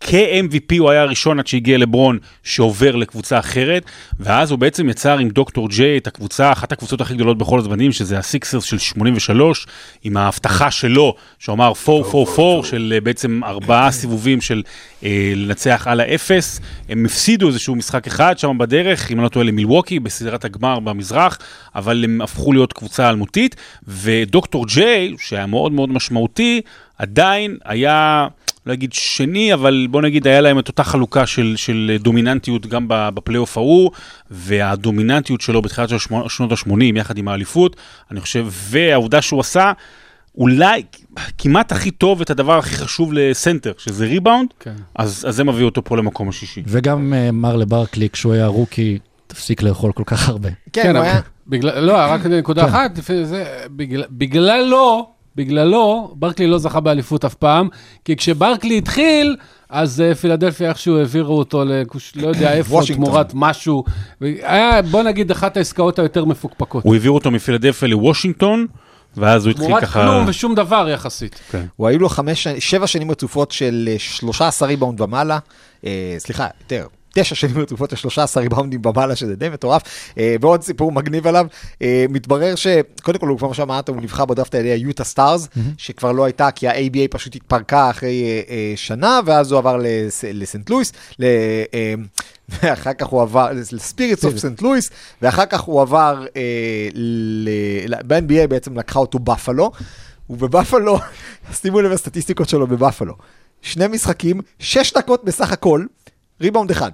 כ-MVP 0.00 0.78
הוא 0.78 0.90
היה 0.90 1.02
הראשון 1.02 1.38
עד 1.38 1.46
שהגיע 1.46 1.78
לברון 1.78 2.18
שעובר 2.42 2.96
לקבוצה 2.96 3.38
אחרת, 3.38 3.84
ואז 4.20 4.50
הוא 4.50 4.58
בעצם 4.58 4.88
יצר 4.88 5.18
עם 5.18 5.28
דוקטור 5.28 5.68
ג'יי 5.68 5.98
את 5.98 6.06
הקבוצה, 6.06 6.52
אחת 6.52 6.72
הקבוצות 6.72 7.00
הכי 7.00 7.14
גדולות 7.14 7.38
בכל 7.38 7.58
הזמנים, 7.58 7.92
שזה 7.92 8.18
הסיקסרס 8.18 8.64
של 8.64 8.78
83, 8.78 9.66
עם 10.04 10.16
ההבטחה 10.16 10.70
שלו, 10.70 11.14
שהוא 11.38 11.54
אמר 11.54 11.72
4-4-4, 11.86 12.40
של 12.62 12.92
אה, 12.94 13.00
בעצם 13.00 13.40
ארבעה 13.44 13.90
סיבובים 14.00 14.40
של 14.40 14.62
אה, 15.04 15.32
לנצח 15.36 15.86
על 15.86 16.00
האפס. 16.00 16.60
הם 16.88 17.04
הפסידו 17.04 17.48
איזשהו 17.48 17.74
משחק 17.74 18.06
אחד 18.06 18.38
שם 18.38 18.58
בדרך, 18.58 19.10
אם 19.10 19.16
אני 19.16 19.24
לא 19.24 19.28
טועה 19.28 19.44
למילווקי, 19.44 20.00
בסדרת 20.00 20.44
הגמר 20.44 20.80
במזרח, 20.80 21.38
אבל 21.74 22.04
הם 22.04 22.20
הפכו 22.20 22.52
להיות 22.52 22.72
קבוצה 22.72 23.10
אלמותית, 23.10 23.56
ודוקטור 23.88 24.66
ג'יי, 24.66 25.14
שהיה 25.18 25.46
מאוד 25.46 25.72
מאוד 25.72 25.88
משמעותי, 25.92 26.60
עדיין 26.98 27.56
היה... 27.64 28.28
לא 28.66 28.72
אגיד 28.72 28.92
שני, 28.92 29.54
אבל 29.54 29.86
בוא 29.90 30.02
נגיד 30.02 30.26
היה 30.26 30.40
להם 30.40 30.58
את 30.58 30.68
אותה 30.68 30.84
חלוקה 30.84 31.26
של, 31.26 31.54
של 31.56 31.96
דומיננטיות 32.00 32.66
גם 32.66 32.88
ב- 32.88 33.08
בפלייאוף 33.14 33.56
ההוא, 33.56 33.90
והדומיננטיות 34.30 35.40
שלו 35.40 35.62
בתחילת 35.62 35.88
של 35.88 35.98
שנות 36.28 36.52
ה-80 36.52 36.96
יחד 36.96 37.18
עם 37.18 37.28
האליפות, 37.28 37.76
אני 38.10 38.20
חושב, 38.20 38.46
והעובדה 38.50 39.22
שהוא 39.22 39.40
עשה 39.40 39.72
אולי 40.38 40.82
כמעט 41.38 41.72
הכי 41.72 41.90
טוב 41.90 42.20
את 42.20 42.30
הדבר 42.30 42.58
הכי 42.58 42.74
חשוב 42.74 43.12
לסנטר, 43.12 43.72
שזה 43.78 44.06
ריבאונד, 44.06 44.48
כן. 44.60 44.74
אז, 44.94 45.24
אז 45.28 45.36
זה 45.36 45.44
מביא 45.44 45.64
אותו 45.64 45.84
פה 45.84 45.96
למקום 45.96 46.28
השישי. 46.28 46.62
וגם 46.66 47.14
אה, 47.14 47.30
מר 47.32 47.56
לברקלי, 47.56 48.08
כשהוא 48.10 48.32
היה 48.32 48.46
רוקי, 48.46 48.98
תפסיק 49.26 49.62
לאכול 49.62 49.92
כל 49.92 50.02
כך 50.06 50.28
הרבה. 50.28 50.48
כן, 50.72 50.82
כן, 50.82 50.96
הוא 50.96 51.04
היה... 51.04 51.20
בגלל, 51.46 51.80
לא, 51.80 51.92
רק 51.92 52.26
נקודה 52.26 52.62
כן. 52.62 52.68
אחת, 52.68 53.00
זה, 53.24 53.44
בגלל, 53.70 54.04
בגללו, 54.10 55.10
בגללו, 55.36 56.12
ברקלי 56.14 56.46
לא 56.46 56.58
זכה 56.58 56.80
באליפות 56.80 57.24
אף 57.24 57.34
פעם, 57.34 57.68
כי 58.04 58.16
כשברקלי 58.16 58.78
התחיל, 58.78 59.36
אז 59.70 60.00
אה, 60.00 60.14
פילדלפיה 60.14 60.68
איכשהו 60.68 60.98
העבירו 60.98 61.38
אותו, 61.38 61.64
לקוש- 61.64 62.12
לא 62.16 62.28
יודע 62.28 62.52
איפה, 62.52 62.74
וושינגטון. 62.76 63.04
תמורת 63.06 63.32
משהו. 63.34 63.84
היה, 64.20 64.82
בוא 64.82 65.02
נגיד, 65.02 65.30
אחת 65.30 65.56
העסקאות 65.56 65.98
היותר 65.98 66.24
מפוקפקות. 66.24 66.84
הוא 66.84 66.94
העביר 66.94 67.10
אותו 67.10 67.30
מפילדלפיה 67.30 67.88
לוושינגטון, 67.88 68.66
ואז 69.16 69.46
הוא 69.46 69.50
התחיל 69.50 69.66
תמורת 69.66 69.82
ככה... 69.82 70.02
כלום 70.02 70.24
ושום 70.28 70.54
דבר 70.54 70.88
יחסית. 70.92 71.40
כן. 71.50 71.64
הוא 71.76 71.88
היו 71.88 71.98
לו 71.98 72.08
חמש, 72.08 72.48
שבע 72.48 72.86
שנים 72.86 73.10
רצופות 73.10 73.50
של 73.50 73.88
אה, 73.92 73.98
13 73.98 74.68
ריבאונד 74.68 75.00
ומעלה, 75.00 75.38
אה, 75.84 76.14
סליחה, 76.18 76.46
יותר. 76.60 76.86
תשע 77.14 77.34
שנים 77.34 77.58
רצופות 77.58 77.90
של 77.90 77.96
13 77.96 78.42
ריבאונדים 78.42 78.82
במעלה, 78.82 79.16
שזה 79.16 79.36
די 79.36 79.48
מטורף. 79.48 79.82
אה, 80.18 80.36
ועוד 80.40 80.62
סיפור 80.62 80.92
מגניב 80.92 81.26
עליו, 81.26 81.46
אה, 81.82 82.04
מתברר 82.08 82.54
שקודם 82.54 83.18
כל, 83.18 83.28
הוא 83.28 83.38
כבר 83.38 83.52
שאמרת, 83.52 83.88
הוא 83.88 83.96
נבחר 83.96 84.24
בדראפט 84.24 84.54
על 84.54 84.60
ידי 84.60 84.70
היוטה 84.70 85.04
סטארס, 85.04 85.48
שכבר 85.78 86.12
לא 86.12 86.24
הייתה, 86.24 86.50
כי 86.50 86.68
ה-ABA 86.68 87.08
פשוט 87.10 87.34
התפרקה 87.36 87.90
אחרי 87.90 88.22
אה, 88.48 88.72
שנה, 88.76 89.20
ואז 89.26 89.52
הוא 89.52 89.58
עבר 89.58 89.76
לס- 89.82 90.24
לסנט 90.24 90.70
לואיס, 90.70 90.92
ואחר 92.48 92.92
כך 92.92 93.06
הוא 93.06 93.22
עבר 93.22 93.48
לספיריטס 93.52 94.24
אוף 94.24 94.36
סנט 94.38 94.62
לואיס, 94.62 94.90
ואחר 95.22 95.46
כך 95.46 95.60
הוא 95.60 95.80
עבר, 95.82 96.24
ב-NBA 98.06 98.46
בעצם 98.48 98.78
לקחה 98.78 98.98
אותו 98.98 99.18
בפלו, 99.18 99.70
ובבפלו, 100.30 100.98
שימו 101.60 101.80
לב 101.80 101.90
לסטטיסטיקות 101.92 102.48
שלו 102.48 102.66
בבפלו. 102.66 103.14
שני 103.62 103.86
משחקים, 103.86 104.40
שש 104.58 104.92
דקות 104.92 105.24
בסך 105.24 105.52
הכל, 105.52 105.84
ריבאונד 106.40 106.70
אחד. 106.70 106.90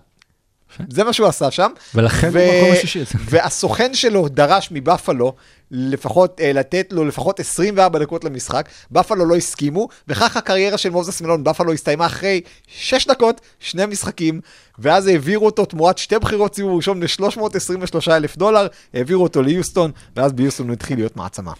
זה 0.90 1.04
מה 1.04 1.12
שהוא 1.12 1.28
עשה 1.28 1.50
שם. 1.50 1.70
ולכן 1.94 2.30
ו- 2.32 2.44
הוא 2.44 2.52
במקום 2.54 2.72
השישי. 2.72 3.04
והסוכן 3.24 3.94
שלו 3.94 4.28
דרש 4.28 4.68
מבפלו 4.70 5.32
לפחות, 5.70 6.40
אה, 6.40 6.52
לתת 6.52 6.92
לו 6.92 7.04
לפחות 7.04 7.40
24 7.40 7.98
דקות 7.98 8.24
למשחק, 8.24 8.68
בפלו 8.90 9.24
לא 9.26 9.36
הסכימו, 9.36 9.88
וכך 10.08 10.36
הקריירה 10.36 10.78
של 10.78 10.90
מוזס 10.90 11.20
מלון, 11.20 11.44
בפלו 11.44 11.72
הסתיימה 11.72 12.06
אחרי 12.06 12.40
6 12.66 13.06
דקות, 13.06 13.40
שני 13.60 13.86
משחקים, 13.86 14.40
ואז 14.78 15.06
העבירו 15.06 15.46
אותו 15.46 15.64
תמורת 15.64 15.98
שתי 15.98 16.18
בחירות 16.18 16.54
סיבוב 16.54 16.76
ראשון 16.76 17.02
ל-323 17.02 18.10
אלף 18.10 18.36
דולר, 18.36 18.66
העבירו 18.94 19.22
אותו 19.22 19.42
ליוסטון, 19.42 19.90
ואז 20.16 20.32
ביוסטון 20.32 20.66
הוא 20.66 20.74
התחיל 20.74 20.98
להיות 20.98 21.16
מעצמה. 21.16 21.52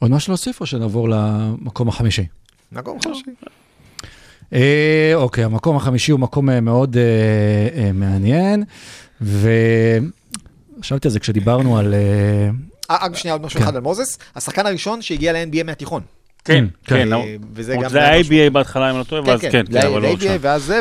עוד 0.00 0.10
משהו 0.10 0.30
להוסיף 0.30 0.60
או 0.60 0.66
שנעבור 0.66 1.08
למקום 1.08 1.88
החמישי? 1.88 2.26
מקום 2.72 3.00
חמישי. 3.02 3.22
אה, 4.52 5.12
אוקיי, 5.14 5.44
המקום 5.44 5.76
החמישי 5.76 6.12
הוא 6.12 6.20
מקום 6.20 6.50
אה, 6.50 6.60
מאוד 6.60 6.96
אה, 6.96 7.02
אה, 7.82 7.92
מעניין, 7.92 8.64
וחשבתי 9.20 11.08
על 11.08 11.12
זה 11.12 11.20
כשדיברנו 11.20 11.78
על... 11.78 11.94
אה, 11.94 12.50
רק 13.02 13.16
שנייה, 13.16 13.34
עוד 13.34 13.42
משהו 13.42 13.58
כן. 13.58 13.64
אחד 13.64 13.76
על 13.76 13.82
מוזס, 13.82 14.18
השחקן 14.36 14.66
הראשון 14.66 15.02
שהגיע 15.02 15.32
ל-NBA 15.32 15.62
מהתיכון. 15.64 16.02
כן, 16.44 16.64
כן. 16.84 17.12
אה, 17.12 17.36
וזה 17.54 17.76
גם... 17.82 17.88
זה 17.88 17.98
היה 17.98 18.10
היה 18.10 18.20
משמעותי. 18.20 18.46
ABA 18.46 18.50
בהתחלה, 18.50 18.84
אם 18.86 18.94
אני 18.94 18.98
לא 18.98 19.04
טועה, 19.04 19.22
ואז 19.26 19.40
כן, 19.40 19.50
כן, 19.72 19.86
אבל 19.86 20.02
לא 20.02 20.12
עכשיו. 20.12 20.38
ואז 20.40 20.62
זה, 20.64 20.80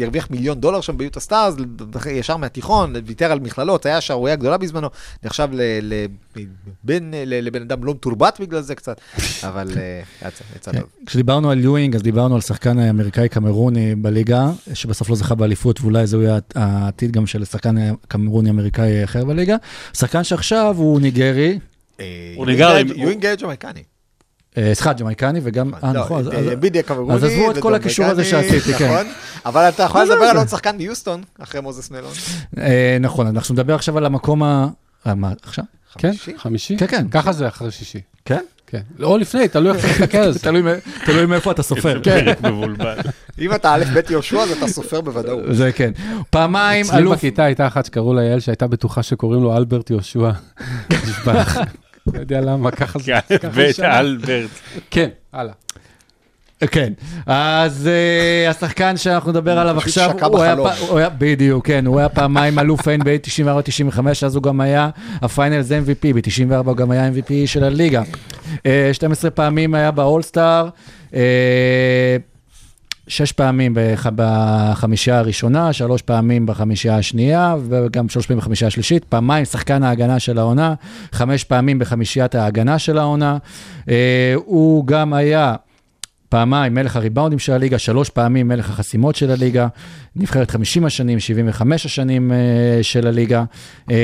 והרוויח 0.00 0.30
מיליון 0.30 0.60
דולר 0.60 0.80
שם 0.80 0.98
ביוטה 0.98 1.20
סטארס, 1.20 1.54
ישר 2.10 2.36
מהתיכון, 2.36 2.94
ויתר 3.06 3.32
על 3.32 3.40
מכללות, 3.40 3.86
היה 3.86 4.00
שערורייה 4.00 4.36
גדולה 4.36 4.56
בזמנו, 4.58 4.88
נחשב 5.22 5.48
לבן 7.26 7.62
אדם 7.62 7.84
לא 7.84 7.92
מתורבת 7.94 8.40
בגלל 8.40 8.60
זה 8.60 8.74
קצת, 8.74 9.00
אבל 9.48 9.68
אה, 9.76 10.28
יצא 10.28 10.44
יצא 10.56 10.72
כן. 10.72 10.80
טוב. 10.80 10.88
כשדיברנו 11.06 11.50
על 11.50 11.60
יואינג, 11.60 11.94
אז 11.94 12.02
דיברנו 12.02 12.34
על 12.34 12.40
שחקן 12.40 12.78
אמריקאי 12.78 13.28
קמרוני 13.28 13.94
בליגה, 13.94 14.50
שבסוף 14.74 15.10
לא 15.10 15.16
זכה 15.16 15.34
באליפות, 15.34 15.80
ואולי 15.80 16.06
זה 16.06 16.16
יהיה 16.16 16.38
העתיד 16.54 17.12
גם 17.12 17.26
של 17.26 17.44
שחקן 17.44 17.76
קמרוני 18.08 18.50
אמריקאי 18.50 19.04
אחר 19.04 19.24
בליגה. 19.24 19.56
שחקן 19.96 20.24
שעכשיו 20.24 20.74
הוא 20.78 21.00
ניגרי, 21.00 21.58
אה, 22.00 22.32
הוא 22.36 22.46
ניגר 22.46 22.76
עם- 22.76 22.88
יואינג 22.96 23.26
ג'מייקני. 23.42 23.82
אה, 24.58 24.70
סליחה, 24.74 24.92
ג'מייקני, 24.92 25.40
וגם... 25.42 25.74
אה, 25.74 25.92
לא, 25.92 26.00
נכון. 26.00 26.20
אז- 26.20 26.28
אה, 26.28 26.38
אז- 26.38 26.84
קמרוני. 26.86 27.14
אז 27.14 27.24
עזבו 27.24 27.50
את 27.50 27.58
כל 27.58 27.74
הקישור 27.74 28.06
הזה 28.06 28.24
שעשיתי, 28.24 28.74
כן. 28.74 28.84
נכון, 28.84 29.06
אבל 29.46 29.68
אתה 29.68 29.82
יכול 29.82 30.02
לדבר 30.02 30.24
על? 30.24 30.36
עוד 30.36 30.48
שחקן 30.48 30.76
מיוסטון, 30.76 31.22
אחרי 31.38 31.60
מוזס 31.60 31.90
מלון. 31.90 32.12
אה, 32.58 32.96
נכון, 33.00 33.26
אנחנו 33.26 33.54
נדבר 33.54 33.74
עכשיו 33.74 33.98
על 33.98 34.06
המקום 34.06 34.42
ה... 34.42 34.66
אה, 35.06 35.14
מה, 35.14 35.32
עכשיו? 35.42 35.64
כן? 35.98 36.12
חמישי? 36.38 36.76
כן, 36.76 36.86
כן. 36.86 37.08
ככה 37.10 37.32
זה 37.32 37.48
אחרי 37.48 37.70
שישי. 37.70 38.00
כן? 38.24 38.40
כן. 38.66 38.80
או 39.02 39.18
לפני, 39.18 39.48
תלוי 39.48 39.72
איך 39.72 39.84
אתה 39.84 39.88
מסתכל 40.02 40.18
על 40.18 40.32
זה. 40.32 40.38
תלוי 41.04 41.26
מאיפה 41.26 41.50
אתה 41.50 41.62
סופר. 41.62 42.00
כן, 42.02 42.32
מבולבל. 42.42 42.96
אם 43.38 43.54
אתה 43.54 43.74
א' 43.74 43.84
ב' 43.94 44.10
יהושע, 44.10 44.38
אז 44.42 44.50
אתה 44.50 44.66
סופר 44.66 45.00
בוודאות. 45.00 45.42
זה 45.50 45.72
כן. 45.72 45.90
פעמיים 46.30 46.86
אצלי 46.86 46.98
אלוף... 46.98 47.16
בכיתה 47.16 47.44
הייתה 47.44 47.66
אחת 47.66 47.84
שקראו 47.86 48.14
לה 48.14 48.22
יעל 48.22 48.40
שהייתה 48.40 48.66
בטוחה 48.66 49.02
שקוראים 49.02 49.42
לו 49.42 49.56
אלברט 49.56 49.90
יהושע. 49.90 50.30
לא 52.06 52.20
יודע 52.20 52.40
למה, 52.40 52.70
ככה 52.70 52.98
זה. 52.98 53.12
זה 53.52 53.72
שם. 53.72 53.82
ואלברט. 53.82 54.50
כן, 54.90 55.08
הלאה. 55.32 55.52
כן, 56.70 56.92
אז 57.26 57.88
uh, 58.46 58.50
השחקן 58.50 58.96
שאנחנו 58.96 59.30
נדבר 59.30 59.58
עליו 59.58 59.78
עכשיו, 59.78 60.10
הוא 60.22 60.42
היה, 60.42 60.54
הוא 60.88 60.98
היה, 60.98 61.08
בדיוק, 61.08 61.66
כן, 61.66 61.86
הוא 61.86 61.98
היה 61.98 62.08
פעמיים 62.08 62.58
אלוף 62.58 62.88
NBA 62.88 63.28
94-95, 63.96 64.00
אז 64.26 64.36
הוא 64.36 64.42
גם 64.42 64.60
היה 64.60 64.90
ה 65.22 65.29
finals 65.29 65.70
MVP, 65.70 66.14
ב-94 66.14 66.54
הוא 66.66 66.76
גם 66.76 66.90
היה 66.90 67.08
MVP 67.08 67.32
של 67.46 67.64
הליגה. 67.64 68.02
Uh, 68.54 68.58
12 68.92 69.30
פעמים 69.30 69.74
היה 69.74 69.90
באולסטאר, 69.90 70.68
uh, 71.10 71.14
שש 73.08 73.32
פעמים 73.32 73.74
בח- 73.74 74.06
בחמישייה 74.14 75.18
הראשונה, 75.18 75.72
שלוש 75.72 76.02
פעמים 76.02 76.46
בחמישייה 76.46 76.96
השנייה, 76.96 77.56
וגם 77.68 78.08
שלוש 78.08 78.26
פעמים 78.26 78.38
בחמישייה 78.40 78.68
השלישית, 78.68 79.04
פעמיים 79.04 79.44
שחקן 79.44 79.82
ההגנה 79.82 80.18
של 80.18 80.38
העונה, 80.38 80.74
חמש 81.12 81.44
פעמים 81.44 81.78
בחמישיית 81.78 82.34
ההגנה 82.34 82.78
של 82.78 82.98
העונה. 82.98 83.38
Uh, 83.80 83.88
הוא 84.44 84.86
גם 84.86 85.14
היה... 85.14 85.54
פעמיים 86.34 86.74
מלך 86.74 86.96
הריבאונדים 86.96 87.38
של 87.38 87.52
הליגה, 87.52 87.78
שלוש 87.78 88.10
פעמים 88.10 88.48
מלך 88.48 88.70
החסימות 88.70 89.16
של 89.16 89.30
הליגה, 89.30 89.66
נבחרת 90.16 90.50
50 90.50 90.84
השנים, 90.84 91.20
75 91.20 91.86
השנים 91.86 92.32
אה, 92.32 92.82
של 92.82 93.06
הליגה. 93.06 93.44
אה? 93.90 93.96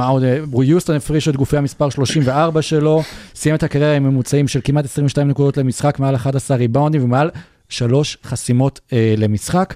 אה, 0.00 0.64
יוסטון 0.64 0.96
הפרישו 0.96 1.30
את 1.30 1.36
גופי 1.36 1.56
המספר 1.56 1.90
34 1.90 2.62
שלו, 2.62 3.02
סיים 3.34 3.54
את 3.54 3.62
הקריירה 3.62 3.96
עם 3.96 4.02
ממוצעים 4.02 4.48
של 4.48 4.60
כמעט 4.64 4.84
22 4.84 5.28
נקודות 5.28 5.56
למשחק, 5.56 5.98
מעל 5.98 6.14
11 6.14 6.56
ריבאונדים 6.56 7.04
ומעל 7.04 7.30
שלוש 7.68 8.18
חסימות 8.24 8.80
אה, 8.92 9.14
למשחק. 9.18 9.74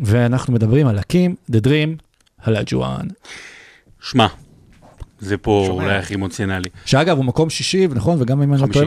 ואנחנו 0.00 0.52
מדברים 0.52 0.86
על 0.86 0.98
הקים, 0.98 1.34
The 1.50 1.66
Dream, 1.66 2.02
הלג'ואן. 2.42 3.06
שמע, 4.00 4.26
זה 5.20 5.36
פה 5.36 5.64
שומע. 5.66 5.84
אולי 5.84 5.96
הכי 5.96 6.14
אמוציונלי. 6.14 6.68
שאגב, 6.84 7.16
הוא 7.16 7.24
מקום 7.24 7.50
שישי, 7.50 7.86
נכון? 7.86 8.22
וגם 8.22 8.42
אם 8.42 8.54
אני 8.54 8.62
לא. 8.62 8.66
טועה... 8.66 8.86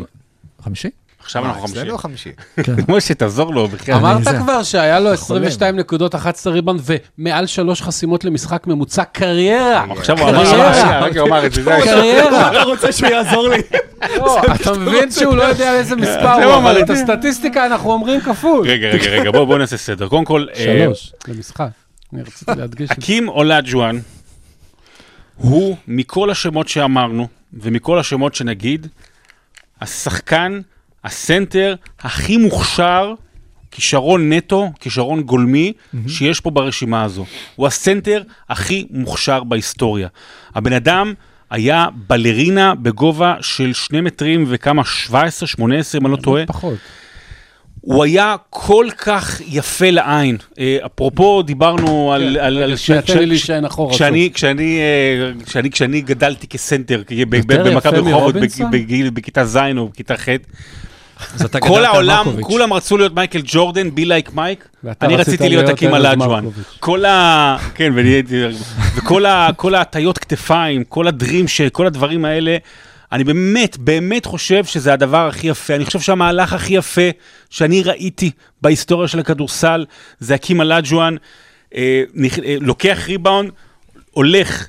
חמישי? 0.61 0.89
עכשיו 1.27 1.43
אה, 1.43 1.47
אנחנו 1.49 1.61
חמישי. 1.61 1.79
אצלנו 1.81 1.97
חמישי. 1.97 2.29
כן. 2.63 2.73
משה, 2.95 3.13
תעזור 3.13 3.53
לו 3.53 3.67
בכלל. 3.67 3.95
אמרת 3.95 4.23
זה- 4.23 4.37
כבר 4.39 4.63
שהיה 4.63 4.99
לו 4.99 5.05
חולם. 5.05 5.13
22 5.15 5.75
נקודות, 5.75 6.15
11 6.15 6.53
ריבאונד 6.53 6.81
ומעל 7.17 7.45
שלוש 7.45 7.81
חסימות 7.81 8.25
למשחק 8.25 8.67
ממוצע 8.67 9.03
קריירה. 9.03 9.85
עכשיו 9.91 10.19
הוא 10.19 10.29
אמר, 10.29 11.45
את 11.45 11.53
זה, 11.53 11.63
זה 11.63 11.71
קריירה. 11.83 12.51
אתה 12.51 12.63
רוצה 12.63 12.91
שהוא 12.91 13.09
יעזור 13.09 13.47
לי? 13.49 13.57
לא, 14.17 14.41
אתה 14.55 14.73
מבין 14.73 15.11
שהוא 15.11 15.35
לא 15.35 15.43
יודע 15.43 15.73
איזה 15.73 15.95
מספר 15.95 16.35
זה 16.39 16.45
הוא, 16.45 16.55
אמר 16.55 16.79
את 16.81 16.89
הסטטיסטיקה 16.89 17.65
אנחנו 17.65 17.91
אומרים 17.91 18.21
כפול. 18.21 18.67
רגע, 18.67 18.87
רגע, 18.87 19.09
רגע, 19.09 19.31
בואו 19.31 19.45
בוא 19.45 19.57
נעשה 19.57 19.77
סדר. 19.77 20.07
קודם 20.07 20.25
כל, 20.25 20.45
אה, 20.55 20.83
שלוש 20.85 21.13
למשחק. 21.27 21.67
אני 22.13 22.21
רציתי 22.21 22.51
להדגיש 22.57 22.91
את 22.91 22.95
זה. 22.95 23.01
אקים 23.01 23.27
אולג'ואן 23.29 23.99
הוא, 25.35 25.75
מכל 25.87 26.29
השמות 26.29 26.67
שאמרנו, 26.67 27.27
ומכל 27.53 27.99
השמות 27.99 28.35
שנגיד, 28.35 28.87
השחקן, 29.81 30.59
הסנטר 31.07 31.75
הכי 31.99 32.37
מוכשר, 32.37 33.13
כישרון 33.71 34.33
נטו, 34.33 34.71
כישרון 34.79 35.21
גולמי, 35.21 35.73
שיש 36.07 36.39
פה 36.39 36.49
ברשימה 36.49 37.03
הזו. 37.03 37.25
הוא 37.55 37.67
הסנטר 37.67 38.21
הכי 38.49 38.87
מוכשר 38.91 39.43
בהיסטוריה. 39.43 40.07
הבן 40.55 40.73
אדם 40.73 41.13
היה 41.51 41.85
בלרינה 42.09 42.75
בגובה 42.75 43.35
של 43.41 43.73
שני 43.73 44.01
מטרים 44.01 44.45
וכמה, 44.47 44.85
17, 44.85 45.47
18, 45.47 46.01
אם 46.01 46.05
אני 46.05 46.11
לא 46.11 46.17
טועה. 46.17 46.45
פחות. 46.45 46.77
הוא 47.81 48.03
היה 48.03 48.35
כל 48.49 48.87
כך 48.97 49.41
יפה 49.47 49.89
לעין. 49.89 50.37
אה, 50.59 50.77
אפרופו, 50.85 51.41
דיברנו 51.41 52.13
על... 52.13 52.37
על- 52.37 52.57
על- 52.63 52.73
תן 53.07 53.17
לי 53.19 53.25
להישען 53.25 53.65
אחורה. 53.65 53.93
כשאני, 53.93 54.29
כשאני, 54.33 54.79
אה, 54.79 55.99
גדלתי 56.01 56.47
כסנטר, 56.47 57.03
במכבי 57.27 57.71
רחובות, 58.11 58.35
בכיתה 59.13 59.45
ז' 59.45 59.57
או 59.77 59.87
בכיתה 59.89 60.17
ח', 60.17 60.27
כל 61.59 61.85
העולם. 61.85 62.25
כולם 62.41 62.73
רצו 62.73 62.97
להיות 62.97 63.13
מייקל 63.15 63.41
ג'ורדן, 63.45 63.95
be 63.95 64.05
like 64.05 64.33
Mike, 64.33 64.67
אני 65.01 65.15
רצית 65.15 65.27
רציתי 65.27 65.49
להיות 65.49 65.69
הקים. 65.69 65.91
מרקוביץ'. 65.91 66.65
כל 66.79 67.05
ה... 67.05 67.57
כן, 67.75 67.93
ואני 67.95 68.09
הייתי... 68.09 68.43
וכל 68.95 69.75
ההטיות 69.75 70.17
כתפיים, 70.17 70.83
כל 70.83 71.07
ה 71.07 71.13
dream, 71.13 71.45
כל 71.71 71.87
הדברים 71.87 72.25
האלה, 72.25 72.57
אני 73.11 73.23
באמת, 73.23 73.77
באמת 73.77 74.25
חושב 74.25 74.65
שזה 74.65 74.93
הדבר 74.93 75.27
הכי 75.27 75.47
יפה. 75.47 75.75
אני 75.75 75.85
חושב 75.85 75.99
שהמהלך 75.99 76.53
הכי 76.53 76.73
יפה 76.73 77.09
שאני 77.49 77.83
ראיתי 77.83 78.31
בהיסטוריה 78.61 79.07
של 79.07 79.19
הכדורסל, 79.19 79.85
זה 80.19 80.35
הקים 80.35 80.61
הלג'ואן, 80.61 81.15
אה, 81.75 82.03
אה, 82.45 82.55
לוקח 82.61 82.99
ריבאונד, 83.07 83.51
הולך 84.11 84.67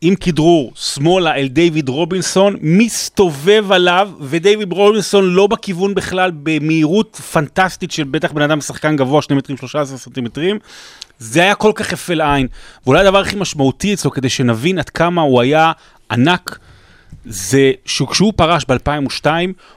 עם 0.00 0.14
כדרור 0.14 0.72
שמאלה 0.74 1.34
אל 1.34 1.48
דיוויד 1.48 1.88
רובינסון, 1.88 2.56
מסתובב 2.60 3.72
עליו, 3.72 4.10
ודייוויד 4.20 4.72
רובינסון 4.72 5.24
לא 5.24 5.46
בכיוון 5.46 5.94
בכלל, 5.94 6.30
במהירות 6.42 7.16
פנטסטית 7.16 7.90
של 7.90 8.04
בטח 8.04 8.32
בן 8.32 8.42
אדם 8.42 8.60
שחקן 8.60 8.96
גבוה, 8.96 9.22
2 9.22 9.38
מטרים 9.38 9.56
13 9.56 9.98
סנטימטרים. 9.98 10.58
זה 11.18 11.42
היה 11.42 11.54
כל 11.54 11.72
כך 11.74 11.92
יפה 11.92 12.14
לעין. 12.14 12.46
ואולי 12.86 13.00
הדבר 13.00 13.18
הכי 13.20 13.36
משמעותי 13.36 13.94
אצלו, 13.94 14.10
כדי 14.10 14.28
שנבין 14.28 14.78
עד 14.78 14.90
כמה 14.90 15.22
הוא 15.22 15.40
היה 15.40 15.72
ענק, 16.10 16.58
זה 17.24 17.72
שכשהוא 17.84 18.32
פרש 18.36 18.64
ב-2002, 18.68 19.26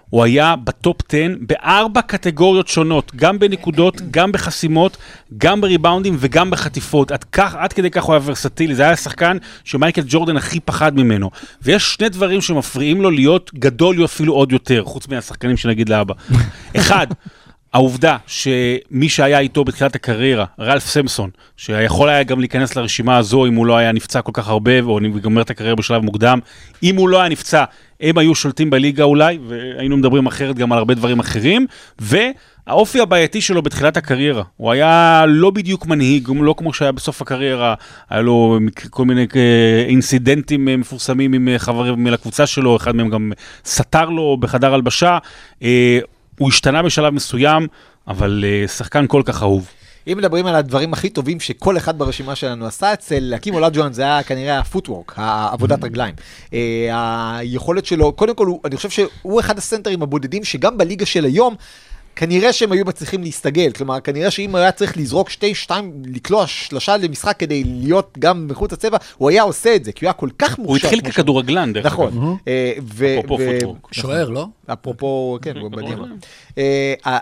הוא 0.09 0.23
היה 0.23 0.55
בטופ 0.55 0.97
10 1.09 1.17
בארבע 1.41 2.01
קטגוריות 2.01 2.67
שונות, 2.67 3.11
גם 3.15 3.39
בנקודות, 3.39 4.01
גם 4.11 4.31
בחסימות, 4.31 4.97
גם 5.37 5.61
בריבאונדים 5.61 6.15
וגם 6.19 6.49
בחטיפות. 6.49 7.11
עד, 7.11 7.23
כך, 7.23 7.55
עד 7.55 7.73
כדי 7.73 7.89
כך 7.89 8.03
הוא 8.03 8.13
היה 8.13 8.21
ורסטילי, 8.25 8.75
זה 8.75 8.83
היה 8.83 8.91
השחקן 8.91 9.37
שמייקל 9.63 10.01
ג'ורדן 10.07 10.37
הכי 10.37 10.59
פחד 10.59 10.95
ממנו. 10.95 11.31
ויש 11.61 11.93
שני 11.93 12.09
דברים 12.09 12.41
שמפריעים 12.41 13.01
לו 13.01 13.11
להיות 13.11 13.51
גדול 13.53 14.05
אפילו 14.05 14.33
עוד 14.33 14.51
יותר, 14.51 14.83
חוץ 14.85 15.07
מהשחקנים 15.07 15.57
שנגיד 15.57 15.89
לאבא. 15.89 16.13
אחד, 16.77 17.07
העובדה 17.73 18.17
שמי 18.27 19.09
שהיה 19.09 19.39
איתו 19.39 19.63
בתחילת 19.63 19.95
הקריירה, 19.95 20.45
רלף 20.59 20.85
סמסון, 20.85 21.29
שיכול 21.57 22.09
היה 22.09 22.23
גם 22.23 22.39
להיכנס 22.39 22.75
לרשימה 22.75 23.17
הזו 23.17 23.45
אם 23.45 23.55
הוא 23.55 23.65
לא 23.65 23.77
היה 23.77 23.91
נפצע 23.91 24.21
כל 24.21 24.31
כך 24.33 24.47
הרבה, 24.47 24.79
או 24.79 24.99
גומר 25.21 25.41
את 25.41 25.49
הקריירה 25.49 25.75
בשלב 25.75 26.01
מוקדם, 26.01 26.39
אם 26.83 26.95
הוא 26.95 27.09
לא 27.09 27.19
היה 27.19 27.29
נפצע, 27.29 27.63
הם 28.01 28.17
היו 28.17 28.35
שולטים 28.35 28.69
בליגה 28.69 29.03
אולי, 29.03 29.39
והיינו 29.47 29.97
מדברים 29.97 30.25
אחרת 30.25 30.55
גם 30.55 30.71
על 30.71 30.77
הרבה 30.77 30.93
דברים 30.93 31.19
אחרים, 31.19 31.67
והאופי 31.99 32.99
הבעייתי 32.99 33.41
שלו 33.41 33.61
בתחילת 33.61 33.97
הקריירה, 33.97 34.43
הוא 34.57 34.71
היה 34.71 35.23
לא 35.27 35.49
בדיוק 35.51 35.85
מנהיג, 35.85 36.29
לא 36.41 36.55
כמו 36.57 36.73
שהיה 36.73 36.91
בסוף 36.91 37.21
הקריירה, 37.21 37.73
היה 38.09 38.21
לו 38.21 38.59
כל 38.89 39.05
מיני 39.05 39.27
אה, 39.35 39.85
אינסידנטים 39.87 40.67
אה, 40.67 40.77
מפורסמים 40.77 41.33
עם 41.33 41.47
אה, 41.47 41.59
חברים 41.59 42.07
לקבוצה 42.07 42.47
שלו, 42.47 42.75
אחד 42.75 42.95
מהם 42.95 43.09
גם 43.09 43.31
סתר 43.65 44.05
לו 44.05 44.37
בחדר 44.39 44.73
הלבשה. 44.73 45.17
אה, 46.41 46.45
הוא 46.45 46.49
השתנה 46.49 46.83
בשלב 46.83 47.13
מסוים, 47.13 47.67
אבל 48.07 48.43
uh, 48.43 48.67
שחקן 48.67 49.07
כל 49.07 49.21
כך 49.25 49.41
אהוב. 49.43 49.67
אם 50.07 50.17
מדברים 50.17 50.45
על 50.45 50.55
הדברים 50.55 50.93
הכי 50.93 51.09
טובים 51.09 51.39
שכל 51.39 51.77
אחד 51.77 51.97
ברשימה 51.97 52.35
שלנו 52.35 52.65
עשה, 52.65 52.93
אצל 52.93 53.33
הקים 53.35 53.53
אולג'ואן 53.53 53.93
זה 53.93 54.01
היה 54.01 54.23
כנראה 54.23 54.59
הפוטוורק, 54.59 55.13
העבודת 55.17 55.83
רגליים. 55.83 56.15
אה, 56.53 57.37
היכולת 57.37 57.85
שלו, 57.85 58.11
קודם 58.11 58.35
כל, 58.35 58.47
אני 58.65 58.75
חושב 58.75 58.89
שהוא 58.89 59.39
אחד 59.39 59.57
הסנטרים 59.57 60.03
הבודדים 60.03 60.43
שגם 60.43 60.77
בליגה 60.77 61.05
של 61.05 61.25
היום, 61.25 61.55
כנראה 62.15 62.53
שהם 62.53 62.71
היו 62.71 62.85
מצליחים 62.85 63.23
להסתגל, 63.23 63.71
כלומר, 63.71 63.99
כנראה 63.99 64.31
שאם 64.31 64.55
היה 64.55 64.71
צריך 64.71 64.97
לזרוק 64.97 65.29
שתי, 65.29 65.55
שתיים, 65.55 65.93
לקלוע 66.05 66.47
שלושה 66.47 66.97
למשחק 66.97 67.35
כדי 67.39 67.63
להיות 67.63 68.15
גם 68.19 68.47
מחוץ 68.47 68.71
לצבע, 68.71 68.97
הוא 69.17 69.29
היה 69.29 69.43
עושה 69.43 69.75
את 69.75 69.85
זה, 69.85 69.91
כי 69.91 70.05
הוא 70.05 70.09
היה 70.09 70.13
כל 70.13 70.29
כך 70.39 70.59
מוכשר. 70.59 70.87
הוא 70.87 70.95
התחיל. 70.95 71.11
ככדורגלן, 71.11 71.73
דרך 71.73 71.85
אגב. 71.85 71.93
נכון. 71.93 72.37
אה, 72.47 72.73
ו- 72.83 73.19
אפרופו 73.19 73.37
ו- 73.39 73.53
פוטוורק. 73.53 73.87
שוער, 73.91 74.29
לא? 74.29 74.45
אפרופו, 74.73 75.37
כן, 75.41 75.57
הוא 75.57 75.71
מדהים. 75.71 75.97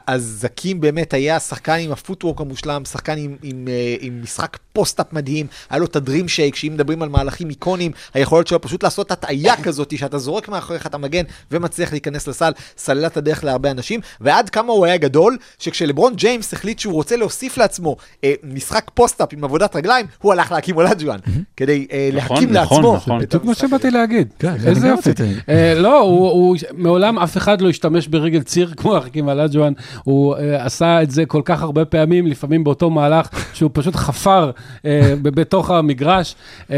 אז 0.07 0.37
זקים 0.41 0.81
באמת 0.81 1.13
היה 1.13 1.39
שחקן 1.39 1.77
עם 1.79 1.91
הפוטוורק 1.91 2.41
המושלם, 2.41 2.85
שחקן 2.85 3.17
עם, 3.43 3.67
אה, 3.67 3.95
עם 3.99 4.21
משחק 4.23 4.57
פוסט-אפ 4.73 5.13
מדהים, 5.13 5.47
היה 5.69 5.79
לו 5.79 5.85
את 5.85 5.95
הדרים 5.95 6.27
שייק, 6.27 6.55
שאם 6.55 6.73
מדברים 6.73 7.01
על 7.01 7.09
מהלכים 7.09 7.49
איקונים, 7.49 7.91
היכולת 8.13 8.47
שלו 8.47 8.61
פשוט 8.61 8.83
לעשות 8.83 9.11
הטעיה 9.11 9.63
כזאת, 9.63 9.97
שאתה 9.97 10.17
זורק 10.17 10.49
מאחוריך 10.49 10.87
את 10.87 10.93
המגן 10.93 11.23
ומצליח 11.51 11.91
להיכנס 11.91 12.27
לסל, 12.27 12.51
סללה 12.77 13.07
את 13.07 13.17
הדרך 13.17 13.43
להרבה 13.43 13.71
אנשים, 13.71 13.99
ועד 14.21 14.49
כמה 14.49 14.73
הוא 14.79 14.85
היה 14.85 14.97
גדול, 14.97 15.37
שכשלברון 15.59 16.13
ג'יימס 16.15 16.53
החליט 16.53 16.79
שהוא 16.79 16.93
רוצה 16.93 17.15
להוסיף 17.15 17.57
לעצמו 17.57 17.95
אה, 18.23 18.33
משחק 18.43 18.91
post-up 18.93 19.29
עם 19.33 19.43
עבודת 19.43 19.75
רגליים, 19.75 20.05
הוא 20.21 20.33
הלך 20.33 20.51
להאקים 20.51 20.75
אולג'ואן, 20.75 21.19
כדי 21.57 21.87
אה, 21.91 22.09
נכון, 22.13 22.35
להאקים 22.35 22.53
נכון, 22.53 22.77
לעצמו. 22.83 22.95
נכון. 22.95 23.21
את 23.21 23.27
בדיוק 23.27 23.45
מה 23.45 23.53
שבאתי. 23.55 23.89
להגיד. 23.91 24.27
כן, 24.39 24.57
זה 24.57 24.69
איזה 24.69 24.87
יופי. 24.87 25.09
אה, 25.49 25.73
לא, 25.77 25.99
הוא- 26.01 26.29
הוא, 26.31 26.55
מעולם 26.73 27.19
אף 27.19 27.37
אחד 27.37 27.61
לא 27.61 27.69
השתמש 27.69 28.07
ברגל 28.07 28.41
ציר 28.43 28.73
כמו 28.77 28.97
האקים 28.97 29.29
אולג'ואן. 29.29 29.73
הוא 30.03 30.35
אה, 30.35 30.65
עשה 30.65 31.01
את 31.01 31.11
זה 31.11 31.25
כל 31.25 31.41
כך 31.45 31.61
הרבה 31.61 31.85
פעמים, 31.85 32.27
לפעמים 32.27 32.63
באותו 32.63 32.89
מהלך, 32.89 33.27
שהוא 33.53 33.69
פשוט 33.73 33.95
חפר 33.95 34.51
אה, 34.85 35.13
בתוך 35.21 35.71
המגרש. 35.71 36.35
אה, 36.71 36.75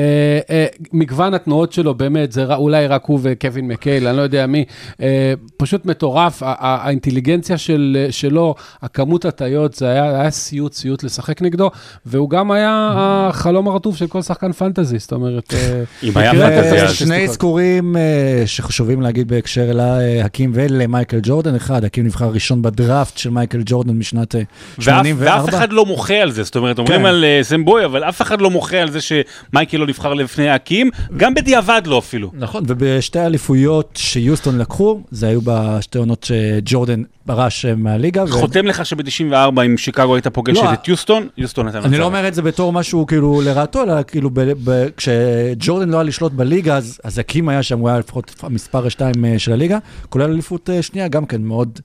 אה, 0.49 0.65
מגוון 0.93 1.33
התנועות 1.33 1.73
שלו, 1.73 1.93
באמת, 1.95 2.31
זה 2.31 2.53
אולי 2.55 2.87
רק 2.87 3.05
הוא 3.05 3.19
וקווין 3.21 3.67
מקייל, 3.67 4.07
אני 4.07 4.17
לא 4.17 4.21
יודע 4.21 4.47
מי. 4.47 4.65
אה, 5.01 5.33
פשוט 5.57 5.85
מטורף, 5.85 6.43
ה- 6.43 6.45
ה- 6.47 6.85
האינטליגנציה 6.85 7.57
של, 7.57 7.90
שלו, 8.11 8.55
הכמות 8.81 9.25
הטיות, 9.25 9.73
זה 9.73 9.89
היה, 9.89 10.19
היה 10.21 10.31
סיוט, 10.31 10.73
סיוט 10.73 11.03
לשחק 11.03 11.41
נגדו, 11.41 11.69
והוא 12.05 12.29
גם 12.29 12.51
היה 12.51 12.89
החלום 12.95 13.67
הרטוב 13.67 13.97
של 13.97 14.07
כל 14.07 14.21
שחקן 14.21 14.51
פנטזי, 14.51 14.99
זאת 14.99 15.11
אומרת... 15.11 15.53
אה, 15.53 15.83
אם 16.03 16.17
היה 16.17 16.31
פנטזי? 16.31 16.81
אז. 16.81 16.95
שני 16.95 17.23
אזכורים 17.23 17.97
אה, 17.97 18.43
שחשובים 18.45 19.01
להגיד 19.01 19.27
בהקשר 19.27 19.71
להקים 19.73 20.51
ולמייקל 20.53 21.19
ג'ורדן. 21.23 21.55
אחד, 21.55 21.83
הקים 21.83 22.05
נבחר 22.05 22.29
ראשון 22.29 22.61
בדראפט 22.61 23.17
של 23.17 23.29
מייקל 23.29 23.61
ג'ורדן 23.65 23.93
משנת 23.93 24.35
אה, 24.35 24.41
ואף, 24.77 24.85
84. 24.85 25.25
ואף 25.25 25.49
אחד 25.49 25.73
לא 25.73 25.85
מוחה 25.85 26.13
על 26.13 26.31
זה, 26.31 26.43
זאת 26.43 26.55
אומרת, 26.55 26.79
אומרים 26.79 26.99
כן. 26.99 27.05
על 27.05 27.25
uh, 27.41 27.43
סם 27.43 27.65
בוי, 27.65 27.85
אבל 27.85 28.03
אף 28.03 28.21
אחד 28.21 28.41
לא 28.41 28.49
מוחה 28.49 28.77
על 28.77 28.91
זה 28.91 28.99
שמייקל 29.01 29.77
לא 29.77 29.87
נבחר 29.87 30.13
לפני 30.13 30.49
האקים, 30.49 30.89
גם 31.17 31.33
בדיעבד 31.33 31.81
לא 31.85 31.99
אפילו. 31.99 32.31
נכון, 32.33 32.63
ובשתי 32.67 33.19
האליפויות 33.19 33.89
שיוסטון 33.95 34.57
לקחו, 34.57 35.01
זה 35.11 35.27
היו 35.27 35.39
בשתי 35.43 35.97
עונות 35.97 36.23
שג'ורדן 36.23 37.03
פרש 37.25 37.65
אה, 37.65 37.75
מהליגה. 37.75 38.23
ו- 38.23 38.27
חותם 38.27 38.65
לך 38.65 38.85
שב-94 38.85 39.61
אם 39.65 39.77
שיקגו 39.77 40.15
היית 40.15 40.27
פוגש 40.27 40.57
לא, 40.57 40.73
את 40.73 40.87
יוסטון, 40.87 41.27
יוסטון 41.37 41.67
נתן 41.67 41.77
אני 41.83 41.97
לא 41.97 42.05
אומר 42.05 42.27
את 42.27 42.33
זה 42.33 42.41
בתור 42.41 42.73
משהו 42.73 43.05
כאילו 43.05 43.41
לרעתו, 43.41 43.83
אלא 43.83 44.03
כאילו 44.03 44.29
ב- 44.33 44.53
ב- 44.63 44.87
כשג'ורדן 44.97 45.89
לא 45.89 45.97
היה 45.97 46.03
לשלוט 46.03 46.31
בליגה, 46.31 46.77
אז, 46.77 46.99
אז 47.03 47.19
הקים 47.19 47.49
היה 47.49 47.63
שם, 47.63 47.79
הוא 47.79 47.89
היה 47.89 47.99
לפחות 47.99 48.35
המספר 48.43 48.89
2 48.89 49.13
של 49.37 49.53
הליגה, 49.53 49.77
כולל 50.09 50.31
אליפות 50.31 50.69
אה, 50.69 50.81
שנייה, 50.81 51.07
גם 51.07 51.25
כן 51.25 51.41
מאוד 51.41 51.79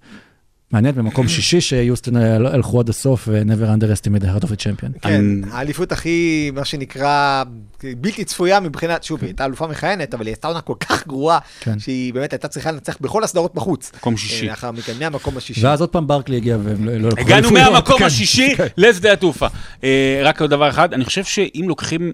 מעניין, 0.72 0.94
במקום 0.94 1.28
שישי 1.34 1.60
שיוסטון 1.60 2.16
הל- 2.16 2.46
הלכו 2.46 2.80
עד 2.80 2.88
הסוף 2.88 3.28
ו-never 3.28 3.80
underestimate 3.80 4.22
the 4.22 4.26
heart 4.26 4.44
of 4.44 4.48
a 4.48 4.56
champion. 4.56 5.00
כן, 5.02 5.24
האליפות 5.50 5.92
הכי, 5.92 6.50
מה 6.54 6.64
שנקרא, 6.64 7.42
בלתי 7.82 8.24
צפויה 8.24 8.60
מבחינת, 8.60 9.04
שוב, 9.04 9.20
היא 9.20 9.28
הייתה 9.28 9.44
אלופה 9.44 9.66
מכהנת, 9.66 10.14
אבל 10.14 10.26
היא 10.26 10.32
הייתה 10.32 10.48
עונה 10.48 10.60
כל 10.60 10.74
כך 10.80 11.06
גרועה, 11.06 11.38
כן. 11.60 11.78
שהיא 11.78 12.14
באמת 12.14 12.32
הייתה 12.32 12.48
צריכה 12.48 12.72
לנצח 12.72 12.96
בכל 13.00 13.24
הסדרות 13.24 13.54
בחוץ. 13.54 13.92
מקום 13.96 14.16
שישי. 14.16 14.46
אה, 14.46 14.50
לאחר 14.50 14.70
מכן, 14.70 14.92
מהמקום 15.00 15.36
השישי. 15.36 15.66
ואז 15.66 15.80
עוד 15.80 15.90
פעם 15.90 16.06
ברקלי 16.06 16.36
הגיע 16.36 16.56
והם 16.64 16.84
לא 16.84 16.92
לא 16.96 17.08
לקחו 17.08 17.20
הגענו. 17.20 17.50
מהמקום 17.50 17.98
כן. 17.98 18.04
השישי 18.04 18.54
לשדה 18.76 19.12
התעופה. 19.12 19.46
אה, 19.84 20.20
רק 20.24 20.40
עוד 20.40 20.50
דבר 20.50 20.68
אחד, 20.70 20.92
אני 20.92 21.04
חושב 21.04 21.24
שאם 21.24 21.64
לוקחים, 21.68 22.12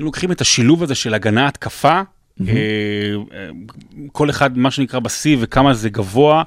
אם 0.00 0.04
לוקחים 0.04 0.32
את 0.32 0.40
השילוב 0.40 0.82
הזה 0.82 0.94
של 0.94 1.14
הגנה 1.14 1.48
התקפה, 1.48 2.00
אה, 2.40 2.46
אה, 2.48 3.48
כל 4.12 4.30
אחד 4.30 4.58
מה 4.58 4.70
שנקרא 4.70 4.98
בשיא 5.00 5.36
וכמה 5.40 5.74
זה 5.74 5.88
גבוה, 5.88 6.42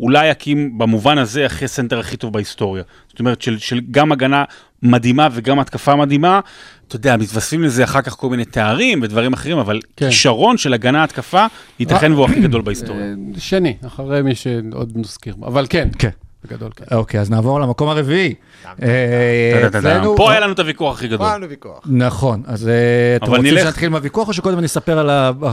אולי 0.00 0.30
האקים 0.30 0.78
במובן 0.78 1.18
הזה 1.18 1.46
אחרי 1.46 1.68
סנטר 1.68 1.98
הכי 1.98 2.16
טוב 2.16 2.32
בהיסטוריה. 2.32 2.82
זאת 3.08 3.20
אומרת 3.20 3.42
של, 3.42 3.58
של 3.58 3.80
גם 3.90 4.12
הגנה 4.12 4.44
מדהימה 4.82 5.28
וגם 5.32 5.58
התקפה 5.58 5.96
מדהימה, 5.96 6.40
אתה 6.88 6.96
יודע, 6.96 7.16
מתווספים 7.16 7.62
לזה 7.62 7.84
אחר 7.84 8.02
כך 8.02 8.12
כל 8.12 8.28
מיני 8.30 8.44
תארים 8.44 9.02
ודברים 9.02 9.32
אחרים, 9.32 9.58
אבל 9.58 9.80
כן. 9.96 10.08
כישרון 10.08 10.56
של 10.56 10.74
הגנה 10.74 11.04
התקפה, 11.04 11.46
ייתכן 11.80 12.12
והוא 12.12 12.24
הכי 12.24 12.40
גדול 12.40 12.62
בהיסטוריה. 12.62 13.04
אה, 13.04 13.14
שני, 13.38 13.76
אחרי 13.86 14.22
מי 14.22 14.34
שעוד 14.34 14.92
נזכיר. 14.94 15.34
אבל 15.42 15.66
כן, 15.70 15.88
כן. 15.98 16.10
בגדול 16.44 16.70
כן. 16.76 16.96
אוקיי, 16.96 17.20
אז 17.20 17.30
נעבור 17.30 17.60
למקום 17.60 17.88
הרביעי. 17.88 18.34
אה, 18.82 19.68
פה 20.16 20.30
היה 20.30 20.40
לנו 20.40 20.52
את 20.52 20.58
הוויכוח 20.58 20.96
הכי 20.96 21.06
גדול. 21.06 21.18
פה 21.18 21.28
היה 21.28 21.36
לנו 21.36 21.48
ויכוח. 21.48 21.80
נכון, 21.86 22.42
אז 22.46 22.68
אה, 22.68 23.16
אתם 23.16 23.26
רוצים 23.26 23.58
שנתחיל 23.58 23.88
מהוויכוח 23.88 24.28
או 24.28 24.32
שקודם 24.32 24.58
אני 24.58 24.66
אספר 24.66 24.98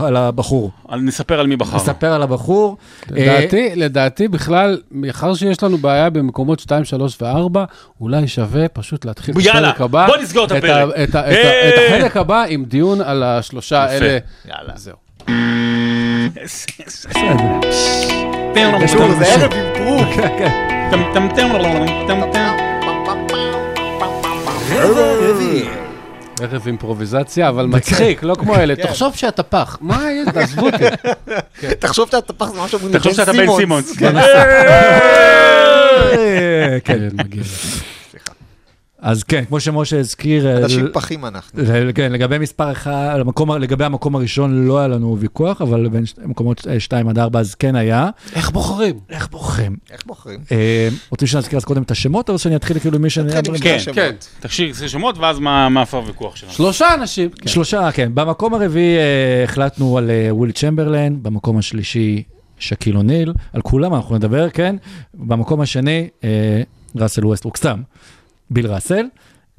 על 0.06 0.16
הבחור? 0.16 0.70
אבל 0.88 0.98
נספר 0.98 1.40
על 1.40 1.46
מי 1.46 1.56
בחרנו. 1.56 1.76
נספר 1.76 2.12
על 2.12 2.22
הבחור. 2.22 2.76
אה, 3.16 3.46
לדעתי, 3.76 4.28
בכלל, 4.28 4.80
מאחר 4.90 5.34
שיש 5.34 5.62
לנו 5.62 5.78
בעיה 5.78 6.10
במקומות 6.10 6.60
2, 6.60 6.84
3 6.84 7.22
ו-4, 7.22 7.58
אולי 8.00 8.28
שווה 8.28 8.68
פשוט 8.68 9.04
להתחיל 9.04 9.34
את 9.34 9.46
הפרק 9.46 9.80
הבא. 9.80 10.06
בוא 10.06 10.16
נסגור 10.16 10.44
את 10.44 10.52
הפרק. 10.52 10.88
את 11.04 11.14
החלק 11.14 12.16
הבא 12.16 12.44
עם 12.48 12.64
דיון 12.64 13.00
על 13.00 13.22
השלושה. 13.22 13.84
האלה. 13.84 14.18
יאללה. 14.48 14.72
זהו. 14.76 14.96
שוב, 18.86 19.18
זה 19.18 19.26
ערב 19.26 19.52
עם 19.52 19.66
פרוק. 19.74 20.24
ערב 26.40 26.66
אימפרוביזציה, 26.66 27.48
אבל 27.48 27.66
מצחיק, 27.66 28.22
לא 28.22 28.34
כמו 28.34 28.56
אלה. 28.56 28.76
תחשוב 28.76 29.14
שאתה 29.14 29.42
פח. 29.42 29.78
מה 29.80 30.12
יש? 30.12 30.28
תעזבו 30.34 30.66
אותי. 30.66 30.84
תחשוב 31.78 32.10
שאתה 32.10 32.32
פח, 32.32 32.46
זה 32.46 32.58
מה 32.58 32.68
שאומרים 32.68 32.92
תחשוב 32.92 33.12
לבן 33.12 33.24
שאתה 33.24 33.32
בן 33.32 33.56
סימונס. 33.56 33.96
כן, 36.84 37.08
מגיע. 37.12 37.42
אז 39.02 39.22
כן, 39.24 39.44
כמו 39.44 39.60
שמשה 39.60 39.98
הזכיר, 39.98 40.46
אה, 40.48 40.56
אנשים 40.58 40.86
פחים 40.92 41.24
אנחנו. 41.26 41.62
כן, 41.94 42.12
לגבי 42.12 42.38
מספר 42.38 42.72
אחד, 42.72 43.16
המקום, 43.20 43.50
לגבי 43.52 43.84
המקום 43.84 44.14
הראשון 44.16 44.66
לא 44.66 44.78
היה 44.78 44.88
לנו 44.88 45.16
ויכוח, 45.20 45.62
אבל 45.62 45.88
בין 45.88 46.06
ש- 46.06 46.14
מקומות 46.24 46.66
2 46.78 47.08
עד 47.08 47.18
4 47.18 47.40
אז 47.40 47.54
כן 47.54 47.76
היה. 47.76 48.08
איך 48.34 48.50
בוחרים? 48.50 48.98
איך 49.10 49.28
בוחרים? 49.30 49.76
איך 49.90 50.06
בוחרים? 50.06 50.40
אה, 50.52 50.88
רוצים 51.10 51.28
שנזכיר 51.28 51.56
אז 51.58 51.64
קודם 51.64 51.82
את 51.82 51.90
השמות, 51.90 52.30
או 52.30 52.38
שאני 52.38 52.56
אתחיל 52.56 52.78
כאילו 52.78 52.96
עם 52.96 53.02
מי 53.02 53.10
שני 53.10 53.32
כן, 53.32 53.74
השמות. 53.74 53.94
כן. 53.96 54.10
תקשיב, 54.40 54.74
זה 54.74 54.88
שמות, 54.88 55.18
ואז 55.18 55.38
מה 55.38 55.68
מה 55.68 55.82
הפר 55.82 55.96
הוויכוח 55.98 56.36
שלנו. 56.36 56.52
שלושה 56.52 56.94
אנשים. 56.94 57.30
כן. 57.30 57.48
שלושה, 57.48 57.92
כן. 57.92 58.10
במקום 58.14 58.54
הרביעי 58.54 58.96
אה, 58.98 59.44
החלטנו 59.44 59.98
על 59.98 60.10
אה, 60.10 60.34
וויל 60.34 60.52
צ'מברלן, 60.52 61.22
במקום 61.22 61.58
השלישי 61.58 62.22
שקיל 62.58 62.96
אוניל, 62.96 63.32
על 63.52 63.62
כולם 63.62 63.94
אנחנו 63.94 64.16
נדבר, 64.16 64.50
כן. 64.50 64.76
במקום 65.14 65.60
השני, 65.60 66.08
אה, 66.24 66.62
ראסל 66.96 67.26
ווסטברוק, 67.26 67.56
סתם, 67.56 67.80
ביל 68.50 68.66
ראסל. 68.66 69.04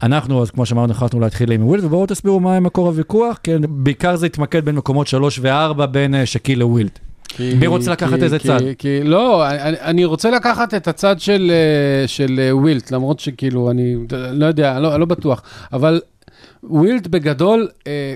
אנחנו, 0.04 0.42
אז 0.42 0.52
כמו 0.52 0.66
שאמרנו, 0.66 0.92
החלטנו 0.92 1.20
להתחיל 1.20 1.52
עם 1.52 1.68
ווילט, 1.68 1.84
ובואו 1.84 2.06
תסבירו 2.06 2.40
מה 2.40 2.60
מקור 2.60 2.88
הוויכוח, 2.88 3.40
כן, 3.44 3.62
בעיקר 3.70 4.16
זה 4.16 4.26
התמקד 4.26 4.66
בין 4.66 4.76
מקומות 4.76 5.08
שלוש 5.08 5.40
וארבע, 5.42 5.86
בין 5.86 6.16
אה, 6.16 6.26
שקיל 6.26 6.60
לווילט. 6.60 6.92
כי- 7.28 7.54
מי 7.54 7.68
רוצה 7.68 7.92
לקחת 7.92 8.18
כי- 8.18 8.24
איזה 8.24 8.40
כי- 8.40 8.48
צד? 8.48 8.60
כי 8.78 9.04
לא, 9.04 9.48
אני, 9.50 9.78
אני 9.82 10.06
רוצה 10.06 10.32
לקחת 10.32 10.74
את 10.74 10.88
הצד 10.88 11.20
של, 11.20 11.52
אה, 11.52 12.08
של 12.08 12.40
אה, 12.44 12.56
ווילט, 12.56 12.92
למרות 12.92 13.20
שכאילו, 13.20 13.72
אני 13.72 13.96
לא 14.32 14.46
יודע, 14.46 14.80
לא, 14.80 14.98
לא 15.00 15.06
בטוח, 15.06 15.42
אבל 15.74 16.02
ווילט 16.64 17.08
בגדול, 17.08 17.68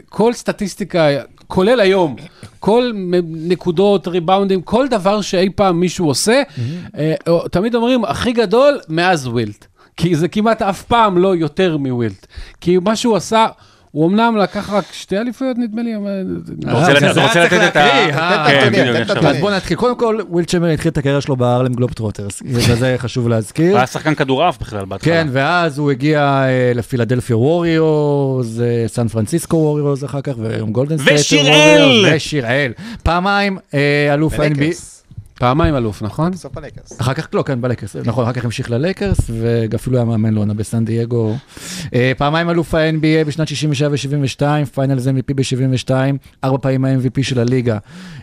כל 0.09 0.33
סטטיסטיקה, 0.33 1.07
כולל 1.47 1.79
היום, 1.79 2.15
כל 2.59 2.91
נקודות, 3.25 4.07
ריבאונדים, 4.07 4.61
כל 4.61 4.87
דבר 4.87 5.21
שאי 5.21 5.49
פעם 5.55 5.79
מישהו 5.79 6.07
עושה, 6.07 6.41
או- 7.27 7.47
תמיד 7.47 7.75
אומרים, 7.75 8.05
הכי 8.05 8.31
גדול 8.31 8.79
מאז 8.89 9.27
ווילט. 9.27 9.67
כי 9.97 10.15
זה 10.15 10.27
כמעט 10.27 10.61
אף 10.61 10.83
פעם 10.83 11.17
לא 11.17 11.35
יותר 11.35 11.77
מווילט. 11.77 12.27
כי 12.61 12.77
מה 12.83 12.95
שהוא 12.95 13.15
עשה... 13.15 13.45
הוא 13.91 14.07
אמנם 14.07 14.37
לקח 14.37 14.69
רק 14.73 14.83
שתי 14.91 15.17
אליפויות, 15.17 15.57
נדמה 15.57 15.81
לי, 15.83 15.95
אבל... 15.95 16.37
אתה 16.63 16.71
רוצה 16.73 16.93
לתת- 16.93 17.17
רוצה 17.17 17.45
לתת 17.45 17.59
את 17.67 17.75
ה... 17.75 17.79
אה, 17.79 18.69
כן, 18.71 19.01
את 19.01 19.23
אז 19.25 19.37
בואו 19.39 19.55
נתחיל. 19.55 19.77
קודם 19.77 19.97
כל, 19.97 20.19
וויל 20.29 20.45
צ'מברלן 20.45 20.73
התחיל 20.73 20.91
את 20.91 20.97
הקריירה 20.97 21.21
שלו 21.21 21.35
בהרלם 21.35 21.73
גלובטרוטרס, 21.73 22.41
וזה 22.45 22.95
חשוב 23.03 23.29
להזכיר. 23.29 23.69
הוא 23.69 23.77
היה 23.77 23.87
שחקן 23.87 24.15
כדורעף 24.15 24.57
בכלל 24.61 24.85
בהתחלה. 24.85 25.13
כן, 25.13 25.27
ואז 25.31 25.77
הוא 25.77 25.91
הגיע 25.91 26.19
אה, 26.47 26.71
לפילדלפיה 26.75 27.37
ווריורס, 27.37 28.59
אה, 28.59 28.83
סן 28.87 29.07
פרנסיסקו 29.07 29.57
ווריורס 29.57 30.03
אחר 30.03 30.21
כך, 30.21 30.33
והיום 30.41 30.71
גולדן 30.71 30.97
סטייט 30.97 31.19
ושיראל! 31.19 31.81
ווריורס, 31.81 32.11
ושיראל. 32.15 32.71
פעמיים 33.03 33.57
אה, 33.73 34.13
אלוף 34.13 34.39
ה-NBA. 34.39 34.94
פעמיים 35.39 35.75
אלוף, 35.75 36.01
נכון? 36.01 36.31
בסוף 36.31 36.57
הלקרס. 36.57 37.01
אחר 37.01 37.13
כך, 37.13 37.27
לא, 37.33 37.41
כן, 37.41 37.61
בלקרס, 37.61 37.95
נכון, 37.95 38.23
אחר 38.23 38.33
כך 38.33 38.45
המשיך 38.45 38.71
ללייקרס, 38.71 39.17
ואפילו 39.41 39.97
היה 39.97 40.05
מאמן 40.05 40.33
לעונה 40.33 40.53
בסן 40.53 40.85
דייגו. 40.85 41.35
אה, 41.93 42.11
פעמיים 42.17 42.49
אלוף 42.49 42.73
ה-NBA 42.73 43.27
בשנת 43.27 43.47
67 43.47 43.89
ו-72, 43.91 44.65
Finals 44.65 45.07
MVP 45.07 45.33
ב-72, 45.35 45.91
ארבע 46.43 46.57
פעמים 46.57 46.85
ה-MVP 46.85 47.23
של 47.23 47.39
הליגה. 47.39 47.77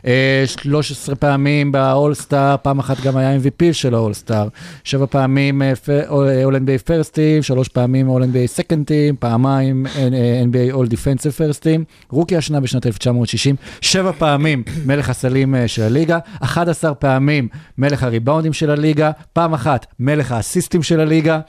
אה, 0.06 0.44
13 0.46 1.14
פעמים 1.14 1.72
ב 1.72 1.80
All-Star, 1.80 2.56
פעם 2.62 2.78
אחת 2.78 3.00
גם 3.00 3.16
היה 3.16 3.36
MVP 3.36 3.72
של 3.72 3.94
ה 3.94 3.99
All-Star. 3.99 4.48
שבע 4.84 5.06
פעמים 5.06 5.62
All 6.08 6.56
NBA 6.56 6.82
First 6.84 7.14
Team, 7.14 7.42
שלוש 7.42 7.68
פעמים 7.68 8.08
All 8.08 8.22
NBA 8.22 8.46
Second 8.46 8.86
Team, 8.86 9.16
פעמיים 9.16 9.86
אה, 9.96 10.42
NBA 10.44 10.74
All 10.74 10.92
Defensive 10.92 11.32
First 11.36 11.62
Team, 11.62 11.84
rookie 12.10 12.36
השנה 12.36 12.60
בשנת 12.60 12.86
1960, 12.86 13.56
שבע 13.80 14.12
פעמים 14.12 14.62
מלך 14.86 15.08
הסלים 15.08 15.54
אה, 15.54 15.68
של 15.68 15.82
הליגה, 15.82 16.18
11 16.40 16.94
פעמים 17.02 17.48
מלך 17.78 18.02
הריבאונדים 18.02 18.52
של 18.52 18.70
הליגה, 18.70 19.10
פעם 19.32 19.54
אחת 19.54 19.86
מלך 20.00 20.32
האסיסטים 20.32 20.82
של 20.82 21.00
הליגה. 21.00 21.40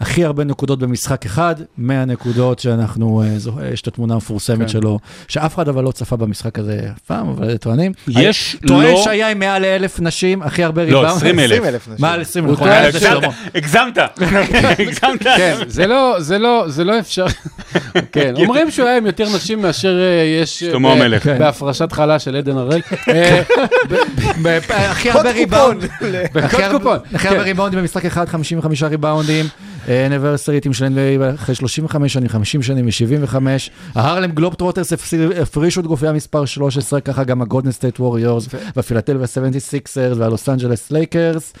אה, 0.00 0.06
הכי 0.06 0.24
הרבה 0.24 0.44
נקודות 0.44 0.78
במשחק 0.78 1.26
אחד, 1.26 1.54
100 1.78 2.04
נקודות 2.04 2.58
שאנחנו, 2.58 3.22
אה, 3.22 3.38
זו- 3.38 3.52
יש 3.72 3.80
את 3.82 3.86
התמונה 3.86 4.14
המפורסמת 4.14 4.58
כן. 4.60 4.68
שלו, 4.68 4.98
שאף 5.28 5.54
אחד 5.54 5.68
אבל 5.68 5.84
לא 5.84 5.90
צפה 5.92 6.16
במשחק 6.16 6.58
הזה 6.58 6.80
אף 6.96 7.00
פעם, 7.00 7.28
אבל 7.28 7.56
טוענים. 7.56 7.92
יש 8.08 8.56
טוען 8.66 8.92
לא... 8.92 9.02
שהיה 9.04 9.30
עם 9.30 9.38
מעל 9.38 9.62
לאלף 9.62 10.00
נשים, 10.00 10.42
הכי 10.42 10.64
הרבה 10.64 10.82
לא, 10.84 10.98
ריבאונד. 11.00 11.16
20,000. 11.16 11.62
20,000 11.62 11.80
נשים. 11.88 11.94
מעל 11.98 12.20
20, 12.20 12.44
הוא 12.44 12.52
נכון, 12.52 12.68
טוען. 12.68 12.84
הגזמת, 13.54 13.98
הגזמת. 14.80 15.22
כן, 15.22 15.54
זה 15.66 15.86
לא, 15.86 16.14
זה 16.18 16.38
לא, 16.38 16.64
זה 16.68 16.84
לא 16.84 16.98
אפשר. 16.98 17.26
כן, 18.12 18.34
אומרים 18.36 18.70
שהוא 18.70 18.86
היה 18.88 18.96
עם 18.96 19.06
יותר 19.06 19.26
נשים 19.36 19.62
מאשר 19.62 19.98
אה, 20.00 20.42
יש... 20.42 20.62
אה, 20.62 20.70
שלמה 20.70 20.92
המלך. 20.92 21.22
כן. 21.24 21.38
בהפרשת 21.38 21.92
חלה 21.92 22.18
של 22.18 22.36
עדן 22.36 22.56
הראל. 22.56 22.80
אה, 23.08 23.42
ב- 24.42 24.58
הכי 24.70 25.10
הרבה 25.10 25.30
ריבאונד. 25.30 25.84
הכי 26.34 26.62
הרבה- 26.64 26.98
כן. 27.18 27.28
הרבה 27.28 27.42
ריבאונדים 27.42 27.80
במשחק 27.80 28.04
אחד, 28.04 28.28
55 28.28 28.82
ריבאונדים. 28.82 29.44
Anniversary 29.88 30.50
Team 30.50 30.72
של 30.72 30.86
NBA 30.86 31.34
אחרי 31.34 31.54
35 31.54 32.12
שנים, 32.12 32.28
50 32.28 32.62
שנים 32.62 32.86
ו-75. 32.86 33.36
ההרלם 33.94 34.30
גלובטרוטרס 34.30 34.92
הפרישו 35.42 35.80
את 35.80 35.86
גופייה 35.86 36.08
מספר 36.08 36.44
13, 36.44 37.00
ככה 37.00 37.24
גם 37.24 37.42
הגולדן 37.42 37.70
סטייט 37.70 38.00
ווריורס, 38.00 38.48
והפילדלפיה 38.76 39.26
76ers 39.26 40.16
והלוס 40.16 40.48
אנג'לס 40.48 40.90
לייקרס. 40.90 41.52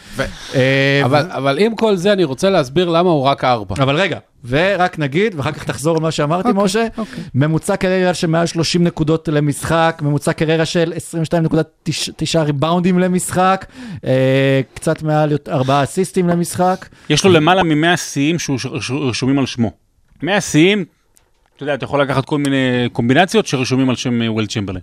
אה, 0.54 1.00
אבל, 1.04 1.26
אבל 1.30 1.58
עם 1.58 1.76
כל 1.76 1.96
זה, 1.96 2.12
אני 2.12 2.24
רוצה 2.24 2.50
להסביר 2.50 2.88
למה 2.88 3.10
הוא 3.10 3.22
רק 3.22 3.44
ארבע. 3.44 3.74
אבל 3.78 3.96
רגע, 3.96 4.18
ורק 4.48 4.98
נגיד, 4.98 5.34
ואחר 5.36 5.52
כך 5.52 5.64
תחזור 5.64 5.96
על 5.96 6.02
מה 6.02 6.10
שאמרתי, 6.10 6.48
אוקיי, 6.48 6.64
משה, 6.64 6.86
אוקיי. 6.98 7.24
ממוצע 7.34 7.76
קריירה 7.76 8.14
של 8.14 8.26
מעל 8.26 8.46
30 8.46 8.84
נקודות 8.84 9.28
למשחק, 9.28 10.00
ממוצע 10.04 10.32
קריירה 10.32 10.64
של 10.64 10.92
22.9 10.92 12.38
ריבאונדים 12.38 12.98
למשחק, 12.98 13.66
אה, 14.04 14.60
קצת 14.74 15.02
מעל 15.02 15.32
4 15.48 15.82
אסיסטים 15.82 16.28
למשחק. 16.28 16.88
יש 17.10 17.24
לו 17.24 17.30
למעלה 17.30 17.62
מ-100 17.62 17.96
שיאים 17.96 18.36
שרשומים 18.80 19.38
על 19.38 19.46
שמו. 19.46 19.72
100 20.22 20.40
שיאים, 20.40 20.84
אתה 21.56 21.62
יודע, 21.62 21.74
אתה 21.74 21.84
יכול 21.84 22.02
לקחת 22.02 22.24
כל 22.24 22.38
מיני 22.38 22.88
קומבינציות 22.92 23.46
שרשומים 23.46 23.90
על 23.90 23.96
שם 23.96 24.22
אה, 24.22 24.32
וויל 24.32 24.46
צ'מברלין. 24.46 24.82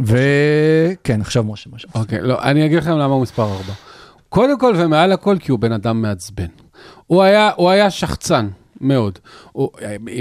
וכן, 0.00 1.20
עכשיו 1.20 1.44
משה, 1.44 1.70
משה. 1.72 1.88
אוקיי, 1.94 2.18
לא, 2.22 2.42
אני 2.42 2.66
אגיד 2.66 2.78
לכם 2.78 2.90
למה 2.90 3.14
הוא 3.14 3.22
מספר 3.22 3.42
ארבע. 3.42 3.72
קודם 4.28 4.58
כל 4.58 4.74
ומעל 4.76 5.12
הכל, 5.12 5.36
כי 5.40 5.50
הוא 5.50 5.58
בן 5.58 5.72
אדם 5.72 6.02
מעצבן. 6.02 6.46
הוא 7.06 7.22
היה, 7.22 7.50
הוא 7.56 7.70
היה 7.70 7.90
שחצן 7.90 8.48
מאוד. 8.80 9.18
הוא, 9.52 9.70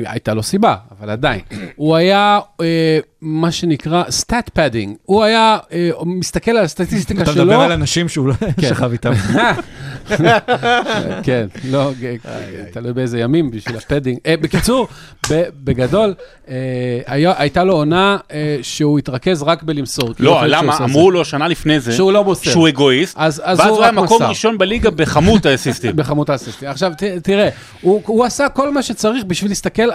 הייתה 0.06 0.34
לו 0.34 0.44
סיבה, 0.44 0.76
אבל 0.92 1.10
עדיין. 1.10 1.42
הוא 1.76 1.96
היה, 1.96 2.40
אה, 2.62 3.00
מה 3.22 3.52
שנקרא 3.52 4.04
stat 4.04 4.50
padding. 4.58 4.90
הוא 5.06 5.24
היה 5.24 5.58
אה, 5.72 5.90
מסתכל 6.06 6.52
על 6.52 6.66
הסטטיסטיקה 6.66 7.24
אתה 7.24 7.32
שלו. 7.34 7.44
מדבר 7.46 7.60
על 7.62 7.72
אנשים 7.72 8.10
שהוא 8.10 8.28
לא 8.28 8.34
כן. 8.34 8.70
שכב 8.70 8.92
איתם. 8.92 9.12
כן, 11.24 11.48
לא, 11.72 11.92
ג- 12.02 12.16
תלוי 12.72 12.94
באיזה 12.94 13.20
ימים 13.20 13.52
בשביל 13.52 13.78
הפדינג. 13.78 14.18
אה, 14.26 14.36
בקיצור, 14.42 14.88
ב- 15.32 15.44
בגדול, 15.64 16.14
אה, 16.50 16.54
הייתה 17.38 17.64
לו 17.64 17.74
עונה 17.74 18.18
אה, 18.32 18.58
שהוא 18.62 19.00
התרכז 19.00 19.44
רק 19.44 19.64
בלמסור. 19.64 20.10
לא, 20.20 20.32
שהוא 20.40 20.48
למה? 20.48 20.78
אמרו 20.78 21.12
לו 21.12 21.26
שנה 21.26 21.48
לפני 21.48 21.80
זה, 21.80 21.92
שהוא 21.94 22.12
לא 22.12 22.24
מוסר. 22.24 22.52
שהוא 22.52 22.68
אגואיסט, 22.70 23.16
אז- 23.18 23.42
אז 23.46 23.60
ואז 23.60 23.70
הוא 23.70 23.84
היה 23.84 23.92
מקום. 23.92 24.24
ראשון 24.24 24.58
בליגה 24.58 24.90
בכמות 24.90 25.46
האסיסטים. 25.46 25.96
בכמות 25.96 26.30
האסיסטים. 26.30 26.70
עכשיו, 26.70 26.92
ת, 26.98 27.04
תראה, 27.04 27.50
הוא, 27.82 28.02
עשה 28.26 28.50
כל 28.50 28.72
מה 28.72 28.84
שצריך 28.84 29.24
בשביל 29.24 29.52
להסתכל 29.52 29.90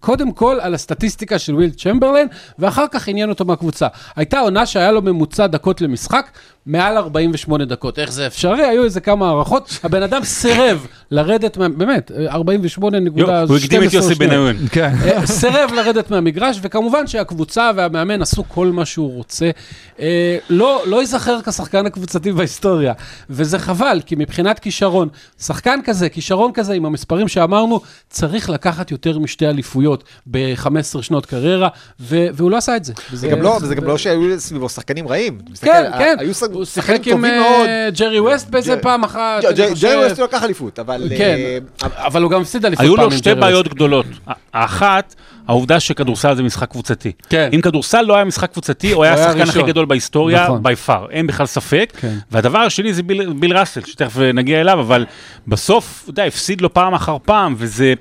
קודם 0.00 0.32
כל 0.32 0.58
על 0.60 0.74
הסטטיסטיקה 0.74 1.38
של 1.38 1.54
וויל 1.54 1.70
צ'מברלין, 1.70 2.28
ואחר 2.58 2.84
כך 2.90 3.08
עניין 3.08 3.28
אותו 3.28 3.44
מהקבוצה. 3.44 3.86
הייתה 4.16 4.38
עונה 4.38 4.66
שהיה 4.66 4.92
לו 4.92 5.02
ממוצע 5.02 5.46
דקות 5.46 5.80
למשחק, 5.80 6.30
מעל 6.66 6.96
48 6.96 7.64
דקות. 7.64 7.98
איך 7.98 8.12
זה 8.12 8.26
אפשרי? 8.26 8.64
היו 8.64 8.84
איזה 8.84 9.00
כמה 9.00 9.28
הערכות. 9.28 9.78
הבן 9.82 10.02
אדם 10.02 10.24
סירב 10.24 10.86
לרדת, 11.10 11.56
מה, 11.56 11.68
באמת, 11.68 12.10
48 12.28 13.00
נקודה 13.00 13.22
יו, 13.32 13.48
הוא 13.48 13.56
הקדים 13.56 13.82
את 13.82 13.92
יוסי 13.92 14.14
בניון. 14.14 14.56
כן. 14.70 14.94
אה, 15.04 15.26
סירב 15.26 15.70
לרדת 15.76 16.10
מהמגרש, 16.10 16.58
וכמובן 16.62 17.06
שהקבוצה 17.06 17.70
והמאמן 17.76 18.22
עשו 18.22 18.44
כל 18.48 18.66
מה 18.66 18.84
שהוא 18.84 19.14
רוצה. 19.14 19.50
אה, 20.00 20.38
לא, 20.50 20.82
לא 20.86 21.00
ייזכר 21.00 21.38
כשחקן 21.42 21.86
הקבוצתי 21.86 22.32
בהיסטוריה, 22.32 22.92
וזה 23.30 23.58
חבל, 23.58 24.00
כי 24.06 24.14
מבחינת 24.18 24.58
כישרון, 24.58 25.08
שחקן 25.40 25.80
כזה, 25.84 26.08
כישרון 26.08 26.52
כזה, 26.52 26.72
עם 26.72 26.86
המספרים 26.86 27.28
שאמרנו, 27.28 27.80
צריך 28.10 28.50
לקחת 28.50 28.90
יותר 28.90 29.18
משתי 29.18 29.46
אליפויות 29.46 30.04
ב-15 30.26 31.02
שנות 31.02 31.26
קריירה, 31.26 31.68
ו- 32.00 32.26
והוא 32.32 32.50
לא 32.50 32.56
עשה 32.56 32.76
את 32.76 32.84
זה. 32.84 32.92
זה 33.12 33.28
גם 33.28 33.42
לא, 33.42 33.58
וזה 33.62 33.74
גם 33.74 33.84
לא 33.84 33.98
שהיו 33.98 34.40
סביבו 34.40 34.68
שחקנים 34.68 35.08
רעים. 35.08 35.38
כן, 35.60 35.90
כן, 35.98 36.16
היו 36.18 36.34
הוא 36.56 36.64
שיחק 36.64 37.08
עם 37.08 37.24
אה. 37.24 37.88
ג'רי 37.98 38.20
ווסט 38.20 38.50
באיזה 38.50 38.76
פעם 38.76 39.04
אחת. 39.04 39.42
ג'רי 39.80 39.96
ווסט 39.96 40.18
לא 40.18 40.24
לקח 40.24 40.42
אליפות, 40.42 40.78
אבל... 40.78 41.08
כן, 41.18 41.36
אה, 41.38 41.58
אבל 42.06 42.22
הוא 42.22 42.30
גם 42.30 42.40
הפסיד 42.40 42.66
אליפות 42.66 42.84
היו 42.84 42.96
פעם 42.96 43.04
לו 43.04 43.10
עם 43.10 43.18
שתי 43.18 43.24
ג'רי 43.24 43.32
ווסט. 43.34 43.44
בעיות 43.44 43.68
גדולות. 43.68 44.06
האחת, 44.52 45.14
העובדה 45.48 45.80
שכדורסל 45.80 46.36
זה 46.36 46.42
משחק 46.42 46.70
קבוצתי. 46.70 47.12
כן. 47.28 47.50
אם 47.52 47.60
כדורסל 47.60 48.02
לא 48.02 48.14
היה 48.14 48.24
משחק 48.24 48.52
קבוצתי, 48.52 48.92
הוא 48.92 49.04
היה 49.04 49.14
השחקן 49.14 49.48
הכי. 49.48 49.62
גדול 49.62 49.84
בהיסטוריה, 49.84 50.44
נכון. 50.44 50.62
by 50.66 50.88
far, 50.88 51.10
אין 51.10 51.26
בכלל 51.26 51.46
ספק. 51.46 51.92
כן. 52.00 52.18
והדבר 52.30 52.58
השני 52.58 52.92
זה 52.92 53.02
ביל, 53.02 53.32
ביל 53.32 53.58
ראסל, 53.58 53.80
שתכף 53.80 54.18
נגיע 54.18 54.60
אליו, 54.60 54.80
אבל 54.80 55.06
בסוף, 55.48 56.00
אתה 56.02 56.10
יודע, 56.10 56.24
הפסיד 56.24 56.60
לו 56.60 56.74
פעם 56.74 56.94
אחר 56.94 57.16
פעם, 57.24 57.54
וזה 57.58 57.94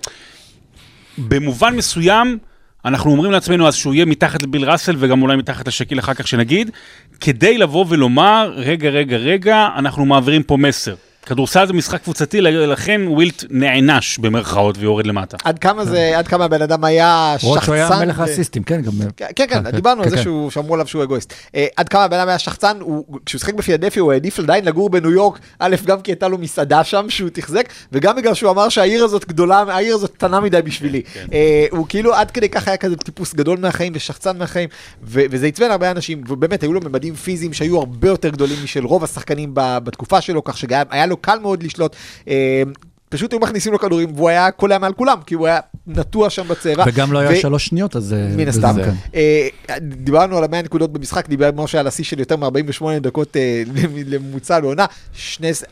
במובן 1.18 1.76
מסוים, 1.76 2.38
אנחנו 2.86 3.12
אומרים 3.12 3.32
לעצמנו 3.32 3.68
אז 3.68 3.76
שהוא 3.76 3.94
יהיה 3.94 4.06
מתחת 4.06 4.42
לביל 4.42 4.70
ראסל 4.70 4.96
וגם 5.00 5.22
אולי 5.22 5.36
מתחת 5.36 5.68
לשקיל 5.68 6.00
אחר 6.00 6.14
כך 6.14 6.28
שנגיד, 6.28 6.72
כדי 7.20 7.58
לבוא 7.58 7.86
ולומר, 7.90 8.54
רגע, 8.56 8.90
רגע, 8.90 9.18
רגע, 9.18 9.68
אנחנו 9.76 10.06
מעבירים 10.06 10.44
פה 10.44 10.58
מסר. 10.58 10.96
כדורסל 11.26 11.68
זה 11.68 11.74
משחק 11.74 12.02
קבוצתי, 12.04 12.42
לכן 12.42 13.02
ווילט 13.08 13.44
נענש 13.50 14.18
במרכאות 14.18 14.78
ויורד 14.78 15.08
למטה. 15.08 15.38
עד 15.44 15.60
כמה 15.60 15.86
זה, 15.86 16.18
עד 16.18 16.28
כמה 16.28 16.46
הבן 16.46 16.62
אדם 16.62 16.84
היה 16.84 17.36
למרות 17.44 17.64
שהוא 17.64 17.76
היה 17.76 17.88
שחצן. 17.88 18.06
מלך 18.06 18.20
האסיסטים, 18.20 18.64
כן, 18.64 18.82
גם... 18.82 18.92
כן, 19.18 19.26
כן, 19.36 19.46
כן, 19.50 19.64
כן, 19.64 19.72
דיברנו 19.72 20.00
על 20.02 20.06
כן, 20.06 20.10
זה 20.10 20.16
כן. 20.18 20.24
שהוא- 20.24 20.52
שאמרו 20.52 20.74
עליו 20.74 20.88
שהוא 20.88 21.04
אגואיסט. 21.04 21.34
אה, 21.56 21.66
עד 21.76 21.90
כמה 21.90 22.04
הבן 22.04 22.18
אדם 22.20 22.28
היה 22.28 22.40
שחצן, 22.40 22.78
הוא- 22.82 23.20
כשהוא 23.26 23.40
שיחק 23.40 23.54
בפילדלפיה 23.54 24.02
הוא 24.02 24.14
העדיף 24.14 24.40
עדיין 24.40 24.66
לגור 24.66 24.90
בניו 24.90 25.12
יורק, 25.12 25.40
א', 25.60 25.76
גם 25.86 26.02
כי 26.02 26.12
הייתה 26.12 26.28
לו 26.28 26.38
מסעדה 26.38 26.84
שם 26.84 27.06
שהוא 27.10 27.30
תחזק, 27.34 27.64
וגם 27.92 28.16
בגלל 28.16 28.34
שהוא 28.34 28.52
אמר 28.52 28.70
שהעיר 28.70 29.04
הזאת 29.04 29.28
גדולה, 29.28 29.64
העיר 29.68 29.96
הזאת 29.96 30.12
קטנה 30.14 30.40
מדי 30.40 30.62
בשבילי. 30.62 31.02
אה, 31.34 31.66
הוא 31.72 31.86
כאילו 31.90 32.14
עד 32.14 32.32
כדי 32.32 32.50
כך 32.50 32.68
היה 32.68 32.78
כזה 32.78 32.96
טיפוס 32.96 33.34
גדול 33.34 33.60
מהחיים 33.60 33.94
ושחצן 33.96 34.38
מהחיים, 34.38 34.70
ו- 35.04 35.22
וזה 35.32 35.48
עצבן 35.48 35.72
הרבה 35.72 35.92
אנשים, 35.92 36.24
ובאמת 36.30 36.64
היו 36.64 36.74
לו 36.74 36.82
ממדים 36.82 37.16
פיזיים 37.16 37.54
שהיו 37.54 37.78
הרבה 37.78 38.08
יותר 38.08 38.30
גדולים 38.30 38.56
משל 38.64 38.86
רוב 38.86 39.04
השחקנים 39.04 39.52
ב- 39.54 39.78
בתקופה 39.84 40.22
שלו, 40.22 40.44
כך 40.44 40.58
שהיה 40.58 41.06
לו 41.06 41.15
קל 41.18 41.40
מאוד 41.40 41.64
לשלוט. 41.64 41.96
אה, 42.28 42.64
פשוט 43.10 43.32
היו 43.34 43.40
מכניסים 43.40 43.74
לו 43.74 43.80
כדורים, 43.80 44.10
והוא 44.16 44.30
היה 44.30 44.52
קולע 44.52 44.78
מעל 44.78 44.94
כולם, 44.94 45.18
כי 45.26 45.36
הוא 45.36 45.48
היה 45.48 45.60
נטוע 45.88 46.30
שם 46.30 46.48
בצבע. 46.48 46.84
וגם 46.88 47.14
לא 47.14 47.18
ו- 47.18 47.22
היה 47.22 47.42
שלוש 47.42 47.66
שניות, 47.66 47.96
אז... 47.96 48.14
אה, 48.14 48.28
מן 48.38 48.48
הסתם. 48.48 48.76
כן. 48.86 48.92
אה, 49.16 49.48
דיברנו 49.82 50.38
על 50.38 50.44
ה-100 50.44 50.64
נקודות 50.64 50.94
במשחק, 50.94 51.30
דיבר 51.30 51.50
משה 51.56 51.80
על 51.80 51.88
השיא 51.88 52.04
של 52.04 52.20
יותר 52.20 52.38
מ-48 52.38 52.86
דקות 53.02 53.38
אה, 53.38 53.64
לממוצע 54.12 54.60
לעונה. 54.60 54.86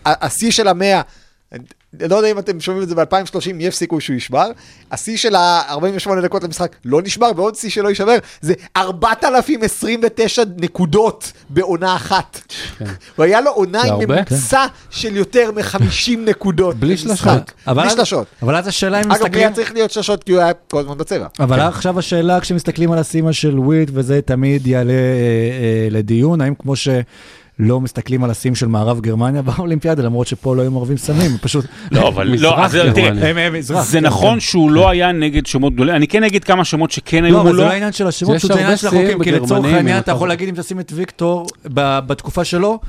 השיא 0.06 0.52
של 0.52 0.68
ה-100, 0.68 0.74
אני 0.74 1.04
לא 2.00 2.16
יודע 2.16 2.32
אם 2.32 2.40
אתם 2.40 2.60
שומעים 2.60 2.84
את 2.84 2.90
זה 2.90 2.96
ב-2030, 2.96 3.50
יש 3.60 3.76
סיכוי 3.76 4.02
שהוא 4.02 4.16
ישבר. 4.16 4.48
השיא 4.92 5.18
של 5.18 5.36
ה-48 5.36 6.22
דקות 6.24 6.44
למשחק 6.44 6.76
לא 6.86 7.02
נשבר, 7.02 7.32
ועוד 7.36 7.56
שיא 7.56 7.70
שלא 7.70 7.90
יישבר, 7.90 8.18
זה 8.42 8.54
4,029 8.78 10.44
נקודות 10.58 11.32
בעונה 11.50 11.96
אחת. 11.96 12.40
הוא 13.16 13.26
היה 13.26 13.42
לו 13.42 13.52
עונה 13.52 13.82
עם 13.82 13.92
הרבה? 13.92 14.06
ממוצע 14.06 14.66
של 14.90 15.16
יותר 15.16 15.52
מ-50 15.52 16.20
נקודות. 16.30 16.76
בלי. 16.76 16.98
שלשות. 16.98 17.52
בלי 17.66 17.90
שלשות. 17.90 18.28
אבל 18.42 18.56
אז 18.56 18.68
השאלה 18.68 18.98
אם 18.98 19.12
אגב, 19.12 19.12
מסתכלים... 19.12 19.40
היה 19.40 19.52
צריך 19.52 19.74
להיות 19.74 19.92
שלשות 19.92 20.24
כי 20.24 20.32
הוא 20.32 20.42
היה 20.42 20.54
כל 20.54 20.80
הזמן 20.80 20.98
בצבע. 20.98 21.28
אבל 21.40 21.60
עכשיו 21.60 22.00
השאלה, 22.00 22.40
כשמסתכלים 22.40 22.92
על 22.92 23.00
הסימה 23.00 23.34
של 23.34 23.60
וויט, 23.60 23.90
וזה 23.94 24.22
תמיד 24.22 24.68
יעלה 24.68 24.94
אה, 24.94 24.98
אה, 24.98 25.88
לדיון, 25.92 26.42
האם 26.42 26.56
כמו 26.56 26.76
שלא 27.58 27.82
מסתכלים 27.82 28.24
על 28.24 28.30
הסים 28.30 28.56
של 28.56 28.68
מערב 28.68 29.00
גרמניה 29.02 29.42
באולימפיאדה, 29.48 30.04
למרות 30.04 30.28
שפה 30.28 30.56
לא 30.56 30.62
היו 30.62 30.72
מערבים 30.72 30.98
סמים, 30.98 31.38
פשוט... 31.42 31.66
לא, 31.92 32.08
אבל 32.08 32.30
מזרח 32.34 32.60
לא, 32.60 32.66
אז 32.66 32.72
תראה, 32.72 33.10
גרמניה. 33.12 33.62
זה 33.62 34.00
כן, 34.00 34.06
נכון 34.06 34.34
כן. 34.34 34.40
שהוא 34.40 34.72
לא 34.72 34.90
היה 34.90 35.12
נגד 35.12 35.46
שמות 35.46 35.74
גדולים, 35.74 35.96
אני 35.96 36.08
כן 36.08 36.24
אגיד 36.24 36.44
כמה 36.44 36.66
שמות 36.66 36.92
שכן 36.92 37.24
היו 37.24 37.34
לא, 37.34 37.42
אבל 37.42 37.50
זה 37.50 37.56
מולו. 37.56 37.68
לא 37.68 37.72
העניין 37.72 37.92
של 37.92 38.08
השמות, 38.08 38.40
זה 38.40 38.54
העניין 38.54 38.78
של 38.78 38.88
החוקים, 38.88 39.24
כי 39.24 39.32
לצורך 39.32 39.66
העניין 39.66 39.98
אתה 39.98 40.12
יכול 40.12 40.28
להגיד 40.28 40.50
אם 40.50 40.56
תשים 40.56 40.80
את 40.80 40.92
ויקטור 40.96 41.48
ב- 41.74 42.00
בתקופה 42.00 42.44
שלו, 42.44 42.80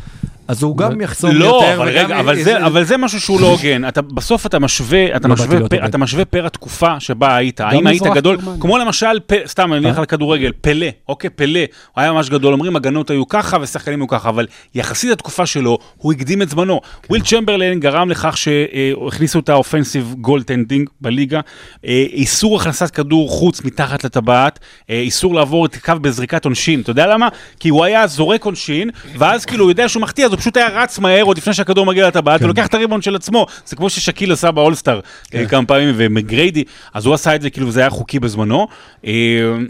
אז 0.48 0.62
הוא 0.62 0.76
גם 0.76 1.00
יחסום 1.00 1.30
לא, 1.30 1.44
יותר, 1.44 1.74
אבל 1.74 1.88
וגם 1.88 2.04
רגע, 2.04 2.20
אבל 2.20 2.38
י- 2.38 2.44
זה, 2.44 2.66
אבל 2.66 2.84
זה 2.84 2.96
משהו 2.96 3.20
שהוא 3.20 3.40
לא 3.40 3.46
הוגן. 3.46 3.88
אתה, 3.88 4.02
בסוף 4.02 4.46
אתה 4.46 4.58
משווה, 4.58 5.16
אתה 5.16 5.28
לא 5.28 5.34
משווה, 5.34 5.56
להיות 5.56 5.70
פר. 5.70 5.86
אתה 5.86 5.98
משווה 5.98 6.24
פר 6.24 6.46
התקופה 6.46 7.00
שבה 7.00 7.36
היית. 7.36 7.60
האם 7.60 7.86
היית 7.86 8.02
גדול, 8.02 8.36
גרמניה. 8.36 8.60
כמו 8.60 8.78
למשל, 8.78 9.20
פ, 9.26 9.32
סתם, 9.46 9.72
אני 9.72 9.86
אלך 9.86 9.94
אה? 9.94 10.00
על 10.00 10.06
כדורגל, 10.06 10.52
פלה, 10.60 10.86
אוקיי, 11.08 11.30
פלה, 11.30 11.60
הוא 11.60 12.02
היה 12.02 12.12
ממש 12.12 12.30
גדול, 12.30 12.52
אומרים 12.52 12.76
הגנות 12.76 13.10
היו 13.10 13.28
ככה 13.28 13.56
ושחקנים 13.60 14.00
היו 14.00 14.08
ככה, 14.08 14.28
אבל 14.28 14.46
יחסית 14.74 15.10
לתקופה 15.10 15.46
שלו, 15.46 15.78
הוא 15.96 16.12
הקדים 16.12 16.42
את 16.42 16.50
זמנו. 16.50 16.80
וויל 17.10 17.22
צ'מברליין 17.22 17.80
גרם 17.80 18.10
לכך 18.10 18.36
שהכניסו 18.36 19.38
את 19.38 19.48
ה 19.48 19.55
offensive 19.55 20.14
goaltending 20.20 20.88
בליגה, 21.00 21.40
אה, 21.86 22.04
איסור 22.12 22.56
הכנסת 22.60 22.90
כדור 22.90 23.30
חוץ 23.30 23.64
מתחת 23.64 24.04
לטבעת, 24.04 24.58
אה, 24.90 25.00
איסור 25.00 25.34
לעבור 25.34 25.66
את 25.66 25.74
הקו 25.74 25.94
בזריקת 26.00 26.44
עונשין. 26.44 26.80
אתה 26.80 26.90
יודע 26.90 27.06
למה? 27.06 27.28
כי 27.60 27.68
הוא 27.68 27.84
היה 27.84 28.06
זורק 28.06 28.44
עונשין, 28.44 28.90
ואז 29.18 29.44
כאילו 29.44 29.64
הוא 29.64 29.70
יודע 29.70 29.88
שהוא 29.88 30.02
מחטיא, 30.02 30.26
הוא 30.34 30.40
פשוט 30.40 30.56
היה 30.56 30.68
רץ 30.68 30.98
מהר 30.98 31.22
עוד 31.22 31.36
לפני 31.38 31.54
שהכדור 31.54 31.86
מגיע 31.86 32.08
לטבעת, 32.08 32.38
כן. 32.40 32.44
ולוקח 32.44 32.66
את 32.66 32.74
הריבון 32.74 33.02
של 33.02 33.16
עצמו. 33.16 33.46
זה 33.66 33.76
כמו 33.76 33.90
ששקיל 33.90 34.32
עשה 34.32 34.50
באולסטאר 34.50 35.00
אה, 35.34 35.46
כמה 35.46 35.66
פעמים, 35.66 35.94
ומגריידי, 35.96 36.64
אז 36.94 37.06
הוא 37.06 37.14
עשה 37.14 37.34
את 37.34 37.42
זה 37.42 37.50
כאילו 37.50 37.70
זה 37.70 37.80
היה 37.80 37.90
חוקי 37.90 38.18
בזמנו. 38.20 38.66
אה, 39.06 39.12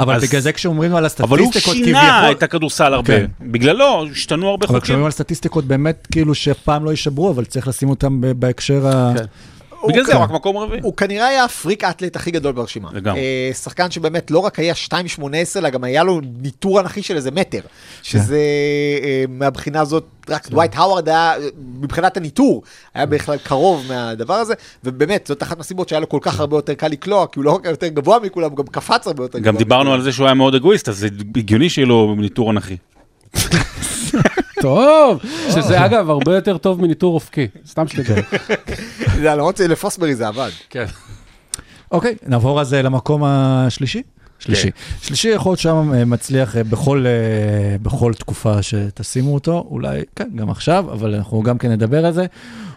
אבל 0.01 0.15
אז- 0.15 0.23
בגלל 0.25 0.41
זה 0.41 0.53
כשאומרים 0.53 0.95
על 0.95 1.07
אבל 1.21 1.39
הוא 1.39 1.49
הסטטיסטיקות 1.49 1.77
שינה 1.77 2.19
כביכול, 2.19 2.37
את 2.39 2.43
הכדורסל 2.43 2.95
הרבה. 2.95 3.07
כן. 3.19 3.27
בגללו 3.41 4.07
השתנו 4.13 4.49
הרבה 4.49 4.67
אבל 4.67 4.75
חוקים. 4.75 4.81
כשאומרים 4.83 5.05
על 5.05 5.11
סטטיסטיקות 5.13 5.65
באמת 5.65 6.09
כאילו 6.13 6.35
שפעם 6.35 6.85
לא 6.85 6.91
יישברו, 6.91 7.31
אבל 7.31 7.45
צריך 7.45 7.69
לשים 7.69 7.91
אותם 7.91 8.21
בהקשר 8.37 8.87
ה... 8.87 9.13
כן. 9.89 9.93
בגלל 9.93 10.05
זה 10.05 10.15
הוא 10.15 10.23
רק 10.23 10.31
מקום 10.31 10.57
רביעי. 10.57 10.81
הוא 10.83 10.97
כנראה 10.97 11.27
היה 11.27 11.45
הפריק 11.45 11.85
האתלט 11.85 12.17
הכי 12.17 12.31
גדול 12.31 12.53
ברשימה. 12.53 12.89
לגמרי. 12.93 13.21
אה, 13.21 13.51
שחקן 13.55 13.91
שבאמת 13.91 14.31
לא 14.31 14.39
רק 14.39 14.59
היה 14.59 14.75
2.18, 14.89 15.25
אלא 15.57 15.71
גם 15.71 15.85
היה 15.85 16.05
לו 16.05 16.21
ניתור 16.43 16.81
אנכי 16.81 17.03
של 17.03 17.17
איזה 17.17 17.31
מטר. 17.31 17.61
שזה 18.03 18.39
אה, 19.03 19.25
מהבחינה 19.29 19.81
הזאת, 19.81 20.05
רק 20.29 20.49
דווייט 20.51 20.77
האווארד 20.77 21.09
היה, 21.09 21.35
אה, 21.37 21.49
מבחינת 21.81 22.17
הניתור, 22.17 22.63
היה 22.95 23.07
בכלל 23.07 23.37
קרוב 23.37 23.85
מהדבר 23.89 24.35
הזה, 24.35 24.55
ובאמת, 24.85 25.27
זאת 25.27 25.43
אחת 25.43 25.59
מהסיבות 25.59 25.89
שהיה 25.89 26.01
לו 26.01 26.09
כל 26.09 26.19
כך 26.23 26.41
הרבה 26.41 26.57
יותר 26.57 26.75
קל 26.75 26.89
לקלוע, 26.89 27.27
כי 27.27 27.39
הוא 27.39 27.45
לא 27.45 27.51
רק 27.51 27.65
היה 27.65 27.71
יותר 27.71 27.89
גבוה 27.89 28.19
מכולם, 28.19 28.51
הוא 28.51 28.57
גם 28.57 28.67
קפץ 28.67 29.07
הרבה 29.07 29.25
יותר 29.25 29.39
גבוה. 29.39 29.53
גם 29.53 29.59
דיברנו. 29.59 29.93
על 29.93 30.03
זה 30.03 30.13
שהוא 30.13 30.27
היה 30.27 30.35
מאוד 30.35 30.55
אגואיסט, 30.55 30.89
אז 30.89 30.99
זה 30.99 31.09
הגיוני 31.37 31.71
שיהיה 31.71 31.87
לו 31.87 32.15
ניתור 32.19 32.51
אנכי. 32.51 32.77
טוב, 34.63 35.21
שזה 35.51 35.85
אגב 35.85 36.11
הרבה 36.11 36.35
יותר 36.35 36.59
טוב 36.59 36.81
מניטור 36.81 37.15
אופקי, 37.15 37.47
סתם 37.67 37.89
שתדע. 37.89 38.15
זה 39.21 39.35
למרות 39.35 39.57
שלפוסברי 39.57 40.15
זה 40.15 40.29
עבד. 40.29 40.51
כן. 40.71 40.85
אוקיי, 41.91 42.15
נעבור 42.27 42.61
אז 42.61 42.75
אה, 42.75 42.83
למקום 42.83 43.25
השלישי? 43.25 44.03
שלישי. 44.39 44.71
שלישי 45.03 45.29
יכול 45.29 45.51
להיות 45.51 45.61
שם 45.61 45.93
אה, 45.95 46.05
מצליח 46.05 46.57
אה, 46.57 46.65
בכל, 46.65 47.07
בכל 47.83 48.15
תקופה 48.15 48.63
שתשימו 48.63 49.35
אותו, 49.35 49.67
אולי, 49.71 50.03
כן, 50.17 50.29
גם 50.35 50.51
עכשיו, 50.51 50.93
אבל 50.93 51.15
אנחנו 51.15 51.43
גם 51.43 51.59
כן 51.59 51.71
נדבר 51.71 52.07
על 52.07 52.13
זה. 52.13 52.27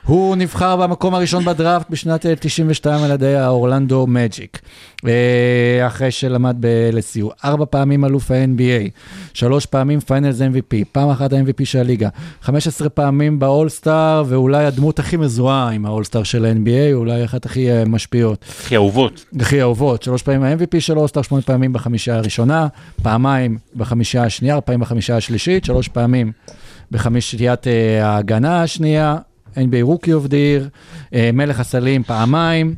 הוא 0.07 0.35
נבחר 0.35 0.75
במקום 0.75 1.13
הראשון 1.13 1.45
בדראפט 1.45 1.89
בשנת 1.89 2.25
אה, 2.25 2.35
92 2.35 3.03
על 3.03 3.11
ידי 3.11 3.35
האורלנדו 3.35 4.07
מג'יק. 4.07 4.59
אה, 5.07 5.87
אחרי 5.87 6.11
שלמד 6.11 6.55
ב-LSU, 6.59 7.45
ארבע 7.45 7.65
פעמים 7.69 8.05
אלוף 8.05 8.31
ה-NBA, 8.31 8.89
שלוש 9.33 9.65
פעמים 9.65 9.99
Finals 9.99 10.41
MVP, 10.41 10.75
פעם 10.91 11.09
אחת 11.09 11.33
ה-MVP 11.33 11.65
של 11.65 11.79
הליגה, 11.79 12.09
15 12.41 12.89
פעמים 12.89 13.39
ב 13.39 13.47
All-Star, 13.47 14.23
ואולי 14.27 14.65
הדמות 14.65 14.99
הכי 14.99 15.17
מזוהה 15.17 15.69
עם 15.69 15.85
ה 15.85 15.89
All-Star 15.89 16.23
של 16.23 16.45
ה-NBA, 16.45 16.93
אולי 16.93 17.25
אחת 17.25 17.45
הכי 17.45 17.71
אה, 17.71 17.83
משפיעות. 17.85 18.45
הכי 18.59 18.75
אהובות. 18.75 19.25
הכי 19.39 19.61
אהובות, 19.61 20.03
שלוש 20.03 20.23
פעמים 20.23 20.43
ה-MVP 20.43 20.79
של 20.79 20.97
All-Star, 20.97 21.21
שמונה 21.21 21.43
פעמים 21.43 21.73
בחמישייה 21.73 22.15
הראשונה, 22.15 22.67
פעמיים 23.03 23.57
בחמישייה 23.75 24.23
השנייה, 24.23 24.61
פעמים 24.61 24.79
בחמישייה 24.79 25.17
השלישית, 25.17 25.65
שלוש 25.65 25.87
פעמים 25.87 26.31
בחמישיית 26.91 27.67
אה, 27.67 28.07
ההגנה 28.07 28.63
השנייה, 28.63 29.17
NBA 29.57 29.81
Rookie 29.81 30.13
of 30.13 30.27
the 30.27 30.43
Year, 30.43 30.69
מלך 31.33 31.59
הסלים 31.59 32.03
פעמיים, 32.03 32.75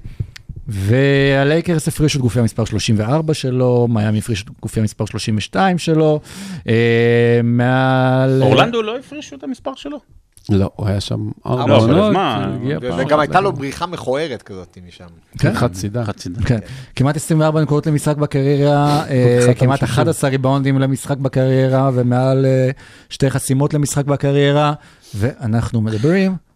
והלייקרס 0.70 1.88
הפרישו 1.88 2.18
את 2.18 2.22
גופייה 2.22 2.40
מספר 2.40 2.66
34 2.66 3.34
שלו, 3.34 3.88
מיאמי 3.90 4.18
הפרישו 4.18 4.46
את 4.46 4.60
גופייה 4.62 4.80
מספר 4.80 5.06
32 5.06 5.78
שלו, 5.78 6.20
אה, 6.68 7.40
מעל... 7.44 8.44
אורלנדו 8.44 8.82
לא 8.82 8.98
הפרישו 8.98 9.36
את 9.36 9.44
המספר 9.44 9.72
שלו? 9.76 10.00
לא, 10.50 10.72
הוא 10.76 10.88
היה 10.88 11.02
שם 11.02 11.30
ארבע 11.46 11.68
לא, 11.68 11.78
עונות, 11.78 12.16
וגם 12.98 13.20
הייתה. 13.20 13.42
לו 13.42 13.54
בריחה 13.54 13.86
מכוערת 13.86 14.42
כזאת 14.42 14.78
משם. 14.88 15.06
כן. 15.38 15.54
חצי 15.54 15.90
דה. 15.90 16.06
חצי 16.06 16.30
דקה. 16.30 16.46
כן, 16.46 16.60
כמעט 16.96 17.16
24 17.16 17.62
נקודות 17.62 17.88
למשחק 17.88 18.18
בקריירה, 18.18 19.06
אה, 19.10 19.54
כמעט 19.58 19.82
המשלשים. 19.82 20.04
11 20.04 20.30
ריבאונדים 20.30 20.80
למשחק 20.80 21.18
בקריירה, 21.18 21.92
ומעל 21.94 22.46
אה, 22.46 22.70
שתי 23.10 23.30
חסימות 23.30 23.74
למשחק 23.74 24.06
בקריירה, 24.06 24.74
ואנחנו 25.16 25.82
מדברים 25.82 26.49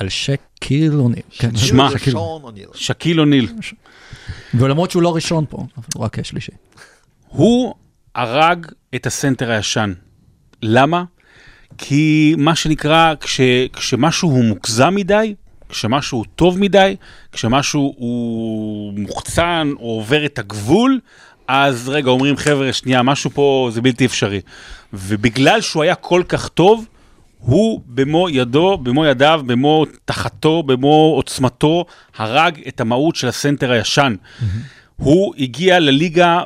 על 0.00 0.08
שקיל 0.08 0.94
אוניל. 0.94 1.22
כן, 1.30 1.56
שמע, 1.56 1.90
שקיל. 1.90 2.16
אוניל. 2.16 2.66
שקיל 2.74 3.20
אוניל. 3.20 3.48
ולמרות 4.54 4.90
שהוא 4.90 5.02
לא 5.02 5.14
ראשון 5.14 5.44
פה, 5.48 5.56
אבל 5.76 5.86
הוא 5.94 6.04
רק 6.04 6.22
שלישי. 6.22 6.52
הוא 7.28 7.74
הרג 8.14 8.66
את 8.94 9.06
הסנטר 9.06 9.50
הישן. 9.50 9.92
למה? 10.62 11.04
כי 11.78 12.34
מה 12.38 12.56
שנקרא, 12.56 13.14
כש, 13.20 13.40
כשמשהו 13.72 14.30
הוא 14.30 14.44
מוגזם 14.44 14.94
מדי, 14.94 15.34
כשמשהו 15.68 16.18
הוא 16.18 16.24
טוב 16.36 16.58
מדי, 16.58 16.96
כשמשהו 17.32 17.94
הוא 17.98 18.92
מוחצן 18.96 19.72
או 19.76 19.86
עובר 19.86 20.26
את 20.26 20.38
הגבול, 20.38 21.00
אז 21.48 21.88
רגע, 21.88 22.10
אומרים, 22.10 22.36
חבר'ה, 22.36 22.72
שנייה, 22.72 23.02
משהו 23.02 23.30
פה 23.30 23.70
זה 23.72 23.80
בלתי 23.80 24.06
אפשרי. 24.06 24.40
ובגלל 24.92 25.60
שהוא 25.60 25.82
היה 25.82 25.94
כל 25.94 26.22
כך 26.28 26.48
טוב, 26.48 26.86
הוא 27.40 27.80
במו 27.86 28.30
ידו, 28.30 28.78
במו 28.78 29.04
ידיו, 29.04 29.42
במו 29.46 29.86
תחתו, 30.04 30.62
במו 30.62 31.12
עוצמתו, 31.16 31.84
הרג 32.16 32.60
את 32.68 32.80
המהות 32.80 33.16
של 33.16 33.28
הסנטר 33.28 33.70
הישן. 33.70 34.14
הוא 34.96 35.34
הגיע 35.38 35.80
לליגה 35.80 36.42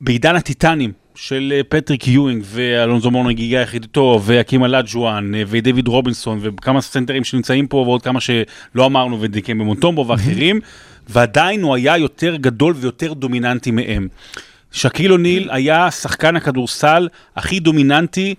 בעידן 0.00 0.36
הטיטנים 0.36 0.92
של 1.14 1.52
אה, 1.56 1.60
פטריק 1.68 2.08
יואינג 2.08 2.42
ואלונזו 2.46 3.10
מורנינג 3.10 3.30
הגיע 3.40 3.60
יחד 3.60 3.82
איתו, 3.82 4.20
והאקים 4.24 4.64
אולג'ואן 4.64 5.34
אה, 5.34 5.42
ודייוויד 5.46 5.88
רובינסון 5.88 6.38
וכמה 6.42 6.80
סנטרים 6.80 7.24
שנמצאים 7.24 7.66
פה 7.66 7.76
ועוד 7.76 8.02
כמה 8.02 8.20
שלא 8.20 8.86
אמרנו 8.86 9.20
ודיקמבה 9.20 9.58
מוטומבו 9.58 10.06
ואחרים, 10.06 10.60
ועדיין 11.08 11.62
הוא 11.62 11.74
היה 11.74 11.98
יותר 11.98 12.36
גדול 12.36 12.74
ויותר 12.76 13.12
דומיננטי 13.12 13.70
מהם. 13.70 14.08
שקיל 14.72 15.12
אוניל 15.12 15.48
היה 15.50 15.90
שחקן 15.90 16.36
הכדורסל 16.36 17.08
הכי 17.36 17.60
דומיננטי 17.60 18.34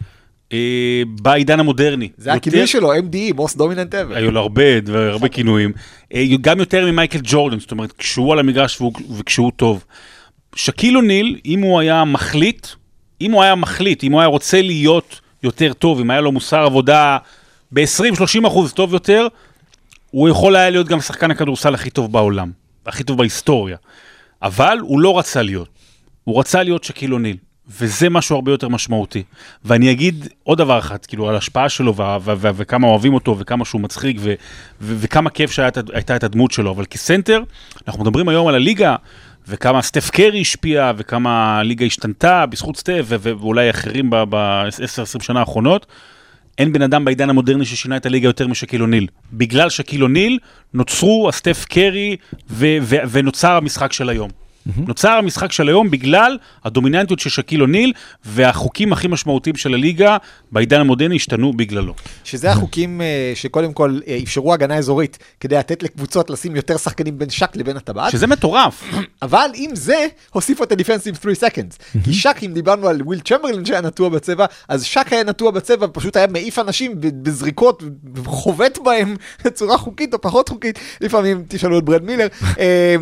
בעידן 1.21 1.59
המודרני. 1.59 2.09
זה 2.17 2.29
יותר- 2.29 2.37
הכינוי 2.37 2.67
שלו, 2.67 2.93
MDE, 2.93 3.33
most 3.37 3.55
dominant 3.57 3.91
ever. 4.11 4.15
היו 4.15 4.31
לו 4.31 4.39
הרבה, 4.39 4.63
הרבה 5.11 5.27
כינויים. 5.27 5.71
אה, 6.13 6.25
גם 6.41 6.59
יותר 6.59 6.85
ממייקל 6.85 7.19
ג'ורדן, 7.23 7.59
זאת 7.59 7.71
אומרת, 7.71 7.91
כשהוא 7.91 8.33
על 8.33 8.39
המגרש 8.39 8.81
וכשהוא 9.17 9.51
טוב. 9.55 9.83
שקיל 10.55 10.97
אוניל, 10.97 11.39
אם 11.45 11.61
הוא 11.61 11.79
היה 11.79 12.03
מחליט, 12.05 12.67
אם 13.21 13.31
הוא 13.31 13.43
היה 13.43 13.55
מחליט, 13.55 14.03
אם 14.03 14.11
הוא 14.11 14.19
היה 14.21 14.27
רוצה 14.27 14.61
להיות 14.61 15.19
יותר 15.43 15.73
טוב, 15.73 15.99
אם 15.99 16.11
היה 16.11 16.21
לו 16.21 16.31
מוסר 16.31 16.59
עבודה 16.59 17.17
ב-20-30 17.71 18.47
אחוז 18.47 18.73
טוב 18.73 18.93
יותר, 18.93 19.27
הוא 20.11 20.29
יכול 20.29 20.55
היה 20.55 20.69
להיות 20.69 20.87
גם 20.87 21.01
שחקן 21.01 21.31
הכדורסל 21.31 21.73
הכי 21.73 21.89
טוב 21.89 22.11
בעולם, 22.11 22.51
הכי 22.85 23.03
טוב 23.03 23.17
בהיסטוריה. 23.17 23.77
אבל 24.41 24.77
הוא 24.81 24.99
לא 24.99 25.19
רצה 25.19 25.41
להיות. 25.41 25.67
הוא 26.23 26.39
רצה 26.39 26.63
להיות 26.63 26.83
שקיל 26.83 27.13
אוניל, 27.13 27.37
וזה 27.79 28.09
משהו 28.09 28.35
הרבה 28.35 28.51
יותר 28.51 28.67
משמעותי. 28.67 29.23
ואני 29.65 29.91
אגיד 29.91 30.27
עוד 30.43 30.57
דבר 30.57 30.79
אחד, 30.79 31.05
כאילו, 31.05 31.29
על 31.29 31.35
ההשפעה 31.35 31.69
שלו, 31.69 31.93
וכמה 32.25 32.87
אוהבים 32.87 33.13
אותו, 33.13 33.39
וכמה 33.39 33.65
שהוא 33.65 33.81
מצחיק, 33.81 34.17
וכמה 34.81 35.29
כיף 35.29 35.51
שהייתה 35.51 36.15
את 36.15 36.23
הדמות 36.23 36.51
שלו. 36.51 36.71
אבל 36.71 36.85
כסנטר, 36.85 37.43
אנחנו 37.87 38.03
מדברים 38.03 38.29
היום 38.29 38.47
על 38.47 38.55
הליגה, 38.55 38.95
וכמה 39.47 39.81
סטף 39.81 40.09
קרי 40.09 40.41
השפיע, 40.41 40.91
וכמה 40.97 41.59
הליגה 41.59 41.85
השתנתה 41.85 42.45
בזכות 42.45 42.77
סטף, 42.77 43.05
ואולי 43.09 43.69
אחרים 43.69 44.09
ב-10-20 44.09 45.23
שנה 45.23 45.39
האחרונות. 45.39 45.85
אין 46.57 46.73
בן 46.73 46.81
אדם 46.81 47.05
בעידן 47.05 47.29
המודרני 47.29 47.65
ששינה 47.65 47.97
את 47.97 48.05
הליגה 48.05 48.27
יותר 48.27 48.47
משקיל 48.47 48.81
אוניל. 48.81 49.07
בגלל 49.33 49.69
שקיל 49.69 50.03
אוניל 50.03 50.39
נוצרו 50.73 51.29
הסטף 51.29 51.65
קרי 51.69 52.17
ונוצר 53.11 53.51
המשחק 53.51 53.93
של 53.93 54.09
היום. 54.09 54.42
נוצר 54.65 55.09
המשחק 55.09 55.51
של 55.51 55.67
היום 55.67 55.91
בגלל 55.91 56.37
הדומיננטיות 56.63 57.19
של 57.19 57.29
שקיל 57.29 57.61
אוניל 57.61 57.93
והחוקים 58.25 58.93
הכי 58.93 59.07
משמעותיים 59.07 59.55
של 59.55 59.73
הליגה 59.73 60.17
בעידן 60.51 60.79
המודרני 60.79 61.15
השתנו 61.15 61.53
בגללו. 61.53 61.93
שזה 62.23 62.51
החוקים 62.51 63.01
אה, 63.01 63.31
שקודם 63.35 63.73
כל 63.73 63.99
אה, 64.07 64.19
אפשרו 64.23 64.53
הגנה 64.53 64.75
אזורית 64.75 65.17
כדי 65.39 65.55
לתת 65.55 65.83
לקבוצות 65.83 66.29
לשים 66.29 66.55
יותר 66.55 66.77
שחקנים 66.77 67.17
בין 67.17 67.29
שק 67.29 67.51
לבין 67.55 67.77
הטבעת, 67.77 68.11
שזה 68.11 68.27
מטורף. 68.27 68.83
אבל 69.21 69.49
עם 69.53 69.75
זה 69.75 70.07
הוסיפו 70.31 70.63
את 70.63 70.71
ה-Defensive 70.71 71.21
3 71.21 71.37
seconds. 71.43 71.99
כי 72.03 72.13
שק, 72.13 72.37
אם 72.45 72.53
דיברנו 72.53 72.87
על 72.87 73.01
וויל 73.01 73.19
צ'מברלין 73.19 73.65
שהיה 73.65 73.81
נטוע 73.81 74.09
בצבע, 74.09 74.45
אז 74.69 74.83
שק 74.83 75.07
היה 75.11 75.23
נטוע 75.23 75.51
בצבע, 75.51 75.87
פשוט 75.93 76.17
היה 76.17 76.27
מעיף 76.27 76.59
אנשים 76.59 76.91
בזריקות, 76.97 77.83
וחובט 78.13 78.79
בהם 78.83 79.15
בצורה 79.45 79.77
חוקית 79.77 80.13
או 80.13 80.21
פחות 80.21 80.49
חוקית, 80.49 80.79
לפעמים 81.01 81.43
תשאלו 81.47 81.79
את 81.79 81.83
ברד 81.83 82.03
מילר, 82.03 82.27
אה, 82.59 82.95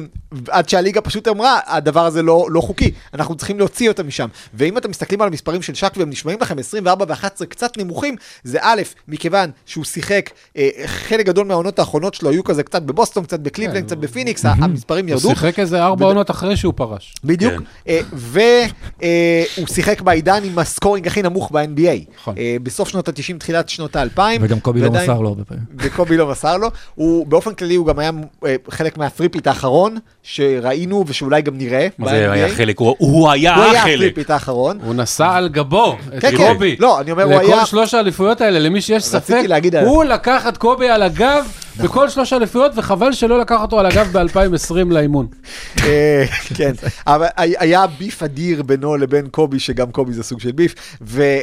עד 0.50 0.70
שהליגה 0.70 1.02
פשוט 1.02 1.28
אמרה, 1.28 1.51
הדבר 1.68 2.06
הזה 2.06 2.22
לא, 2.22 2.48
לא 2.50 2.62
חוקי, 2.62 2.92
אנחנו 3.14 3.36
צריכים 3.36 3.60
להוציא 3.60 3.90
אותם 3.90 4.08
משם. 4.08 4.28
ואם 4.54 4.78
אתם 4.78 4.90
מסתכלים 4.90 5.22
על 5.22 5.28
המספרים 5.28 5.62
של 5.62 5.74
שק 5.74 5.94
והם 5.98 6.10
נשמעים 6.10 6.38
לכם 6.42 6.60
24 6.60 7.06
ו-11 7.10 7.46
קצת 7.46 7.78
נמוכים, 7.78 8.16
זה 8.44 8.58
א', 8.62 8.82
מכיוון 9.08 9.50
שהוא 9.66 9.84
שיחק, 9.84 10.30
אה, 10.58 10.70
חלק 10.86 11.26
גדול 11.26 11.48
מהעונות 11.48 11.80
האחרונות 11.80 12.14
שלו 12.14 12.30
היו 12.30 12.44
כזה 12.44 12.64
קצת 12.64 12.82
בבוסטון, 12.82 13.24
קצת 13.24 13.40
בקליבלנד, 13.40 13.86
קצת 13.86 13.98
בפיניקס, 13.98 14.46
המספרים 14.46 15.06
הוא 15.06 15.12
ירדו. 15.12 15.30
שיחק 15.30 15.60
איזה 15.60 15.84
ארבע 15.84 16.06
עונות 16.06 16.32
אחרי 16.32 16.58
שהוא 16.58 16.74
פרש. 16.76 17.16
בדיוק, 17.24 17.54
כן. 17.86 18.02
והוא 18.14 19.68
שיחק 19.68 20.02
בעידן 20.02 20.44
עם 20.44 20.60
ה 20.60 20.66
scoring 20.66 21.08
הכי 21.08 21.22
נמוך 21.22 21.52
ב-NBA. 21.52 22.14
נכון. 22.16 22.36
אה, 22.38 22.58
בסוף 22.64 22.90
שנות 22.90 23.10
ה-90, 23.10 23.38
תחילת 23.38 23.70
שנות 23.70 23.96
ה-2000. 23.96 24.22
וגם 24.42 24.60
קובי 24.60 24.82
לא 24.82 24.92
מסר 24.92 25.22
לו 25.22 25.30
הרבה 25.30 25.44
פעמים. 25.44 25.64
וקובי 25.78 26.18
לא 26.18 26.32
מסר 26.32 26.58
לו. 26.58 26.68
הוא, 26.96 27.28
באופן 27.28 27.54
כללי, 27.54 27.76
הוא 27.76 27.88
גם 27.88 28.00
היה 28.00 28.12
אה, 28.46 28.56
חלק 28.70 28.98
מה 28.98 29.06
three-peat 29.06 29.48
האחרון, 29.48 29.98
שראינו 30.24 31.04
ושאולי 31.08 31.41
גם 31.42 31.58
נראה 31.58 31.88
מה 31.98 32.10
זה 32.10 32.32
היה. 32.32 32.50
חלק? 32.50 32.80
הוא- 32.80 32.96
הוא 32.98 33.30
היה 33.30 33.56
הוא 33.56 33.64
היה 33.64 33.80
החלק. 33.82 33.94
ה 33.96 33.99
three-peat 33.99 34.30
האחרון. 34.30 34.80
הוא 34.86 34.94
נשא 34.96 35.28
על 35.32 35.50
גבו 35.50 35.98
את 36.18 36.22
כן, 36.22 36.32
כן. 36.32 36.38
קובי. 36.38 36.76
לא, 36.80 37.00
אני 37.02 37.12
אומר, 37.12 37.24
הוא 37.24 37.34
היה... 37.34 37.56
לכל 37.56 37.66
שלוש 37.66 37.94
האליפויות 37.94 38.42
האלה, 38.42 38.60
למי 38.60 38.82
שיש 38.82 39.04
ספק. 39.04 39.42
הוא 39.86 40.04
לקח 40.04 40.48
את 40.48 40.58
קובי 40.58 40.90
על 40.90 41.02
הגב 41.04 41.46
בכל 41.78 42.10
שלוש 42.10 42.34
האליפויות, 42.34 42.72
וחבל 42.76 43.12
שלא 43.14 43.40
לקח 43.40 43.62
אותו 43.62 43.80
על 43.80 43.86
הגב 43.86 44.18
ב-2020 44.18 44.76
לאימון. 44.90 45.28
אה, 45.84 46.24
כן, 46.56 46.72
אבל 47.08 47.28
הי- 47.38 47.54
היה 47.60 47.88
beef 47.88 48.24
אדיר 48.24 48.64
בינו 48.64 48.98
לבין 48.98 49.28
קובי, 49.28 49.60
שגם 49.60 49.92
קובי 49.92 50.14
זה 50.14 50.24
סוג 50.24 50.40
של 50.40 50.52
beef, 50.52 50.76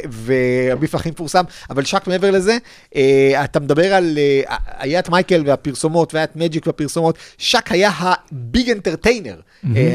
וה 0.09 0.38
beef 0.38 0.95
הכי 0.95 1.09
מפורסם, 1.09 1.43
אבל 1.69 1.83
שק 1.85 2.07
מעבר 2.07 2.31
לזה, 2.31 2.57
אה, 2.95 3.41
אתה 3.43 3.59
מדבר 3.59 3.93
על, 3.93 4.17
אה, 4.17 4.55
היה 4.77 4.99
את 4.99 5.09
מייקל 5.09 5.43
והפרסומות, 5.45 6.13
והיה 6.13 6.23
את 6.23 6.35
מג'יק 6.35 6.67
והפרסומות, 6.67 7.17
שק 7.37 7.71
היה 7.71 7.91
ה 7.99 8.16
big 8.16 8.69
entertainer, 8.69 9.35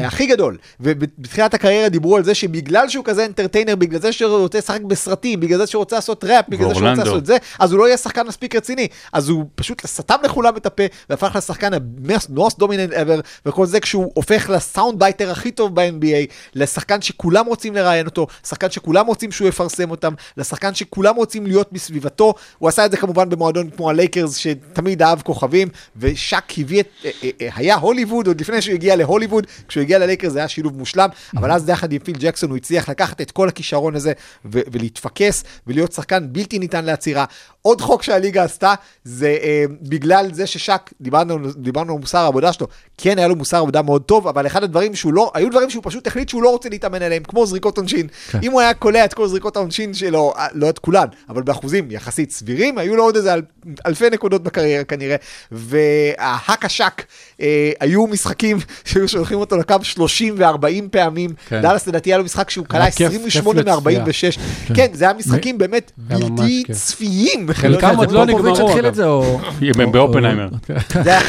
הכי 0.03 0.25
גדול, 0.25 0.57
ובתחילת 0.79 1.53
הקריירה 1.53 1.89
דיברו 1.89 2.17
על 2.17 2.23
זה 2.23 2.35
שבגלל 2.35 2.89
שהוא 2.89 3.05
כזה 3.05 3.25
entertainer, 3.25 3.75
בגלל 3.75 4.01
זה 4.01 4.11
שהוא 4.11 4.37
רוצה 4.37 4.57
לשחק 4.57 4.81
בסרטים, 4.81 5.39
בגלל 5.39 5.57
זה 5.57 5.67
שהוא 5.67 5.79
רוצה 5.79 5.95
לעשות 5.95 6.23
ראפ, 6.23 6.45
בגלל 6.49 6.67
זה 6.69 6.75
שהוא 6.75 6.89
רוצה. 6.89 7.03
לעשות 7.03 7.25
זה, 7.25 7.37
אז 7.59 7.71
הוא 7.71 7.79
לא 7.79 7.87
יהיה 7.87 7.97
שחקן 7.97 8.27
מספיק 8.27 8.55
רציני. 8.55 8.87
אז 9.13 9.29
הוא 9.29 9.45
פשוט 9.55 9.85
סתם 9.85 10.15
לכולם 10.25 10.57
את 10.57 10.65
הפה, 10.65 10.83
והפך 11.09 11.35
לשחקן 11.35 11.73
ה-most 11.73 12.55
dominant 12.61 12.93
ever, 12.93 13.21
וכל 13.45 13.65
זה 13.65 13.79
כשהוא 13.79 14.11
הופך 14.13 14.49
ל 14.49 14.57
sound 14.57 14.99
biter 14.99 15.31
הכי 15.31 15.51
טוב 15.51 15.75
ב-NBA, 15.75 16.33
לשחקן 16.55 17.01
שכולם 17.01 17.45
רוצים 17.45 17.75
לראיין 17.75 18.05
אותו, 18.05 18.27
שחקן 18.47 18.71
שכולם 18.71 19.07
רוצים 19.07 19.31
שהוא 19.31 19.47
יפרסם 19.47 19.91
אותם, 19.91 20.13
לשחקן 20.37 20.73
שכולם 20.73 21.15
רוצים 21.15 21.45
להיות 21.45 21.69
בסביבתו. 21.71 22.33
הוא 22.57 22.69
עשה 22.69 22.85
את 22.85 22.91
זה 22.91 22.97
כמובן 22.97 23.29
במועדון 23.29 23.69
כמו 23.69 23.89
הלייקרס, 23.89 24.37
שתמיד 24.37 25.01
אהב 25.01 25.21
כוכבים, 25.21 25.67
ושק 25.97 26.43
הביא 26.57 26.79
את, 26.79 26.87
אה, 27.05 27.11
אה, 27.23 27.29
אה, 27.41 27.49
היה 27.55 27.75
הוליווד, 27.75 28.27
עוד 28.27 28.41
לפני 28.41 28.61
שהוא 28.61 28.73
הגיע 28.73 28.95
להוליווד, 28.95 29.47
כשהוא 29.67 29.81
הגיע 29.81 29.99
ללייקרס 29.99 30.33
זה 30.33 30.39
היה 30.39 30.47
שילוב 30.47 30.77
מושלם, 30.77 31.09
אבל 31.37 31.51
אז 31.51 31.69
יחד 31.69 31.91
עם 31.91 31.99
פיל 31.99 32.15
ג'קסון 32.19 32.49
הוא 32.49 32.57
הצליח 32.57 32.89
לקחת 32.89 33.21
את 33.21 33.31
כל 33.31 33.47
הכישרון 33.47 33.95
הזה 33.95 34.13
ולהתפקס 34.45 35.43
ולהיות 35.67 35.91
שחקן 35.91 36.27
בלתי 36.31 36.59
ניתן 36.59 36.85
לעצירה. 36.85 37.25
עוד 37.65 37.81
חוק 37.81 38.03
שהליגה 38.03 38.43
עשתה, 38.43 38.73
זה 39.03 39.37
אה, 39.43 39.65
בגלל 39.81 40.29
זה 40.33 40.47
ששק, 40.47 40.91
דיברנו, 41.01 41.37
דיברנו 41.57 41.93
על 41.93 41.99
מוסר 41.99 42.17
העבודה 42.17 42.53
שלו, 42.53 42.67
כן 42.97 43.17
היה 43.17 43.27
לו 43.27 43.35
מוסר 43.35 43.57
עבודה 43.57 43.81
מאוד 43.81 44.01
טוב, 44.01 44.27
אבל 44.27 44.47
אחד 44.47 44.63
הדברים 44.63 44.95
שהוא 44.95 45.13
לא, 45.13 45.31
היו 45.33 45.49
דברים 45.51 45.69
שהוא 45.69 45.83
פשוט 45.85 46.07
החליט 46.07 46.29
שהוא 46.29 46.43
לא 46.43 46.49
רוצה 46.49 46.69
להתאמן 46.69 47.01
עליהם, 47.01 47.23
כמו 47.23 47.45
זריקות 47.45 47.77
עונשין. 47.77 48.07
כן. 48.31 48.39
אם 48.43 48.51
הוא 48.51 48.61
היה 48.61 48.73
קולע 48.73 49.05
את 49.05 49.13
כל 49.13 49.27
זריקות 49.27 49.55
העונשין 49.55 49.93
שלו, 49.93 50.33
אה, 50.37 50.47
לא 50.53 50.69
את 50.69 50.79
כולן, 50.79 51.05
אבל 51.29 51.41
באחוזים 51.41 51.91
יחסית 51.91 52.31
סבירים, 52.31 52.77
היו 52.77 52.95
לו 52.95 53.03
עוד 53.03 53.15
איזה 53.15 53.33
אל, 53.33 53.41
אלפי 53.85 54.09
נקודות 54.09 54.43
בקריירה 54.43 54.83
כנראה. 54.83 55.15
וההאק 55.51 56.65
השק, 56.65 57.03
אה, 57.41 57.71
היו 57.79 58.07
משחקים 58.07 58.57
שהיו 58.85 59.07
שולחים 59.07 59.37
אותו 59.39 59.57
לקו 59.57 59.75
30 59.83 60.35
ו-40 60.37 60.65
פעמים. 60.91 61.29
כן. 61.47 61.61
דאלאס 61.61 61.87
לדעתי 61.87 62.09
היה 62.09 62.17
לו 62.17 62.23
משחק 62.23 62.49
שהוא 62.49 62.65
קלע 62.65 62.81
היה 62.81 62.91
כיף- 62.91 63.07
28 63.11 63.63
כיף 63.63 63.67
לצפייה. 63.67 64.03
מ-46. 64.03 64.75
כן, 64.75 64.87
זה 64.93 65.05
היה 65.05 65.13
משחקים 65.13 65.57
באמת 65.57 65.91
בלתי. 65.97 66.63
צפיים. 66.71 67.45
חלקם 67.55 67.97
עוד 67.97 68.11
לא 68.11 68.25
פופוביץ' 68.25 68.51
נגמרו, 68.53 68.67
התחיל 68.69 68.79
אגב. 68.85 68.85
את 68.85 68.95
זה, 68.95 69.05
או... 69.05 69.39
הם 69.79 69.91
באופנהיימר. 69.91 70.47
או- 70.69 70.73
זה 71.03 71.11
היה- 71.11 71.21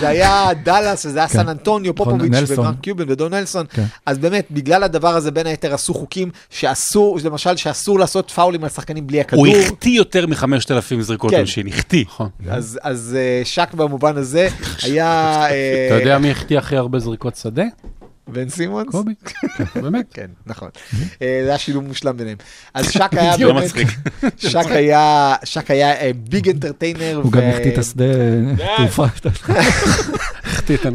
זה 0.00 0.08
היה 0.08 0.48
דאלאס, 0.62 1.06
וזה 1.06 1.18
היה 1.18 1.28
כן. 1.28 1.34
סן 1.38 1.48
אנטוניו, 1.48 1.92
נכון, 1.92 2.04
פופוביץ'. 2.18 2.50
וגרנט 2.50 2.80
קיובן 2.82 3.04
ודון 3.10 3.34
נלסון. 3.34 3.66
כן. 3.70 3.84
אז 4.06 4.18
באמת, 4.18 4.46
בגלל 4.50 4.82
הדבר 4.82 5.08
הזה, 5.16 5.30
בין 5.30 5.46
היתר 5.46 5.74
עשו 5.74 5.94
חוקים 5.94 6.30
שאסור, 6.50 7.18
למשל, 7.24 7.56
שאסור 7.56 7.98
לעשות 7.98 8.30
פאולים 8.30 8.64
על 8.64 8.70
שחקנים 8.70 9.06
בלי 9.06 9.20
הכדור. 9.20 9.46
הוא 9.46 9.56
החטיא 9.56 9.96
יותר 9.96 10.26
מ-5,000 10.26 10.46
זריקות 11.00 11.30
כן. 11.30 11.36
עונשין, 11.36 11.66
החטיא. 11.66 12.04
נכון. 12.06 12.28
אז, 12.50 12.78
אז 12.82 13.16
אה, 13.18 13.44
שק 13.44 13.68
במובן 13.74 14.16
הזה 14.16 14.48
היה... 14.82 15.06
אה, 15.50 15.86
אתה 15.88 16.00
יודע 16.00 16.18
מי 16.18 16.30
החטיא 16.30 16.58
הכי 16.58 16.76
הרבה 16.76 16.98
זריקות 16.98 17.36
שדה? 17.36 17.64
בן 18.28 18.48
סימונס? 18.48 18.90
קובי. 18.90 19.14
כן, 19.24 19.64
באמת. 19.82 20.06
כן, 20.14 20.26
נכון. 20.46 20.68
אה, 21.22 21.40
זה 21.44 21.48
היה 21.48 21.58
שילוב 21.58 21.84
מושלם 21.84 22.16
ביניהם. 22.16 22.36
אז 22.74 22.90
שק 22.90 23.10
היה 23.16 23.36
לא 23.36 23.52
באמת, 23.52 23.64
מצחיק. 23.64 23.88
שק 24.50 24.66
היה, 24.70 25.34
שק 25.44 25.70
היה 25.70 26.12
ביג 26.16 26.48
אנטרטיינר. 26.48 27.20
הוא 27.22 27.32
גם 27.32 27.42
החטיא 27.42 27.72
את 27.72 27.78
השדה 27.78 28.04
תעופה. 28.76 29.06
החטיא 30.44 30.76
את 30.76 30.86
ה... 30.86 30.90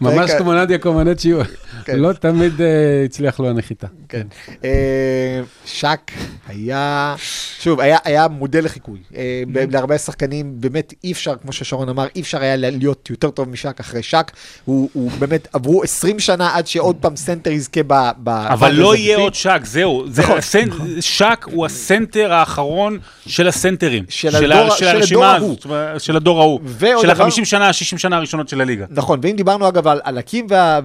ממש 0.00 0.30
כמו 0.38 0.54
נדיה 0.54 0.78
קומנצ'יו. 0.78 1.38
כן. 1.86 1.98
לא 1.98 2.12
תמיד 2.12 2.60
אה, 2.60 2.66
הצליח 3.04 3.40
לו 3.40 3.48
הנחיתה. 3.48 3.86
כן. 4.08 4.26
אה, 4.64 5.40
שק 5.66 6.00
היה, 6.48 7.14
שוב, 7.60 7.80
היה, 7.80 7.98
היה 8.04 8.28
מודל 8.28 8.64
לחיקוי. 8.64 8.98
אה, 9.16 9.42
להרבה 9.70 9.98
שחקנים, 9.98 10.52
באמת 10.60 10.92
אי 11.04 11.12
אפשר, 11.12 11.34
כמו 11.42 11.52
ששרון 11.52 11.88
אמר, 11.88 12.06
אי 12.16 12.20
אפשר 12.20 12.40
היה 12.40 12.56
להיות 12.56 13.10
יותר 13.10 13.30
טוב 13.30 13.48
משק 13.48 13.80
אחרי 13.80 14.02
שק. 14.02 14.32
הוא, 14.64 14.90
הוא 14.92 15.10
באמת, 15.18 15.48
עברו 15.52 15.82
20 15.82 16.18
שנה 16.18 16.56
עד 16.56 16.66
שעוד 16.66 16.96
פעם 17.00 17.16
סנטר 17.16 17.50
יזכה 17.50 17.80
ב... 17.86 17.92
אבל 18.28 18.72
לא. 18.74 18.96
יהיה 18.96 19.16
עוד 19.16 19.34
שק, 19.34 19.60
זהו. 19.64 20.04
זה 20.10 20.22
נכון, 20.22 20.38
הסנ- 20.38 20.72
שק 21.00 21.46
הוא 21.52 21.66
הסנטר 21.66 22.32
האחרון 22.32 22.98
של 23.26 23.48
הסנטרים. 23.48 24.04
של 24.08 24.36
ה- 24.36 24.38
הדור- 24.38 24.70
של 24.70 24.76
של 24.84 24.86
הרשימה 24.96 25.34
הדור 25.36 25.46
הזאת, 25.50 25.66
של 26.00 26.16
הדור 26.16 26.40
ההוא. 26.40 26.60
של 27.02 27.08
דבר- 27.08 27.24
ה-50 27.24 27.44
שנה, 27.44 27.66
ה-60 27.68 27.98
שנה 27.98 28.16
הראשונות 28.16 28.48
של 28.48 28.60
הליגה. 28.60 28.84
נכון, 28.90 29.20
ואם 29.22 29.36
דיברנו 29.36 29.68
אגב 29.68 29.86
על, 29.88 30.18
הקים 30.18 30.46
וה, 30.48 30.80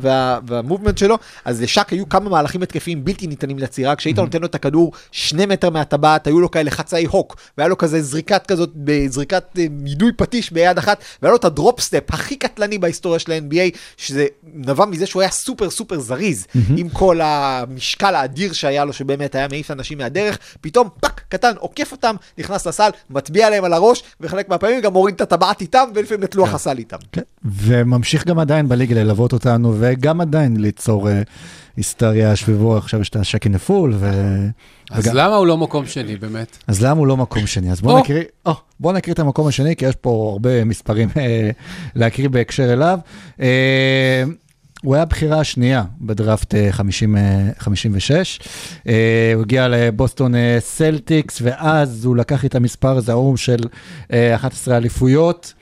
וה 0.91 0.93
movement 0.93 0.97
שלו, 0.97 1.17
אז 1.45 1.61
לשק 1.61 1.89
היו 1.89 2.09
כמה 2.09 2.29
מהלכים 2.29 2.63
התקפיים 2.63 3.05
בלתי 3.05 3.27
ניתנים 3.27 3.59
לעצירה, 3.59 3.95
כשהיית 3.95 4.19
נותן 4.19 4.41
לו 4.41 4.45
את 4.45 4.55
הכדור 4.55 4.91
שני 5.11 5.45
מטר 5.45 5.69
מהטבעת, 5.69 6.27
היו 6.27 6.39
לו 6.39 6.51
כאלה 6.51 6.71
חצאי 6.71 7.05
hook, 7.05 7.35
והיה 7.57 7.67
לו 7.67 7.77
כזה 7.77 8.01
זריקת 8.01 8.47
כזאת, 8.47 8.69
זריקת 9.07 9.43
אה, 9.57 9.65
יידוי 9.85 10.11
פטיש 10.17 10.51
ביד 10.51 10.77
אחת, 10.77 11.03
והיה 11.21 11.31
לו 11.31 11.37
את 11.37 11.45
ה 11.45 11.52
drop 11.52 11.79
step 11.79 12.03
הכי 12.09 12.35
קטלני 12.35 12.77
בהיסטוריה 12.77 13.19
של 13.19 13.31
ה-NBA, 13.31 13.77
שזה 13.97 14.25
נבע 14.53 14.85
מזה 14.85 15.05
שהוא 15.05 15.21
היה 15.21 15.31
סופר 15.31 15.69
סופר 15.69 15.99
זריז, 15.99 16.47
עם 16.77 16.89
כל 16.89 17.19
המשקל 17.23 18.15
האדיר 18.15 18.53
שהיה 18.53 18.85
לו, 18.85 18.93
שבאמת 18.93 19.35
היה 19.35 19.47
מעיף 19.47 19.71
אנשים 19.71 19.97
מהדרך, 19.97 20.37
פתאום 20.61 20.89
פאק, 20.99 21.21
קטן, 21.29 21.51
עוקף 21.59 21.91
אותם, 21.91 22.15
נכנס 22.37 22.67
לסל, 22.67 22.89
מצביע 23.09 23.49
להם 23.49 23.63
על 23.63 23.73
הראש, 23.73 24.03
וחלק 24.21 24.49
מהפעמים 24.49 24.81
גם 24.81 24.93
מוריד 24.93 25.15
את 25.15 25.21
הטבעת 25.21 25.61
איתם, 25.61 25.83
ולפעמים 25.95 26.23
את 26.23 26.35
לוח 26.35 26.53
הסל 26.53 26.77
איתם. 26.77 26.97
כן, 27.11 27.21
וממשיך 27.45 28.27
גם 28.27 28.39
עדיין 28.39 28.69
בליגה 28.69 28.95
ללוות 28.95 29.33
אותנו, 29.33 29.75
וגם 29.79 30.21
עדיין 30.21 30.57
ליצור 30.81 31.09
אה, 31.09 31.21
היסטריה 31.77 32.35
סביבו, 32.35 32.77
עכשיו 32.77 33.01
יש 33.01 33.09
את 33.09 33.15
השקין 33.15 33.53
לפול, 33.53 33.93
ו... 33.99 34.09
אז 34.91 35.05
וגם- 35.07 35.15
למה 35.15 35.35
הוא 35.35 35.47
לא 35.47 35.57
מקום 35.57 35.85
שני 35.85 36.15
באמת? 36.15 36.57
אז 36.67 36.81
למה 36.83 36.99
הוא 36.99 37.07
לא 37.07 37.17
מקום 37.17 37.47
שני? 37.47 37.71
אז 37.71 37.81
בואו 37.81 37.95
או. 37.95 37.99
נקריא, 38.01 38.23
או, 38.45 38.53
בואו 38.79 38.93
נקריא 38.93 39.13
את 39.13 39.19
המקום 39.19 39.47
השני, 39.47 39.75
כי 39.75 39.85
יש 39.85 39.95
פה 39.95 40.29
הרבה 40.31 40.65
מספרים 40.65 41.09
אה, 41.17 41.49
להקריא 41.95 42.29
בהקשר 42.29 42.73
אליו. 42.73 42.99
אה, 43.41 44.23
הוא 44.83 44.93
היה 44.95 45.03
הבחירה 45.03 45.39
השנייה 45.39 45.83
בדראפט 46.01 46.55
אה, 46.55 46.67
50, 46.71 47.17
אה, 47.17 47.21
56. 47.59 48.39
אה, 48.87 48.93
הוא 49.35 49.41
הגיע 49.43 49.67
לבוסטון 49.67 50.33
סלטיקס, 50.59 51.39
ואז 51.41 52.05
הוא 52.05 52.15
לקח 52.15 52.45
את 52.45 52.55
המספר 52.55 52.97
הזעום 52.97 53.37
של 53.37 53.59
אה, 54.13 54.35
11 54.35 54.77
אליפויות. 54.77 55.53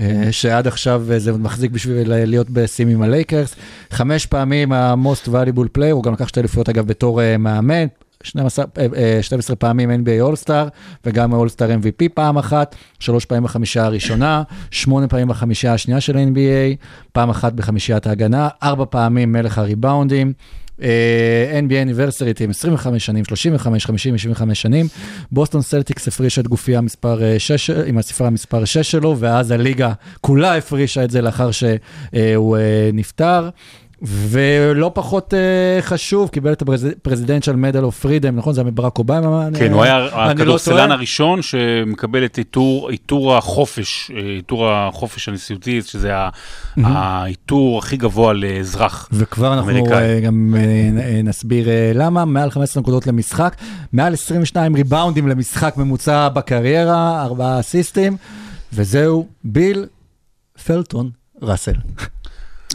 אה, 0.00 0.28
שעד 0.30 0.66
עכשיו 0.66 1.04
אה, 1.12 1.18
זה 1.18 1.32
מחזיק 1.32 1.70
בשביל 1.70 2.12
אה, 2.12 2.24
להיות 2.24 2.50
בשים 2.50 2.88
עם 2.88 3.02
הלייקרס. 3.02 3.54
חמש 3.90 4.26
פעמים 4.26 4.72
ה-most 4.72 5.28
valuable 5.28 5.78
player, 5.78 5.92
הוא 5.92 6.02
גם 6.02 6.12
לקח 6.12 6.28
שתי 6.28 6.40
אליפויות 6.40 6.68
אגב 6.68 6.86
בתור 6.86 7.20
מאמן. 7.38 7.86
12, 8.24 8.64
אה, 8.78 8.86
אה, 8.96 9.22
12 9.22 9.56
פעמים 9.56 9.90
NBA 9.90 10.22
All-Star 10.22 10.68
וגם 11.04 11.34
All-Star 11.34 11.82
MVP 11.82 12.08
פעם 12.14 12.38
אחת, 12.38 12.76
שלוש 13.00 13.24
פעמים 13.24 13.44
בחמישייה 13.44 13.84
הראשונה, 13.84 14.42
שמונה 14.70 15.08
פעמים 15.08 15.28
בחמישייה 15.28 15.74
השנייה 15.74 16.00
של 16.00 16.16
NBA, 16.16 16.84
פעם 17.12 17.30
אחת 17.30 17.52
בחמישיית 17.52 18.06
ההגנה, 18.06 18.48
ארבע 18.62 18.84
פעמים 18.90 19.32
מלך 19.32 19.58
הריבאונדים. 19.58 20.32
אה, 20.82 21.60
NBA 21.68 21.74
עם 22.44 22.50
25 22.50 23.06
שנים, 23.06 23.24
35, 23.24 23.86
50, 23.86 24.18
65 24.18 24.62
שנים. 24.62 24.86
בוסטון 25.32 25.62
סלטיקס 25.62 26.08
הפרישה 26.08 26.40
את 26.40 26.48
גופייה 26.48 26.80
מספר 26.80 27.38
6, 27.38 27.70
עם 27.70 27.98
הספרה 27.98 28.30
מספר 28.30 28.64
6 28.64 28.90
שלו, 28.90 29.16
ואז 29.18 29.50
הליגה 29.50 29.92
כולה 30.20 30.56
הפרישה 30.56 31.04
את 31.04 31.10
זה 31.10 31.22
לאחר 31.22 31.50
שהוא 31.50 32.56
אה, 32.56 32.90
נפטר. 32.92 33.48
ולא 34.02 34.90
פחות 34.94 35.34
אה, 35.34 35.36
חשוב, 35.82 36.28
קיבל 36.28 36.52
את 36.52 36.62
ה 36.62 36.69
Presidential 36.69 37.56
Medal 37.56 37.84
of 37.84 38.00
Freedom, 38.00 38.36
נכון? 38.36 38.54
זה 38.54 38.60
היה 38.60 38.70
מברק 38.70 38.98
אובמה? 38.98 39.48
כן, 39.58 39.72
הוא 39.72 39.82
היה 39.82 39.96
אני 39.98 40.10
לא 40.16 40.30
הכדורסלן 40.30 40.74
טועה? 40.76 40.92
הראשון 40.92 41.42
שמקבל 41.42 42.24
את 42.24 42.38
עיטור 42.38 42.90
עיטור 42.90 43.36
החופש, 43.36 44.10
אה, 44.16 44.20
עיטור 44.22 44.70
החופש 44.70 45.28
הנשיאותי, 45.28 45.82
שזה 45.82 46.16
ה- 46.16 46.28
העיטור 46.76 47.78
הכי 47.78 47.96
גבוה 47.96 48.32
לאזרח. 48.32 49.08
וכבר 49.12 49.54
אנחנו 49.54 49.70
אמריקאי. 49.70 50.14
אה, 50.14 50.20
גם 50.20 50.54
אה, 50.58 51.20
נסביר 51.24 51.68
אה, 51.68 51.92
למה, 51.94 52.24
מעל 52.24 52.50
15 52.50 52.80
נקודות 52.82 53.06
למשחק, 53.06 53.56
מעל 53.92 54.12
22 54.12 54.74
ריבאונדים 54.74 55.28
למשחק 55.28 55.74
ממוצע 55.76 56.28
בקריירה, 56.28 57.22
ארבעה 57.22 57.60
אסיסטים, 57.60 58.16
וזהו 58.72 59.26
ביל 59.44 59.86
פלטון 60.66 61.10
ראסל. 61.42 61.72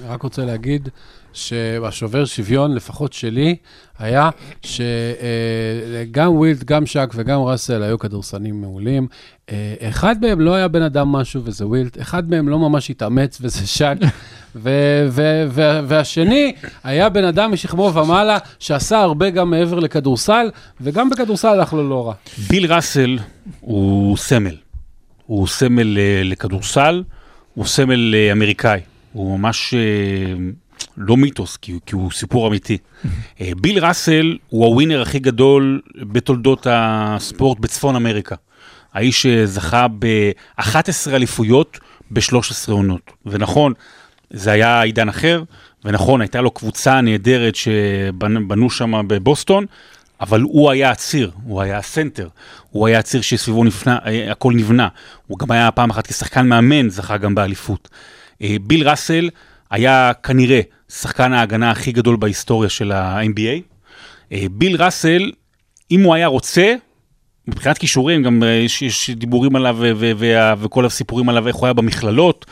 רק 0.07 0.21
רוצה 0.21 0.45
להגיד 0.45 0.89
שהשובר 1.33 2.25
שוויון, 2.25 2.75
לפחות 2.75 3.13
שלי, 3.13 3.55
היה 3.99 4.29
שגם 4.61 6.31
ווילט, 6.35 6.63
גם 6.63 6.85
שק 6.85 7.11
וגם 7.15 7.39
ראסל 7.39 7.83
היו 7.83 7.99
כדורסלנים 7.99 8.61
מעולים. 8.61 9.07
אה, 9.49 9.75
אחד 9.81 10.21
מהם 10.21 10.41
לא 10.41 10.53
היה 10.53 10.67
בן 10.67 10.81
אדם 10.81 11.11
משהו 11.11 11.41
וזה 11.43 11.67
ווילט, 11.67 11.97
אחד 12.01 12.29
מהם 12.29 12.49
לא 12.49 12.59
ממש 12.59 12.89
התאמץ 12.89 13.37
וזה 13.41 13.67
שק. 13.67 13.95
ו- 14.55 15.07
ו- 15.09 15.45
ו- 15.49 15.79
והשני 15.87 16.53
היה 16.83 17.09
בן 17.09 17.23
אדם 17.23 17.51
משכמו 17.51 17.91
ומעלה 17.93 18.37
שעשה 18.59 18.99
הרבה 18.99 19.29
גם 19.29 19.49
מעבר 19.49 19.79
לכדורסל, 19.79 20.49
וגם 20.81 21.09
בכדורסל 21.09 21.47
הלך 21.47 21.73
לו 21.73 21.89
לא 21.89 22.07
רע. 22.07 22.13
ביל 22.49 22.73
ראסל 22.73 23.19
הוא 23.59 24.17
סמל. 24.17 24.55
הוא 25.25 25.47
סמל 25.47 25.97
אה, 25.97 26.21
לכדורסל, 26.23 27.03
הוא 27.53 27.65
סמל 27.65 28.15
אה, 28.15 28.31
אמריקאי. 28.31 28.79
הוא 29.13 29.39
ממש 29.39 29.73
אה, 29.73 30.33
לא 30.97 31.17
מיתוס, 31.17 31.57
כי, 31.57 31.79
כי 31.85 31.95
הוא 31.95 32.11
סיפור 32.11 32.47
אמיתי. 32.47 32.77
אה, 33.41 33.51
ביל 33.61 33.85
ראסל 33.85 34.37
הוא 34.49 34.65
הווינר 34.65 35.01
הכי 35.01 35.19
גדול 35.19 35.81
בתולדות 35.95 36.67
הספורט 36.69 37.59
בצפון 37.59 37.95
אמריקה. 37.95 38.35
האיש 38.93 39.21
שזכה 39.21 39.87
ב-11 39.99 41.13
אליפויות 41.13 41.79
ב-13 42.11 42.71
עונות. 42.71 43.11
ונכון, 43.25 43.73
זה 44.29 44.51
היה 44.51 44.81
עידן 44.81 45.09
אחר, 45.09 45.43
ונכון, 45.85 46.21
הייתה 46.21 46.41
לו 46.41 46.51
קבוצה 46.51 47.01
נהדרת 47.01 47.55
שבנו 47.55 48.69
שם 48.69 49.07
בבוסטון, 49.07 49.65
אבל 50.21 50.41
הוא 50.41 50.71
היה 50.71 50.91
הציר, 50.91 51.31
הוא 51.43 51.61
היה 51.61 51.77
הסנטר, 51.77 52.27
הוא 52.69 52.87
היה 52.87 52.99
הציר 52.99 53.21
שסביבו 53.21 53.63
נבנה, 53.63 53.97
אה, 54.05 54.31
הכל 54.31 54.53
נבנה. 54.53 54.87
הוא 55.27 55.39
גם 55.39 55.51
היה 55.51 55.71
פעם 55.71 55.89
אחת 55.89 56.07
כשחקן 56.07 56.47
מאמן, 56.47 56.89
זכה 56.89 57.17
גם 57.17 57.35
באליפות. 57.35 57.89
אה, 58.41 58.55
ביל 58.61 58.89
ראסל 58.89 59.29
היה 59.71 60.11
כנראה 60.23 60.61
שחקן 60.89 61.33
ההגנה 61.33 61.71
הכי 61.71 61.91
גדול 61.91 62.15
בהיסטוריה 62.15 62.69
של 62.69 62.91
ה-NBA. 62.91 63.61
אה, 64.31 64.45
ביל 64.51 64.83
ראסל, 64.83 65.31
אם 65.91 66.03
הוא 66.03 66.13
היה 66.13 66.27
רוצה, 66.27 66.75
מבחינת 67.47 67.77
כישורים, 67.77 68.23
גם 68.23 68.43
אה, 68.43 68.49
יש, 68.49 68.81
יש 68.81 69.09
דיבורים 69.09 69.55
עליו 69.55 69.75
ו- 69.79 69.91
ו- 69.95 70.11
וה- 70.17 70.53
וכל 70.59 70.85
הסיפורים 70.85 71.29
עליו, 71.29 71.47
איך 71.47 71.55
הוא 71.55 71.65
היה 71.65 71.73
במכללות. 71.73 72.45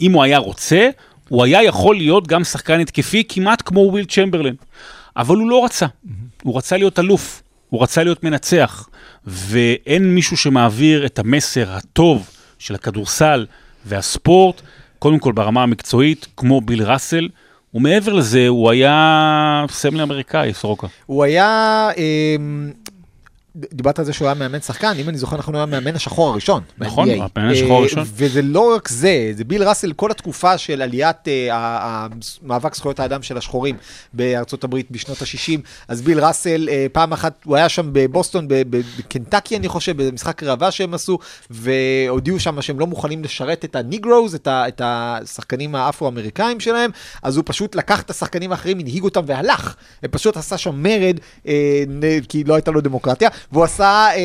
אם 0.00 0.12
הוא 0.12 0.22
היה 0.22 0.38
רוצה, 0.38 0.88
הוא 1.28 1.44
היה 1.44 1.62
יכול 1.62 1.96
להיות 1.96 2.26
גם 2.26 2.44
שחקן 2.44 2.80
התקפי 2.80 3.22
כמעט 3.28 3.62
כמו 3.64 3.80
וויל 3.80 4.04
צ'מברלין. 4.04 4.54
אבל 5.16 5.36
הוא 5.36 5.50
לא 5.50 5.64
רצה, 5.64 5.86
הוא 6.42 6.56
רצה 6.56 6.76
להיות 6.76 6.98
אלוף, 6.98 7.42
הוא 7.68 7.82
רצה 7.82 8.04
להיות 8.04 8.24
מנצח. 8.24 8.88
ואין 9.26 10.14
מישהו 10.14 10.36
שמעביר 10.36 11.06
את 11.06 11.18
המסר 11.18 11.70
הטוב 11.72 12.30
של 12.58 12.74
הכדורסל 12.74 13.46
והספורט, 13.86 14.62
קודם 14.98 15.18
כל 15.18 15.32
ברמה 15.32 15.62
המקצועית, 15.62 16.26
כמו 16.36 16.60
ביל 16.60 16.82
ראסל, 16.82 17.28
ומעבר 17.74 18.12
לזה, 18.12 18.48
הוא 18.48 18.70
היה 18.70 19.64
סמל 19.70 20.00
אמריקאי, 20.02 20.54
סורוקה. 20.54 20.86
הוא 21.06 21.24
היה, 21.24 21.88
אמ, 21.96 22.72
דיברת 23.56 23.98
על 23.98 24.04
זה 24.04 24.12
שהוא 24.12 24.26
היה 24.28 24.34
מאמן 24.34 24.60
שחקן, 24.60 24.92
אם 24.98 25.08
אני 25.08 25.18
זוכר 25.18 25.36
נכון, 25.36 25.54
הוא 25.54 25.58
היה 25.58 25.66
מאמן 25.66 25.96
השחור 25.96 26.28
הראשון. 26.28 26.62
נכון. 26.78 27.08
המאמן 27.10 27.52
השחור 27.52 27.72
אה, 27.72 27.78
הראשון. 27.78 28.04
וזה 28.06 28.42
לא 28.42 28.74
רק 28.74 28.88
זה, 28.88 29.32
זה 29.34 29.44
ביל 29.44 29.62
ראסל, 29.62 29.92
כל 29.92 30.10
התקופה 30.10 30.58
של 30.58 30.82
עליית 30.82 31.28
אה, 31.28 31.48
המאבק 31.52 32.74
זכויות 32.74 33.00
האדם 33.00 33.22
של 33.22 33.36
השחורים 33.36 33.76
בארצות 34.12 34.64
הברית 34.64 34.90
בשנות 34.90 35.22
ה-60, 35.22 35.60
אז 35.88 36.02
ביל 36.02 36.24
ראסל, 36.24 36.68
אה, 36.68 36.86
פעם 36.92 37.12
אחת, 37.12 37.34
הוא 37.44 37.56
היה 37.56 37.68
שם 37.68 37.90
בבוסטון, 37.92 38.46
בקנטקי, 38.48 39.56
אני 39.56 39.68
חושב, 39.68 40.02
במשחק 40.02 40.42
ראווה 40.42 40.70
שהם 40.70 40.94
עשו, 40.94 41.18
והודיעו 41.50 42.40
שם 42.40 42.62
שהם 42.62 42.80
לא 42.80 42.86
מוכנים 42.86 43.24
לשרת 43.24 43.64
את 43.64 43.76
הניגרוז, 43.76 44.34
את, 44.34 44.80
השחקנים 44.84 45.74
האפרו-אמריקאים 45.74 46.60
שלהם, 46.60 46.90
אז 47.22 47.36
הוא 47.36 47.44
פשוט 47.46 47.74
לקח 47.74 48.02
את 48.02 48.10
השחקנים 48.10 48.52
האחרים, 48.52 48.78
הנהיג 48.78 49.04
אותם 49.04 49.22
והלך. 49.26 49.74
פשוט 50.10 50.36
עשה 50.36 50.58
שם 50.58 50.82
מרד, 50.82 51.16
אה, 51.46 51.84
כי 52.28 52.44
לא 52.44 52.54
הייתה 52.54 52.70
לו 52.70 52.80
דמוקרטיה, 52.80 53.28
והוא 53.52 53.64
עשה, 53.64 53.84
אה, 53.84 54.16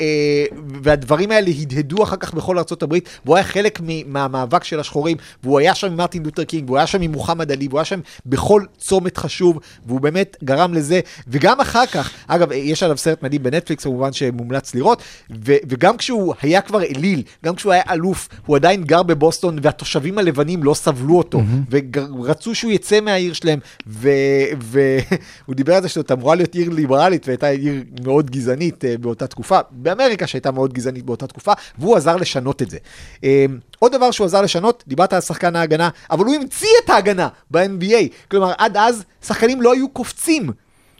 אה, 0.00 0.44
והדברים 0.82 1.30
האלה 1.30 1.50
הדהדו 1.60 2.02
אחר 2.02 2.16
כך 2.16 2.34
בכל 2.34 2.58
ארה"ב, 2.58 2.94
והוא 3.24 3.36
היה 3.36 3.44
חלק 3.44 3.80
מהמאבק 4.06 4.64
של 4.64 4.80
השחורים, 4.80 5.16
והוא 5.42 5.58
היה 5.58 5.74
שם 5.74 5.86
עם 5.86 5.96
מרטין 5.96 6.22
לותר 6.22 6.44
קינג, 6.44 6.64
והוא 6.66 6.78
היה 6.78 6.86
שם 6.86 7.02
עם 7.02 7.12
מוחמד 7.12 7.52
עלי, 7.52 7.68
והוא 7.68 7.78
היה 7.78 7.84
שם 7.84 8.00
בכל 8.26 8.62
צומת 8.78 9.16
חשוב, 9.16 9.58
והוא 9.86 10.00
באמת 10.00 10.36
גרם 10.44 10.74
לזה, 10.74 11.00
וגם 11.28 11.60
אחר 11.60 11.86
כך, 11.86 12.10
אגב, 12.26 12.52
יש 12.52 12.82
עליו 12.82 12.98
סרט 12.98 13.22
מדהים 13.22 13.42
בנטפליקס, 13.42 13.84
כמובן 13.84 14.12
שמומלץ 14.12 14.74
לראות, 14.74 15.02
ו- 15.30 15.56
וגם 15.68 15.96
כשהוא 15.96 16.34
היה 16.42 16.60
כבר 16.60 16.82
אליל, 16.82 17.22
גם 17.44 17.54
כשהוא 17.54 17.72
היה 17.72 17.82
אלוף, 17.90 18.28
הוא 18.46 18.56
עדיין 18.56 18.84
גר 18.84 19.02
בבוסטון, 19.02 19.58
והתושבים 19.62 20.18
הלבנים 20.18 20.62
לא 20.64 20.74
סבלו 20.74 21.18
אותו, 21.18 21.42
ורצו 21.70 22.54
שהוא 22.54 22.72
יצא 22.72 23.00
מהעיר 23.00 23.32
שלהם, 23.32 23.58
והוא 23.86 25.54
דיבר 25.56 25.74
על 25.74 25.82
זה 25.82 25.88
שזאת 25.88 26.12
אמורה 26.12 26.34
להיות 26.34 26.54
עיר 26.54 26.70
ליברלית, 26.70 27.26
והייתה 27.26 27.46
עיר 27.46 27.84
מאוד 28.04 28.30
גזענית 28.30 28.61
אה, 28.84 28.98
באותה 28.98 29.26
תקופה, 29.26 29.58
באמריקה 29.70 30.26
שהייתה 30.26 30.50
מאוד 30.50 30.72
גזענית 30.72 31.04
באותה 31.04 31.26
תקופה, 31.26 31.52
והוא 31.78 31.96
עזר 31.96 32.16
לשנות 32.16 32.62
את 32.62 32.70
זה. 32.70 32.78
אה, 33.24 33.44
עוד 33.78 33.92
דבר 33.92 34.10
שהוא 34.10 34.24
עזר 34.24 34.42
לשנות, 34.42 34.84
דיברת 34.86 35.12
על 35.12 35.20
שחקן 35.20 35.56
ההגנה, 35.56 35.88
אבל 36.10 36.24
הוא 36.24 36.34
המציא 36.34 36.68
את 36.84 36.90
ההגנה 36.90 37.28
ב-NBA. 37.50 38.08
כלומר, 38.30 38.52
עד 38.58 38.76
אז 38.76 39.04
שחקנים 39.26 39.62
לא 39.62 39.72
היו 39.72 39.88
קופצים. 39.88 40.50